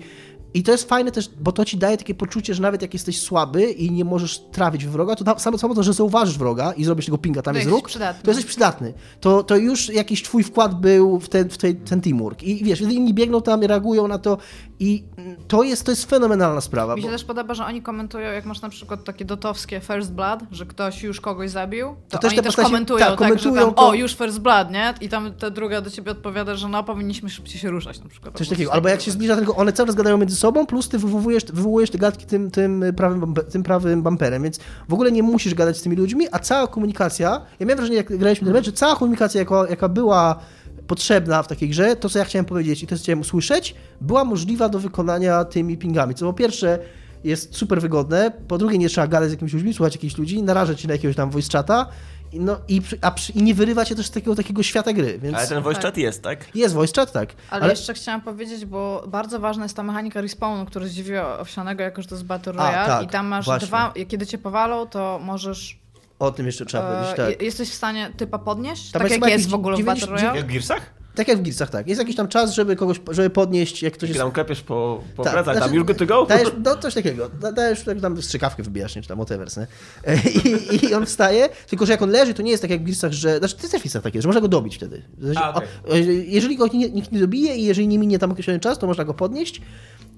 i 0.55 0.62
to 0.62 0.72
jest 0.72 0.88
fajne 0.88 1.12
też, 1.12 1.30
bo 1.40 1.53
to 1.53 1.64
ci 1.64 1.76
daje 1.76 1.96
takie 1.96 2.14
poczucie, 2.14 2.55
że 2.55 2.62
nawet 2.62 2.82
jak 2.82 2.92
jesteś 2.92 3.20
słaby 3.20 3.62
i 3.62 3.90
nie 3.90 4.05
możesz 4.05 4.38
trafić 4.38 4.86
w 4.86 4.90
wroga, 4.90 5.16
to 5.16 5.38
samo, 5.38 5.59
samo 5.59 5.74
to, 5.74 5.82
że 5.82 5.92
zauważysz 5.92 6.38
wroga 6.38 6.72
i 6.72 6.84
zrobisz 6.84 7.07
tego 7.07 7.18
pinga, 7.18 7.42
tam 7.42 7.55
To 7.55 7.59
jest 7.59 7.70
róg, 7.70 7.90
to 8.22 8.30
jesteś 8.30 8.46
przydatny. 8.46 8.94
To, 9.20 9.42
to 9.42 9.57
już 9.57 9.88
jakiś 9.88 10.22
twój 10.22 10.42
wkład 10.42 10.80
był 10.80 11.20
w 11.20 11.28
ten, 11.28 11.48
w 11.48 11.59
ten, 11.59 11.76
ten 11.76 12.00
teamwork. 12.00 12.42
I 12.42 12.64
wiesz, 12.64 12.80
inni 12.80 13.14
biegną 13.14 13.42
tam, 13.42 13.62
reagują 13.62 14.09
na 14.09 14.18
to 14.18 14.38
i 14.82 15.04
to 15.48 15.62
jest, 15.62 15.84
to 15.84 15.92
jest 15.92 16.10
fenomenalna 16.10 16.60
sprawa. 16.60 16.96
Mi 16.96 17.02
się 17.02 17.08
bo- 17.08 17.12
też 17.12 17.24
podoba, 17.24 17.54
że 17.54 17.64
oni 17.66 17.82
komentują, 17.82 18.32
jak 18.32 18.44
masz 18.44 18.60
na 18.62 18.68
przykład 18.68 19.04
takie 19.04 19.24
dotowskie 19.24 19.80
First 19.80 20.12
Blood, 20.12 20.40
że 20.52 20.66
ktoś 20.66 21.02
już 21.02 21.20
kogoś 21.20 21.50
zabił, 21.50 21.86
to, 21.88 21.94
To 22.08 22.18
też 22.18 22.28
oni 22.28 22.36
te 22.36 22.42
też 22.42 22.46
postacie- 22.56 22.66
komentują, 22.68 22.98
tak, 22.98 23.08
tak, 23.08 23.18
komentują 23.18 23.54
że 23.54 23.60
tam, 23.60 23.74
to- 23.74 23.88
o, 23.88 23.94
już 23.94 24.14
First 24.16 24.40
Blood, 24.40 24.70
nie? 24.70 24.94
I 25.00 25.08
tam 25.08 25.32
ta 25.34 25.50
druga 25.50 25.80
do 25.80 25.90
ciebie 25.90 26.12
odpowiada, 26.12 26.54
że 26.56 26.68
no, 26.68 26.84
powinniśmy 26.84 27.30
szybciej 27.30 27.60
się 27.60 27.70
ruszać 27.70 28.00
na 28.02 28.08
przykład. 28.08 28.38
Coś 28.38 28.48
takiego. 28.48 28.72
Albo 28.72 28.88
jak 28.88 29.00
się 29.00 29.10
zbliża 29.10 29.36
tego, 29.36 29.56
one 29.56 29.72
cały 29.72 29.86
czas 29.86 29.96
gadają 29.96 30.18
między 30.18 30.36
sobą, 30.36 30.66
plus 30.66 30.88
ty 30.88 30.98
wywołujesz, 30.98 31.44
wywołujesz 31.44 31.90
te 31.90 31.98
gadki 31.98 32.26
tym, 32.26 32.50
tym, 32.50 32.84
prawym, 32.96 33.34
tym 33.52 33.62
prawym 33.62 34.02
bumperem, 34.02 34.42
więc 34.42 34.58
w 34.88 34.92
ogóle 34.94 35.12
nie 35.12 35.22
musisz 35.22 35.54
gadać 35.54 35.76
z 35.78 35.82
tymi 35.82 35.96
ludźmi, 35.96 36.26
a 36.32 36.38
cała 36.38 36.66
komunikacja, 36.66 37.40
ja 37.60 37.66
miałem 37.66 37.76
wrażenie, 37.76 37.96
jak 37.96 38.16
graliśmy 38.18 38.44
ten 38.44 38.54
mecz, 38.54 38.64
że 38.66 38.72
cała 38.72 38.96
komunikacja, 38.96 39.38
jaka, 39.40 39.68
jaka 39.70 39.88
była 39.88 40.38
potrzebna 40.86 41.42
w 41.42 41.48
takiej 41.48 41.68
grze, 41.68 41.96
to 41.96 42.08
co 42.08 42.18
ja 42.18 42.24
chciałem 42.24 42.44
powiedzieć 42.44 42.82
i 42.82 42.86
to 42.86 42.96
co 42.96 43.02
chciałem 43.02 43.20
usłyszeć, 43.20 43.74
była 44.00 44.24
możliwa 44.24 44.68
do 44.68 44.78
wykonania 44.78 45.44
tymi 45.44 45.78
pingami, 45.78 46.14
co 46.14 46.26
po 46.26 46.32
pierwsze 46.32 46.78
jest 47.24 47.56
super 47.56 47.80
wygodne, 47.80 48.32
po 48.48 48.58
drugie 48.58 48.78
nie 48.78 48.88
trzeba 48.88 49.06
gadać 49.06 49.28
z 49.28 49.32
jakimiś 49.32 49.52
ludźmi, 49.52 49.74
słuchać 49.74 49.94
jakichś 49.94 50.18
ludzi, 50.18 50.42
narażać 50.42 50.80
się 50.80 50.88
na 50.88 50.94
jakiegoś 50.94 51.16
tam 51.16 51.30
voice 51.30 51.58
chata, 51.58 51.86
i 52.32 52.40
no, 52.40 52.56
i, 52.68 52.82
a 53.00 53.10
przy, 53.10 53.32
i 53.32 53.42
nie 53.42 53.54
wyrywa 53.54 53.84
cię 53.84 53.94
też 53.94 54.06
z 54.06 54.10
takiego, 54.10 54.34
takiego 54.34 54.62
świata 54.62 54.92
gry, 54.92 55.18
więc... 55.18 55.36
Ale 55.36 55.48
ten 55.48 55.62
voice 55.62 55.80
Tak. 55.80 55.84
chat 55.84 55.96
jest, 55.96 56.22
tak? 56.22 56.56
Jest 56.56 56.74
voice 56.74 56.92
chat, 57.00 57.12
tak. 57.12 57.28
Ale, 57.50 57.70
jeszcze 57.70 57.94
chciałam 57.94 58.20
powiedzieć, 58.20 58.64
bo 58.66 59.04
bardzo 59.08 59.40
ważna 59.40 59.62
jest 59.62 59.76
ta 59.76 59.82
mechanika 59.82 60.20
respawnu, 60.20 60.66
która 60.66 60.86
zdziwiła 60.86 61.38
Owsianego, 61.38 61.82
jako 61.82 62.02
że 62.02 62.08
to 62.08 62.14
jest 62.14 62.24
Battle 62.24 62.52
A, 62.52 62.56
Royale 62.56 62.86
tak, 62.86 63.04
i 63.04 63.08
tam 63.08 63.26
masz 63.26 63.44
właśnie. 63.44 63.66
dwa, 63.66 63.92
kiedy 64.08 64.26
cię 64.26 64.38
powalą, 64.38 64.86
to 64.86 65.20
możesz, 65.24 65.78
O 66.22 66.30
tym 66.30 66.46
jeszcze 66.46 66.66
trzeba 66.66 66.84
e, 66.84 66.94
powiedzieć, 66.94 67.16
tak. 67.16 67.40
je- 67.40 67.46
jesteś 67.46 67.70
w 67.70 67.74
stanie 67.74 68.12
typa 68.16 68.38
podnieść, 68.38 68.90
Tam 68.90 69.02
tak 69.02 69.10
jest 69.10 69.22
jak 69.22 69.32
jest 69.32 69.48
w 69.48 69.54
ogóle 69.54 69.76
w 69.76 69.78
90 69.78 70.10
Battle 70.10 70.22
Royale. 70.22 70.38
Jak 70.38 70.46
w 70.48 70.52
Gearsach? 70.52 70.90
Tak 71.14 71.28
jak 71.28 71.38
w 71.38 71.42
Gearsach, 71.42 71.70
tak. 71.70 71.88
Jest 71.88 71.98
jakiś 71.98 72.16
tam 72.16 72.28
czas, 72.28 72.54
żeby 72.54 72.76
kogoś, 72.76 73.00
żeby 73.10 73.30
podnieść, 73.30 73.82
jak 73.82 73.92
ktoś 73.92 74.08
jest... 74.08 74.20
tam 74.20 74.30
klepiesz 74.30 74.62
po, 74.62 75.02
po 75.16 75.22
Tak, 75.24 75.32
plecach, 75.32 75.54
tam 75.54 75.64
znaczy, 75.64 75.80
you're 75.80 75.86
good 75.86 75.98
to 75.98 76.06
go? 76.06 76.26
Dajesz, 76.26 76.48
no 76.64 76.76
coś 76.76 76.94
takiego. 76.94 77.28
Da- 77.28 77.52
Dajesz, 77.52 77.82
tak 77.84 78.00
tam 78.00 78.22
strzykawkę 78.22 78.62
wybijasz, 78.62 78.96
nie, 78.96 79.02
czy 79.02 79.08
tam 79.08 79.18
whatever, 79.18 79.48
nie? 79.56 79.66
I, 80.76 80.84
I 80.84 80.94
on 80.94 81.06
wstaje, 81.06 81.48
tylko 81.68 81.86
że 81.86 81.92
jak 81.92 82.02
on 82.02 82.10
leży, 82.10 82.34
to 82.34 82.42
nie 82.42 82.50
jest 82.50 82.62
tak 82.62 82.70
jak 82.70 82.80
w 82.80 82.84
Gearsach, 82.84 83.12
że... 83.12 83.38
Znaczy, 83.38 83.54
to 83.56 83.62
jest 83.62 83.72
też 83.72 83.80
w 83.80 83.84
Gearsach 83.84 84.02
takie, 84.02 84.22
że 84.22 84.28
można 84.28 84.40
go 84.40 84.48
dobić 84.48 84.76
wtedy. 84.76 85.02
Sensie, 85.22 85.40
A, 85.40 85.54
okej. 85.54 85.68
o, 85.90 85.96
jeżeli 86.26 86.56
go 86.56 86.66
nie, 86.66 86.90
nikt 86.90 87.12
nie 87.12 87.20
dobije 87.20 87.56
i 87.56 87.64
jeżeli 87.64 87.88
nie 87.88 87.98
minie 87.98 88.18
tam 88.18 88.30
określony 88.30 88.60
czas, 88.60 88.78
to 88.78 88.86
można 88.86 89.04
go 89.04 89.14
podnieść, 89.14 89.62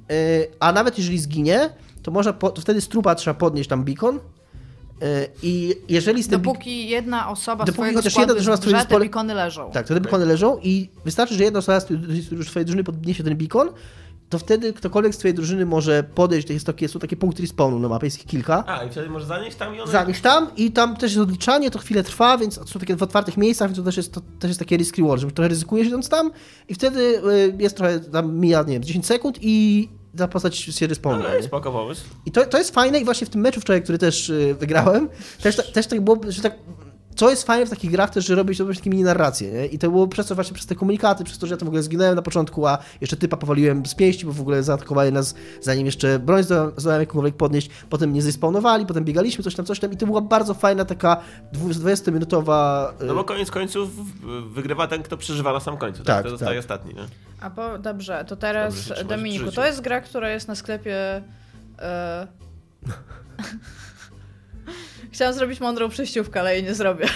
Yy, 0.08 0.16
a 0.60 0.72
nawet 0.72 0.98
jeżeli 0.98 1.18
zginie, 1.18 1.70
to 2.02 2.10
można, 2.10 2.32
po, 2.32 2.50
to 2.50 2.62
wtedy 2.62 2.80
z 2.80 2.88
trupa 2.88 3.14
trzeba 3.14 3.34
podnieść 3.34 3.68
tam 3.68 3.84
beacon 3.84 4.20
i 5.42 5.74
jeżeli 5.88 6.22
z 6.22 6.28
tym... 6.28 6.42
Dopóki 6.42 6.88
jedna 6.88 7.30
osoba 7.30 7.64
Dopóki 7.64 7.76
swojego 7.76 7.98
chociaż 7.98 8.12
składu 8.12 8.34
jedna 8.34 8.56
drużyna 8.56 8.78
grze, 8.78 8.88
te 8.88 8.98
beacony 8.98 9.34
leżą. 9.34 9.70
Tak, 9.70 9.86
to 9.88 9.94
te 9.94 10.00
beacony 10.00 10.26
leżą 10.26 10.58
i 10.62 10.90
wystarczy, 11.04 11.34
że 11.34 11.44
jedna 11.44 11.58
osoba 11.58 11.80
z 11.80 11.88
z 12.44 12.46
twojej 12.46 12.64
drużyny 12.64 12.84
podniesie 12.84 13.24
ten 13.24 13.36
beacon, 13.36 13.68
to 14.30 14.38
wtedy 14.38 14.72
ktokolwiek 14.72 15.14
z 15.14 15.18
twojej 15.18 15.34
drużyny 15.34 15.66
może 15.66 16.04
podejść, 16.14 16.46
to 16.46 16.52
jest 16.52 16.66
takie, 16.66 16.88
są 16.88 16.98
takie 16.98 17.16
punkty 17.16 17.42
respawnu 17.42 17.78
na 17.78 17.88
mapie, 17.88 18.06
jest 18.06 18.18
ich 18.18 18.26
kilka, 18.26 18.64
A, 18.66 18.84
i 18.84 18.90
wtedy 18.90 19.10
możesz 19.10 19.28
zanieść 19.28 19.56
tam 19.56 19.74
i 19.76 19.80
one... 19.80 19.92
zanieść 19.92 20.20
tam 20.20 20.50
i 20.56 20.72
tam 20.72 20.96
też 20.96 21.12
jest 21.12 21.22
odliczanie, 21.22 21.70
to 21.70 21.78
chwilę 21.78 22.02
trwa, 22.02 22.38
więc 22.38 22.70
są 22.70 22.80
takie 22.80 22.96
w 22.96 23.02
otwartych 23.02 23.36
miejscach, 23.36 23.68
więc 23.68 23.78
to 23.78 23.84
też 23.84 23.96
jest, 23.96 24.12
to 24.12 24.20
też 24.38 24.48
jest 24.48 24.58
takie 24.58 24.76
risk 24.76 24.98
reward, 24.98 25.22
że 25.22 25.30
trochę 25.30 25.48
ryzykujesz 25.48 25.88
idąc 25.88 26.08
tam 26.08 26.30
i 26.68 26.74
wtedy 26.74 27.00
y, 27.00 27.56
jest 27.58 27.76
trochę, 27.76 28.00
tam 28.00 28.34
mija, 28.34 28.62
nie 28.62 28.72
wiem, 28.72 28.82
10 28.82 29.06
sekund 29.06 29.38
i 29.40 29.88
ta 30.16 30.28
postać 30.28 30.56
się 30.56 30.86
respawnuje. 30.86 31.36
Nie? 31.36 31.42
spoko 31.42 31.72
pomysł. 31.72 32.04
I 32.26 32.32
to, 32.32 32.46
to 32.46 32.58
jest 32.58 32.74
fajne 32.74 33.00
i 33.00 33.04
właśnie 33.04 33.26
w 33.26 33.30
tym 33.30 33.40
meczu 33.40 33.60
wczoraj, 33.60 33.82
który 33.82 33.98
też 33.98 34.30
y, 34.30 34.56
wygrałem, 34.60 35.08
też, 35.42 35.72
też 35.72 35.86
tak 35.86 36.00
było, 36.00 36.20
że 36.28 36.42
tak 36.42 36.54
co 37.16 37.30
jest 37.30 37.46
fajne 37.46 37.66
w 37.66 37.70
takich 37.70 37.90
grach 37.90 38.10
też, 38.10 38.26
że 38.26 38.34
robisz, 38.34 38.58
takie 38.58 38.90
mini 38.90 39.02
narracje, 39.02 39.52
nie? 39.52 39.66
I 39.66 39.78
to 39.78 39.90
było 39.90 40.08
przez 40.08 40.26
to 40.26 40.34
właśnie 40.34 40.54
przez 40.54 40.66
te 40.66 40.74
komunikaty, 40.74 41.24
przez 41.24 41.38
to, 41.38 41.46
że 41.46 41.54
ja 41.54 41.58
tam 41.58 41.66
w 41.66 41.68
ogóle 41.68 41.82
zginąłem 41.82 42.14
na 42.14 42.22
początku, 42.22 42.66
a 42.66 42.78
jeszcze 43.00 43.16
typa 43.16 43.36
powaliłem 43.36 43.86
z 43.86 43.94
pięści, 43.94 44.26
bo 44.26 44.32
w 44.32 44.40
ogóle 44.40 44.62
zaatakowali 44.62 45.12
nas, 45.12 45.34
zanim 45.60 45.86
jeszcze 45.86 46.18
broń 46.18 46.42
zdołałem 46.42 47.00
jakąkolwiek 47.00 47.36
podnieść, 47.36 47.70
potem 47.90 48.10
mnie 48.10 48.22
zespawnowali, 48.22 48.86
potem 48.86 49.04
biegaliśmy, 49.04 49.44
coś 49.44 49.54
tam, 49.54 49.66
coś 49.66 49.80
tam 49.80 49.92
i 49.92 49.96
to 49.96 50.06
była 50.06 50.20
bardzo 50.20 50.54
fajna 50.54 50.84
taka 50.84 51.16
20-minutowa... 51.52 52.88
y, 53.02 53.04
No 53.04 53.14
bo 53.14 53.24
koniec 53.24 53.50
końców 53.50 53.90
wygrywa 54.54 54.86
ten, 54.86 55.02
kto 55.02 55.16
przeżywa 55.16 55.52
na 55.52 55.60
sam 55.60 55.76
końcu. 55.76 55.98
Tak, 56.04 56.06
Tak, 56.16 56.24
to 56.24 56.30
zostaje 56.30 56.50
tak. 56.50 56.58
ostatni, 56.64 56.94
nie? 56.94 57.06
A 57.40 57.50
po, 57.50 57.78
dobrze, 57.78 58.24
to 58.28 58.36
teraz 58.36 58.88
Dobrze 58.88 59.04
Dominiku, 59.04 59.52
to 59.52 59.66
jest 59.66 59.80
gra, 59.80 60.00
która 60.00 60.30
jest 60.30 60.48
na 60.48 60.54
sklepie. 60.54 61.22
E... 61.78 62.26
Chciałam 65.12 65.34
zrobić 65.34 65.60
mądrą 65.60 65.88
przejściówkę, 65.88 66.40
ale 66.40 66.54
jej 66.54 66.64
nie 66.64 66.74
zrobię. 66.74 67.06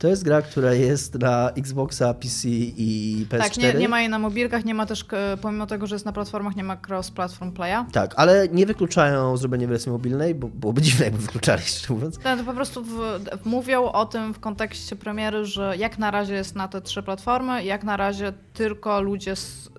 To 0.00 0.08
jest 0.08 0.24
gra, 0.24 0.42
która 0.42 0.74
jest 0.74 1.14
na 1.14 1.50
Xboxa, 1.50 2.14
PC 2.14 2.48
i 2.48 3.26
PS4. 3.28 3.38
Tak, 3.38 3.56
nie, 3.56 3.74
nie 3.74 3.88
ma 3.88 4.00
jej 4.00 4.08
na 4.08 4.18
mobilkach, 4.18 4.64
nie 4.64 4.74
ma 4.74 4.86
też, 4.86 5.04
e, 5.12 5.36
pomimo 5.36 5.66
tego, 5.66 5.86
że 5.86 5.94
jest 5.94 6.04
na 6.04 6.12
platformach, 6.12 6.56
nie 6.56 6.64
ma 6.64 6.76
cross-platform 6.76 7.52
playa. 7.52 7.84
Tak, 7.92 8.14
ale 8.16 8.48
nie 8.48 8.66
wykluczają 8.66 9.36
zrobienia 9.36 9.68
wersji 9.68 9.92
mobilnej, 9.92 10.34
bo 10.34 10.48
byłoby 10.48 10.82
dziwne, 10.82 11.04
jakby 11.04 11.20
wykluczali, 11.20 11.62
szczerze 11.62 11.94
mówiąc. 11.94 12.18
Tak, 12.18 12.38
to 12.38 12.44
po 12.44 12.52
prostu 12.52 12.84
w, 12.84 13.20
mówią 13.44 13.84
o 13.84 14.06
tym 14.06 14.34
w 14.34 14.40
kontekście 14.40 14.96
premiery, 14.96 15.44
że 15.44 15.76
jak 15.76 15.98
na 15.98 16.10
razie 16.10 16.34
jest 16.34 16.54
na 16.54 16.68
te 16.68 16.80
trzy 16.80 17.02
platformy, 17.02 17.64
jak 17.64 17.84
na 17.84 17.96
razie 17.96 18.32
tylko 18.54 19.00
ludzie 19.00 19.36
z, 19.36 19.70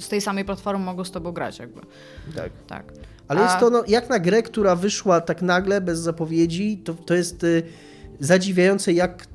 z 0.00 0.08
tej 0.08 0.20
samej 0.20 0.44
platformy 0.44 0.84
mogą 0.84 1.04
z 1.04 1.10
tobą 1.10 1.32
grać, 1.32 1.58
jakby. 1.58 1.80
Tak. 2.36 2.50
Tak. 2.66 2.84
Ale 3.28 3.40
A- 3.40 3.44
jest 3.44 3.58
to, 3.60 3.70
no, 3.70 3.82
jak 3.88 4.08
na 4.08 4.18
grę, 4.18 4.42
która 4.42 4.76
wyszła 4.76 5.20
tak 5.20 5.42
nagle, 5.42 5.80
bez 5.80 5.98
zapowiedzi, 5.98 6.78
to, 6.84 6.94
to 6.94 7.14
jest 7.14 7.44
y, 7.44 7.62
zadziwiające, 8.20 8.92
jak 8.92 9.26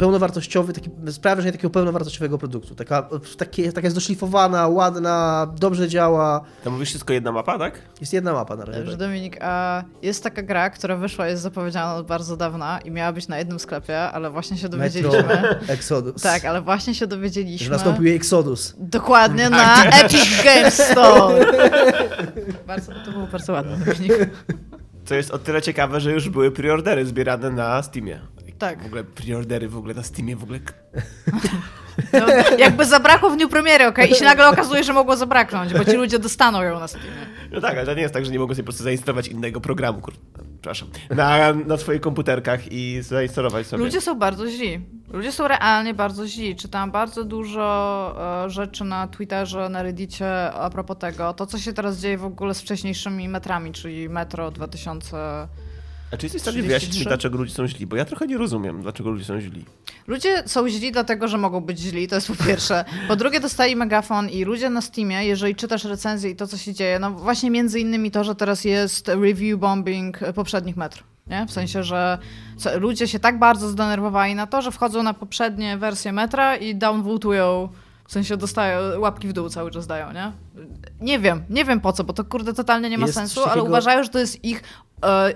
pełnowartościowy, 0.00 0.72
taki, 0.72 0.90
sprawia 1.10 1.36
wrażenie 1.36 1.52
takiego 1.52 1.70
pełnowartościowego 1.70 2.38
produktu. 2.38 2.74
Taka, 2.74 3.08
takie, 3.38 3.72
taka 3.72 3.86
jest 3.86 3.96
doszlifowana, 3.96 4.68
ładna, 4.68 5.46
dobrze 5.58 5.88
działa. 5.88 6.40
To 6.64 6.70
mówisz 6.70 6.88
wszystko 6.88 7.12
jedna 7.12 7.32
mapa, 7.32 7.58
tak? 7.58 7.78
Jest 8.00 8.12
jedna 8.12 8.32
mapa 8.32 8.56
na 8.56 8.64
razie. 8.64 8.78
Dobrze, 8.78 8.92
tak. 8.92 9.00
Dominik, 9.00 9.36
a 9.40 9.82
jest 10.02 10.24
taka 10.24 10.42
gra, 10.42 10.70
która 10.70 10.96
wyszła, 10.96 11.26
jest 11.26 11.42
zapowiedziana 11.42 11.94
od 11.94 12.06
bardzo 12.06 12.36
dawna 12.36 12.80
i 12.84 12.90
miała 12.90 13.12
być 13.12 13.28
na 13.28 13.38
jednym 13.38 13.58
sklepie, 13.58 14.00
ale 14.00 14.30
właśnie 14.30 14.56
się 14.56 14.68
dowiedzieliśmy. 14.68 15.22
Metro 15.22 15.74
Exodus. 15.74 16.22
Tak, 16.22 16.44
ale 16.44 16.62
właśnie 16.62 16.94
się 16.94 17.06
dowiedzieliśmy. 17.06 17.64
Że 17.64 17.70
nastąpił 17.72 18.04
jej 18.04 18.16
Exodus. 18.16 18.74
Dokładnie 18.78 19.50
na 19.50 19.84
Epic 20.00 20.44
Games 20.44 20.82
Store. 20.82 21.46
bardzo, 22.66 22.92
to 23.04 23.12
było 23.12 23.26
bardzo 23.26 23.52
ładne, 23.52 23.76
Dominik. 23.86 24.12
Co 25.04 25.14
jest 25.14 25.30
o 25.30 25.38
tyle 25.38 25.62
ciekawe, 25.62 26.00
że 26.00 26.12
już 26.12 26.28
były 26.28 26.50
preordery 26.50 27.06
zbierane 27.06 27.50
na 27.50 27.82
Steamie. 27.82 28.20
Tak. 28.60 28.82
W 28.82 28.86
ogóle 28.86 29.04
preordery 29.04 29.68
w 29.68 29.76
ogóle 29.76 29.94
na 29.94 30.02
Steamie 30.02 30.36
w 30.36 30.42
ogóle... 30.42 30.58
No, 32.12 32.26
jakby 32.58 32.84
zabrakło 32.84 33.30
w 33.30 33.36
dniu 33.36 33.48
premiery, 33.48 33.86
okej? 33.86 34.10
I 34.10 34.14
się 34.14 34.24
nagle 34.24 34.48
okazuje, 34.48 34.84
że 34.84 34.92
mogło 34.92 35.16
zabraknąć, 35.16 35.74
bo 35.74 35.84
ci 35.84 35.92
ludzie 35.92 36.18
dostaną 36.18 36.62
ją 36.62 36.80
na 36.80 36.88
Steamie. 36.88 37.10
No 37.52 37.60
tak, 37.60 37.76
ale 37.76 37.86
to 37.86 37.94
nie 37.94 38.02
jest 38.02 38.14
tak, 38.14 38.24
że 38.24 38.32
nie 38.32 38.38
mogą 38.38 38.54
sobie 38.54 38.62
po 38.62 38.66
prostu 38.66 38.84
zainstalować 38.84 39.28
innego 39.28 39.60
programu, 39.60 40.00
kur... 40.00 40.14
przepraszam, 40.52 40.88
na, 41.10 41.52
na 41.52 41.76
swoich 41.76 42.00
komputerkach 42.00 42.72
i 42.72 42.98
zainstalować 43.02 43.66
sobie. 43.66 43.84
Ludzie 43.84 44.00
są 44.00 44.18
bardzo 44.18 44.50
źli. 44.50 44.80
Ludzie 45.12 45.32
są 45.32 45.48
realnie 45.48 45.94
bardzo 45.94 46.26
źli. 46.26 46.56
Czytałam 46.56 46.90
bardzo 46.90 47.24
dużo 47.24 48.16
e, 48.46 48.50
rzeczy 48.50 48.84
na 48.84 49.08
Twitterze, 49.08 49.68
na 49.68 49.82
Reddicie 49.82 50.52
a 50.52 50.70
propos 50.70 50.98
tego. 50.98 51.34
To, 51.34 51.46
co 51.46 51.58
się 51.58 51.72
teraz 51.72 51.98
dzieje 51.98 52.18
w 52.18 52.24
ogóle 52.24 52.54
z 52.54 52.60
wcześniejszymi 52.60 53.28
metrami, 53.28 53.72
czyli 53.72 54.08
Metro 54.08 54.50
2000... 54.50 55.48
A 56.12 56.16
czy 56.16 56.26
jesteś 56.26 56.40
w 56.40 56.44
stanie 56.44 56.54
33? 56.54 56.62
wyjaśnić 56.62 56.98
mi, 56.98 57.04
dlaczego 57.04 57.38
ludzie 57.38 57.54
są 57.54 57.68
źli? 57.68 57.86
Bo 57.86 57.96
ja 57.96 58.04
trochę 58.04 58.26
nie 58.26 58.38
rozumiem, 58.38 58.82
dlaczego 58.82 59.10
ludzie 59.10 59.24
są 59.24 59.40
źli. 59.40 59.64
Ludzie 60.06 60.42
są 60.46 60.68
źli 60.68 60.92
dlatego, 60.92 61.28
że 61.28 61.38
mogą 61.38 61.60
być 61.60 61.78
źli, 61.78 62.08
to 62.08 62.14
jest 62.14 62.28
po 62.28 62.44
pierwsze. 62.44 62.84
Po 63.08 63.16
drugie 63.16 63.40
dostali 63.40 63.76
megafon 63.76 64.28
i 64.28 64.44
ludzie 64.44 64.70
na 64.70 64.80
Steamie, 64.80 65.24
jeżeli 65.24 65.54
czytasz 65.54 65.84
recenzje 65.84 66.30
i 66.30 66.36
to, 66.36 66.46
co 66.46 66.56
się 66.56 66.74
dzieje, 66.74 66.98
no 66.98 67.10
właśnie 67.10 67.50
między 67.50 67.80
innymi 67.80 68.10
to, 68.10 68.24
że 68.24 68.34
teraz 68.34 68.64
jest 68.64 69.08
review 69.08 69.58
bombing 69.58 70.18
poprzednich 70.34 70.76
metr. 70.76 71.04
Nie? 71.26 71.46
W 71.46 71.52
sensie, 71.52 71.82
że 71.82 72.18
ludzie 72.78 73.08
się 73.08 73.18
tak 73.18 73.38
bardzo 73.38 73.68
zdenerwowali 73.68 74.34
na 74.34 74.46
to, 74.46 74.62
że 74.62 74.70
wchodzą 74.70 75.02
na 75.02 75.14
poprzednie 75.14 75.78
wersje 75.78 76.12
metra 76.12 76.56
i 76.56 76.74
downvotują, 76.74 77.68
w 78.08 78.12
sensie 78.12 78.36
dostają, 78.36 79.00
łapki 79.00 79.28
w 79.28 79.32
dół 79.32 79.48
cały 79.48 79.70
czas 79.70 79.86
dają, 79.86 80.12
nie? 80.12 80.32
Nie 81.00 81.18
wiem, 81.18 81.42
nie 81.50 81.64
wiem 81.64 81.80
po 81.80 81.92
co, 81.92 82.04
bo 82.04 82.12
to 82.12 82.24
kurde 82.24 82.54
totalnie 82.54 82.90
nie 82.90 82.98
ma 82.98 83.06
Jest 83.06 83.18
sensu, 83.18 83.44
ale 83.44 83.62
uważają, 83.62 84.02
że 84.02 84.08
to 84.08 84.18
jest 84.18 84.44
ich 84.44 84.62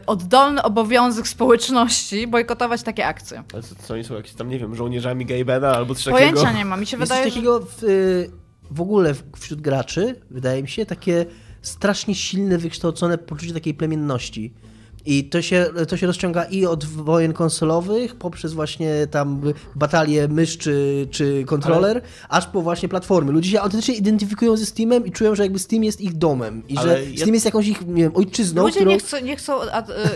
oddolny 0.06 0.62
obowiązek 0.62 1.28
społeczności 1.28 2.26
bojkotować 2.26 2.82
takie 2.82 3.06
akcje. 3.06 3.42
Ale 3.52 3.62
co, 3.62 3.74
co 3.74 3.94
oni 3.94 4.04
są 4.04 4.14
jakieś 4.14 4.32
tam, 4.32 4.48
nie 4.48 4.58
wiem, 4.58 4.74
żołnierzami 4.74 5.26
Gabena 5.26 5.72
albo 5.76 5.94
coś 5.94 6.04
Pojęcia 6.12 6.40
takiego? 6.42 6.58
nie 6.58 6.64
ma. 6.64 6.76
Mi 6.76 6.86
się 6.86 6.96
Jest 6.96 7.08
wydaje, 7.12 7.24
coś 7.24 7.32
że... 7.32 7.40
takiego 7.40 7.60
w, 7.60 7.84
y, 7.84 8.30
w 8.70 8.80
ogóle 8.80 9.14
wśród 9.36 9.60
graczy, 9.60 10.20
wydaje 10.30 10.62
mi 10.62 10.68
się, 10.68 10.86
takie 10.86 11.26
strasznie 11.62 12.14
silne, 12.14 12.58
wykształcone 12.58 13.18
poczucie 13.18 13.54
takiej 13.54 13.74
plemienności. 13.74 14.54
I 15.06 15.24
to 15.24 15.42
się, 15.42 15.66
to 15.88 15.96
się 15.96 16.06
rozciąga 16.06 16.44
i 16.44 16.66
od 16.66 16.84
wojen 16.84 17.32
konsolowych, 17.32 18.16
poprzez 18.16 18.52
właśnie 18.52 19.06
tam 19.10 19.40
batalie 19.74 20.28
mysz 20.28 20.58
czy, 20.58 21.06
czy 21.10 21.44
kontroler, 21.46 21.96
Ale... 21.96 22.00
aż 22.28 22.46
po 22.46 22.62
właśnie 22.62 22.88
platformy. 22.88 23.32
Ludzie 23.32 23.50
się 23.50 23.60
autentycznie 23.60 23.94
identyfikują 23.94 24.56
ze 24.56 24.66
Steamem 24.66 25.06
i 25.06 25.12
czują, 25.12 25.34
że 25.34 25.42
jakby 25.42 25.58
Steam 25.58 25.84
jest 25.84 26.00
ich 26.00 26.12
domem 26.12 26.62
i 26.68 26.78
Ale 26.78 26.96
że 26.96 27.04
ja... 27.10 27.16
Steam 27.16 27.34
jest 27.34 27.46
jakąś 27.46 27.68
ich, 27.68 27.86
nie 27.86 28.02
wiem, 28.02 28.12
ojczyzną, 28.14 28.62
Ludzie 28.62 28.74
którą... 28.74 28.90
nie, 28.90 28.98
chcą, 28.98 29.20
nie 29.20 29.36
chcą 29.36 29.52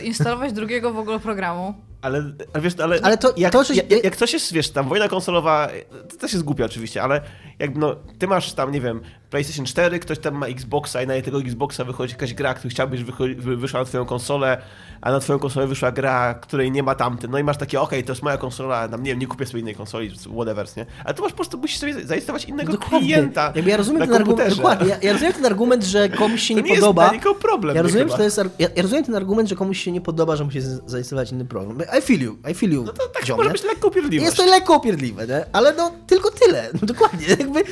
instalować 0.05 0.53
drugiego 0.53 0.93
w 0.93 0.99
ogóle 0.99 1.19
programu. 1.19 1.75
Ale, 2.03 2.33
ale 2.53 2.63
wiesz, 2.63 2.75
ale, 2.83 2.99
ale 3.03 3.19
to, 3.19 3.35
jak, 3.37 3.53
to, 3.53 3.65
że... 3.65 3.75
jak, 3.75 4.05
jak 4.05 4.17
coś 4.17 4.33
jest, 4.33 4.53
wiesz, 4.53 4.71
tam 4.71 4.89
wojna 4.89 5.09
konsolowa, 5.09 5.69
to 6.09 6.17
też 6.17 6.33
jest 6.33 6.45
głupia 6.45 6.65
oczywiście, 6.65 7.03
ale 7.03 7.21
jakby 7.59 7.81
no, 7.81 7.97
ty 8.19 8.27
masz 8.27 8.53
tam, 8.53 8.73
nie 8.73 8.81
wiem, 8.81 9.01
PlayStation 9.31 9.67
4, 9.67 9.99
ktoś 9.99 10.19
tam 10.19 10.35
ma 10.35 10.47
Xboxa 10.47 11.03
i 11.03 11.07
na 11.07 11.23
tego 11.23 11.41
Xboxa 11.41 11.85
wychodzi 11.85 12.13
jakaś 12.13 12.35
gra, 12.35 12.55
którą 12.55 12.71
chciałbyś 12.71 13.03
wy, 13.03 13.57
wyszła 13.57 13.81
na 13.81 13.87
twoją 13.87 14.05
konsolę, 14.05 14.63
a 15.01 15.11
na 15.11 15.21
twoją 15.21 15.39
konsolę 15.39 15.67
wyszła 15.67 15.93
gra, 15.93 16.35
której 16.35 16.73
nie 16.73 16.83
ma 16.83 16.95
tamten. 16.95 17.31
No 17.31 17.39
i 17.39 17.45
masz 17.45 17.57
takie, 17.57 17.81
okej, 17.81 17.99
okay, 17.99 18.07
to 18.07 18.13
jest 18.13 18.23
moja 18.23 18.37
konsola, 18.37 18.89
tam, 18.89 19.03
nie 19.03 19.11
wiem, 19.11 19.19
nie 19.19 19.27
kupię 19.27 19.47
sobie 19.47 19.61
innej 19.61 19.75
konsoli, 19.75 20.11
whatever, 20.35 20.67
nie? 20.77 20.87
Ale 21.05 21.15
tu 21.15 21.23
masz 21.23 21.33
po 21.33 21.37
prostu, 21.37 21.59
musisz 21.59 21.79
sobie 21.79 22.07
zainstalować 22.07 22.45
innego 22.45 22.73
dokładnie. 22.73 22.99
klienta 23.01 23.53
Jakby 23.55 23.71
ja 23.71 23.77
rozumiem 23.77 24.03
ten 24.03 24.15
argument, 24.15 24.57
dokładnie, 24.57 24.89
ja, 24.89 24.97
ja, 25.03 25.13
rozumiem 25.13 25.35
ten 25.35 25.47
argument, 25.47 25.85
że 25.85 26.09
komuś 26.09 26.43
się 26.43 26.55
to 26.55 26.61
nie, 26.61 26.71
nie 26.71 26.75
podoba. 26.75 27.13
Jest 27.13 27.39
problem. 27.39 27.77
Ja 27.77 27.83
rozumiem, 27.83 28.09
to 28.09 28.23
jest, 28.23 28.41
ja, 28.59 28.69
ja, 28.77 28.83
rozumiem 28.83 29.05
ten 29.05 29.15
argument, 29.15 29.49
że 29.49 29.57
komuś 29.57 29.79
się 29.79 29.93
nie 29.93 30.01
podoba, 30.01 30.37
że 30.37 30.45
musi 30.45 30.61
zainstalować 30.87 31.33
inny 31.33 31.45
program. 31.45 31.79
I 31.99 32.03
feel 32.03 32.21
you, 32.21 32.37
I 32.51 32.55
feel 32.55 32.73
you. 32.73 32.85
No 32.85 32.93
to 32.93 33.09
tak 33.09 33.27
ziom, 33.27 33.37
może 33.37 33.51
być 33.51 33.65
lekko 33.65 33.89
upierdliwe. 33.89 34.25
Jest 34.25 34.37
to 34.37 34.47
lekko 34.47 34.77
upierdliwe, 34.77 35.27
nie? 35.27 35.45
Ale 35.53 35.73
no, 35.73 35.93
tylko 36.07 36.31
tyle. 36.31 36.69
No, 36.81 36.87
dokładnie, 36.87 37.27
jakby 37.29 37.63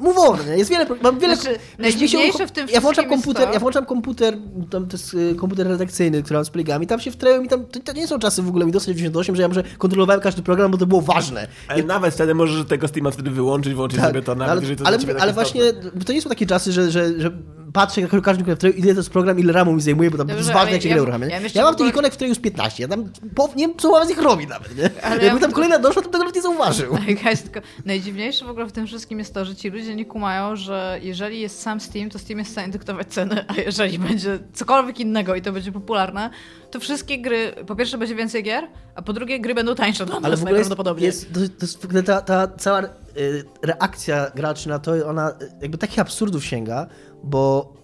move 0.00 0.18
on, 0.18 0.38
nie? 0.46 0.58
Jest 0.58 0.70
wiele, 0.70 0.86
mam 1.02 1.18
wiele... 1.18 1.36
Znaczy, 1.36 1.58
najdziwniejsze 1.78 2.46
w 2.46 2.52
tym 2.52 2.68
ja 2.72 2.80
włączam 2.80 3.08
komputer, 3.08 3.46
to... 3.46 3.52
Ja 3.52 3.60
włączam 3.60 3.86
komputer, 3.86 4.36
tam 4.70 4.86
to 4.86 4.96
jest 4.96 5.14
y, 5.14 5.34
komputer 5.34 5.66
redakcyjny, 5.66 6.22
który 6.22 6.36
mam 6.36 6.44
z 6.44 6.50
plegami, 6.50 6.86
tam 6.86 7.00
się 7.00 7.10
wtreją 7.10 7.42
i 7.42 7.48
tam, 7.48 7.66
to, 7.66 7.80
to, 7.80 7.92
nie 7.92 8.06
są 8.06 8.18
czasy 8.18 8.42
w 8.42 8.48
ogóle 8.48 8.64
Windowsa 8.64 8.86
98, 8.86 9.36
że 9.36 9.42
ja 9.42 9.48
może 9.48 9.62
kontrolowałem 9.78 10.20
każdy 10.20 10.42
program, 10.42 10.70
bo 10.70 10.78
to 10.78 10.86
było 10.86 11.00
ważne. 11.00 11.48
Ale 11.68 11.80
I... 11.80 11.84
nawet 11.84 12.14
wtedy 12.14 12.34
możesz 12.34 12.66
tego 12.66 12.88
Steama 12.88 13.10
wtedy 13.10 13.30
wyłączyć, 13.30 13.74
włączyć 13.74 14.00
tak, 14.00 14.08
sobie 14.08 14.22
to, 14.22 14.34
nawet 14.34 14.50
ale, 14.50 14.60
jeżeli 14.60 14.76
to 14.76 14.86
ale, 14.86 14.98
ale 15.20 15.32
właśnie, 15.32 15.62
to 16.06 16.12
nie 16.12 16.22
są 16.22 16.28
takie 16.28 16.46
czasy, 16.46 16.72
że, 16.72 16.90
że, 16.90 17.20
że 17.20 17.30
patrzę 17.72 18.00
jak 18.00 18.22
każdy 18.22 18.44
komputer, 18.44 18.78
ile 18.78 18.92
to 18.92 19.00
jest 19.00 19.10
program, 19.10 19.38
ile 19.38 19.52
ramu 19.52 19.72
mi 19.72 19.80
zajmuje, 19.80 20.10
bo 20.10 20.18
tam 20.18 20.26
Dobrze, 20.26 20.42
jest 20.42 20.52
ważne, 20.52 20.72
jak 20.72 20.82
się 20.82 20.88
ja, 20.88 21.04
gra 21.04 21.18
ja, 21.26 21.40
ja 21.54 21.64
mam 21.64 21.76
tych 21.76 21.88
ikonek, 21.88 22.12
w 22.12 22.16
której 22.16 22.28
już 22.28 22.38
15, 22.38 22.82
ja 22.82 22.88
tam 22.88 23.10
po, 23.34 23.48
nie 23.56 23.68
wiem, 23.68 23.76
co 23.76 23.88
połowa 23.88 24.06
z 24.06 24.08
nich 24.08 24.22
robi 24.22 24.46
nawet, 24.46 24.76
nie? 24.76 24.90
Ale 25.02 25.24
Jakby 25.24 25.40
tam 25.40 25.52
kolejna 25.52 25.78
doszła, 25.78 26.02
to 26.02 26.08
tego 26.08 26.18
nawet 26.18 26.34
nie 26.34 26.42
zauważył. 26.42 26.98
Guys, 27.22 27.42
tylko 27.42 27.60
najdziwniejsze 27.84 28.44
w 28.44 28.48
ogóle 28.48 28.66
w 28.66 28.72
tym 28.72 28.86
wszystkim 28.86 29.18
jest 29.18 29.34
to, 29.34 29.44
że 29.44 29.56
ci 29.56 29.70
ludzie 29.70 29.94
nie 29.94 30.04
kumają, 30.04 30.56
że 30.56 30.98
jeżeli 31.02 31.40
jest 31.40 31.62
sam 31.62 31.80
Steam, 31.80 32.10
to 32.10 32.18
Steam 32.18 32.38
jest 32.38 32.50
w 32.50 32.52
stanie 32.52 32.72
dyktować 32.72 33.06
ceny, 33.06 33.44
a 33.48 33.54
jeżeli 33.54 33.98
będzie 33.98 34.38
cokolwiek 34.52 35.00
innego 35.00 35.34
i 35.34 35.42
to 35.42 35.52
będzie 35.52 35.72
popularne, 35.72 36.30
to 36.70 36.80
wszystkie 36.80 37.18
gry, 37.18 37.52
po 37.66 37.76
pierwsze 37.76 37.98
będzie 37.98 38.14
więcej 38.14 38.42
gier, 38.42 38.68
a 38.94 39.02
po 39.02 39.12
drugie 39.12 39.40
gry 39.40 39.54
będą 39.54 39.74
tańsze 39.74 40.06
dla 40.06 40.20
Ale 40.22 40.36
w 40.36 40.42
ogóle 40.42 40.58
jest, 40.98 41.32
to, 41.32 41.40
to 41.58 41.96
jest 41.96 42.06
ta, 42.06 42.20
ta 42.22 42.48
cała 42.48 42.82
y, 42.82 43.44
reakcja 43.62 44.30
graczy 44.34 44.68
na 44.68 44.78
to, 44.78 44.92
ona 45.08 45.32
jakby 45.62 45.78
takich 45.78 45.98
absurdów 45.98 46.44
sięga, 46.44 46.86
bo 47.24 47.74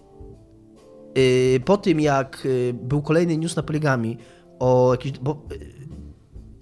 Y, 1.19 1.61
po 1.65 1.77
tym, 1.77 2.01
jak 2.01 2.43
y, 2.47 2.75
był 2.83 3.03
kolejny 3.03 3.37
news 3.37 3.57
na 3.57 3.63
poligami 3.63 4.19
o 4.59 4.89
jakiś. 4.93 5.13
Bo 5.19 5.43
y, 5.53 5.77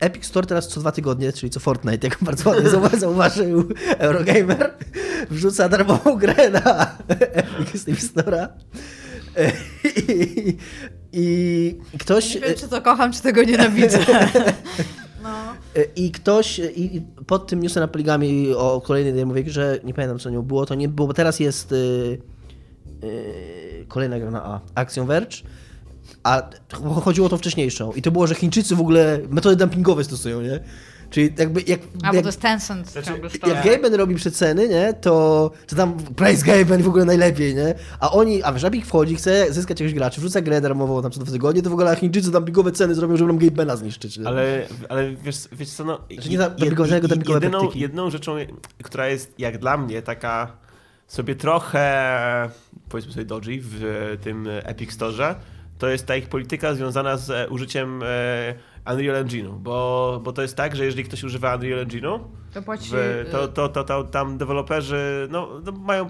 Epic 0.01 0.25
Store 0.25 0.47
teraz 0.47 0.69
co 0.69 0.81
dwa 0.81 0.93
tygodnie, 0.93 1.33
czyli 1.33 1.51
co 1.51 1.61
Fortnite, 1.61 2.07
jak 2.07 2.19
bardzo 2.21 2.51
ładnie 2.51 2.71
zauważył 2.99 3.69
Eurogamer, 3.99 4.75
wrzuca 5.31 5.69
darmową 5.69 6.17
grę 6.17 6.51
na 6.51 6.97
Epic 7.89 8.15
Store'a. 8.15 8.49
I, 10.09 10.57
I, 11.13 11.79
ktoś. 11.99 12.35
Nie 12.35 12.41
wiem, 12.41 12.55
czy 12.57 12.69
to 12.69 12.83
kocham, 12.83 13.13
czy 13.13 13.23
tego 13.23 13.43
nienawidzę. 13.43 13.99
No. 15.23 15.55
I 15.97 16.11
ktoś, 16.11 16.59
i 16.59 17.03
pod 17.27 17.47
tym 17.47 17.63
newsem 17.63 17.81
na 17.81 17.89
poligami 17.89 18.55
o 18.55 18.81
kolejnej 18.81 19.27
mówię, 19.27 19.45
że 19.47 19.79
nie 19.85 19.95
pamiętam 19.95 20.19
co 20.19 20.31
nią 20.31 20.43
było, 20.43 20.67
to 20.67 20.75
nie 20.75 20.89
było, 20.89 21.09
bo 21.09 21.15
teraz 21.15 21.41
jest. 21.41 21.71
Yy, 21.71 22.34
yy, 23.05 23.85
kolejna 23.89 24.19
gra 24.19 24.31
na 24.31 24.45
A, 24.45 24.61
Action 24.75 25.07
Verge, 25.07 25.37
a 26.23 26.51
chodziło 27.05 27.27
o 27.27 27.31
to 27.31 27.39
wcześniejszą. 27.39 27.93
I 27.93 28.03
to 28.03 28.11
było, 28.11 28.27
że 28.27 28.35
Chińczycy 28.35 28.77
w 28.77 28.81
ogóle 28.81 29.21
metody 29.31 29.57
dumpingowe 29.57 30.05
stosują, 30.05 30.41
nie? 30.41 30.61
Czyli 31.11 31.33
jakby 31.39 31.63
jak... 31.67 31.81
A, 32.03 32.07
jak, 32.07 32.15
bo 32.17 32.23
to 32.23 32.29
jest 32.29 32.41
Tencent 32.41 32.91
znaczy, 32.91 33.11
Jak 33.47 33.65
Gaben 33.65 33.95
robi 33.95 34.15
przeceny, 34.15 34.69
nie, 34.69 34.95
to, 35.01 35.51
to 35.67 35.77
tam 35.77 35.97
price 35.97 36.47
Gaben 36.47 36.83
w 36.83 36.89
ogóle 36.89 37.05
najlepiej, 37.05 37.55
nie? 37.55 37.75
A 38.01 38.13
oni, 38.13 38.43
a 38.43 38.53
wiesz, 38.53 38.65
Epic 38.65 38.87
wchodzi, 38.87 39.17
chce 39.17 39.53
zyskać 39.53 39.81
jakiegoś 39.81 39.95
gracza, 39.95 40.21
wrzuca 40.21 40.41
grę 40.41 40.61
darmową 40.61 41.03
tam 41.03 41.11
co 41.11 41.21
dwa 41.21 41.33
tygodnie, 41.33 41.63
to 41.63 41.71
w 41.71 41.73
ogóle 41.73 41.97
Chińczycy 41.97 42.31
dumpingowe 42.31 42.73
ceny 42.73 42.95
zrobią, 42.95 43.17
żeby 43.17 43.33
nam 43.33 43.39
Gabena 43.39 43.77
zniszczyć. 43.77 44.19
Nie? 44.19 44.27
Ale, 44.27 44.67
ale 44.89 45.15
wiesz, 45.15 45.49
wiesz 45.53 45.71
co, 45.71 45.85
no... 45.85 46.01
Znaczy 46.15 46.29
nie 46.29 46.37
jed, 46.37 47.29
jedyną, 47.29 47.71
jedną 47.75 48.11
rzeczą, 48.11 48.37
która 48.83 49.09
jest 49.09 49.35
jak 49.39 49.59
dla 49.59 49.77
mnie 49.77 50.03
taka 50.03 50.64
sobie 51.07 51.35
trochę, 51.35 52.51
powiedzmy 52.89 53.13
sobie 53.13 53.25
dodgy 53.25 53.59
w 53.63 54.17
tym 54.23 54.49
Epic 54.65 54.93
Store, 54.93 55.35
to 55.79 55.89
jest 55.89 56.07
ta 56.07 56.17
ich 56.17 56.29
polityka 56.29 56.75
związana 56.75 57.17
z 57.17 57.31
e, 57.31 57.49
użyciem 57.49 58.03
e, 58.03 58.55
Unreal 58.93 59.25
Engine'u, 59.25 59.59
bo, 59.59 60.21
bo 60.25 60.33
to 60.33 60.43
jest 60.43 60.57
tak, 60.57 60.77
że 60.77 60.85
jeżeli 60.85 61.05
ktoś 61.05 61.25
używa 61.25 61.55
Unreal 61.55 61.87
Engine'u, 61.87 62.21
to, 62.55 62.63
płaci... 62.63 62.91
w, 62.93 63.29
to, 63.31 63.49
to, 63.49 63.69
to, 63.69 63.85
to, 63.85 64.05
tam 64.05 64.39
deweloperzy 64.39 65.29
no, 65.31 65.49
no 65.65 65.73
mają 65.73 66.07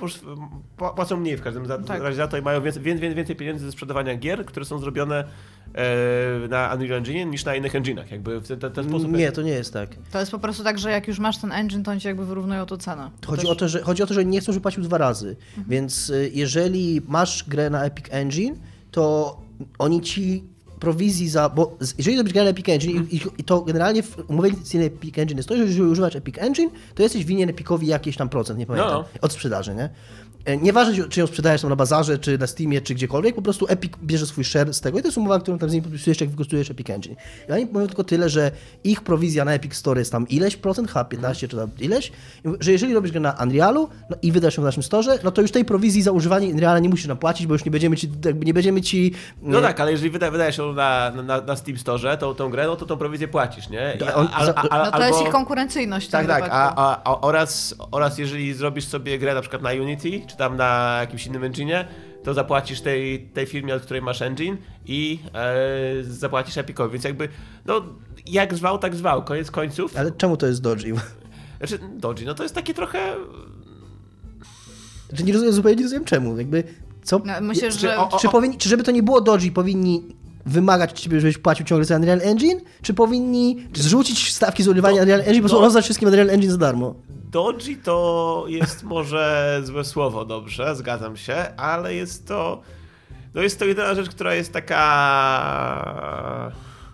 płacą 0.76 1.16
mniej 1.16 1.36
w 1.36 1.42
każdym 1.42 1.66
tak. 1.86 2.03
razie 2.03 2.16
za 2.16 2.28
to 2.28 2.36
i 2.36 2.42
mają 2.42 2.62
więcej, 2.62 2.82
więcej, 2.82 3.14
więcej 3.14 3.36
pieniędzy 3.36 3.64
ze 3.64 3.72
sprzedawania 3.72 4.16
gier, 4.16 4.47
które 4.47 4.66
są 4.66 4.78
zrobione 4.78 5.24
na 6.48 6.74
Unreal 6.74 6.98
Engine 6.98 7.30
niż 7.30 7.44
na 7.44 7.54
innych 7.54 7.72
engine'ach. 7.72 8.12
Jakby 8.12 8.40
w 8.40 8.48
ten, 8.48 8.72
ten 8.72 8.88
sposób. 8.88 9.12
Nie, 9.12 9.32
to 9.32 9.42
nie 9.42 9.52
jest 9.52 9.72
tak. 9.72 9.90
To 10.12 10.20
jest 10.20 10.30
po 10.30 10.38
prostu 10.38 10.64
tak, 10.64 10.78
że 10.78 10.90
jak 10.90 11.08
już 11.08 11.18
masz 11.18 11.38
ten 11.38 11.52
engine, 11.52 11.82
to 11.82 11.90
oni 11.90 12.00
ci 12.00 12.08
jakby 12.08 12.26
wyrównują 12.26 12.66
to 12.66 12.76
cenę. 12.76 13.10
Chodzi, 13.26 13.42
też... 13.42 13.50
o 13.50 13.54
to, 13.54 13.68
że, 13.68 13.82
chodzi 13.82 14.02
o 14.02 14.06
to, 14.06 14.14
że 14.14 14.24
nie 14.24 14.40
chcą, 14.40 14.52
żeby 14.52 14.62
płacił 14.62 14.82
dwa 14.82 14.98
razy. 14.98 15.36
Mhm. 15.48 15.68
Więc 15.68 16.10
y, 16.10 16.30
jeżeli 16.34 17.00
masz 17.08 17.44
grę 17.48 17.70
na 17.70 17.84
Epic 17.84 18.06
Engine, 18.10 18.54
to 18.90 19.36
oni 19.78 20.00
ci 20.00 20.44
prowizji 20.80 21.28
za, 21.28 21.48
bo 21.48 21.76
jeżeli 21.98 22.16
zrobisz 22.16 22.32
grę 22.32 22.44
na 22.44 22.50
Epic 22.50 22.68
Engine 22.68 23.06
i, 23.10 23.20
i, 23.38 23.44
to 23.44 23.60
generalnie 23.60 24.02
w 24.02 24.30
umowie 24.30 24.50
licencyjnej 24.50 24.86
Epic 24.86 25.18
Engine 25.18 25.36
jest 25.36 25.48
to, 25.48 25.56
że 25.56 25.62
jeżeli 25.62 25.82
używasz 25.82 26.16
Epic 26.16 26.38
Engine, 26.38 26.70
to 26.94 27.02
jesteś 27.02 27.24
winien 27.24 27.48
Epicowi 27.48 27.86
jakiś 27.86 28.16
tam 28.16 28.28
procent, 28.28 28.58
nie 28.58 28.66
pamiętam, 28.66 28.92
no. 28.92 29.04
od 29.20 29.32
sprzedaży, 29.32 29.74
nie? 29.74 29.90
E, 30.45 30.57
nieważne, 30.57 31.09
czy 31.09 31.20
ją 31.20 31.26
sprzedajesz 31.26 31.61
tam 31.61 31.70
na 31.70 31.76
bazarze, 31.76 32.18
czy 32.18 32.38
na 32.38 32.47
Steamie, 32.47 32.80
czy 32.80 32.95
gdziekolwiek, 32.95 33.34
po 33.34 33.42
prostu 33.42 33.66
Epic 33.68 33.92
bierze 34.03 34.26
swój 34.26 34.45
share 34.45 34.74
z 34.74 34.80
tego 34.80 34.99
i 34.99 35.03
to 35.03 35.09
jest 35.09 35.18
umowa, 35.18 35.40
którą 35.40 35.59
tam 35.59 35.70
z 35.70 35.72
nimi 35.72 35.82
podpisujesz, 35.82 36.20
jak 36.20 36.30
wykorzystujesz 36.30 36.70
Epic 36.70 36.90
Engine. 36.90 37.16
I 37.49 37.53
oni 37.53 37.66
mówią 37.72 37.86
tylko 37.86 38.05
tyle, 38.05 38.28
że 38.28 38.51
ich 38.84 39.03
prowizja 39.03 39.45
na 39.45 39.53
Epic 39.53 39.74
Store 39.74 40.01
jest 40.01 40.12
tam 40.12 40.28
ileś 40.28 40.57
procent, 40.57 40.88
chyba 40.88 41.05
15 41.05 41.49
czy 41.49 41.57
tam 41.57 41.70
ileś, 41.80 42.12
że 42.61 42.72
jeżeli 42.72 42.95
robisz 42.95 43.11
grę 43.11 43.20
na 43.20 43.36
Unrealu 43.42 43.88
no, 44.11 44.16
i 44.22 44.32
wydasz 44.32 44.57
ją 44.57 44.62
w 44.62 44.66
naszym 44.66 44.82
storze, 44.82 45.18
no 45.24 45.30
to 45.30 45.42
już 45.42 45.51
tej 45.51 45.64
prowizji 45.64 46.03
za 46.03 46.12
używanie 46.12 46.49
Unreala 46.49 46.78
nie 46.78 46.88
musisz 46.88 47.07
napłacić, 47.07 47.47
bo 47.47 47.55
już 47.55 47.64
nie 47.64 47.70
będziemy 47.70 47.97
ci, 47.97 48.11
nie 48.45 48.55
będziemy 48.55 48.82
ci... 48.82 49.14
No 49.42 49.61
tak, 49.61 49.80
ale 49.80 49.90
jeżeli 49.92 50.11
wyda, 50.11 50.30
wydajesz 50.30 50.59
ją 50.59 50.72
na, 50.72 51.11
na, 51.11 51.40
na 51.40 51.57
Steam 51.57 51.78
Store, 51.78 52.16
tą, 52.18 52.34
tą 52.34 52.51
grę, 52.51 52.66
no 52.66 52.76
to 52.76 52.86
tą 52.86 52.97
prowizję 52.97 53.28
płacisz, 53.28 53.68
nie? 53.68 53.97
I, 54.01 54.03
a, 54.03 54.14
a, 54.14 54.68
a, 54.68 54.84
no 54.84 54.99
to 54.99 55.07
jest 55.07 55.22
ich 55.22 55.28
konkurencyjność. 55.28 56.09
Tak, 56.09 56.26
tak, 56.26 56.49
a, 56.51 57.20
oraz, 57.20 57.74
oraz 57.90 58.18
jeżeli 58.18 58.55
zrobisz 58.55 58.84
sobie 58.84 59.18
grę 59.18 59.34
na 59.34 59.40
przykład 59.40 59.62
na 59.62 59.70
Unity, 59.70 60.20
czy 60.35 60.39
tam 60.39 60.57
na 60.57 60.97
jakimś 61.01 61.26
innym 61.26 61.45
engine, 61.45 61.85
to 62.24 62.35
zapłacisz 62.35 62.80
tej, 62.80 63.28
tej 63.28 63.47
firmie, 63.47 63.74
od 63.74 63.82
której 63.82 64.03
masz 64.03 64.22
engine 64.22 64.57
i 64.87 65.18
e, 65.35 66.05
zapłacisz 66.05 66.59
Epicowi. 66.59 66.93
Więc 66.93 67.05
jakby, 67.05 67.28
no 67.66 67.82
jak 68.26 68.55
zwał, 68.55 68.78
tak 68.78 68.95
zwał. 68.95 69.24
Koniec 69.24 69.51
końców. 69.51 69.97
Ale 69.97 70.11
czemu 70.12 70.37
to 70.37 70.47
jest 70.47 70.62
Dodgy? 70.62 70.95
Znaczy, 71.59 71.78
Dodgy, 71.97 72.24
no 72.26 72.35
to 72.35 72.43
jest 72.43 72.55
takie 72.55 72.74
trochę... 72.74 73.14
Znaczy 75.09 75.24
nie 75.24 75.32
rozumiem, 75.32 75.55
zupełnie 75.55 75.76
nie 75.76 75.82
rozumiem 75.82 76.05
czemu. 76.05 76.39
Jakby, 76.39 76.64
co? 77.03 77.18
No, 77.24 77.32
myślę, 77.41 77.70
czy, 77.70 77.78
że... 77.78 77.99
O, 77.99 78.09
o, 78.09 78.18
czy, 78.18 78.28
powinni, 78.28 78.59
czy 78.59 78.68
żeby 78.68 78.82
to 78.82 78.91
nie 78.91 79.03
było 79.03 79.20
Dodgy, 79.20 79.51
powinni 79.51 80.03
wymagać 80.47 80.90
od 80.90 80.99
ciebie, 80.99 81.20
żebyś 81.20 81.38
płacił 81.38 81.66
ciągle 81.66 81.84
za 81.84 81.97
Unreal 81.97 82.20
Engine? 82.22 82.61
Czy 82.82 82.95
powinni 82.95 83.66
zrzucić 83.74 84.32
stawki 84.32 84.62
z 84.62 84.68
używania 84.68 85.03
Unreal 85.03 85.20
Engine, 85.20 85.42
po 85.42 85.49
prostu 85.49 85.61
rozdać 85.61 85.84
wszystkim 85.84 86.09
Unreal 86.09 86.30
Engine 86.30 86.51
za 86.51 86.59
darmo? 86.59 86.95
Dodgy 87.30 87.76
to 87.76 88.45
jest 88.49 88.82
może 88.82 89.61
złe 89.64 89.84
słowo, 89.84 90.24
dobrze, 90.24 90.76
zgadzam 90.76 91.16
się, 91.16 91.36
ale 91.57 91.95
jest 91.95 92.28
to. 92.28 92.61
No 93.34 93.42
jest 93.42 93.59
to 93.59 93.64
jedyna 93.64 93.95
rzecz, 93.95 94.09
która 94.09 94.34
jest 94.34 94.53
taka. 94.53 94.78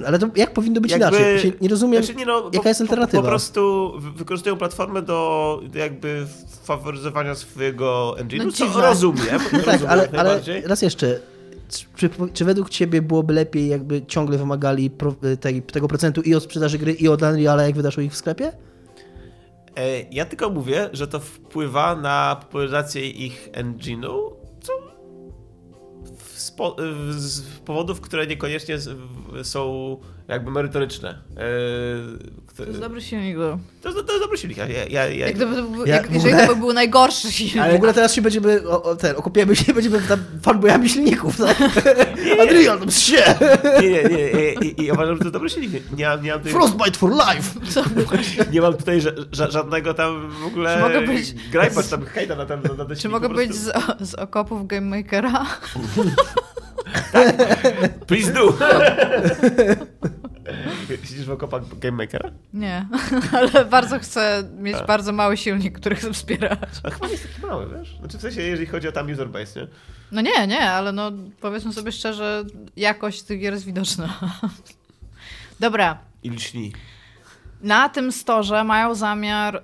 Ale 0.07 0.19
to 0.19 0.27
jak 0.37 0.53
powinno 0.53 0.81
być 0.81 0.91
jakby, 0.93 1.07
inaczej? 1.19 1.53
Nie 1.61 1.69
rozumiem, 1.69 2.05
znaczy 2.05 2.19
nie 2.19 2.27
no, 2.27 2.51
jaka 2.53 2.69
jest 2.69 2.81
alternatywa. 2.81 3.19
Po, 3.19 3.23
po, 3.23 3.29
prostu 3.29 3.93
wykorzystują 4.17 4.57
platformę 4.57 5.03
do 5.03 5.61
jakby 5.75 6.27
faworyzowania 6.65 7.35
swojego 7.35 8.17
engine'u, 8.19 8.45
no, 8.45 8.53
co 8.53 8.81
rozumiem. 8.81 9.41
No 9.53 9.59
tak, 9.59 9.81
ale, 9.89 10.09
ale 10.19 10.41
raz 10.65 10.83
jeszcze, 10.83 11.21
czy, 11.97 12.11
czy, 12.33 12.45
według 12.45 12.71
ciebie 12.71 13.03
byłoby 13.03 13.35
lepiej, 13.35 13.69
jakby 13.69 14.07
ciągle 14.07 14.39
wymagali 14.39 14.91
pro, 14.91 15.15
tej, 15.41 15.63
tego 15.63 15.89
procentu 15.89 16.21
i 16.21 16.35
od 16.35 16.43
sprzedaży 16.43 16.79
gry, 16.79 16.93
i 16.93 17.09
od 17.09 17.23
Unreala, 17.23 17.63
jak 17.63 17.75
wydasz 17.75 17.99
ich 17.99 18.13
w 18.13 18.17
sklepie? 18.17 18.53
E, 19.77 20.03
ja 20.11 20.25
tylko 20.25 20.51
mówię, 20.51 20.91
że 20.93 21.09
to 21.09 21.21
wpływa 21.21 21.97
na 21.97 22.37
popularyzację 22.41 23.11
ich 23.11 23.49
engine'u, 23.53 24.33
co 24.61 24.73
w 26.17 26.53
po, 26.53 26.77
z 27.11 27.41
powodów, 27.41 28.01
które 28.01 28.27
niekoniecznie 28.27 28.79
z, 28.79 28.99
są 29.43 29.97
jakby 30.29 30.51
merytoryczne. 30.51 31.23
To 32.65 32.71
jest 32.71 32.81
dobry 32.81 33.03
silnik. 33.03 33.37
To, 33.83 33.93
to, 33.93 34.03
to 34.03 34.13
jest 34.13 34.25
dobry 34.25 34.39
silnik. 34.39 34.59
Ja, 34.59 34.67
ja, 34.67 34.85
ja, 34.85 35.07
jak 35.07 35.35
gdyby, 35.35 35.57
ja, 35.87 35.95
jak, 35.95 36.13
jeżeli 36.13 36.33
ogóle, 36.33 36.47
to 36.47 36.55
by 36.55 36.61
był 36.61 36.73
najgorszy 36.73 37.33
silnik. 37.33 37.57
Ale 37.57 37.73
w 37.73 37.77
ogóle 37.77 37.95
teraz 37.95 38.15
się 38.15 38.23
będziemy, 38.23 38.69
o, 38.69 38.83
o, 38.83 38.97
ten, 38.97 39.17
okupiemy 39.17 39.57
się, 39.57 39.75
będziemy 39.75 40.01
tam 40.01 40.19
fanboyami 40.43 40.89
silników, 40.89 41.37
tak? 41.37 41.57
Adrian, 42.43 42.81
no 42.87 42.91
się! 42.91 43.23
Nie, 43.81 43.91
nie, 43.91 44.03
nie. 44.09 44.53
I, 44.69 44.85
i 44.85 44.93
uważam, 44.93 45.15
że 45.15 45.19
to 45.19 45.25
jest 45.25 45.33
dobry 45.33 45.51
silnik. 45.51 45.73
Nie, 45.73 45.81
nie, 45.97 46.23
nie 46.23 46.31
mam 46.31 46.39
tutaj... 46.39 46.53
Frostbite 46.53 46.99
for 46.99 47.11
life! 47.11 47.61
nie 48.53 48.61
mam 48.61 48.75
tutaj 48.75 49.01
ża 49.01 49.51
żadnego 49.51 49.95
tam 49.95 50.31
w 50.31 50.47
ogóle 50.47 50.75
Czy 50.75 50.81
mogę 50.81 51.07
być... 51.07 51.35
tam 51.91 52.05
hejta 52.05 52.37
na 52.37 52.47
ten 52.47 52.61
na, 52.63 52.85
na 52.85 52.97
Czy 52.97 53.09
mogę 53.09 53.29
być 53.29 53.55
z, 53.55 53.73
z 54.01 54.15
okopów 54.15 54.67
Game 54.67 54.97
Makera? 54.97 55.47
Please 58.07 58.33
do! 58.33 58.53
Siedzisz 60.89 61.27
w 61.27 61.31
okopach 61.31 61.79
Game 61.79 61.97
Makera? 61.97 62.31
Nie, 62.55 62.87
ale 63.39 63.65
bardzo 63.65 63.99
chcę 63.99 64.43
mieć 64.59 64.77
A. 64.77 64.85
bardzo 64.85 65.13
mały 65.13 65.37
silnik, 65.37 65.79
który 65.79 65.97
chcę 65.97 66.13
wspierać. 66.13 66.59
A 66.83 66.91
chyba 66.91 67.07
nie 67.07 67.13
jest 67.13 67.29
taki 67.29 67.47
mały, 67.47 67.79
wiesz? 67.79 67.97
Znaczy 67.99 68.19
w 68.19 68.21
sensie, 68.21 68.43
jeżeli 68.43 68.67
chodzi 68.67 68.89
o 68.89 68.93
tam 68.93 69.11
user 69.11 69.29
base, 69.29 69.61
nie? 69.61 69.67
No 70.13 70.21
nie, 70.21 70.47
nie, 70.47 70.71
ale 70.71 70.93
no 70.93 71.13
powiedzmy 71.41 71.73
sobie 71.73 71.93
szczerze, 71.93 72.45
jakość 72.77 73.23
tych 73.23 73.41
gier 73.41 73.53
jest 73.53 73.65
widoczna. 73.65 74.15
Dobra. 75.61 75.99
I 76.23 76.31
liczni 76.31 76.73
na 77.63 77.89
tym 77.89 78.13
storze 78.13 78.65
mają 78.65 78.95
zamiar 78.95 79.63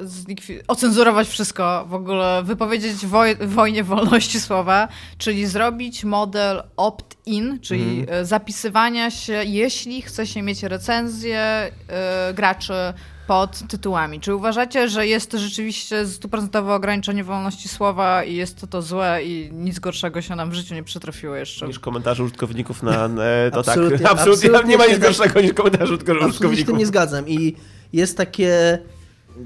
ocenzurować 0.68 1.28
wszystko, 1.28 1.86
w 1.88 1.94
ogóle 1.94 2.42
wypowiedzieć 2.44 3.07
woj 3.07 3.36
wojnie 3.40 3.84
wolności 3.84 4.40
słowa, 4.40 4.88
czyli 5.18 5.47
zrobić 5.47 6.05
model 6.05 6.62
opt-in, 6.76 7.61
czyli 7.61 8.07
mm. 8.09 8.26
zapisywania 8.26 9.11
się, 9.11 9.44
jeśli 9.44 10.03
chce 10.03 10.26
się 10.26 10.42
mieć 10.42 10.62
recenzję 10.62 11.70
y, 12.30 12.34
graczy 12.34 12.74
pod 13.26 13.68
tytułami. 13.68 14.20
Czy 14.20 14.34
uważacie, 14.34 14.88
że 14.88 15.07
jest 15.07 15.30
to 15.30 15.38
rzeczywiście 15.38 16.07
stuprocentowe 16.07 16.74
ograniczenie 16.74 17.24
wolności 17.24 17.68
słowa 17.68 18.24
i 18.24 18.34
jest 18.34 18.61
to, 18.61 18.66
to 18.66 18.82
złe 18.82 19.24
i 19.24 19.51
nic 19.53 19.78
gorszego 19.78 20.22
się 20.22 20.36
nam 20.36 20.51
w 20.51 20.55
życiu 20.55 20.74
nie 20.74 20.82
przytrafiło 20.82 21.36
jeszcze? 21.36 21.66
Niż 21.66 21.78
komentarze 21.78 22.24
użytkowników 22.24 22.82
na... 22.82 23.09
To 23.53 23.62
tak, 23.62 23.68
absolutnie, 23.68 23.99
tak, 23.99 24.12
absolutnie, 24.12 24.49
absolutnie 24.49 24.70
nie 24.70 24.78
ma 24.78 24.86
nic 24.86 24.99
gorszego 24.99 25.40
niż 25.40 25.53
komentarze 25.53 25.84
użytkowników. 25.94 26.30
Absolutnie 26.30 26.59
się 26.59 26.64
tym 26.64 26.76
nie 26.76 26.86
zgadzam 26.86 27.28
i 27.28 27.57
jest 27.93 28.16
takie 28.16 28.78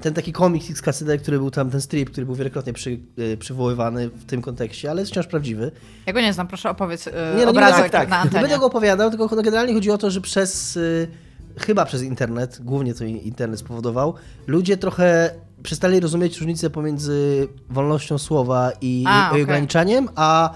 ten 0.03 0.15
taki 0.15 0.33
komiks 0.33 0.71
X 0.71 0.83
Cassidy, 0.83 1.19
który 1.19 1.39
był 1.39 1.51
tam, 1.51 1.71
ten 1.71 1.81
strip, 1.81 2.11
który 2.11 2.27
był 2.27 2.35
wielokrotnie 2.35 2.73
przy, 2.73 2.99
y, 3.19 3.37
przywoływany 3.37 4.09
w 4.09 4.25
tym 4.25 4.43
kontekście, 4.43 4.91
ale 4.91 5.03
jest 5.03 5.13
wciąż 5.13 5.27
prawdziwy. 5.27 5.71
Ja 6.07 6.13
go 6.13 6.21
nie 6.21 6.33
znam, 6.33 6.49
proszę 6.49 6.71
opowiedz 6.71 7.07
yy, 7.07 7.13
nie, 7.37 7.45
no, 7.45 7.51
obrazek 7.51 7.83
tak, 7.83 7.93
tak. 7.93 8.09
na 8.09 8.19
antenie. 8.19 8.43
Nie 8.43 8.49
będę 8.49 8.59
go 8.59 8.67
opowiadał, 8.67 9.11
tylko 9.11 9.29
generalnie 9.29 9.75
chodzi 9.75 9.91
o 9.91 9.99
to, 9.99 10.11
że 10.11 10.21
przez, 10.21 10.77
y, 10.77 11.09
chyba 11.57 11.85
przez 11.85 12.03
internet, 12.03 12.59
głównie 12.63 12.95
to 12.95 13.05
internet 13.05 13.61
spowodował, 13.61 14.15
ludzie 14.47 14.77
trochę 14.77 15.31
przestali 15.63 16.01
rozumieć 16.01 16.39
różnicę 16.39 16.71
pomiędzy 16.71 17.49
wolnością 17.71 18.19
słowa 18.19 18.73
i 18.81 19.05
a, 19.09 19.31
okay. 19.31 19.43
ograniczaniem, 19.43 20.09
a 20.15 20.51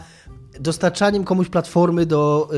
dostarczaniem 0.61 1.25
komuś 1.25 1.49
platformy 1.49 2.07
do 2.07 2.49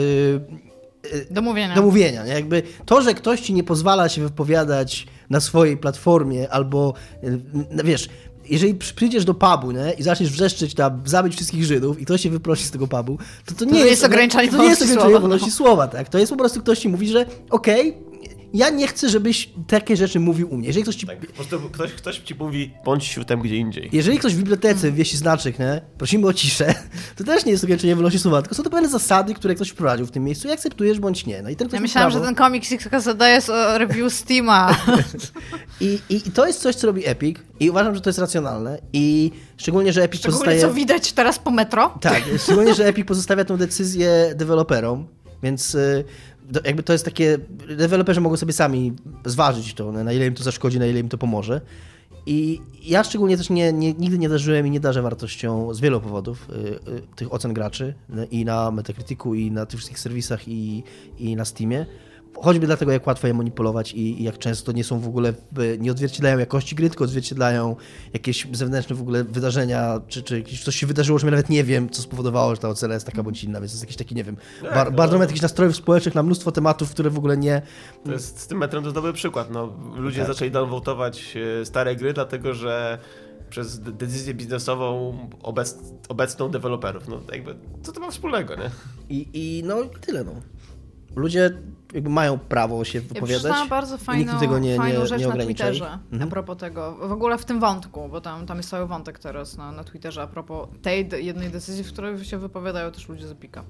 Y, 1.14 1.27
do 1.31 1.43
mówienia. 1.43 1.74
Do 1.74 1.83
mówienia. 1.83 2.24
Nie? 2.24 2.33
Jakby 2.33 2.62
to, 2.87 3.03
że 3.03 3.14
ktoś 3.14 3.41
ci 3.41 3.55
nie 3.55 3.64
pozwala 3.64 4.09
się 4.09 4.22
wypowiadać 4.22 5.07
na 5.31 5.41
swojej 5.41 5.77
platformie, 5.77 6.51
albo 6.51 6.95
y, 7.24 7.41
wiesz, 7.85 8.09
jeżeli 8.51 8.74
przyjdziesz 8.74 9.24
do 9.24 9.35
pubu 9.35 9.70
nie, 9.70 9.93
i 9.99 10.03
zaczniesz 10.03 10.31
wrzeszczeć 10.31 10.74
tam, 10.74 11.03
zabić 11.05 11.35
wszystkich 11.35 11.64
Żydów 11.64 12.01
i 12.01 12.05
ktoś 12.05 12.20
się 12.20 12.31
wyprosi 12.31 12.64
z 12.64 12.70
tego 12.70 12.87
pubu, 12.87 13.18
to 13.47 13.55
to 13.55 13.64
nie, 13.64 13.70
to 13.70 13.77
jest, 13.77 13.91
jest 13.91 14.05
ograniczenie 14.05 14.51
to 14.51 14.59
nie 14.59 14.68
jest 14.68 14.83
ograniczenie 14.83 15.20
wolności 15.20 15.51
słowa. 15.51 15.89
Tak? 15.89 16.09
To 16.09 16.18
jest 16.18 16.33
po 16.33 16.39
prostu 16.39 16.61
ktoś 16.61 16.79
ci 16.79 16.89
mówi, 16.89 17.09
że 17.09 17.27
okej, 17.51 17.91
okay, 17.91 18.16
ja 18.55 18.70
nie 18.70 18.86
chcę, 18.86 19.09
żebyś 19.09 19.51
takie 19.66 19.97
rzeczy 19.97 20.20
mówił 20.20 20.51
u 20.51 20.57
mnie. 20.57 20.66
Jeżeli 20.66 20.82
ktoś 20.82 20.97
ci... 20.97 21.07
Tak, 21.07 21.26
po 21.26 21.32
prostu 21.32 21.61
ktoś, 21.72 21.92
ktoś 21.92 22.18
ci 22.18 22.34
mówi, 22.34 22.70
bądź 22.84 23.05
świtem 23.05 23.40
gdzie 23.40 23.57
indziej. 23.57 23.88
Jeżeli 23.92 24.18
ktoś 24.18 24.34
w 24.34 24.38
bibliotece 24.38 24.92
wiesi 24.92 25.16
znaczek, 25.16 25.59
nie? 25.59 25.80
prosimy 25.99 26.26
o 26.26 26.32
ciszę, 26.32 26.74
to 27.16 27.24
też 27.24 27.44
nie 27.44 27.53
jest 27.53 27.64
ograniczenie 27.64 27.97
wolności 27.97 28.18
słowa, 28.18 28.42
tylko 28.42 28.55
są 28.55 28.62
to 28.62 28.70
pewne 28.70 28.88
zasady, 28.88 29.34
które 29.34 29.55
ktoś 29.55 29.68
wprowadził 29.68 30.07
w 30.07 30.11
tym 30.11 30.24
miejscu 30.24 30.49
i 30.49 30.51
akceptujesz 30.51 31.01
bądź 31.01 31.26
nie. 31.26 31.42
No 31.42 31.51
i 31.51 31.57
ten 31.57 31.68
ja 31.72 31.80
myślałam, 31.80 32.11
prawo... 32.11 32.24
że 32.24 32.28
ten 32.28 32.34
komiks 32.34 32.68
zadaje 32.99 33.34
jest 33.34 33.51
o 33.51 33.78
review 33.78 34.12
Steama. 34.12 34.76
I, 35.80 35.99
i, 36.09 36.16
I 36.16 36.30
to 36.30 36.47
jest 36.47 36.61
coś, 36.61 36.74
co 36.74 36.86
robi 36.86 37.07
Epic 37.07 37.38
i 37.61 37.70
uważam, 37.70 37.94
że 37.94 38.01
to 38.01 38.11
jest 38.11 38.18
racjonalne 38.18 38.78
i 38.92 39.30
szczególnie, 39.57 39.92
że 39.92 40.03
Epic 40.03 40.20
szczególnie 40.20 40.44
pozostaje... 40.44 40.61
co 40.61 40.74
widać 40.74 41.12
teraz 41.12 41.38
po 41.38 41.51
metro. 41.51 41.99
Tak, 42.01 42.22
szczególnie, 42.38 42.74
że 42.74 42.86
Epic 42.86 43.07
pozostawia 43.07 43.44
tę 43.44 43.57
decyzję 43.57 44.32
deweloperom, 44.34 45.07
więc 45.42 45.74
y, 45.74 46.05
jakby 46.64 46.82
to 46.82 46.92
jest 46.92 47.05
takie, 47.05 47.38
deweloperzy 47.76 48.20
mogą 48.20 48.36
sobie 48.36 48.53
sami 48.53 48.92
zważyć 49.24 49.74
to, 49.74 49.92
na 49.92 50.12
ile 50.12 50.26
im 50.26 50.34
to 50.34 50.42
zaszkodzi, 50.42 50.78
na 50.78 50.86
ile 50.86 51.01
im 51.01 51.09
to 51.09 51.18
pomoże. 51.18 51.61
I 52.26 52.61
ja 52.82 53.05
szczególnie 53.05 53.36
też 53.36 53.51
nie, 53.51 53.72
nie, 53.72 53.94
nigdy 53.94 54.18
nie 54.18 54.28
darzyłem 54.28 54.66
i 54.66 54.70
nie 54.70 54.80
darzę 54.80 55.03
wartością 55.03 55.74
z 55.74 55.80
wielu 55.80 56.01
powodów 56.01 56.49
y, 56.51 56.53
y, 56.90 57.03
tych 57.16 57.34
ocen 57.34 57.55
graczy 57.55 57.94
y, 58.11 58.24
i 58.30 58.44
na 58.44 58.70
Metacriticu, 58.70 59.34
i 59.34 59.51
na 59.51 59.66
tych 59.66 59.78
wszystkich 59.78 59.99
serwisach, 59.99 60.49
i, 60.49 60.82
i 61.18 61.36
na 61.36 61.44
Steamie. 61.44 61.86
Choćby 62.43 62.66
dlatego, 62.66 62.93
jak 62.93 63.07
łatwo 63.07 63.26
je 63.26 63.34
manipulować 63.34 63.93
i, 63.93 64.20
i 64.20 64.24
jak 64.24 64.39
często 64.39 64.72
nie 64.72 64.84
są 64.84 65.01
w 65.01 65.09
ogóle, 65.09 65.32
nie 65.78 65.91
odzwierciedlają 65.91 66.39
jakości 66.39 66.76
gry, 66.76 66.89
tylko 66.89 67.05
odzwierciedlają 67.05 67.76
jakieś 68.12 68.47
zewnętrzne 68.53 68.97
w 68.97 69.01
ogóle 69.01 69.24
wydarzenia, 69.24 70.01
czy, 70.09 70.22
czy 70.22 70.43
coś 70.64 70.76
się 70.76 70.87
wydarzyło, 70.87 71.18
że 71.18 71.26
ja 71.26 71.30
nawet 71.30 71.49
nie 71.49 71.64
wiem, 71.64 71.91
co 71.91 72.03
spowodowało, 72.03 72.55
że 72.55 72.61
ta 72.61 72.68
ocena 72.68 72.95
jest 72.95 73.07
taka 73.07 73.22
bądź 73.22 73.45
inna, 73.45 73.61
więc 73.61 73.72
jest 73.72 73.82
jakiś 73.82 73.97
taki, 73.97 74.14
nie 74.14 74.24
wiem, 74.24 74.37
bar, 74.62 74.91
no. 74.91 74.97
barometr 74.97 75.30
jakichś 75.30 75.43
nastrojów 75.43 75.76
społecznych 75.76 76.14
na 76.14 76.22
mnóstwo 76.22 76.53
tematów, 76.53 76.91
które 76.91 77.11
w 77.11 77.18
ogóle 77.18 77.37
nie... 77.37 77.62
To 78.05 78.12
jest, 78.12 78.41
z 78.41 78.47
tym 78.47 78.59
metrem 78.59 78.82
to 78.82 78.87
jest 78.87 78.95
dobry 78.95 79.12
przykład, 79.12 79.51
no. 79.51 79.72
Ludzie 79.97 80.18
tak. 80.18 80.28
zaczęli 80.28 80.51
downvotować 80.51 81.37
e, 81.61 81.64
stare 81.64 81.97
gry, 81.97 82.12
dlatego 82.12 82.55
że 82.55 82.99
przez 83.51 83.80
decyzję 83.80 84.34
biznesową 84.34 85.18
obec, 85.43 85.78
obecną 86.09 86.49
deweloperów. 86.49 87.09
No 87.09 87.20
jakby, 87.32 87.55
co 87.82 87.93
to 87.93 88.01
ma 88.01 88.11
wspólnego, 88.11 88.55
nie? 88.57 88.70
I, 89.09 89.28
i 89.32 89.62
no 89.64 89.84
tyle, 90.01 90.24
no. 90.24 90.32
Ludzie 91.17 91.51
jakby 91.95 92.11
mają 92.11 92.39
prawo 92.39 92.85
się 92.85 93.01
wypowiadać. 93.01 93.57
Ja 93.57 93.67
bardzo 93.67 93.99
fajną, 93.99 94.33
nikt 94.33 94.41
tego 94.41 94.59
nie, 94.59 94.77
fajną 94.77 95.01
nie, 95.01 95.07
rzecz 95.07 95.21
nie 95.21 95.29
na 95.29 95.37
Twitterze 95.37 95.99
mhm. 96.12 96.23
a 96.23 96.27
propos 96.27 96.57
tego. 96.57 96.97
W 97.09 97.12
ogóle 97.12 97.39
w 97.39 97.45
tym 97.45 97.61
wątku, 97.61 98.09
bo 98.09 98.21
tam, 98.21 98.47
tam 98.47 98.57
jest 98.57 98.69
cały 98.69 98.87
wątek 98.87 99.19
teraz 99.19 99.57
na, 99.57 99.73
na 99.73 99.85
Twitterze 99.85 100.23
a 100.23 100.27
propos 100.27 100.69
tej 100.83 101.09
jednej 101.25 101.51
decyzji, 101.51 101.85
w 101.85 101.93
której 101.93 102.25
się 102.25 102.39
wypowiadają 102.39 102.93
też 102.93 103.09
ludzie 103.09 103.29
z 103.29 103.31
Epika. 103.31 103.64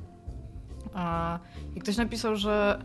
I 1.75 1.81
ktoś 1.81 1.97
napisał, 1.97 2.37
że 2.37 2.83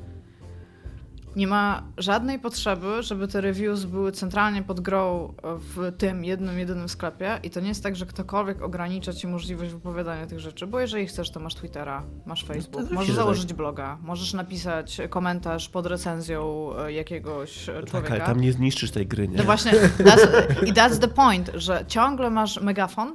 nie 1.36 1.48
ma 1.48 1.84
żadnej 1.98 2.40
potrzeby, 2.40 3.04
żeby 3.04 3.28
te 3.28 3.42
reviews 3.42 3.84
były 3.86 4.12
centralnie 4.12 4.64
pod 4.64 4.80
grą 4.80 5.34
w 5.44 5.92
tym 5.98 6.26
jednym, 6.26 6.60
jedynym 6.60 6.90
sklepie 6.90 7.40
i 7.44 7.50
to 7.50 7.60
nie 7.60 7.68
jest 7.68 7.84
tak, 7.84 7.96
że 7.96 8.06
ktokolwiek 8.06 8.62
ogranicza 8.62 9.14
ci 9.14 9.28
możliwość 9.28 9.72
wypowiadania 9.72 10.28
tych 10.28 10.40
rzeczy, 10.40 10.68
bo 10.68 10.80
jeżeli 10.80 11.08
chcesz, 11.08 11.32
to 11.32 11.40
masz 11.40 11.56
Twittera, 11.56 12.04
masz 12.26 12.48
no 12.48 12.54
Facebook, 12.54 12.84
no 12.90 12.96
możesz 12.96 13.16
założyć 13.16 13.54
bloga, 13.54 13.98
możesz 14.02 14.34
napisać 14.34 15.02
komentarz 15.10 15.70
pod 15.70 15.86
recenzją 15.86 16.70
e, 16.78 16.92
jakiegoś 16.92 17.68
no 17.68 17.74
człowieka. 17.74 18.02
Tak, 18.02 18.12
ale 18.12 18.22
tam 18.22 18.42
nie 18.42 18.54
zniszczysz 18.54 18.92
tej 18.92 19.08
gry, 19.08 19.28
nie? 19.28 19.38
No 19.38 19.44
właśnie, 19.44 19.72
that's, 19.72 20.28
i 20.70 20.74
that's 20.74 21.00
the 21.00 21.08
point, 21.08 21.52
że 21.54 21.86
ciągle 21.88 22.30
masz 22.30 22.62
megafon, 22.62 23.12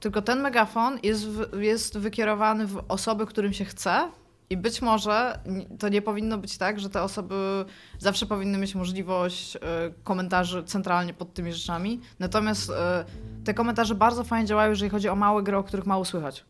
tylko 0.00 0.22
ten 0.22 0.40
megafon 0.40 0.98
jest, 1.02 1.28
w, 1.28 1.60
jest 1.60 1.98
wykierowany 1.98 2.66
w 2.66 2.84
osoby, 2.88 3.26
którym 3.26 3.52
się 3.52 3.64
chce, 3.64 4.10
i 4.50 4.56
być 4.56 4.82
może 4.82 5.38
to 5.78 5.88
nie 5.88 6.02
powinno 6.02 6.38
być 6.38 6.58
tak, 6.58 6.80
że 6.80 6.90
te 6.90 7.02
osoby 7.02 7.64
zawsze 7.98 8.26
powinny 8.26 8.58
mieć 8.58 8.74
możliwość 8.74 9.56
e, 9.56 9.60
komentarzy 10.04 10.64
centralnie 10.64 11.14
pod 11.14 11.34
tymi 11.34 11.52
rzeczami. 11.52 12.00
Natomiast 12.18 12.70
e, 12.70 13.04
te 13.44 13.54
komentarze 13.54 13.94
bardzo 13.94 14.24
fajnie 14.24 14.46
działają, 14.46 14.70
jeżeli 14.70 14.90
chodzi 14.90 15.08
o 15.08 15.16
małe 15.16 15.42
gry, 15.42 15.56
o 15.56 15.64
których 15.64 15.86
mało 15.86 16.04
słychać. 16.04 16.44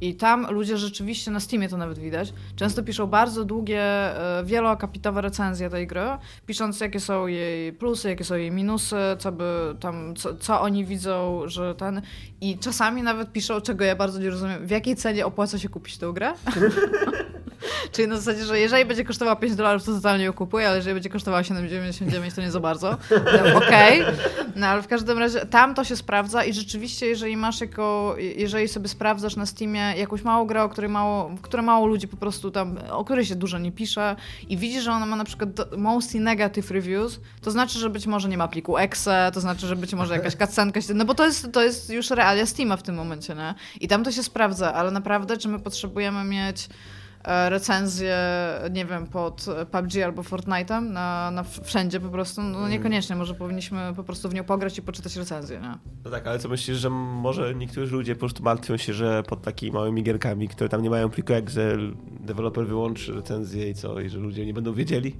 I 0.00 0.14
tam 0.14 0.46
ludzie 0.50 0.78
rzeczywiście, 0.78 1.30
na 1.30 1.40
Steamie 1.40 1.68
to 1.68 1.76
nawet 1.76 1.98
widać, 1.98 2.32
często 2.56 2.82
piszą 2.82 3.06
bardzo 3.06 3.44
długie, 3.44 3.82
e, 3.82 4.44
wieloakapitowe 4.44 5.20
recenzje 5.20 5.70
tej 5.70 5.86
gry, 5.86 6.00
pisząc 6.46 6.80
jakie 6.80 7.00
są 7.00 7.26
jej 7.26 7.72
plusy, 7.72 8.08
jakie 8.08 8.24
są 8.24 8.34
jej 8.34 8.50
minusy, 8.50 8.96
co 9.18 9.32
by 9.32 9.76
tam, 9.80 10.16
co, 10.16 10.36
co 10.36 10.60
oni 10.60 10.84
widzą, 10.84 11.42
że 11.46 11.74
ten... 11.74 12.02
I 12.40 12.58
czasami 12.58 13.02
nawet 13.02 13.32
piszą, 13.32 13.60
czego 13.60 13.84
ja 13.84 13.96
bardzo 13.96 14.18
nie 14.18 14.30
rozumiem, 14.30 14.66
w 14.66 14.70
jakiej 14.70 14.96
cenie 14.96 15.26
opłaca 15.26 15.58
się 15.58 15.68
kupić 15.68 15.98
tę 15.98 16.12
grę. 16.14 16.32
Czyli 17.92 18.08
na 18.08 18.16
zasadzie, 18.16 18.44
że 18.44 18.58
jeżeli 18.58 18.84
będzie 18.84 19.04
kosztowała 19.04 19.36
5 19.36 19.54
dolarów, 19.54 19.84
to 19.84 19.94
totalnie 19.94 20.24
ją 20.24 20.32
kupuję, 20.32 20.68
ale 20.68 20.76
jeżeli 20.76 20.94
będzie 20.94 21.10
kosztowała 21.10 21.42
7,99, 21.42 22.34
to 22.34 22.40
nie 22.40 22.50
za 22.50 22.60
bardzo. 22.60 22.96
No, 23.10 23.56
Okej. 23.56 24.02
Okay. 24.02 24.14
No 24.56 24.66
ale 24.66 24.82
w 24.82 24.88
każdym 24.88 25.18
razie 25.18 25.46
tam 25.46 25.74
to 25.74 25.84
się 25.84 25.96
sprawdza 25.96 26.44
i 26.44 26.52
rzeczywiście, 26.52 27.06
jeżeli 27.06 27.36
masz 27.36 27.60
jako, 27.60 28.16
jeżeli 28.36 28.68
sobie 28.68 28.88
sprawdzasz 28.88 29.36
na 29.36 29.46
Steamie 29.46 29.94
jakąś 29.96 30.22
małą 30.22 30.46
grę, 30.46 30.62
o 30.62 30.68
której 30.68 30.90
mało, 30.90 31.30
które 31.42 31.62
mało 31.62 31.86
ludzi 31.86 32.08
po 32.08 32.16
prostu 32.16 32.50
tam, 32.50 32.78
o 32.90 33.04
której 33.04 33.24
się 33.24 33.34
dużo 33.34 33.58
nie 33.58 33.72
pisze 33.72 34.16
i 34.48 34.56
widzisz, 34.56 34.84
że 34.84 34.92
ona 34.92 35.06
ma 35.06 35.16
na 35.16 35.24
przykład 35.24 35.50
mostly 35.76 36.20
negative 36.20 36.70
reviews, 36.70 37.20
to 37.42 37.50
znaczy, 37.50 37.78
że 37.78 37.90
być 37.90 38.06
może 38.06 38.28
nie 38.28 38.38
ma 38.38 38.48
pliku 38.48 38.78
exe, 38.78 39.30
to 39.34 39.40
znaczy, 39.40 39.66
że 39.66 39.76
być 39.76 39.94
może 39.94 40.14
jakaś 40.14 40.36
cutscenka 40.36 40.80
się, 40.80 40.94
no 40.94 41.04
bo 41.04 41.14
to 41.14 41.26
jest, 41.26 41.52
to 41.52 41.62
jest 41.62 41.90
już 41.90 42.10
realia 42.10 42.46
Steama 42.46 42.76
w 42.76 42.82
tym 42.82 42.94
momencie, 42.94 43.34
nie? 43.34 43.54
I 43.80 43.88
tam 43.88 44.04
to 44.04 44.12
się 44.12 44.22
sprawdza, 44.22 44.74
ale 44.74 44.90
naprawdę, 44.90 45.36
czy 45.36 45.48
my 45.48 45.58
potrzebujemy 45.58 46.24
mieć 46.24 46.68
e, 47.26 47.50
recenzję, 47.50 48.16
nie 48.70 48.84
wiem, 48.84 49.06
pod 49.06 49.46
PUBG 49.70 50.02
albo 50.04 50.22
Fortnite'em 50.22 50.82
na, 50.90 51.30
na 51.30 51.42
wszędzie 51.42 52.00
po 52.00 52.08
prostu, 52.08 52.42
no 52.42 52.58
mm. 52.58 52.70
niekoniecznie, 52.70 53.16
może 53.16 53.34
powinniśmy 53.34 53.92
po 53.96 54.04
prostu 54.04 54.28
w 54.28 54.34
nią 54.34 54.44
pograć 54.44 54.78
i 54.78 54.82
poczytać 54.82 55.16
recenzję, 55.16 55.60
nie? 55.60 55.74
No 56.04 56.10
tak, 56.10 56.26
ale 56.26 56.38
co 56.38 56.48
myślisz, 56.48 56.78
że 56.78 56.90
może 56.90 57.54
niektórzy 57.54 57.92
ludzie 57.92 58.14
po 58.14 58.20
prostu 58.20 58.42
martwią 58.42 58.76
się, 58.76 58.92
że 58.92 59.22
pod 59.22 59.42
takimi 59.42 59.72
małymi 59.72 60.02
gierkami, 60.02 60.48
które 60.48 60.68
tam 60.68 60.82
nie 60.82 60.90
mają 60.90 61.10
pliku 61.10 61.32
Excel, 61.32 61.96
deweloper 62.20 62.66
wyłączy 62.66 63.12
recenzję 63.12 63.70
i 63.70 63.74
co, 63.74 64.00
i 64.00 64.08
że 64.08 64.18
ludzie 64.18 64.46
nie 64.46 64.54
będą 64.54 64.72
wiedzieli? 64.72 65.16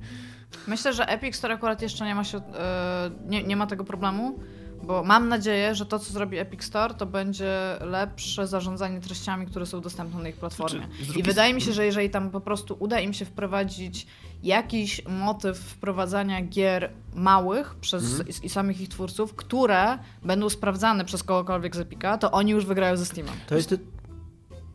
Myślę, 0.67 0.93
że 0.93 1.09
Epic 1.09 1.37
Store 1.37 1.55
akurat 1.55 1.83
jeszcze 1.83 2.05
nie 2.05 2.15
ma, 2.15 2.25
się, 2.25 2.39
e, 2.39 3.11
nie, 3.27 3.43
nie 3.43 3.57
ma 3.57 3.67
tego 3.67 3.85
problemu, 3.85 4.39
bo 4.83 5.05
mam 5.05 5.29
nadzieję, 5.29 5.75
że 5.75 5.87
to, 5.87 5.99
co 5.99 6.13
zrobi 6.13 6.39
Epic 6.39 6.65
Store, 6.65 6.95
to 6.95 7.07
będzie 7.07 7.77
lepsze 7.81 8.47
zarządzanie 8.47 9.01
treściami, 9.01 9.47
które 9.47 9.67
są 9.67 9.81
dostępne 9.81 10.23
na 10.23 10.29
ich 10.29 10.37
platformie. 10.37 10.89
Znaczy, 11.05 11.21
I 11.21 11.23
wydaje 11.23 11.55
mi 11.55 11.61
się, 11.61 11.73
że 11.73 11.87
jeżeli 11.87 12.11
tam 12.11 12.31
po 12.31 12.41
prostu 12.41 12.77
uda 12.79 13.01
im 13.01 13.13
się 13.13 13.25
wprowadzić 13.25 14.07
jakiś 14.43 15.03
motyw 15.09 15.59
wprowadzania 15.59 16.43
gier 16.43 16.91
małych 17.15 17.75
przez 17.75 18.15
mm. 18.15 18.27
i, 18.43 18.49
samych 18.49 18.81
ich 18.81 18.89
twórców, 18.89 19.35
które 19.35 19.99
będą 20.23 20.49
sprawdzane 20.49 21.05
przez 21.05 21.23
kogokolwiek 21.23 21.77
z 21.77 21.79
Epica, 21.79 22.19
to 22.19 22.33
oni 22.33 22.53
już 22.53 22.67
wygrają 22.67 22.97
ze 22.97 23.07
Steamem. 23.07 23.35
To 23.47 23.57
jest... 23.57 23.75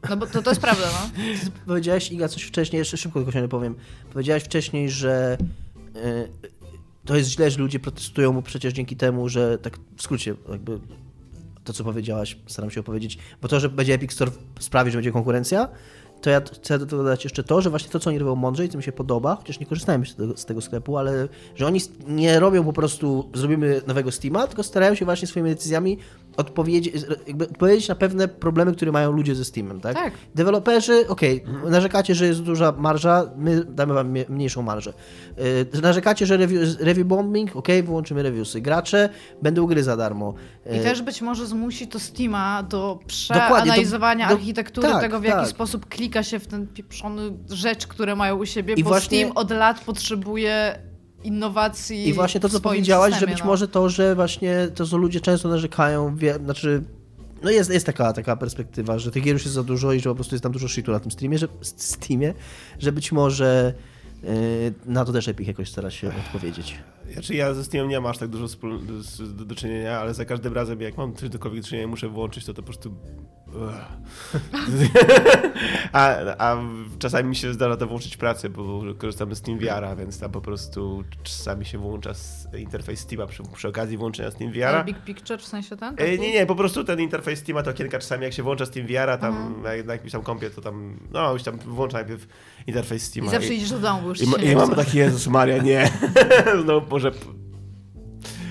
No 0.09 0.17
bo 0.17 0.27
to, 0.27 0.41
to 0.41 0.51
jest 0.51 0.61
prawda, 0.61 0.85
no. 0.93 1.21
Powiedziałaś, 1.67 2.11
Iga, 2.11 2.27
coś 2.27 2.43
wcześniej, 2.43 2.79
jeszcze 2.79 2.97
szybko 2.97 3.19
tylko 3.19 3.31
się 3.31 3.41
nie 3.41 3.47
powiem. 3.47 3.75
Powiedziałaś 4.13 4.43
wcześniej, 4.43 4.89
że 4.89 5.37
yy 5.95 6.60
to 7.05 7.15
jest 7.15 7.29
źle, 7.29 7.51
że 7.51 7.59
ludzie 7.59 7.79
protestują 7.79 8.33
mu 8.33 8.41
przecież 8.41 8.73
dzięki 8.73 8.95
temu, 8.95 9.29
że 9.29 9.57
tak 9.57 9.79
w 9.97 10.01
skrócie 10.01 10.35
jakby 10.51 10.79
to, 11.63 11.73
co 11.73 11.83
powiedziałaś, 11.83 12.37
staram 12.47 12.71
się 12.71 12.79
opowiedzieć, 12.79 13.17
bo 13.41 13.47
to, 13.47 13.59
że 13.59 13.69
będzie 13.69 13.93
Epic 13.93 14.13
Store 14.13 14.31
sprawi, 14.59 14.91
że 14.91 14.97
będzie 14.97 15.11
konkurencja, 15.11 15.69
to 16.21 16.29
ja 16.29 16.41
chcę 16.53 16.79
dodać 16.79 17.23
jeszcze 17.23 17.43
to, 17.43 17.61
że 17.61 17.69
właśnie 17.69 17.89
to, 17.89 17.99
co 17.99 18.09
oni 18.09 18.19
robią 18.19 18.35
mądrzej, 18.35 18.69
co 18.69 18.77
mi 18.77 18.83
się 18.83 18.91
podoba, 18.91 19.35
chociaż 19.35 19.59
nie 19.59 19.65
korzystałem 19.65 20.05
z 20.05 20.15
tego, 20.15 20.37
z 20.37 20.45
tego 20.45 20.61
sklepu, 20.61 20.97
ale 20.97 21.27
że 21.55 21.67
oni 21.67 21.79
nie 22.07 22.39
robią 22.39 22.63
po 22.63 22.73
prostu, 22.73 23.29
zrobimy 23.33 23.81
nowego 23.87 24.11
Steama, 24.11 24.47
tylko 24.47 24.63
starają 24.63 24.95
się 24.95 25.05
właśnie 25.05 25.27
swoimi 25.27 25.49
decyzjami 25.49 25.97
odpowiedzieć, 26.37 27.03
jakby 27.27 27.45
odpowiedzieć 27.45 27.87
na 27.87 27.95
pewne 27.95 28.27
problemy, 28.27 28.71
które 28.75 28.91
mają 28.91 29.11
ludzie 29.11 29.35
ze 29.35 29.45
Steamem, 29.45 29.81
tak? 29.81 29.95
tak. 29.95 30.13
Deweloperzy, 30.35 31.07
okej, 31.07 31.43
okay, 31.43 31.71
narzekacie, 31.71 32.15
że 32.15 32.25
jest 32.25 32.41
duża 32.41 32.71
marża, 32.71 33.25
my 33.37 33.65
damy 33.65 33.93
wam 33.93 34.13
mniejszą 34.29 34.61
marżę. 34.61 34.93
Yy, 35.73 35.81
narzekacie, 35.81 36.25
że 36.25 36.37
review, 36.37 36.79
review 36.79 37.07
bombing, 37.07 37.55
okej, 37.55 37.79
okay, 37.79 37.87
wyłączymy 37.87 38.23
reviewsy. 38.23 38.61
Gracze 38.61 39.09
będą 39.41 39.65
gry 39.65 39.83
za 39.83 39.97
darmo. 39.97 40.33
Yy. 40.65 40.77
I 40.77 40.79
też 40.79 41.01
być 41.01 41.21
może 41.21 41.47
zmusi 41.47 41.87
to 41.87 41.99
Steama 41.99 42.63
do 42.63 42.99
przeanalizowania 43.07 44.27
do, 44.27 44.35
architektury 44.35 44.87
tak, 44.87 45.01
tego, 45.01 45.19
w 45.19 45.23
jaki 45.23 45.39
tak. 45.39 45.47
sposób 45.47 45.85
klika 46.11 46.23
się 46.23 46.39
w 46.39 46.47
ten 46.47 46.67
pieprzony 46.67 47.31
rzecz, 47.49 47.87
które 47.87 48.15
mają 48.15 48.37
u 48.37 48.45
siebie, 48.45 48.73
I 48.73 48.83
bo 48.83 48.89
właśnie... 48.89 49.17
Steam 49.17 49.37
od 49.37 49.51
lat 49.51 49.83
potrzebuje 49.83 50.79
innowacji. 51.23 52.07
I 52.07 52.13
właśnie 52.13 52.41
to, 52.41 52.49
co 52.49 52.59
powiedziałaś, 52.59 53.13
systemie, 53.13 53.29
że 53.29 53.35
być 53.35 53.43
no. 53.43 53.45
może 53.45 53.67
to, 53.67 53.89
że 53.89 54.15
właśnie 54.15 54.67
to, 54.75 54.85
co 54.85 54.97
ludzie 54.97 55.21
często 55.21 55.49
narzekają, 55.49 56.15
wie, 56.15 56.33
znaczy. 56.33 56.83
No 57.43 57.51
jest, 57.51 57.73
jest 57.73 57.85
taka, 57.85 58.13
taka 58.13 58.35
perspektywa, 58.35 58.99
że 58.99 59.11
tych 59.11 59.23
gier 59.23 59.33
już 59.33 59.43
jest 59.43 59.55
za 59.55 59.63
dużo 59.63 59.93
i 59.93 59.99
że 59.99 60.09
po 60.09 60.15
prostu 60.15 60.35
jest 60.35 60.43
tam 60.43 60.51
dużo 60.51 60.67
shitu 60.67 60.91
na 60.91 60.99
tym 60.99 61.11
streamie, 61.11 61.37
że, 61.37 61.47
Steamie, 61.95 62.33
że 62.79 62.91
być 62.91 63.11
może 63.11 63.73
yy, 64.23 64.29
na 64.85 65.05
to 65.05 65.11
też 65.11 65.27
Epic 65.27 65.47
jakoś 65.47 65.69
stara 65.69 65.91
się 65.91 66.07
odpowiedzieć. 66.07 66.79
Znaczy 67.13 67.35
ja 67.35 67.53
ze 67.53 67.63
Steamem 67.63 67.89
nie 67.89 67.99
mam 67.99 68.11
aż 68.11 68.17
tak 68.17 68.29
dużo 68.29 68.47
do, 69.27 69.45
do, 69.45 69.55
czynienia, 69.55 69.99
ale 69.99 70.13
za 70.13 70.25
każdym 70.25 70.53
razem 70.53 70.81
jak 70.81 70.97
mam 70.97 71.15
coś 71.15 71.29
dokolwiek 71.29 71.61
do 71.61 71.67
czynienia 71.67 71.87
muszę 71.87 72.09
włączyć, 72.09 72.45
to 72.45 72.53
to 72.53 72.61
po 72.61 72.65
prostu 72.65 72.95
a, 75.93 76.15
a 76.37 76.57
czasami 76.99 77.29
mi 77.29 77.35
się 77.35 77.53
zdarza 77.53 77.77
to 77.77 77.87
włączyć 77.87 78.17
pracę, 78.17 78.49
bo 78.49 78.81
korzystamy 78.97 79.35
z 79.35 79.41
TeamVR, 79.41 79.97
więc 79.97 80.19
tam 80.19 80.31
po 80.31 80.41
prostu 80.41 81.03
czasami 81.23 81.65
się 81.65 81.77
włącza 81.77 82.11
interfejs 82.57 82.99
Steama 82.99 83.27
przy, 83.27 83.43
przy 83.53 83.67
okazji 83.67 83.97
włączenia 83.97 84.31
z 84.31 84.35
TeamVR. 84.35 84.85
Big 84.85 85.03
Picture 85.03 85.39
w 85.39 85.45
sensie 85.45 85.77
ten? 85.77 85.95
E, 85.97 86.17
nie, 86.17 86.33
nie, 86.33 86.45
po 86.45 86.55
prostu 86.55 86.83
ten 86.83 86.99
interfejs 86.99 87.39
Steama 87.39 87.63
to 87.63 87.73
kilka 87.73 87.99
czasami 87.99 88.23
jak 88.23 88.33
się 88.33 88.43
włącza 88.43 88.65
z 88.65 88.69
TeamVR, 88.69 89.17
tam 89.19 89.37
mhm. 89.37 89.85
na 89.85 89.93
jakimś 89.93 90.11
tam 90.11 90.21
kompie, 90.21 90.49
to 90.49 90.61
tam, 90.61 90.99
no 91.11 91.33
już 91.33 91.43
tam 91.43 91.57
włącza 91.57 91.97
najpierw 91.97 92.27
interfejs 92.67 93.03
Steama. 93.03 93.27
I 93.27 93.31
zawsze 93.31 93.53
i, 93.53 93.57
idziesz 93.57 93.69
do 93.69 93.79
domu, 93.79 94.09
już 94.09 94.21
I, 94.21 94.23
i, 94.23 94.47
i 94.47 94.55
mam 94.55 94.75
taki, 94.75 94.97
Jezus 94.97 95.27
Maria, 95.27 95.57
nie. 95.57 95.91
no 96.65 96.81
może... 96.89 97.11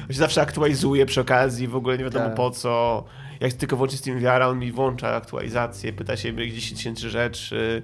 On 0.02 0.14
się 0.14 0.18
zawsze 0.18 0.43
aktualizuje 0.43 1.06
przy 1.06 1.20
okazji, 1.20 1.68
w 1.68 1.77
ogóle 1.77 1.98
nie 1.98 2.05
wiadomo 2.05 2.24
tak. 2.24 2.35
po 2.35 2.51
co 2.51 3.05
jak 3.41 3.53
tylko 3.53 3.77
włączy 3.77 3.97
Steam 3.97 4.19
VR, 4.21 4.43
on 4.43 4.59
mi 4.59 4.73
włącza 4.73 5.09
aktualizację, 5.09 5.93
pyta 5.93 6.17
się 6.17 6.29
jakieś 6.29 6.55
10 6.55 6.79
tysięcy 6.79 7.11
rzeczy. 7.11 7.83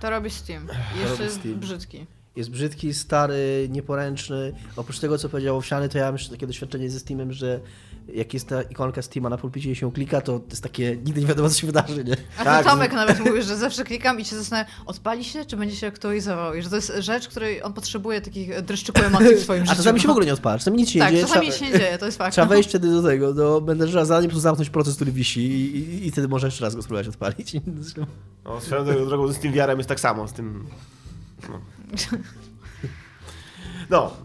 To 0.00 0.10
robi 0.10 0.30
Steam. 0.30 0.68
Jeszcze 1.02 1.24
jest 1.24 1.40
Steam. 1.40 1.54
brzydki. 1.54 2.06
Jest 2.36 2.50
brzydki, 2.50 2.94
stary, 2.94 3.68
nieporęczny. 3.70 4.52
Oprócz 4.76 4.98
tego, 4.98 5.18
co 5.18 5.28
powiedział 5.28 5.56
Owsiany, 5.56 5.88
to 5.88 5.98
ja 5.98 6.04
mam 6.04 6.14
jeszcze 6.14 6.30
takie 6.30 6.46
doświadczenie 6.46 6.90
ze 6.90 7.00
Steamem, 7.00 7.32
że 7.32 7.60
jak 8.14 8.34
jest 8.34 8.48
ta 8.48 8.62
ikonka 8.62 9.02
Steama 9.02 9.28
na 9.28 9.36
pulpicie 9.36 9.70
i 9.70 9.76
się 9.76 9.92
klika, 9.92 10.20
to 10.20 10.40
jest 10.50 10.62
takie, 10.62 10.96
nigdy 10.96 11.20
nie 11.20 11.26
wiadomo, 11.26 11.48
co 11.48 11.60
się 11.60 11.66
wydarzy, 11.66 12.04
nie? 12.04 12.16
A 12.38 12.44
tak. 12.44 12.66
Tomek 12.66 12.92
nawet 12.92 13.20
mówi, 13.20 13.42
że 13.42 13.56
zawsze 13.56 13.84
klikam 13.84 14.20
i 14.20 14.24
się 14.24 14.36
zastanawiam, 14.36 14.72
odpali 14.86 15.24
się, 15.24 15.44
czy 15.44 15.56
będzie 15.56 15.76
się 15.76 15.86
aktualizował? 15.86 16.54
I 16.54 16.62
że 16.62 16.70
to 16.70 16.76
jest 16.76 16.92
rzecz, 16.98 17.28
której 17.28 17.62
on 17.62 17.72
potrzebuje 17.72 18.20
takich 18.20 18.62
dreszczyków 18.62 19.04
emocji 19.04 19.34
w 19.34 19.40
swoim 19.40 19.60
życiu. 19.60 19.72
A 19.72 19.76
czasami 19.76 20.00
się 20.00 20.08
w 20.08 20.10
ogóle 20.10 20.26
nie 20.26 20.32
odpala, 20.32 20.58
czasami 20.58 20.76
nic 20.76 20.90
się 20.90 20.98
tak, 20.98 21.08
nie 21.08 21.12
dzieje. 21.12 21.26
Tak, 21.26 21.34
czasami 21.34 21.52
się 21.52 21.64
nie 21.64 21.78
dzieje, 21.78 21.98
to 21.98 22.06
jest 22.06 22.18
fakt. 22.18 22.32
Trzeba 22.32 22.46
wejść 22.46 22.68
wtedy 22.68 22.90
do 22.90 23.02
tego, 23.02 23.34
do 23.34 23.62
menedżera 23.66 24.04
zadanie, 24.04 24.28
po 24.28 24.30
prostu 24.30 24.42
zamknąć 24.42 24.70
proces, 24.70 24.94
który 24.96 25.12
wisi 25.12 25.40
i, 25.40 25.76
i, 25.76 26.06
i 26.06 26.10
wtedy 26.10 26.28
może 26.28 26.46
jeszcze 26.46 26.64
raz 26.64 26.74
go 26.74 26.82
spróbować 26.82 27.08
odpalić. 27.08 27.56
No, 28.44 28.60
swoją 28.60 28.84
drogą 28.84 29.32
z 29.32 29.38
tym 29.38 29.52
wiarem 29.52 29.78
jest 29.78 29.88
tak 29.88 30.00
samo, 30.00 30.28
z 30.28 30.32
tym... 30.32 30.66
No. 31.48 31.60
no. 33.90 34.23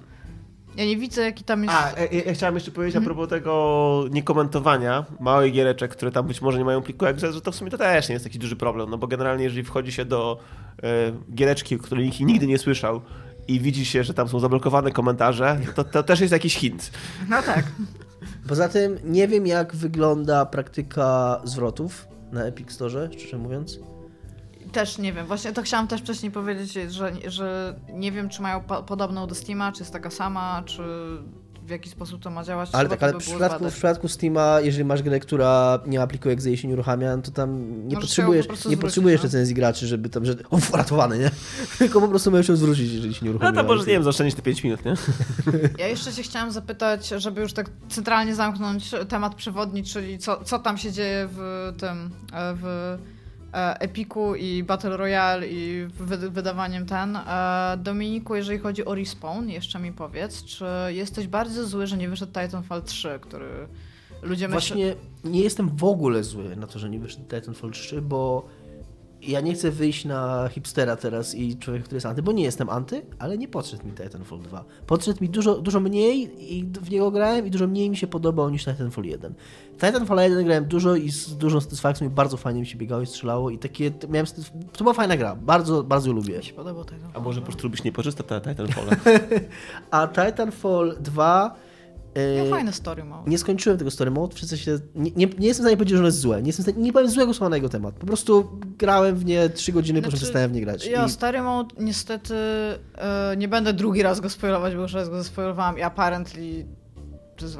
Ja 0.79 0.85
nie 0.85 0.97
widzę, 0.97 1.21
jaki 1.21 1.43
tam 1.43 1.63
jest... 1.63 1.75
A, 1.75 1.91
ja, 1.99 2.23
ja 2.25 2.33
chciałem 2.33 2.55
jeszcze 2.55 2.71
powiedzieć 2.71 2.95
a 2.95 2.99
mhm. 2.99 3.15
propos 3.15 3.29
tego 3.29 4.05
niekomentowania 4.11 5.05
małych 5.19 5.53
giereczek, 5.53 5.91
które 5.91 6.11
tam 6.11 6.27
być 6.27 6.41
może 6.41 6.57
nie 6.57 6.65
mają 6.65 6.81
pliku 6.81 7.05
Excel, 7.05 7.33
że 7.33 7.41
to 7.41 7.51
w 7.51 7.55
sumie 7.55 7.71
to 7.71 7.77
też 7.77 8.09
nie 8.09 8.13
jest 8.13 8.25
taki 8.25 8.39
duży 8.39 8.55
problem, 8.55 8.89
no 8.89 8.97
bo 8.97 9.07
generalnie 9.07 9.43
jeżeli 9.43 9.63
wchodzi 9.63 9.91
się 9.91 10.05
do 10.05 10.39
y, 10.77 11.33
giereczki, 11.35 11.75
o 11.75 11.79
której 11.79 12.05
nikt 12.05 12.19
nigdy 12.19 12.47
nie 12.47 12.57
słyszał 12.57 13.01
i 13.47 13.59
widzi 13.59 13.85
się, 13.85 14.03
że 14.03 14.13
tam 14.13 14.27
są 14.27 14.39
zablokowane 14.39 14.91
komentarze, 14.91 15.59
to, 15.75 15.83
to 15.83 16.03
też 16.03 16.19
jest 16.19 16.33
jakiś 16.33 16.55
hint. 16.55 16.91
No 17.29 17.41
tak. 17.41 17.65
Poza 18.47 18.69
tym 18.69 18.99
nie 19.03 19.27
wiem, 19.27 19.47
jak 19.47 19.75
wygląda 19.75 20.45
praktyka 20.45 21.41
zwrotów 21.43 22.07
na 22.31 22.43
Epic 22.43 22.71
Store, 22.71 23.09
szczerze 23.17 23.37
mówiąc. 23.37 23.79
Też 24.71 24.97
nie 24.97 25.13
wiem, 25.13 25.25
właśnie 25.25 25.53
to 25.53 25.61
chciałam 25.61 25.87
też 25.87 26.01
wcześniej 26.01 26.31
powiedzieć, 26.31 26.73
że, 26.93 27.11
że 27.27 27.75
nie 27.93 28.11
wiem, 28.11 28.29
czy 28.29 28.41
mają 28.41 28.61
po, 28.61 28.83
podobną 28.83 29.27
do 29.27 29.35
Steama, 29.35 29.71
czy 29.71 29.79
jest 29.79 29.93
taka 29.93 30.09
sama, 30.09 30.63
czy 30.65 30.83
w 31.69 31.71
jaki 31.71 31.89
sposób 31.89 32.21
to 32.21 32.29
ma 32.29 32.43
działać. 32.43 32.69
Ale 32.73 32.89
tak, 32.89 33.03
ale 33.03 33.13
w 33.13 33.17
przypadku, 33.17 33.69
w 33.69 33.73
przypadku 33.73 34.07
Steama, 34.07 34.59
jeżeli 34.61 34.85
masz 34.85 35.01
grę, 35.01 35.19
która 35.19 35.79
nie 35.87 36.01
aplikuje 36.01 36.35
jak 36.35 36.57
się 36.57 36.67
nie 36.67 36.73
uruchamia, 36.73 37.17
to 37.17 37.31
tam 37.31 37.59
nie 37.87 37.95
Możesz 37.95 38.09
potrzebujesz, 38.09 38.47
po 38.47 38.69
nie 38.69 38.77
potrzebujesz 38.77 39.21
no? 39.21 39.23
recenzji 39.23 39.55
graczy, 39.55 39.87
żeby 39.87 40.09
tam, 40.09 40.25
że 40.25 40.33
o, 40.49 40.59
uratowany, 40.73 41.19
nie? 41.19 41.31
Tylko 41.79 42.01
po 42.01 42.07
prostu 42.07 42.31
możesz 42.31 42.49
ją 42.49 42.55
zwrócić, 42.55 42.93
jeżeli 42.93 43.13
się 43.13 43.25
nie 43.25 43.29
uruchamia. 43.29 43.51
No 43.51 43.61
to 43.61 43.67
może, 43.67 43.85
nie 43.85 43.93
wiem, 43.93 44.03
zaoszczędzić 44.03 44.35
te 44.35 44.41
5 44.41 44.63
minut, 44.63 44.85
nie? 44.85 44.93
Ja 45.77 45.87
jeszcze 45.87 46.11
się 46.11 46.23
chciałam 46.23 46.51
zapytać, 46.51 47.07
żeby 47.07 47.41
już 47.41 47.53
tak 47.53 47.69
centralnie 47.89 48.35
zamknąć 48.35 48.91
temat 49.09 49.35
przewodni, 49.35 49.83
czyli 49.83 50.19
co, 50.19 50.43
co 50.43 50.59
tam 50.59 50.77
się 50.77 50.91
dzieje 50.91 51.29
w 51.31 51.73
tym, 51.79 52.09
w 52.33 52.97
E, 52.97 53.18
Epiku 53.53 54.35
i 54.35 54.63
Battle 54.63 54.97
Royale 54.97 55.47
i 55.47 55.87
wydawaniem 56.29 56.85
ten. 56.85 57.15
E, 57.15 57.77
Dominiku, 57.83 58.35
jeżeli 58.35 58.59
chodzi 58.59 58.85
o 58.85 58.95
Respawn, 58.95 59.49
jeszcze 59.49 59.79
mi 59.79 59.91
powiedz, 59.91 60.43
czy 60.43 60.65
jesteś 60.87 61.27
bardzo 61.27 61.67
zły, 61.67 61.87
że 61.87 61.97
nie 61.97 62.09
wyszedł 62.09 62.31
Titanfall 62.31 62.83
3, 62.83 63.19
który 63.21 63.67
ludzie 64.21 64.47
Właśnie 64.47 64.85
myślą... 64.85 65.31
nie 65.31 65.41
jestem 65.41 65.69
w 65.69 65.83
ogóle 65.83 66.23
zły 66.23 66.55
na 66.55 66.67
to, 66.67 66.79
że 66.79 66.89
nie 66.89 66.99
wyszedł 66.99 67.23
Titanfall 67.23 67.71
3, 67.71 68.01
bo 68.01 68.45
ja 69.21 69.41
nie 69.41 69.53
chcę 69.53 69.71
wyjść 69.71 70.05
na 70.05 70.49
hipstera 70.51 70.95
teraz 70.95 71.35
i 71.35 71.57
człowiek, 71.57 71.83
który 71.83 71.95
jest 71.95 72.05
anty, 72.05 72.23
bo 72.23 72.31
nie 72.31 72.43
jestem 72.43 72.69
anty, 72.69 73.01
ale 73.19 73.37
nie 73.37 73.47
podszedł 73.47 73.85
mi 73.85 73.91
Titanfall 73.91 74.39
2. 74.39 74.65
Podszedł 74.87 75.17
mi 75.21 75.29
dużo, 75.29 75.55
dużo 75.55 75.79
mniej 75.79 76.29
i 76.57 76.65
w 76.65 76.91
niego 76.91 77.11
grałem 77.11 77.47
i 77.47 77.51
dużo 77.51 77.67
mniej 77.67 77.89
mi 77.89 77.97
się 77.97 78.07
podobał 78.07 78.49
niż 78.49 78.65
Titanfall 78.65 79.05
1. 79.05 79.33
Titanfall 79.73 80.17
1 80.17 80.45
grałem 80.45 80.65
dużo 80.65 80.95
i 80.95 81.11
z 81.11 81.37
dużą 81.37 81.61
satysfakcją 81.61 82.07
i 82.07 82.09
bardzo 82.09 82.37
fajnie 82.37 82.59
mi 82.59 82.67
się 82.67 82.77
biegało 82.77 83.01
i 83.01 83.05
strzelało 83.05 83.49
i 83.49 83.57
takie, 83.57 83.91
miałem, 84.09 84.25
to 84.73 84.83
była 84.83 84.93
fajna 84.93 85.17
gra, 85.17 85.35
bardzo, 85.35 85.83
bardzo 85.83 86.11
lubię. 86.11 86.37
Mi 86.37 86.43
się 86.43 86.53
podobał 86.53 86.85
Titanfall. 86.85 87.11
A 87.13 87.19
może 87.19 87.39
po 87.39 87.45
prostu 87.45 87.67
lubisz 87.67 87.83
nieparzyste 87.83 88.23
te 88.23 88.41
Titanfall? 88.41 88.85
A 89.91 90.07
Titanfall 90.07 90.97
2 90.99 91.55
Miał 92.15 92.45
e, 92.45 92.49
fajny 92.49 92.73
story 92.73 93.03
mode. 93.03 93.31
nie 93.31 93.37
skończyłem 93.37 93.77
tego 93.77 93.91
story 93.91 94.11
mode, 94.11 94.35
wszyscy 94.35 94.57
się, 94.57 94.79
nie, 94.95 95.11
nie, 95.11 95.27
nie 95.39 95.47
jestem 95.47 95.63
w 95.63 95.65
stanie 95.65 95.77
powiedzieć, 95.77 95.93
że 95.93 95.99
ono 95.99 96.07
jest 96.07 96.19
złe. 96.19 96.41
Nie, 96.41 96.47
jestem 96.47 96.63
stanie, 96.63 96.77
nie 96.77 96.93
powiem 96.93 97.09
złego 97.09 97.33
słowa 97.33 97.49
na 97.49 97.55
jego 97.55 97.69
temat. 97.69 97.95
Po 97.95 98.07
prostu 98.07 98.49
grałem 98.77 99.15
w 99.15 99.25
nie 99.25 99.49
3 99.49 99.71
godziny, 99.71 100.01
po 100.01 100.03
czym 100.03 100.11
Znaczy, 100.11 100.23
przestałem 100.23 100.51
w 100.51 100.53
nie 100.53 100.61
grać. 100.61 100.85
Ja 100.85 101.05
I 101.05 101.09
story 101.09 101.41
mode 101.41 101.75
niestety 101.79 102.35
e, 102.97 103.35
nie 103.37 103.47
będę 103.47 103.73
drugi 103.73 104.03
raz 104.03 104.19
go 104.19 104.29
spoilować, 104.29 104.75
bo 104.75 104.81
już 104.81 104.93
raz 104.93 105.09
go 105.09 105.17
zaspoilowałam 105.17 105.77
i 105.77 105.81
apparently 105.81 106.65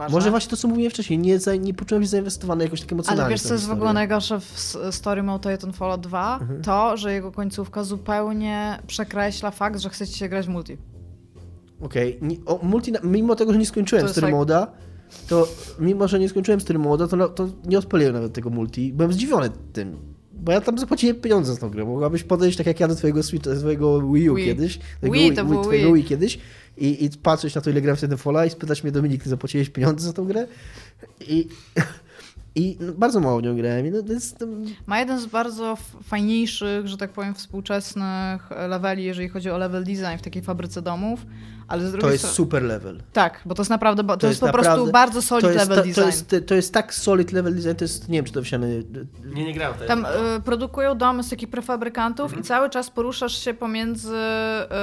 może 0.10 0.30
właśnie 0.30 0.50
to, 0.50 0.58
co 0.58 0.68
mówiłem 0.68 0.92
wcześniej, 0.92 1.20
nie, 1.20 1.40
za, 1.40 1.56
nie 1.56 1.74
poczułem 1.74 2.04
się 2.04 2.10
zainwestowany 2.10 2.64
jakoś 2.64 2.82
tak 2.82 2.92
emocjonalnie. 2.92 3.24
Ale 3.24 3.32
wiesz, 3.32 3.42
co 3.42 3.54
jest 3.54 3.68
w 3.68 3.72
ogóle 3.72 3.94
najgorsze 3.94 4.40
w 4.40 4.78
story 4.92 5.24
mode 5.24 5.52
Titanfalla 5.52 5.98
2? 5.98 6.40
Mhm. 6.42 6.62
To, 6.62 6.98
że 6.98 7.14
jego 7.14 7.32
końcówka 7.32 7.84
zupełnie 7.84 8.80
przekreśla 8.88 9.52
fakt, 9.52 9.80
że 9.80 9.90
chcecie 9.90 10.18
się 10.18 10.30
grać 10.30 10.46
w 10.46 10.50
multi. 10.50 10.78
Okej, 11.82 12.18
nie- 12.22 12.38
o, 12.46 12.60
multi, 12.64 12.92
mimo 13.04 13.36
tego, 13.36 13.54
że 13.54 13.60
nie 13.60 13.66
skończyłem 13.66 14.08
story 14.08 14.22
tak- 14.28 14.32
moda, 14.32 14.72
to 15.28 15.48
mimo, 15.80 16.08
że 16.08 16.20
nie 16.20 16.30
skończyłem 16.30 16.62
story 16.62 16.80
moda, 16.80 17.08
to, 17.08 17.30
to 17.30 17.50
nie 17.66 17.78
odpaliłem 17.78 18.14
nawet 18.14 18.34
tego 18.34 18.50
multi. 18.50 18.94
Byłem 18.94 19.14
zdziwiony 19.14 19.50
tym. 19.74 19.98
Bo 20.34 20.52
ja 20.52 20.62
tam 20.62 20.78
zapłaciłem 20.78 21.16
pieniądze 21.16 21.54
za 21.54 21.60
tą 21.60 21.70
grę. 21.70 21.86
Mogłabyś 21.86 22.24
podejść 22.24 22.58
tak 22.58 22.68
jak 22.68 22.80
ja 22.80 22.88
do 22.88 22.96
twojego, 22.96 23.24
Switch, 23.24 23.50
swojego 23.60 24.12
Wii 24.12 24.30
U 24.30 24.36
Wii. 24.36 24.46
kiedyś. 24.46 24.80
Twojego 24.98 25.14
Wii, 25.14 25.34
to 25.34 25.46
było 25.46 25.64
twojego 25.64 25.94
Wii. 25.94 25.96
Wii 26.04 26.10
kiedyś 26.10 26.40
i, 26.78 27.06
i 27.06 27.10
patrzeć 27.10 27.56
na 27.56 27.62
to, 27.62 27.70
ile 27.70 27.82
gram 27.82 27.96
w 27.96 28.00
Titanfalla 28.00 28.46
i 28.46 28.50
spytać 28.50 28.84
mnie, 28.84 28.92
Dominik, 28.92 29.24
ty 29.24 29.30
zapłaciłeś 29.30 29.70
pieniądze 29.70 30.08
za 30.08 30.14
tą 30.14 30.26
grę? 30.26 30.48
I, 31.28 31.48
i 32.56 32.78
no, 32.80 32.94
bardzo 32.94 33.20
mało 33.20 33.40
w 33.40 33.44
nią 33.44 33.56
grałem. 33.56 33.92
No, 33.92 34.14
jest, 34.14 34.46
Ma 34.86 35.00
jeden 35.00 35.20
z 35.20 35.26
bardzo 35.26 35.78
fajniejszych, 36.04 36.88
że 36.88 36.98
tak 36.98 37.12
powiem, 37.12 37.34
współczesnych 37.34 38.50
leveli, 38.70 39.04
jeżeli 39.04 39.30
chodzi 39.30 39.50
o 39.50 39.58
level 39.58 39.84
design 39.84 40.18
w 40.18 40.22
takiej 40.22 40.42
fabryce 40.42 40.82
domów, 40.82 41.26
ale 41.70 41.82
z 41.88 41.92
drugiej 41.92 42.02
to 42.02 42.12
jest 42.12 42.20
strony... 42.24 42.36
super 42.36 42.64
level. 42.64 43.04
Tak, 43.14 43.42
bo 43.46 43.56
to 43.56 43.62
jest 43.62 43.70
naprawdę, 43.70 44.04
bo 44.04 44.18
to, 44.18 44.28
jest, 44.28 44.40
po 44.40 44.46
naprawdę- 44.46 44.70
prostu 44.76 44.92
bardzo 44.92 45.22
solid 45.22 45.44
to 45.46 45.52
jest, 45.52 45.70
level 45.70 45.78
design. 45.86 45.94
To 46.02 46.06
jest, 46.06 46.36
to 46.48 46.56
jest 46.56 46.74
tak 46.74 46.94
solid 46.94 47.32
level 47.32 47.56
design, 47.56 47.76
to 47.76 47.84
jest, 47.84 48.10
nie 48.10 48.18
wiem, 48.18 48.26
czy 48.26 48.34
to 48.34 48.42
wsiany... 48.42 48.84
Nie, 49.26 49.44
nie 49.46 49.54
grałem 49.54 49.78
Tam 49.88 50.06
y, 50.06 50.42
produkują 50.46 50.98
domy 50.98 51.24
z 51.24 51.30
takich 51.30 51.50
prefabrykantów 51.50 52.26
Mhm. 52.26 52.42
i 52.42 52.46
cały 52.46 52.70
czas 52.70 52.90
poruszasz 52.90 53.44
się 53.44 53.54
pomiędzy 53.54 54.16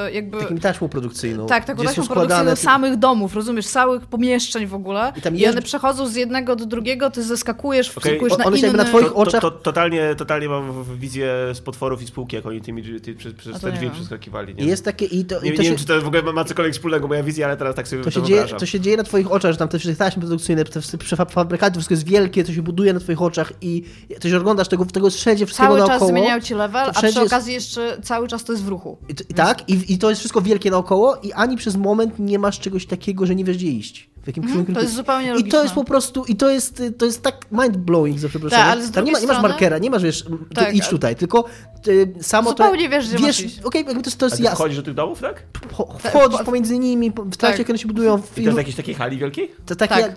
y, 0.08 0.12
jakby... 0.12 0.38
Takim 0.38 0.60
taśmą 0.60 0.88
produkcyjną. 0.88 1.46
tak, 1.46 1.64
taką 1.64 1.82
taśmą 1.84 2.06
produkcyjną 2.06 2.44
składane- 2.44 2.56
samych 2.56 2.96
domów, 2.96 3.34
rozumiesz, 3.34 3.66
całych 3.66 4.06
pomieszczeń 4.06 4.66
w 4.66 4.74
ogóle. 4.74 5.12
I 5.16 5.20
tam 5.22 5.36
I 5.36 5.38
jeżdż- 5.38 5.50
one 5.52 5.62
przechodzą 5.62 6.06
z 6.06 6.14
jednego 6.14 6.56
do 6.56 6.66
drugiego, 6.66 7.10
ty 7.10 7.22
zeskakujesz, 7.22 7.90
Okej, 7.98 8.02
wskakujesz 8.12 8.32
o- 8.34 8.38
na 8.38 8.44
one 8.44 8.58
się 8.58 8.66
inny... 8.66 8.76
na 8.76 8.84
twoich 8.84 9.06
To, 9.08 9.12
to, 9.14 9.20
oczach- 9.20 9.40
to, 9.40 9.50
totalnie, 9.50 10.14
totalnie 10.14 10.48
mam 10.48 10.84
wizję 10.98 11.34
z 11.54 11.60
potworów 11.60 12.02
i 12.02 12.06
spółki, 12.06 12.36
jak 12.36 12.46
oni 12.46 12.60
tymi 12.60 13.00
ty, 13.00 13.14
przez, 13.14 13.34
przez 13.34 13.52
to 13.60 13.66
te 13.66 13.72
drzwi 13.72 13.90
przeskakiwali. 13.90 14.54
Nie, 14.54 14.64
I 14.64 14.66
jest 14.66 14.84
takie... 14.84 15.04
I 15.06 15.24
to, 15.24 15.40
nie, 15.42 15.48
i 15.48 15.50
nie 15.50 15.56
to 15.56 15.62
wiem, 15.62 15.72
się, 15.72 15.78
czy 15.78 15.86
to 15.86 16.00
w 16.00 16.06
ogóle 16.06 16.22
ma 16.22 16.44
cokolwiek 16.44 16.74
wspólnego, 16.76 17.08
moja 17.08 17.22
wizja, 17.22 17.46
ale 17.46 17.56
teraz 17.56 17.74
tak 17.74 17.88
sobie 17.88 18.02
to 18.02 18.04
to, 18.04 18.10
się, 18.10 18.22
dzieje, 18.22 18.36
wyobrażam. 18.40 18.60
to 18.60 18.66
się 18.66 18.80
dzieje 18.80 18.96
na 18.96 19.02
twoich 19.02 19.32
oczach, 19.32 19.52
że 19.52 19.58
tam 19.58 19.68
te 19.68 19.78
wszystkie 19.78 19.98
taśmy 19.98 20.20
produkcyjne, 20.20 20.64
te 20.64 20.80
wszystkie 20.80 21.16
fabrykaty, 21.16 21.72
wszystko 21.74 21.92
jest 21.92 22.06
wielkie, 22.06 22.44
to 22.44 22.52
się 22.52 22.62
buduje 22.62 22.92
na 22.92 23.00
twoich 23.00 23.22
oczach 23.22 23.52
i 23.60 23.82
to 24.20 24.28
się 24.28 24.36
oglądasz 24.36 24.68
tego, 24.68 24.84
tego 24.86 25.10
wszędzie, 25.10 25.46
wszystkiego 25.46 25.68
Cały 25.68 25.80
czas 25.80 25.88
naokoło. 25.88 26.10
zmieniają 26.10 26.40
ci 26.40 26.54
level, 26.54 26.88
a 26.90 26.92
przy 26.92 27.06
jest- 27.06 27.18
okazji 27.18 27.54
jeszcze 27.54 27.98
cały 28.02 28.28
czas 28.28 28.44
to 28.44 28.52
jest 28.52 28.64
w 28.64 28.68
ruchu. 28.68 28.98
I 29.28 29.34
tak, 29.34 29.68
i, 29.68 29.92
i 29.94 29.98
to 29.98 30.10
jest 30.10 30.18
wszystko 30.20 30.42
wielkie 30.42 30.70
naokoło 30.70 31.16
i 31.16 31.32
ani 31.32 31.56
przez 31.56 31.76
moment 31.76 32.18
nie 32.18 32.38
masz 32.38 32.60
czegoś 32.60 32.86
takiego, 32.86 33.26
że 33.26 33.34
nie 33.34 33.44
wiesz 33.44 33.56
gdzie 33.56 33.66
iść. 33.68 34.10
W 34.26 34.28
jakim 34.28 34.42
Mhm, 34.42 34.52
kierunku 34.58 34.72
to 34.72 34.80
jest 34.80 34.94
zupełnie 34.94 35.24
I 35.26 35.28
to 35.30 35.34
logiczne. 35.34 35.58
jest 35.62 35.74
po 35.74 35.84
prostu, 35.84 36.24
i 36.24 36.36
to 36.36 36.50
jest, 36.50 36.82
to 36.98 37.04
jest 37.04 37.22
tak 37.22 37.46
mind-blowing, 37.52 38.18
za 38.18 38.28
przeproszeniem. 38.28 38.64
Tak, 38.64 38.72
ale 38.72 38.86
z 38.86 38.90
Tam 38.90 39.04
nie, 39.04 39.12
ma, 39.12 39.18
nie 39.20 39.26
masz 39.26 39.42
markera, 39.42 39.78
nie 39.78 39.90
masz, 39.90 40.02
wiesz, 40.02 40.24
Tak, 40.54 40.74
idź 40.74 40.88
tutaj, 40.88 41.16
tylko 41.16 41.44
y, 41.88 42.14
samo 42.20 42.50
Zupełnie 42.50 42.84
to... 42.84 42.90
wiesz, 42.90 43.08
gdzie 43.08 43.18
masz 43.26 43.40
iść. 43.40 43.60
Okej, 43.60 43.84
jakby 43.86 44.02
to, 44.02 44.08
jest- 44.08 44.18
to 44.18 44.26
A 44.26 44.28
jest 44.28 44.36
ty 44.36 44.42
jasne. 44.42 44.56
wchodzisz 44.56 44.76
do 44.76 44.82
tych 44.82 44.94
domów, 44.94 45.20
tak? 45.20 45.42
Cho- 45.72 45.98
Wchodzisz 45.98 46.38
po- 46.38 46.44
pomiędzy 46.44 46.78
nimi, 46.78 47.10
w 47.10 47.36
trakcie, 47.36 47.58
Tak. 47.58 47.70
one 47.70 47.78
się 47.78 47.86
budują. 47.88 48.18
W 48.18 48.30
I 48.32 48.34
to 48.34 48.40
jest 48.40 48.58
jakiejś 48.58 48.76
takiej 48.76 48.94
hali 48.94 49.18
wielkiej? 49.18 49.52
to 49.66 49.76
takie 49.76 49.94
Tak. 49.94 50.12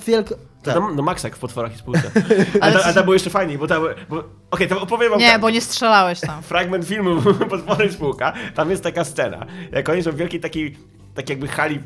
Tak. 0.64 0.74
tam, 0.74 0.96
no 0.96 1.04
Max 1.04 1.24
jak 1.24 1.36
w 1.36 1.40
potworach 1.40 1.76
i 1.76 1.78
spółce. 1.78 2.12
Ale 2.62 2.74
Ale, 2.74 2.84
to- 2.84 2.94
tam 2.94 3.04
było 3.04 3.14
jeszcze 3.14 3.30
fajniej, 3.30 3.58
bo 3.58 3.68
tam... 3.68 3.84
Bo, 4.10 4.24
Okej, 4.52 4.68
to 4.68 4.82
opowiem 4.82 5.10
wam 5.10 5.20
Nie, 5.20 5.32
tak. 5.32 5.42
bo 5.42 5.50
nie 5.50 5.62
strzelałeś 5.62 6.20
tam. 6.20 6.42
fragment 6.52 6.86
filmu 6.86 7.22
Potwory 7.50 7.86
i 7.86 7.92
Spółka, 7.94 8.34
tam 8.56 8.70
jest 8.72 8.84
taka 8.84 9.04
scena, 9.06 9.46
jak 9.72 9.90
oni 9.90 10.04
są 10.04 10.12
w 10.12 10.16
wielkiej 10.16 10.40
takiej, 10.40 10.78
tak 11.16 11.30
jakby 11.30 11.48
hali, 11.48 11.80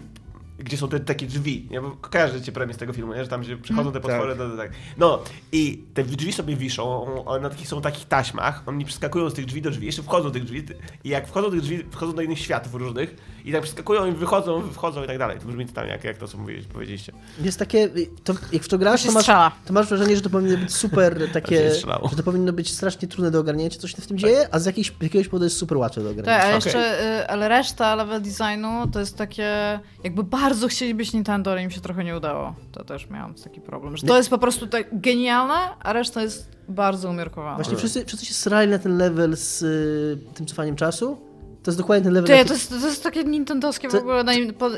gdzie 0.60 0.78
są 0.78 0.88
te 0.88 1.00
takie 1.00 1.26
drzwi, 1.26 1.68
nie? 1.72 1.82
Bo 1.82 1.92
kojarzycie 1.92 2.52
premię 2.52 2.74
z 2.74 2.78
tego 2.78 2.94
filmu, 2.94 3.14
nie? 3.14 3.24
że 3.24 3.30
tam 3.30 3.44
się 3.44 3.58
przychodzą 3.58 3.92
te 3.92 4.00
potwory, 4.00 4.36
do, 4.36 4.50
do, 4.50 4.58
tak. 4.58 4.72
No 4.98 5.20
i 5.52 5.84
te 5.94 6.04
drzwi 6.04 6.34
sobie 6.34 6.56
wiszą, 6.56 7.06
one 7.26 7.40
na 7.40 7.50
takich, 7.50 7.68
są 7.68 7.82
takich 7.82 8.06
taśmach, 8.06 8.64
oni 8.66 8.86
przeskakują 8.86 9.30
z 9.30 9.34
tych 9.34 9.46
drzwi 9.46 9.62
do 9.62 9.72
drzwi, 9.72 9.86
jeszcze 9.86 10.04
wchodzą 10.04 10.24
do 10.24 10.32
tych 10.32 10.44
drzwi 10.44 10.64
i 11.04 11.10
jak 11.10 11.28
wchodzą 11.28 11.48
do 11.48 11.52
tych 11.52 11.62
drzwi, 11.62 11.84
wchodzą 11.92 12.14
do 12.14 12.22
innych 12.22 12.40
światów 12.40 12.74
różnych 12.74 13.16
i 13.46 13.52
tak 13.52 13.62
przeskakują 13.62 14.06
i 14.06 14.12
wychodzą, 14.12 14.72
wchodzą 14.72 15.04
i 15.04 15.08
tak 15.08 15.18
dalej. 15.18 15.40
To 15.40 15.46
brzmi 15.46 15.66
totalnie 15.66 15.92
jak, 15.92 16.04
jak 16.04 16.18
to, 16.18 16.28
co 16.28 16.38
mówili- 16.38 16.66
powiedzieliście. 16.74 17.14
Jest 17.42 17.60
takie, 17.60 17.90
to, 18.24 18.34
jak 18.52 18.64
w 18.64 18.68
to 18.68 18.78
grasz, 18.78 19.04
to 19.04 19.12
masz, 19.12 19.26
to 19.66 19.74
masz 19.74 19.88
wrażenie, 19.88 20.16
że 20.16 20.22
to 20.22 20.30
powinno 20.30 20.58
być 20.58 20.74
super 20.74 21.18
takie, 21.34 21.76
że 21.76 22.18
to 22.18 22.24
powinno 22.24 22.54
być 22.54 22.72
strasznie 22.72 23.08
trudne 23.08 23.32
do 23.32 23.40
ogarnięcia, 23.40 23.80
coś 23.80 23.96
się 23.96 24.02
w 24.02 24.08
tym 24.08 24.18
dzieje, 24.18 24.48
a 24.52 24.60
z 24.60 24.66
jakiejś, 24.66 24.94
jakiegoś 25.02 25.28
powodu 25.28 25.44
jest 25.44 25.58
super 25.58 25.78
łatwe 25.78 26.04
do 26.04 26.10
ogarnięcia. 26.10 26.40
Tak, 26.40 26.46
ale 26.46 26.58
Okej. 26.58 26.66
jeszcze, 26.66 27.20
y, 27.22 27.28
ale 27.28 27.50
reszta 27.50 27.96
level 27.96 28.22
designu 28.22 28.88
to 28.92 29.00
jest 29.00 29.18
takie, 29.18 29.80
jakby 30.04 30.24
bardzo 30.24 30.43
chcieli 30.70 30.96
być 30.96 31.14
Nintendo, 31.14 31.52
ale 31.52 31.64
im 31.64 31.72
się 31.72 31.82
trochę 31.82 32.04
nie 32.04 32.18
udało. 32.18 32.56
To 32.72 32.84
też 32.84 33.10
miałam 33.10 33.34
taki 33.34 33.62
problem, 33.62 33.98
że 33.98 34.08
to 34.08 34.18
jest 34.18 34.30
po 34.30 34.38
prostu 34.38 34.68
tak 34.68 35.00
genialne, 35.00 35.54
a 35.80 35.94
reszta 35.94 36.22
jest 36.22 36.48
bardzo 36.70 37.10
umiarkowana. 37.10 37.56
Właśnie 37.56 37.78
wszyscy, 37.78 38.06
wszyscy 38.06 38.26
się 38.26 38.34
srali 38.34 38.72
na 38.72 38.80
ten 38.80 38.98
level 38.98 39.38
z 39.38 39.62
y, 39.62 40.18
tym 40.34 40.46
cofaniem 40.46 40.76
czasu. 40.76 41.18
To 41.64 41.72
jest 41.72 41.80
dokładnie 41.80 42.04
ten 42.04 42.14
level. 42.14 42.28
Ty, 42.28 42.38
na- 42.38 42.46
to, 42.46 42.54
jest, 42.54 42.70
to 42.70 42.88
jest 42.88 43.04
takie 43.04 43.24
nintendowskie 43.24 43.88
To- 43.88 43.98
w 43.98 44.02
ogóle 44.02 44.24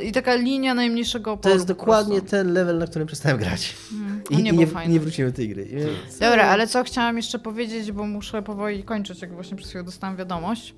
i 0.04 0.12
taka 0.12 0.36
linia 0.36 0.74
najmniejszego 0.74 1.32
oporu 1.32 1.50
to 1.50 1.54
jest 1.54 1.68
dokładnie 1.68 2.22
ten 2.22 2.54
level, 2.54 2.78
na 2.78 2.88
którym 2.88 3.08
przestałem 3.08 3.38
grać. 3.38 3.76
Mm, 3.94 4.22
I, 4.30 4.34
on 4.34 4.40
i 4.40 4.44
nie 4.44 4.52
nie, 4.52 4.68
nie 4.88 5.00
wróciłem 5.00 5.32
do 5.32 5.36
tej 5.36 5.50
gry. 5.50 5.66
Więc... 5.66 6.20
Dobra, 6.20 6.46
ale 6.48 6.68
co 6.68 6.84
chciałam 6.84 7.18
jeszcze 7.18 7.40
powiedzieć, 7.40 7.92
bo 7.92 8.08
muszę 8.08 8.42
powoli 8.42 8.84
kończyć, 8.84 9.22
jak 9.22 9.34
właśnie 9.34 9.58
przed 9.58 9.70
chwilą 9.70 9.84
dostałam 9.86 10.16
wiadomość. 10.16 10.76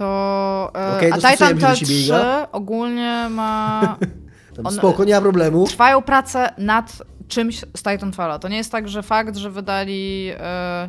To. 0.00 0.70
E, 0.74 0.96
Okej, 0.96 1.12
a 1.12 1.14
dostosujemy 1.14 1.54
Titanfall 1.54 1.76
się 1.76 1.80
do 1.80 1.86
3 1.86 2.02
siebie, 2.02 2.46
ogólnie 2.52 3.28
ma. 3.30 3.96
On- 4.64 4.72
spoko, 4.72 5.04
nie 5.04 5.14
ma 5.14 5.20
problemu. 5.20 5.66
Trwają 5.66 6.02
prace 6.02 6.54
nad 6.58 7.02
czymś 7.28 7.60
z 7.60 7.82
Titanfalla. 7.82 8.38
To 8.38 8.48
nie 8.48 8.56
jest 8.56 8.72
tak, 8.72 8.88
że 8.88 9.02
fakt, 9.02 9.36
że 9.36 9.50
wydali 9.50 10.30
e, 10.38 10.88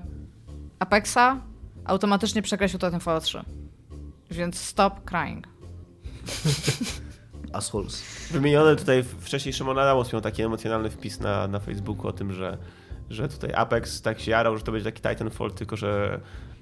Apexa 0.79 1.37
automatycznie 1.85 2.41
przekreślił 2.41 2.79
Titanfall 2.79 3.21
3. 3.21 3.43
Więc 4.31 4.59
stop 4.59 4.93
crying. 5.05 5.47
Assholes. 7.53 8.03
Wymieniony 8.31 8.75
tutaj 8.75 9.03
wcześniej 9.03 9.53
Szymon 9.53 9.79
Adamos 9.79 10.13
miał 10.13 10.21
taki 10.21 10.41
emocjonalny 10.41 10.89
wpis 10.89 11.19
na, 11.19 11.47
na 11.47 11.59
Facebooku 11.59 12.07
o 12.07 12.11
tym, 12.13 12.33
że, 12.33 12.57
że 13.09 13.27
tutaj 13.27 13.53
Apex 13.53 14.01
tak 14.01 14.19
się 14.19 14.31
jarał, 14.31 14.57
że 14.57 14.63
to 14.63 14.71
będzie 14.71 14.91
taki 14.91 15.01
Titanfall, 15.09 15.51
tylko 15.51 15.75
że 15.75 16.19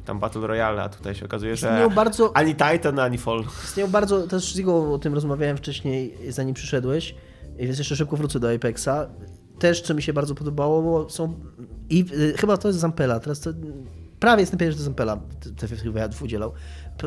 tam 0.10 0.20
Battle 0.20 0.48
Royale, 0.48 0.84
a 0.84 0.90
tutaj 0.90 1.16
się 1.16 1.26
okazuje, 1.26 1.56
że 1.56 1.90
bardzo, 1.96 2.38
ani 2.38 2.56
Titan, 2.56 3.00
ani 3.00 3.18
Fall. 3.18 3.44
istnieją 3.64 3.90
bardzo, 3.90 4.28
też 4.28 4.54
z 4.54 4.60
Igą 4.60 4.94
o 4.94 5.00
tym 5.00 5.14
rozmawiałem 5.14 5.58
wcześniej, 5.58 6.18
zanim 6.30 6.54
przyszedłeś, 6.54 7.16
więc 7.58 7.78
jeszcze 7.78 7.96
szybko 7.96 8.18
wrócę 8.18 8.40
do 8.40 8.54
Apexa. 8.54 8.90
Też, 9.60 9.82
co 9.82 9.94
mi 9.94 10.02
się 10.02 10.14
bardzo 10.14 10.36
podobało, 10.36 10.82
bo 10.82 11.10
są, 11.10 11.40
i 11.90 12.06
y, 12.14 12.34
chyba 12.38 12.58
to 12.58 12.68
jest 12.68 12.80
Zampela, 12.80 13.20
teraz 13.20 13.40
to, 13.40 13.50
prawie 14.20 14.42
jestem 14.42 14.60
pewien, 14.60 14.72
że 14.72 14.78
to 14.78 14.84
Zampela 14.84 15.18
te- 15.40 15.50
te- 15.52 15.68
tych 15.68 15.84
wywiadów 15.84 16.22
udzielał. 16.22 16.52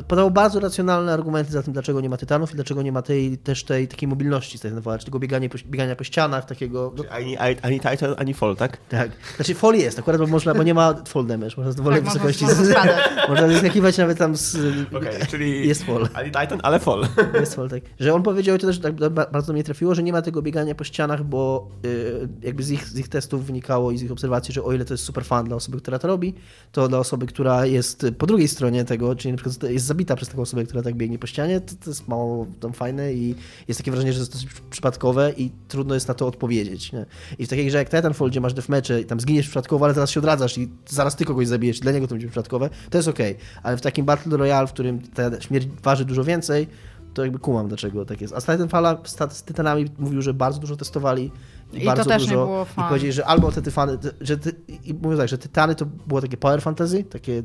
Podał 0.08 0.30
bardzo 0.30 0.60
racjonalne 0.60 1.12
argumenty 1.12 1.52
za 1.52 1.62
tym, 1.62 1.72
dlaczego 1.72 2.00
nie 2.00 2.08
ma 2.08 2.16
Tytanów 2.16 2.52
i 2.52 2.54
dlaczego 2.54 2.82
nie 2.82 2.92
ma 2.92 3.02
tej, 3.02 3.38
też 3.38 3.64
tej 3.64 3.88
takiej 3.88 4.08
mobilności 4.08 4.58
z 4.58 4.60
Titanfalla, 4.60 4.98
czy 4.98 5.04
tego 5.04 5.18
biegania 5.18 5.48
po, 5.48 5.58
biegania 5.66 5.96
po 5.96 6.04
ścianach, 6.04 6.44
takiego... 6.46 6.92
No, 6.96 7.04
Ani, 7.10 7.36
ani, 7.36 7.56
ani 7.62 7.80
Titan, 7.80 8.14
ani 8.18 8.34
Fall, 8.34 8.56
tak? 8.56 8.76
tak. 8.88 9.10
Znaczy 9.36 9.54
fall 9.54 9.74
jest, 9.74 9.98
akurat 9.98 10.20
bo 10.20 10.26
można, 10.26 10.54
bo 10.54 10.62
nie 10.62 10.74
ma 10.74 10.94
fall 11.06 11.26
damage, 11.26 11.56
można 11.56 11.72
z 11.72 11.76
dowolnej 11.76 12.02
Tak, 12.02 12.12
wysokości... 12.12 12.44
można- 12.44 12.58
można 12.64 12.74
spadać. 12.74 13.28
można 13.28 13.48
zeskakiwać 13.48 13.98
nawet 13.98 14.18
tam 14.18 14.36
z... 14.36 14.56
Okej, 14.94 15.12
czyli 15.30 15.68
Jest 15.68 15.82
fall. 15.84 16.08
ani 16.14 16.30
Titan, 16.30 16.60
ale 16.62 16.78
Fall. 16.78 17.06
Jest 17.40 17.54
fall, 17.54 17.68
tak. 17.70 17.82
Że 18.00 18.14
on 18.14 18.22
powiedział, 18.22 18.56
i 18.56 18.58
to 18.58 18.66
też 18.66 18.78
tak 18.78 18.94
ba- 18.94 19.26
bardzo 19.32 19.52
mnie 19.52 19.64
trafiło, 19.64 19.94
że 19.94 20.02
nie 20.02 20.12
ma 20.12 20.22
tego 20.22 20.42
biegania 20.42 20.74
po 20.74 20.84
ścianach, 20.84 21.24
bo 21.24 21.68
y, 21.86 22.28
jakby 22.42 22.62
z 22.62 22.70
ich, 22.70 22.84
z 22.88 22.98
ich 22.98 23.08
testów 23.08 23.46
wynikało 23.46 23.90
i 23.92 23.98
z 23.98 24.02
ich 24.02 24.12
obserwacji, 24.12 24.54
że 24.54 24.62
o 24.62 24.72
ile 24.72 24.84
to 24.84 24.94
jest 24.94 25.04
super 25.04 25.24
fan 25.24 25.46
dla 25.46 25.56
osoby, 25.56 25.78
która 25.78 25.98
to 25.98 26.08
robi, 26.08 26.34
to 26.72 26.88
dla 26.88 26.98
osoby, 26.98 27.26
która 27.26 27.66
jest 27.66 28.06
po 28.18 28.26
drugiej 28.26 28.48
stronie 28.48 28.84
tego, 28.84 29.16
czyli 29.16 29.32
na 29.32 29.36
przykład 29.42 29.70
jest 29.70 29.81
zabita 29.82 30.16
przez 30.16 30.28
taką 30.28 30.42
osobę, 30.42 30.64
która 30.64 30.82
tak 30.82 30.94
biegnie 30.94 31.18
po 31.18 31.26
ścianie, 31.26 31.60
to, 31.60 31.74
to 31.84 31.90
jest 31.90 32.08
mało 32.08 32.46
tam 32.60 32.72
fajne 32.72 33.14
i 33.14 33.34
jest 33.68 33.80
takie 33.80 33.90
wrażenie, 33.90 34.12
że 34.12 34.18
to 34.18 34.22
jest 34.22 34.32
dosyć 34.32 34.48
przypadkowe 34.70 35.32
i 35.36 35.50
trudno 35.68 35.94
jest 35.94 36.08
na 36.08 36.14
to 36.14 36.26
odpowiedzieć. 36.26 36.92
Nie? 36.92 37.06
I 37.38 37.46
w 37.46 37.48
takiej 37.48 37.66
grze 37.66 37.78
jak 37.78 37.90
Titanfall, 37.90 38.30
gdzie 38.30 38.40
masz 38.40 38.54
deathmatche 38.54 39.00
i 39.00 39.04
tam 39.04 39.20
zginiesz 39.20 39.46
przypadkowo, 39.46 39.84
ale 39.84 39.94
teraz 39.94 40.10
się 40.10 40.20
odradzasz 40.20 40.58
i 40.58 40.68
zaraz 40.88 41.16
ty 41.16 41.24
kogoś 41.24 41.48
zabijesz, 41.48 41.80
dla 41.80 41.92
niego 41.92 42.06
to 42.06 42.14
będzie 42.14 42.28
przypadkowe, 42.28 42.70
to 42.90 42.98
jest 42.98 43.08
okej. 43.08 43.32
Okay. 43.32 43.44
Ale 43.62 43.76
w 43.76 43.80
takim 43.80 44.04
Battle 44.04 44.36
Royale, 44.36 44.66
w 44.66 44.72
którym 44.72 45.00
ta 45.00 45.40
śmierć 45.40 45.68
waży 45.82 46.04
dużo 46.04 46.24
więcej, 46.24 46.66
to 47.14 47.22
jakby 47.22 47.38
kumam, 47.38 47.68
dlaczego 47.68 48.04
tak 48.04 48.20
jest. 48.20 48.34
A 48.34 48.40
z 48.40 48.44
Titanfalla 48.44 48.98
z 49.30 49.44
Titanami 49.44 49.86
mówił, 49.98 50.22
że 50.22 50.34
bardzo 50.34 50.60
dużo 50.60 50.76
testowali 50.76 51.30
i, 51.72 51.84
bardzo 51.84 52.04
to 52.04 52.10
też 52.10 52.22
dużo, 52.22 52.34
nie 52.34 52.46
było. 52.46 52.66
I 52.78 52.88
powiedzieli, 52.88 53.12
że 53.12 53.26
albo 53.26 53.52
te 53.52 53.62
tyfany, 53.62 53.98
że 54.20 54.38
ty, 54.38 54.54
i 54.84 54.94
mówią 54.94 55.16
tak, 55.16 55.28
że 55.28 55.38
Tytany 55.38 55.74
to 55.74 55.86
było 56.06 56.20
takie 56.20 56.36
power 56.36 56.62
fantasy, 56.62 57.04
takie 57.04 57.42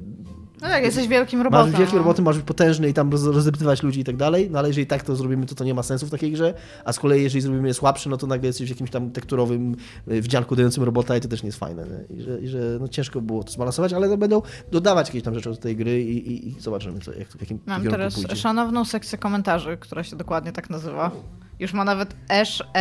no 0.62 0.68
tak, 0.68 0.84
jesteś 0.84 1.08
wielkim 1.08 1.42
robotem. 1.42 1.66
Masz 1.66 1.72
być 1.72 1.80
wielkim 1.80 1.98
no. 1.98 2.04
robotem, 2.04 2.26
masz 2.26 2.36
być 2.36 2.46
potężny 2.46 2.90
i 2.90 2.94
tam 2.94 3.12
roz, 3.12 3.24
rozeptywać 3.24 3.84
ludzi 3.84 4.00
i 4.00 4.04
tak 4.04 4.18
dalej, 4.18 4.50
no 4.52 4.60
ale 4.60 4.68
jeżeli 4.68 4.88
tak 4.88 5.04
to 5.04 5.16
zrobimy, 5.16 5.46
to 5.46 5.56
to 5.56 5.64
nie 5.64 5.74
ma 5.74 5.84
sensu 5.84 6.08
w 6.08 6.10
takiej 6.10 6.32
grze, 6.32 6.54
a 6.86 6.94
z 6.94 7.00
kolei 7.00 7.24
jeżeli 7.24 7.42
zrobimy 7.42 7.68
je 7.68 7.74
słabszy, 7.74 8.10
no 8.10 8.18
to 8.18 8.28
nagle 8.28 8.48
jesteś 8.48 8.68
w 8.68 8.70
jakimś 8.70 8.90
tam 8.90 9.12
tekturowym 9.12 9.76
y, 10.12 10.22
wdzianku 10.22 10.56
dającym 10.56 10.84
robota 10.84 11.18
i 11.18 11.22
to 11.22 11.28
też 11.28 11.44
nie 11.44 11.48
jest 11.48 11.60
fajne. 11.60 11.84
Nie? 11.84 12.18
I 12.18 12.22
że, 12.22 12.40
i 12.40 12.48
że 12.48 12.78
no, 12.80 12.88
ciężko 12.88 13.22
było 13.22 13.44
to 13.44 13.52
zbalansować, 13.52 13.94
ale 13.94 14.10
to 14.10 14.18
będą 14.18 14.42
dodawać 14.72 15.08
jakieś 15.08 15.24
tam 15.24 15.36
rzeczy 15.36 15.50
do 15.50 15.56
tej 15.56 15.76
gry 15.76 16.04
i, 16.04 16.32
i, 16.32 16.48
i 16.48 16.62
zobaczymy, 16.62 17.00
co, 17.00 17.14
jak, 17.14 17.28
w 17.28 17.42
jakim 17.42 17.60
Mam 17.66 17.84
teraz 17.84 18.16
pójdzie. 18.16 18.36
szanowną 18.36 18.86
sekcję 18.86 19.18
komentarzy, 19.18 19.78
która 19.78 20.04
się 20.04 20.16
dokładnie 20.16 20.52
tak 20.52 20.70
nazywa. 20.70 21.12
Już 21.60 21.74
ma 21.74 21.84
nawet 21.84 22.16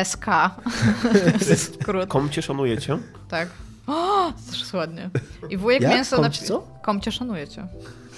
SK. 0.05 0.27
skrót. 1.57 2.09
Kom 2.09 2.31
cię 2.31 2.43
szanujecie? 2.43 2.98
Tak. 3.28 3.48
O, 3.97 4.33
też 4.51 4.73
ładnie. 4.73 5.11
I 5.51 5.57
wujek 5.57 5.83
Jak? 5.83 5.93
mięso... 5.93 6.17
Kom 6.17 6.25
na- 6.25 6.31
co? 6.31 6.67
Kom 6.83 7.01
cię 7.01 7.13
szanujecie. 7.13 7.67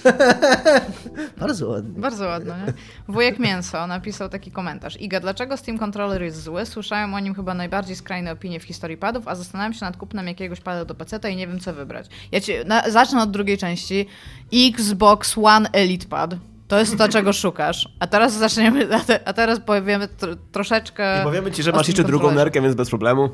Bardzo 1.40 1.68
ładnie. 1.68 2.00
Bardzo 2.00 2.26
ładno, 2.26 2.56
nie? 2.56 2.72
Wujek 3.08 3.38
Mięso 3.38 3.86
napisał 3.86 4.28
taki 4.28 4.50
komentarz. 4.50 5.00
Iga, 5.00 5.20
dlaczego 5.20 5.56
Steam 5.56 5.78
Controller 5.78 6.22
jest 6.22 6.42
zły? 6.42 6.66
Słyszałem 6.66 7.14
o 7.14 7.20
nim 7.20 7.34
chyba 7.34 7.54
najbardziej 7.54 7.96
skrajne 7.96 8.32
opinie 8.32 8.60
w 8.60 8.62
historii 8.62 8.96
padów, 8.96 9.28
a 9.28 9.34
zastanawiam 9.34 9.74
się 9.74 9.84
nad 9.84 9.96
kupnem 9.96 10.26
jakiegoś 10.26 10.60
pada 10.60 10.84
do 10.84 10.94
PC 10.94 11.30
i 11.30 11.36
nie 11.36 11.46
wiem 11.46 11.60
co 11.60 11.74
wybrać. 11.74 12.06
Ja 12.32 12.40
ci, 12.40 12.52
na, 12.66 12.90
zacznę 12.90 13.22
od 13.22 13.30
drugiej 13.30 13.58
części. 13.58 14.06
Xbox 14.52 15.38
One 15.42 15.68
Elite 15.72 16.06
Pad. 16.06 16.34
To 16.68 16.78
jest 16.78 16.98
to, 16.98 17.08
czego 17.08 17.32
szukasz. 17.42 17.88
A 18.00 18.06
teraz 18.06 18.32
zaczniemy, 18.32 18.94
a, 18.94 19.00
te, 19.00 19.28
a 19.28 19.32
teraz 19.32 19.60
powiemy 19.60 20.08
tr 20.08 20.36
troszeczkę... 20.52 21.20
I 21.20 21.24
powiemy 21.24 21.52
ci, 21.52 21.62
że 21.62 21.72
masz 21.72 21.86
jeszcze 21.86 22.04
drugą 22.04 22.30
nerkę, 22.30 22.60
więc 22.60 22.74
bez 22.74 22.88
problemu. 22.88 23.30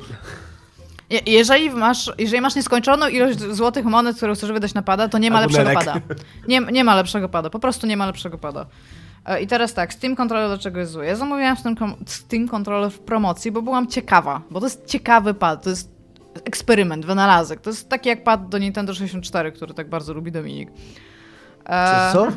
Je- 1.15 1.21
Jeżeli 1.33 1.71
masz, 1.71 2.13
jeżeli 2.19 2.41
masz 2.41 2.55
nieskończoną 2.55 3.09
ilość 3.09 3.39
złotych 3.41 3.85
monet, 3.85 4.17
które 4.17 4.35
chcesz 4.35 4.53
wydać 4.53 4.75
na 4.75 4.83
pada, 4.83 5.09
to 5.09 5.19
nie 5.19 5.31
ma 5.31 5.39
Albo 5.39 5.59
lepszego 5.59 5.79
pada. 5.81 6.01
Nie, 6.49 6.61
nie 6.61 6.85
ma 6.85 6.95
lepszego 6.95 7.29
pada, 7.29 7.51
po 7.51 7.59
prostu 7.59 7.87
nie 7.87 7.97
ma 7.97 8.07
lepszego 8.07 8.39
pada. 8.39 8.67
E, 9.27 9.43
I 9.43 9.47
teraz 9.47 9.75
tak, 9.75 9.93
Steam 9.95 10.17
Controller 10.17 10.49
dlaczego 10.49 10.81
jest 10.81 10.93
zły? 10.93 11.07
Ja 11.07 11.17
zamówiłam 11.17 11.57
Steam, 11.57 11.77
Steam 12.07 12.49
Controller 12.49 12.91
w 12.91 12.99
promocji, 12.99 13.51
bo 13.53 13.63
byłam 13.63 13.87
ciekawa, 13.89 14.41
bo 14.51 14.61
to 14.61 14.67
jest 14.67 14.87
ciekawy 14.87 15.35
pad, 15.35 15.63
to 15.65 15.71
jest 15.71 15.91
eksperyment, 16.45 17.07
wynalazek. 17.07 17.61
To 17.61 17.71
jest 17.71 17.89
taki 17.89 18.09
jak 18.09 18.25
pad 18.25 18.49
do 18.49 18.59
Nintendo 18.59 18.95
64, 18.95 19.53
który 19.53 19.75
tak 19.75 19.89
bardzo 19.89 20.15
lubi 20.15 20.33
Dominik. 20.33 20.69
E, 21.67 22.13
Co? 22.13 22.27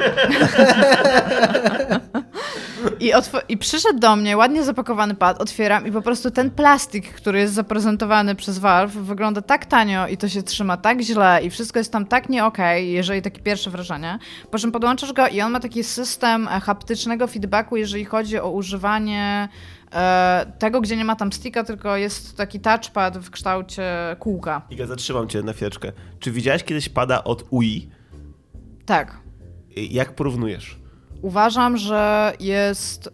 I, 3.00 3.12
I 3.50 3.58
przyszedł 3.58 4.00
do 4.00 4.16
mnie 4.16 4.38
ładnie 4.38 4.64
zapakowany 4.64 5.16
pad, 5.16 5.42
otwieram 5.42 5.88
i 5.88 5.92
po 5.92 6.02
prostu 6.02 6.32
ten 6.32 6.52
plastik, 6.52 7.14
który 7.14 7.40
jest 7.40 7.54
zaprezentowany 7.54 8.36
przez 8.36 8.60
Valve, 8.60 8.92
wygląda 8.92 9.42
tak 9.42 9.66
tanio 9.66 10.08
i 10.08 10.18
to 10.18 10.30
się 10.30 10.44
trzyma 10.44 10.78
tak 10.78 11.02
źle 11.02 11.40
i 11.44 11.50
wszystko 11.50 11.80
jest 11.80 11.92
tam 11.92 12.06
tak 12.06 12.30
nie 12.30 12.46
okej, 12.46 12.92
jeżeli 12.92 13.22
takie 13.22 13.42
pierwsze 13.42 13.70
wrażenie. 13.70 14.20
Po 14.52 14.60
czym 14.60 14.72
podłączasz 14.72 15.14
go 15.14 15.28
i 15.28 15.42
on 15.42 15.52
ma 15.52 15.60
taki 15.60 15.84
system 15.84 16.48
e, 16.48 16.60
haptycznego 16.60 17.28
feedbacku, 17.28 17.78
jeżeli 17.78 18.06
chodzi 18.06 18.40
o 18.40 18.52
używanie 18.52 19.50
e, 19.94 20.52
tego, 20.60 20.82
gdzie 20.82 20.98
nie 20.98 21.06
ma 21.06 21.16
tam 21.16 21.34
sticka, 21.34 21.64
tylko 21.64 21.98
jest 21.98 22.38
taki 22.38 22.60
touchpad 22.60 23.18
w 23.18 23.30
kształcie 23.30 24.16
kółka. 24.20 24.62
Iga, 24.70 24.86
zatrzymam 24.86 25.28
cię 25.28 25.44
na 25.44 25.54
chwileczkę. 25.54 25.92
Czy 26.20 26.32
widziałeś 26.32 26.64
kiedyś 26.64 26.90
pada 26.90 27.24
od 27.24 27.44
UI? 27.50 27.90
Tak. 28.86 29.18
Jak 29.76 30.16
porównujesz? 30.16 30.77
Uważam, 31.22 31.78
że 31.78 32.34
jest 32.40 33.10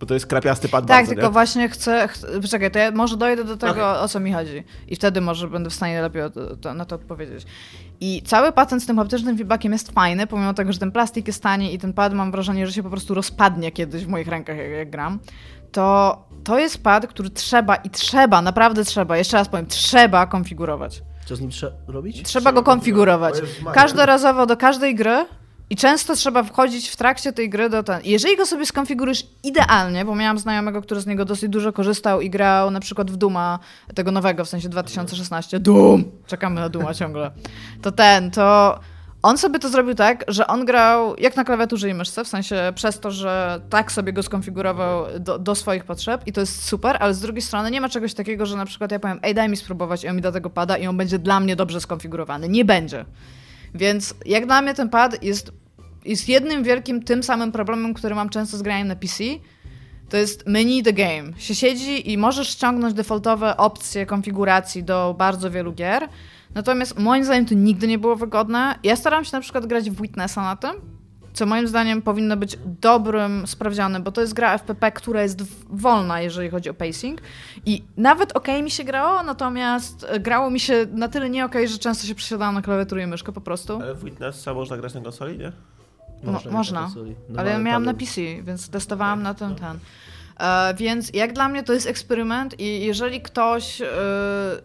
Bo 0.00 0.06
to 0.06 0.14
jest 0.14 0.26
krapiasty 0.26 0.68
pad 0.68 0.86
Tak, 0.86 0.88
bardzo, 0.88 1.12
tylko 1.12 1.26
nie? 1.26 1.32
właśnie 1.32 1.68
chcę, 1.68 2.08
chcę. 2.08 2.40
Poczekaj, 2.40 2.70
to 2.70 2.78
ja 2.78 2.90
może 2.90 3.16
dojdę 3.16 3.44
do 3.44 3.56
tego, 3.56 4.00
o 4.00 4.08
co 4.08 4.20
mi 4.20 4.32
chodzi. 4.32 4.64
I 4.88 4.96
wtedy 4.96 5.20
może 5.20 5.48
będę 5.48 5.70
w 5.70 5.74
stanie 5.74 6.02
lepiej 6.02 6.22
to, 6.34 6.56
to, 6.56 6.74
na 6.74 6.84
to 6.84 6.94
odpowiedzieć. 6.94 7.46
I 8.00 8.22
cały 8.22 8.52
patent 8.52 8.82
z 8.82 8.86
tym 8.86 8.96
haptycznym 8.96 9.36
feedbackiem 9.36 9.72
jest 9.72 9.92
fajny, 9.92 10.26
pomimo 10.26 10.54
tego, 10.54 10.72
że 10.72 10.78
ten 10.78 10.92
plastik 10.92 11.26
jest 11.26 11.42
tani 11.42 11.74
i 11.74 11.78
ten 11.78 11.92
pad 11.92 12.14
mam 12.14 12.30
wrażenie, 12.32 12.66
że 12.66 12.72
się 12.72 12.82
po 12.82 12.90
prostu 12.90 13.14
rozpadnie 13.14 13.72
kiedyś 13.72 14.04
w 14.04 14.08
moich 14.08 14.28
rękach, 14.28 14.56
jak, 14.56 14.70
jak 14.70 14.90
gram. 14.90 15.18
To 15.72 16.18
to 16.44 16.58
jest 16.58 16.82
pad, 16.82 17.06
który 17.06 17.30
trzeba 17.30 17.76
i 17.76 17.90
trzeba, 17.90 18.42
naprawdę 18.42 18.84
trzeba, 18.84 19.16
jeszcze 19.16 19.36
raz 19.36 19.48
powiem, 19.48 19.66
trzeba 19.66 20.26
konfigurować. 20.26 21.02
Co 21.26 21.36
z 21.36 21.40
nim 21.40 21.50
trzeba 21.50 21.72
robić? 21.88 22.22
Trzeba 22.22 22.52
go 22.52 22.62
konfigurować. 22.62 23.34
Każdorazowo 23.74 24.46
do 24.46 24.56
każdej 24.56 24.94
gry 24.94 25.26
i 25.70 25.76
często 25.76 26.14
trzeba 26.14 26.42
wchodzić 26.42 26.88
w 26.88 26.96
trakcie 26.96 27.32
tej 27.32 27.50
gry 27.50 27.70
do 27.70 27.82
ten. 27.82 28.00
Jeżeli 28.04 28.36
go 28.36 28.46
sobie 28.46 28.66
skonfigurujesz 28.66 29.26
idealnie, 29.42 30.04
bo 30.04 30.14
miałam 30.14 30.38
znajomego, 30.38 30.82
który 30.82 31.00
z 31.00 31.06
niego 31.06 31.24
dosyć 31.24 31.50
dużo 31.50 31.72
korzystał 31.72 32.20
i 32.20 32.30
grał 32.30 32.70
na 32.70 32.80
przykład 32.80 33.10
w 33.10 33.16
Duma, 33.16 33.58
tego 33.94 34.12
nowego, 34.12 34.44
w 34.44 34.48
sensie 34.48 34.68
2016. 34.68 35.60
Doom! 35.60 36.04
Czekamy 36.26 36.60
na 36.60 36.68
Duma 36.68 36.94
ciągle. 36.94 37.30
To 37.82 37.92
ten, 37.92 38.30
to 38.30 38.78
on 39.22 39.38
sobie 39.38 39.58
to 39.58 39.68
zrobił 39.68 39.94
tak, 39.94 40.24
że 40.28 40.46
on 40.46 40.64
grał 40.64 41.16
jak 41.18 41.36
na 41.36 41.44
klawiaturze 41.44 41.88
i 41.88 41.94
myszce, 41.94 42.24
w 42.24 42.28
sensie 42.28 42.72
przez 42.74 43.00
to, 43.00 43.10
że 43.10 43.60
tak 43.70 43.92
sobie 43.92 44.12
go 44.12 44.22
skonfigurował 44.22 45.04
do, 45.20 45.38
do 45.38 45.54
swoich 45.54 45.84
potrzeb 45.84 46.22
i 46.26 46.32
to 46.32 46.40
jest 46.40 46.64
super, 46.64 46.96
ale 47.00 47.14
z 47.14 47.20
drugiej 47.20 47.42
strony 47.42 47.70
nie 47.70 47.80
ma 47.80 47.88
czegoś 47.88 48.14
takiego, 48.14 48.46
że 48.46 48.56
na 48.56 48.66
przykład 48.66 48.92
ja 48.92 48.98
powiem, 48.98 49.20
ej 49.22 49.34
daj 49.34 49.48
mi 49.48 49.56
spróbować 49.56 50.04
i 50.04 50.08
on 50.08 50.16
mi 50.16 50.22
do 50.22 50.32
tego 50.32 50.50
pada 50.50 50.76
i 50.76 50.86
on 50.86 50.96
będzie 50.96 51.18
dla 51.18 51.40
mnie 51.40 51.56
dobrze 51.56 51.80
skonfigurowany. 51.80 52.48
Nie 52.48 52.64
będzie. 52.64 53.04
Więc 53.74 54.14
jak 54.26 54.46
dla 54.46 54.62
mnie 54.62 54.74
ten 54.74 54.88
pad 54.88 55.22
jest, 55.22 55.52
jest 56.04 56.28
jednym 56.28 56.62
wielkim 56.62 57.02
tym 57.02 57.22
samym 57.22 57.52
problemem, 57.52 57.94
który 57.94 58.14
mam 58.14 58.28
często 58.28 58.56
z 58.56 58.62
graniem 58.62 58.88
na 58.88 58.96
PC. 58.96 59.24
To 60.08 60.16
jest 60.16 60.46
menu 60.46 60.82
the 60.82 60.92
game. 60.92 61.32
Się 61.38 61.54
siedzi 61.54 62.12
i 62.12 62.18
możesz 62.18 62.48
ściągnąć 62.48 62.94
defaultowe 62.94 63.56
opcje 63.56 64.06
konfiguracji 64.06 64.84
do 64.84 65.14
bardzo 65.18 65.50
wielu 65.50 65.72
gier. 65.72 66.08
Natomiast 66.56 66.98
moim 66.98 67.24
zdaniem 67.24 67.46
to 67.46 67.54
nigdy 67.54 67.86
nie 67.88 67.98
było 67.98 68.16
wygodne. 68.16 68.78
Ja 68.82 68.96
staram 68.96 69.24
się 69.24 69.30
na 69.36 69.40
przykład 69.40 69.66
grać 69.66 69.90
w 69.90 70.02
Witnessa 70.02 70.42
na 70.42 70.56
tym, 70.56 70.70
co 71.32 71.46
moim 71.46 71.68
zdaniem 71.68 72.02
powinno 72.02 72.36
być 72.36 72.58
dobrym 72.80 73.46
sprawdzianem, 73.46 74.02
bo 74.02 74.12
to 74.12 74.20
jest 74.20 74.34
gra 74.34 74.54
FPP, 74.58 74.92
która 74.92 75.22
jest 75.22 75.42
wolna, 75.70 76.20
jeżeli 76.20 76.50
chodzi 76.50 76.70
o 76.70 76.74
pacing. 76.74 77.20
I 77.66 77.84
nawet 77.96 78.36
okej 78.36 78.62
mi 78.62 78.70
się 78.70 78.84
grało, 78.84 79.22
natomiast 79.22 80.06
e, 80.08 80.20
grało 80.20 80.50
mi 80.50 80.60
się 80.60 80.86
na 80.92 81.08
tyle 81.08 81.30
nie 81.30 81.44
okej, 81.44 81.68
że 81.68 81.78
często 81.78 82.06
się 82.06 82.14
przesiadałam 82.14 82.54
na 82.54 82.62
klawiaturę 82.62 83.02
i 83.02 83.06
myszkę 83.06 83.32
po 83.32 83.40
prostu. 83.40 83.80
Ale 83.82 83.94
w 83.94 84.04
Witnessa 84.04 84.54
można 84.54 84.76
grać 84.76 84.94
na 84.94 85.00
konsoli, 85.00 85.38
nie? 85.38 85.52
Mo- 86.24 86.32
Można, 86.32 86.50
można, 86.52 86.80
na 86.80 86.86
konsoli. 86.86 87.14
ale 87.36 87.50
ja 87.50 87.58
miałam 87.58 87.84
na. 87.84 87.94
PC, 87.94 88.20
więc 88.42 88.68
testowałam 88.68 89.22
na 89.22 89.34
tym 89.34 89.54
ten. 89.54 89.78
E, 90.40 90.74
więc 90.74 91.10
jak 91.14 91.32
dla 91.32 91.48
mnie 91.48 91.62
to 91.62 91.72
jest 91.72 91.86
eksperyment 91.86 92.60
i 92.60 92.80
jeżeli 92.86 93.20
ktoś, 93.20 93.80
e, 93.80 93.86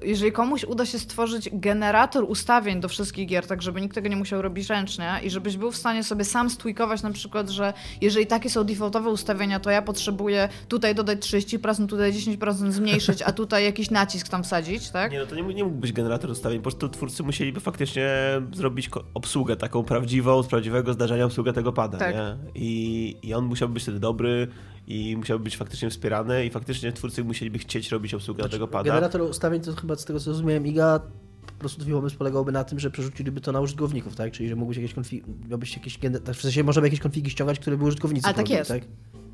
jeżeli 0.02 0.32
komuś 0.32 0.64
uda 0.64 0.86
się 0.86 1.00
stworzyć 1.00 1.50
generator 1.54 2.24
ustawień 2.24 2.80
do 2.80 2.88
wszystkich 2.88 3.28
gier, 3.28 3.48
tak 3.48 3.62
żeby 3.62 3.82
nikt 3.82 3.96
tego 3.96 4.08
nie 4.08 4.16
musiał 4.16 4.42
robić 4.42 4.70
ręcznie 4.70 5.12
i 5.24 5.30
żebyś 5.30 5.58
był 5.58 5.72
w 5.72 5.78
stanie 5.78 6.04
sobie 6.04 6.26
sam 6.26 6.50
stwikować 6.50 7.04
na 7.04 7.12
przykład, 7.12 7.50
że 7.50 7.74
jeżeli 8.02 8.28
takie 8.28 8.50
są 8.50 8.64
defaultowe 8.64 9.10
ustawienia, 9.10 9.60
to 9.60 9.70
ja 9.70 9.82
potrzebuję 9.82 10.50
tutaj 10.68 10.96
dodać 10.96 11.20
30%, 11.20 11.88
tutaj 11.88 12.14
10% 12.14 12.72
zmniejszyć, 12.72 13.22
a 13.22 13.32
tutaj 13.32 13.64
jakiś 13.64 13.92
nacisk 13.92 14.30
tam 14.30 14.44
wsadzić, 14.44 14.90
tak? 14.90 15.12
Nie, 15.12 15.20
no 15.20 15.26
to 15.26 15.36
nie, 15.36 15.44
mógł- 15.44 15.56
nie 15.56 15.64
mógł 15.64 15.76
być 15.78 15.94
generator 15.94 16.30
ustawień, 16.32 16.60
po 16.60 16.64
prostu 16.64 16.90
twórcy 16.90 17.24
musieliby 17.24 17.60
faktycznie 17.60 18.10
zrobić 18.54 18.90
obsługę 19.14 19.56
taką 19.56 19.84
prawdziwą, 19.84 20.44
z 20.44 20.48
prawdziwego 20.48 20.94
zdarzenia 20.94 21.26
obsługę 21.26 21.54
tego 21.54 21.74
pada, 21.74 21.98
Tak. 21.98 22.16
nie? 22.16 22.38
I, 22.56 23.18
I 23.24 23.34
on 23.34 23.46
musiałby 23.46 23.74
być 23.74 23.84
wtedy 23.84 24.00
dobry 24.00 24.48
i 24.88 25.18
musiałby 25.18 25.44
być 25.44 25.58
faktycznie 25.58 25.90
wspierany 25.90 26.46
i 26.46 26.50
faktycznie 26.50 26.92
twórcy 26.92 27.24
musieliby 27.24 27.60
chcieć 27.60 27.92
robić 27.92 28.14
obsługę 28.14 28.50
tego 28.50 28.68
pada. 28.68 28.90
Generator 28.90 29.22
ustawień 29.22 29.62
to 29.62 29.76
chyba 29.76 29.96
z 29.96 30.06
tego 30.06 30.20
co 30.20 30.24
zrozumiałem 30.24 30.68
Iga 30.68 31.00
po 31.46 31.54
prostu 31.60 31.82
twój 31.82 31.94
pomysł 31.94 32.18
polegałby 32.18 32.52
na 32.52 32.64
tym, 32.64 32.80
że 32.80 32.92
przerzuciliby 32.92 33.42
to 33.42 33.52
na 33.52 33.62
użytkowników, 33.62 34.16
tak? 34.16 34.32
Czyli 34.32 34.50
że 34.50 34.56
mógłbyś 34.56 34.78
jakieś 34.78 34.94
konfigi, 34.94 35.24
miałbyś 35.50 35.76
jakieś, 35.76 35.98
tak, 36.26 36.36
w 36.36 36.42
sensie 36.42 36.64
możemy 36.64 36.88
jakieś 36.88 37.00
konfigi 37.00 37.30
ściągać, 37.30 37.60
które 37.60 37.78
by 37.78 37.84
użytkownicy 37.84 38.28
A 38.28 38.34
tak 38.34 38.50
jest. 38.50 38.70
tak? 38.70 38.82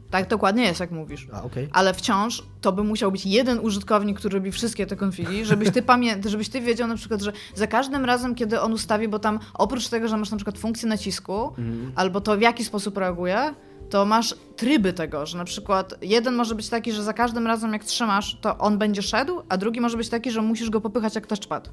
Tak 0.10 0.30
dokładnie 0.30 0.64
jest, 0.64 0.80
jak 0.80 0.92
mówisz. 0.92 1.28
A, 1.32 1.44
okej. 1.44 1.70
Ale 1.72 1.94
wciąż 1.94 2.44
to 2.62 2.72
by 2.72 2.84
musiał 2.84 3.12
być 3.12 3.26
jeden 3.26 3.60
użytkownik, 3.60 4.18
który 4.20 4.36
robi 4.36 4.52
wszystkie 4.52 4.86
te 4.86 4.96
konfigi, 4.96 5.46
żebyś 5.46 5.72
ty 5.72 5.82
pamiętał, 5.82 6.32
żebyś 6.32 6.50
ty 6.50 6.62
wiedział 6.62 6.88
na 6.88 6.96
przykład, 6.96 7.22
że 7.22 7.32
za 7.56 7.68
każdym 7.68 8.06
razem, 8.06 8.36
kiedy 8.36 8.62
on 8.62 8.74
ustawi, 8.74 9.08
bo 9.08 9.20
tam 9.20 9.40
oprócz 9.54 9.88
tego, 9.88 10.08
że 10.08 10.18
masz 10.18 10.32
na 10.32 10.38
przykład 10.38 10.58
funkcję 10.58 10.90
nacisku, 10.90 11.54
albo 11.96 12.22
to 12.22 12.38
w 12.38 12.42
jaki 12.42 12.64
sposób 12.64 12.98
reaguje, 12.98 13.54
to 13.90 14.06
masz 14.06 14.36
tryby 14.56 14.94
tego, 14.94 15.26
że 15.26 15.38
na 15.38 15.46
przykład 15.46 15.94
jeden 16.02 16.36
może 16.36 16.56
być 16.56 16.70
taki, 16.70 16.92
że 16.92 17.04
za 17.04 17.14
każdym 17.14 17.48
razem 17.48 17.74
jak 17.74 17.84
trzymasz, 17.84 18.38
to 18.42 18.58
on 18.58 18.78
będzie 18.78 19.02
szedł, 19.02 19.42
a 19.50 19.58
drugi 19.58 19.82
może 19.82 19.98
być 19.98 20.10
taki, 20.10 20.32
że 20.32 20.42
musisz 20.42 20.70
go 20.70 20.82
popychać 20.82 21.16
jak 21.16 21.28
touchpad. 21.28 21.70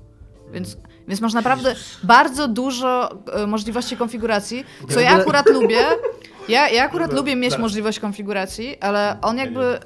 Więc, 0.52 0.76
więc 1.08 1.20
masz 1.20 1.32
naprawdę 1.32 1.74
bardzo 2.02 2.48
dużo 2.48 3.18
e, 3.32 3.46
możliwości 3.46 3.96
konfiguracji, 3.96 4.64
co 4.88 5.00
Ja 5.00 5.10
akurat 5.10 5.50
lubię. 5.50 5.80
Ja, 6.48 6.68
ja 6.68 6.84
akurat 6.84 7.10
Dobra, 7.10 7.20
lubię 7.20 7.36
mieć 7.36 7.58
możliwość 7.58 8.00
konfiguracji, 8.00 8.80
ale 8.80 9.18
on 9.22 9.38
jakby... 9.38 9.78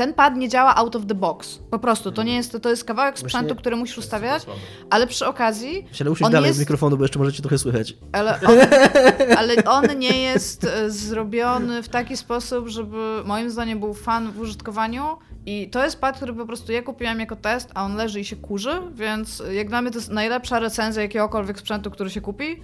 Ten 0.00 0.14
pad 0.14 0.36
nie 0.36 0.48
działa 0.48 0.76
out 0.76 0.96
of 0.96 1.06
the 1.06 1.14
box. 1.14 1.58
Po 1.70 1.78
prostu. 1.78 2.12
To 2.12 2.22
nie 2.22 2.36
jest, 2.36 2.56
to 2.62 2.70
jest 2.70 2.84
kawałek 2.84 3.18
sprzętu, 3.18 3.46
Właśnie- 3.46 3.60
który 3.60 3.76
musisz 3.76 3.98
ustawiać, 3.98 4.42
ale 4.90 5.06
przy 5.06 5.26
okazji 5.26 5.84
Musiałem 5.88 6.12
usiąść 6.12 6.32
dalej 6.32 6.48
jest- 6.48 6.56
z 6.56 6.60
mikrofonu, 6.60 6.96
bo 6.96 7.04
jeszcze 7.04 7.18
możecie 7.18 7.42
trochę 7.42 7.58
słychać. 7.58 7.94
ale 8.12 8.40
on, 8.46 8.58
ale 9.38 9.64
on 9.64 9.98
nie 9.98 10.22
jest 10.22 10.64
e, 10.64 10.90
zrobiony 10.90 11.82
w 11.82 11.88
taki 11.88 12.16
sposób, 12.16 12.68
żeby 12.68 13.22
moim 13.24 13.50
zdaniem 13.50 13.80
był 13.80 13.94
fan 13.94 14.32
w 14.32 14.40
użytkowaniu. 14.40 15.04
I 15.46 15.70
to 15.70 15.84
jest 15.84 16.00
pad, 16.00 16.16
który 16.16 16.32
po 16.34 16.46
prostu 16.46 16.72
ja 16.72 16.82
kupiłam 16.82 17.20
jako 17.20 17.36
test, 17.36 17.70
a 17.74 17.84
on 17.84 17.96
leży 17.96 18.20
i 18.20 18.24
się 18.24 18.36
kurzy, 18.36 18.72
więc 18.94 19.42
jak 19.52 19.68
dla 19.68 19.82
mnie 19.82 19.90
to 19.90 19.98
jest 19.98 20.10
najlepsza 20.10 20.58
recenzja 20.58 21.02
jakiegokolwiek 21.02 21.58
sprzętu, 21.58 21.90
który 21.90 22.10
się 22.10 22.20
kupi. 22.20 22.60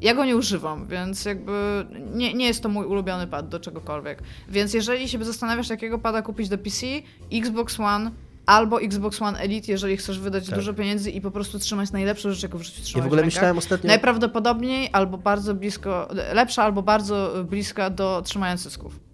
Ja 0.00 0.14
go 0.14 0.24
nie 0.24 0.36
używam, 0.36 0.86
więc 0.86 1.24
jakby 1.24 1.86
nie, 2.14 2.34
nie 2.34 2.46
jest 2.46 2.62
to 2.62 2.68
mój 2.68 2.86
ulubiony 2.86 3.26
pad 3.26 3.48
do 3.48 3.60
czegokolwiek. 3.60 4.22
Więc 4.48 4.74
jeżeli 4.74 5.08
się 5.08 5.24
zastanawiasz, 5.24 5.70
jakiego 5.70 5.98
pada 5.98 6.22
kupić 6.22 6.48
do 6.48 6.58
PC, 6.58 6.86
Xbox 7.32 7.80
One 7.80 8.10
albo 8.46 8.80
Xbox 8.80 9.22
One 9.22 9.38
Elite, 9.38 9.72
jeżeli 9.72 9.96
chcesz 9.96 10.18
wydać 10.18 10.46
Tak. 10.46 10.54
dużo 10.54 10.74
pieniędzy 10.74 11.10
i 11.10 11.20
po 11.20 11.30
prostu 11.30 11.58
trzymać 11.58 11.92
najlepsze 11.92 12.34
rzeczy, 12.34 12.46
jakie 12.46 12.58
w 12.58 12.62
życiu 12.62 12.82
trzymać 12.82 12.96
Ja 12.96 13.02
w 13.02 13.06
ogóle 13.06 13.24
myślałem 13.24 13.58
ostatnio... 13.58 13.88
Najprawdopodobniej 13.88 14.88
albo 14.92 15.18
bardzo 15.18 15.54
blisko, 15.54 16.08
lepsza 16.32 16.62
albo 16.62 16.82
bardzo 16.82 17.44
bliska 17.44 17.90
do 17.90 18.22
trzymania 18.24 18.56
cysków. 18.56 19.09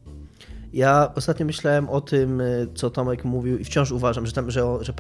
Ja 0.77 1.13
ostatnio 1.15 1.47
myślałem 1.47 1.89
o 1.89 2.01
tym, 2.01 2.41
y, 2.41 2.69
co 2.75 2.91
Tomek 2.91 3.25
mówił 3.25 3.59
i 3.59 3.65
wciąż 3.65 3.93
uważam, 3.93 4.27
że, 4.27 4.33
tam, 4.33 4.51
że, 4.51 4.61
że 4.81 4.93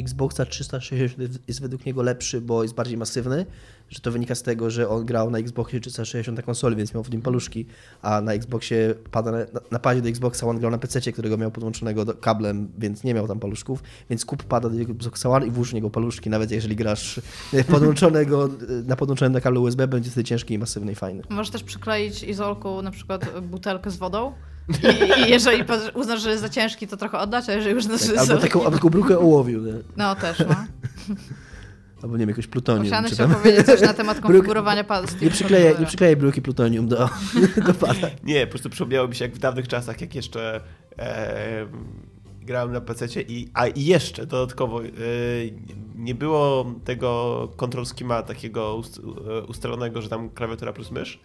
Xboxa 0.00 0.46
360 0.46 1.48
jest 1.48 1.60
według 1.60 1.86
niego 1.86 2.02
lepszy, 2.02 2.40
bo 2.40 2.62
jest 2.62 2.74
bardziej 2.74 2.98
masywny, 2.98 3.46
że 3.88 4.00
to 4.00 4.12
wynika 4.12 4.34
z 4.34 4.42
tego, 4.42 4.70
że 4.70 4.88
on 4.88 5.06
grał 5.06 5.30
na 5.30 5.38
Xboxie 5.38 5.80
360 5.80 6.36
na 6.36 6.42
konsoli, 6.42 6.76
więc 6.76 6.94
miał 6.94 7.02
w 7.02 7.10
nim 7.10 7.22
paluszki, 7.22 7.66
a 8.02 8.20
na 8.20 8.32
Xboxie, 8.32 8.94
pada 9.10 9.32
na, 9.32 9.38
na 9.70 9.78
padzie 9.78 10.02
do 10.02 10.08
Xboxa 10.08 10.46
One 10.46 10.60
grał 10.60 10.70
na 10.70 10.78
PC, 10.78 11.12
którego 11.12 11.38
miał 11.38 11.50
podłączonego 11.50 12.04
do, 12.04 12.14
kablem, 12.14 12.68
więc 12.78 13.04
nie 13.04 13.14
miał 13.14 13.28
tam 13.28 13.40
paluszków, 13.40 13.82
więc 14.10 14.24
kup 14.24 14.42
pada 14.44 14.68
do 14.68 14.80
Xboxa 14.80 15.28
One 15.30 15.46
i 15.46 15.50
włóż 15.50 15.70
w 15.70 15.74
niego 15.74 15.90
paluszki, 15.90 16.30
nawet 16.30 16.50
jeżeli 16.50 16.76
grasz 16.76 17.18
y, 17.54 17.64
podłączonego, 17.64 18.46
y, 18.46 18.84
na 18.86 18.96
podłączonym 18.96 19.32
na 19.32 19.40
kablu 19.40 19.62
USB, 19.62 19.88
będzie 19.88 20.10
wtedy 20.10 20.24
ciężki 20.24 20.54
i 20.54 20.58
masywny 20.58 20.92
i 20.92 20.94
fajny. 20.94 21.22
Możesz 21.28 21.50
też 21.50 21.62
przykleić 21.62 22.22
izolką 22.22 22.82
na 22.82 22.90
przykład 22.90 23.40
butelkę 23.40 23.90
z 23.90 23.96
wodą 23.96 24.32
i, 24.70 25.20
i 25.20 25.30
jeżeli 25.30 25.64
uznasz, 25.94 26.22
że 26.22 26.30
jest 26.30 26.42
za 26.42 26.48
ciężki, 26.48 26.86
to 26.86 26.96
trochę 26.96 27.18
oddać, 27.18 27.48
a 27.48 27.52
jeżeli 27.52 27.74
uznasz, 27.74 28.00
że 28.00 28.06
Tak, 28.06 28.16
jest 28.16 28.30
albo, 28.30 28.40
za 28.40 28.46
taką, 28.48 28.64
albo 28.64 28.76
taką 28.76 28.90
brójkę 28.90 29.18
ołowiu, 29.18 29.60
nie? 29.64 29.72
No 29.96 30.14
też, 30.14 30.38
no. 30.38 30.54
albo 32.02 32.16
nie 32.16 32.20
wiem, 32.20 32.28
jakoś 32.28 32.46
plutonium. 32.46 32.84
Musiałam 32.84 33.04
czy 33.04 33.14
chciał 33.14 33.28
tam- 33.28 33.36
powiedzieć 33.36 33.66
coś 33.66 33.80
na 33.80 33.94
temat 33.94 34.18
Bruk- 34.18 34.22
konfigurowania 34.22 34.84
pada. 34.84 35.08
Nie 35.22 35.30
przyklejaj, 35.30 35.74
nie 35.80 35.86
przyklejaj 35.86 36.16
bryłki 36.16 36.42
plutonium 36.42 36.88
do, 36.88 37.08
do 37.66 37.74
pada. 37.74 38.08
Nie, 38.24 38.46
po 38.46 38.50
prostu 38.50 38.70
przypomniało 38.70 39.08
mi 39.08 39.14
się 39.14 39.24
jak 39.24 39.34
w 39.34 39.38
dawnych 39.38 39.68
czasach, 39.68 40.00
jak 40.00 40.14
jeszcze 40.14 40.60
e, 40.98 41.66
grałem 42.42 42.72
na 42.72 42.80
PC 42.80 43.06
i 43.22 43.48
a 43.54 43.66
i 43.66 43.84
jeszcze 43.84 44.26
dodatkowo 44.26 44.82
e, 44.82 44.86
nie 45.96 46.14
było 46.14 46.74
tego 46.84 47.48
control 47.56 47.86
schema 47.86 48.22
takiego 48.22 48.76
ust, 48.76 49.00
e, 49.28 49.42
ustalonego, 49.42 50.02
że 50.02 50.08
tam 50.08 50.30
klawiatura 50.30 50.72
plus 50.72 50.90
mysz. 50.90 51.20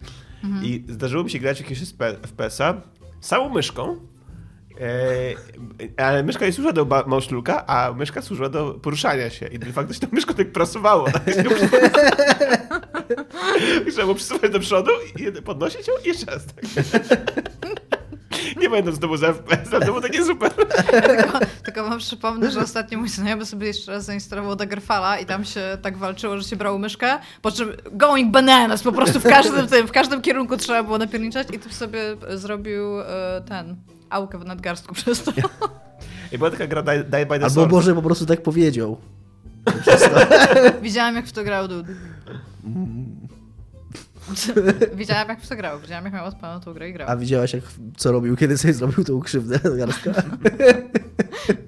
I 0.62 0.84
zdarzyło 0.88 1.24
mi 1.24 1.30
się 1.30 1.38
grać 1.38 1.56
w 1.56 1.60
jakiegoś 1.60 1.88
FPS-a 2.22 2.74
samą 3.26 3.48
myszką. 3.48 3.96
E, 4.80 6.02
ale 6.02 6.22
myszka 6.22 6.46
nie 6.46 6.52
służyła 6.52 6.72
do 6.72 7.04
małszluka, 7.06 7.66
a 7.66 7.92
myszka 7.92 8.22
służyła 8.22 8.48
do 8.48 8.74
poruszania 8.74 9.30
się. 9.30 9.46
I 9.46 9.58
de 9.58 9.72
facto 9.72 9.92
się 9.94 10.00
tą 10.00 10.06
myszką 10.12 10.34
tak 10.34 10.52
prasowało. 10.52 11.04
Tak? 11.10 11.24
Trzeba 13.90 14.02
było 14.02 14.14
przesuwać 14.14 14.50
do 14.50 14.60
przodu 14.60 14.90
i 15.18 15.42
podnosić 15.42 15.88
ją 15.88 15.94
i 16.04 16.08
jeszcze 16.08 16.26
raz. 16.26 16.46
Tak. 16.46 16.64
Nie 18.56 18.68
pamiętam, 18.68 18.94
co 18.94 19.00
to 19.00 19.06
było 19.06 19.18
za 19.18 19.32
FPS, 19.32 19.72
ale 19.72 19.80
to 19.80 19.86
było 19.86 20.00
takie 20.00 20.24
super. 20.24 20.52
tylko, 20.90 21.38
tylko 21.64 21.88
wam 21.88 21.98
przypomnę, 21.98 22.50
że 22.50 22.60
ostatnio 22.60 22.98
mój 22.98 23.08
znajomy 23.08 23.46
sobie 23.46 23.66
jeszcze 23.66 23.92
raz 23.92 24.04
zainstalował 24.04 24.56
Daggerfalla 24.56 25.18
i 25.18 25.26
tam 25.26 25.44
się 25.44 25.78
tak 25.82 25.96
walczyło, 25.96 26.38
że 26.38 26.44
się 26.44 26.56
brało 26.56 26.78
myszkę, 26.78 27.18
po 27.42 27.50
czym 27.50 27.72
going 27.92 28.30
bananas, 28.30 28.82
po 28.82 28.92
prostu 28.92 29.20
w 29.20 29.22
każdym 29.22 29.66
tym, 29.66 29.86
w 29.88 29.92
każdym 29.92 30.22
kierunku 30.22 30.56
trzeba 30.56 30.82
było 30.82 30.98
napierniczać 30.98 31.48
i 31.52 31.58
tu 31.58 31.68
sobie 31.68 32.00
zrobił 32.34 33.00
e, 33.00 33.42
ten, 33.48 33.76
aukę 34.10 34.38
w 34.38 34.44
nadgarstku 34.44 34.94
przez 34.94 35.22
to. 35.22 35.32
I 36.32 36.38
była 36.38 36.50
taka 36.50 36.66
gra 36.66 36.82
Die, 36.82 37.04
Die 37.04 37.26
by 37.26 37.38
the 37.38 37.44
Albo 37.44 37.50
Sword. 37.50 37.70
Boże 37.70 37.94
po 37.94 38.02
prostu 38.02 38.26
tak 38.26 38.42
powiedział. 38.42 38.98
Widziałam, 40.82 41.16
jak 41.16 41.26
w 41.26 41.32
to 41.32 41.44
grał 41.44 41.68
Dude. 41.68 41.92
Widziałam, 44.96 45.28
jak 45.28 45.40
w 45.40 45.48
to 45.48 45.56
grał. 45.56 45.80
Widziałam, 45.80 46.04
jak 46.04 46.14
miał 46.14 46.26
odpaloną 46.26 46.60
tą 46.60 46.74
grę 46.74 46.88
i 46.88 46.92
grał. 46.92 47.08
A 47.10 47.16
widziałaś, 47.16 47.52
jak, 47.52 47.64
co 47.96 48.12
robił, 48.12 48.36
kiedy 48.36 48.58
sobie 48.58 48.74
zrobił 48.74 49.04
tą 49.04 49.20
krzywdę? 49.20 49.60
Jaroska? 49.78 50.10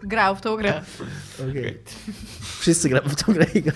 Grał 0.03 0.37
w 0.37 0.41
tą 0.41 0.57
grę. 0.57 0.83
Okay. 1.51 1.79
Wszyscy 2.59 2.89
gramy 2.89 3.09
w 3.09 3.23
tą 3.23 3.33
grę 3.33 3.47
i 3.55 3.63
gra- 3.63 3.73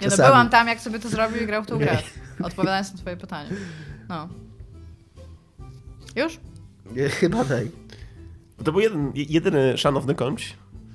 Nie 0.00 0.08
no, 0.08 0.16
byłam 0.16 0.48
tam, 0.50 0.68
jak 0.68 0.80
sobie 0.80 0.98
to 0.98 1.08
zrobił 1.08 1.42
i 1.42 1.46
grał 1.46 1.62
w 1.62 1.66
tą 1.66 1.78
grę. 1.78 1.98
Odpowiadając 2.42 2.92
na 2.92 2.98
twoje 2.98 3.16
pytanie. 3.16 3.50
No. 4.08 4.28
Już? 6.16 6.40
Nie, 6.92 7.08
Chyba 7.08 7.44
tak. 7.44 7.64
To 8.64 8.72
był 8.72 8.80
jeden, 8.80 9.12
jedyny 9.14 9.78
szanowny 9.78 10.14
kończ. 10.14 10.54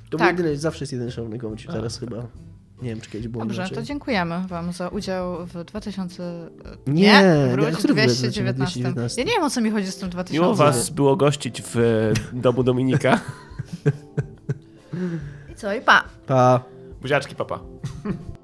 To 0.10 0.18
Tak. 0.18 0.36
był 0.36 0.44
jedyny, 0.46 0.60
zawsze 0.60 0.84
jest 0.84 0.92
jeden 0.94 1.12
szalony 1.12 1.40
komuś, 1.40 1.66
teraz 1.66 2.00
chyba. 2.00 2.28
Nie 2.82 2.90
wiem, 2.90 3.02
czy 3.02 3.10
kiedyś 3.10 3.28
było 3.28 3.44
Dobrze, 3.46 3.62
inaczej. 3.62 3.78
to 3.78 3.84
dziękujemy 3.84 4.48
wam 4.48 4.74
za 4.74 4.88
udział 4.88 5.46
w 5.46 5.64
2000... 5.64 6.50
Nie, 6.88 6.94
nie 6.94 7.12
nie, 7.12 7.52
wróć 7.52 7.84
219. 7.84 8.80
219? 8.80 9.22
Ja 9.22 9.28
nie 9.28 9.34
wiem, 9.34 9.44
o 9.44 9.50
co 9.50 9.62
mi 9.62 9.72
chodzi 9.72 9.92
z 9.92 9.98
tym 9.98 10.10
2000. 10.10 10.34
Miło 10.34 10.56
was 10.56 10.90
było 10.90 11.16
gościć 11.16 11.62
w 11.62 11.78
e, 11.78 12.14
domu 12.34 12.64
Dominika. 12.64 13.20
I 15.52 15.56
co, 15.56 15.74
i 15.74 15.82
pa. 15.82 16.04
Pa. 16.28 16.64
Buziaczki, 17.02 17.36
papa. 17.36 17.60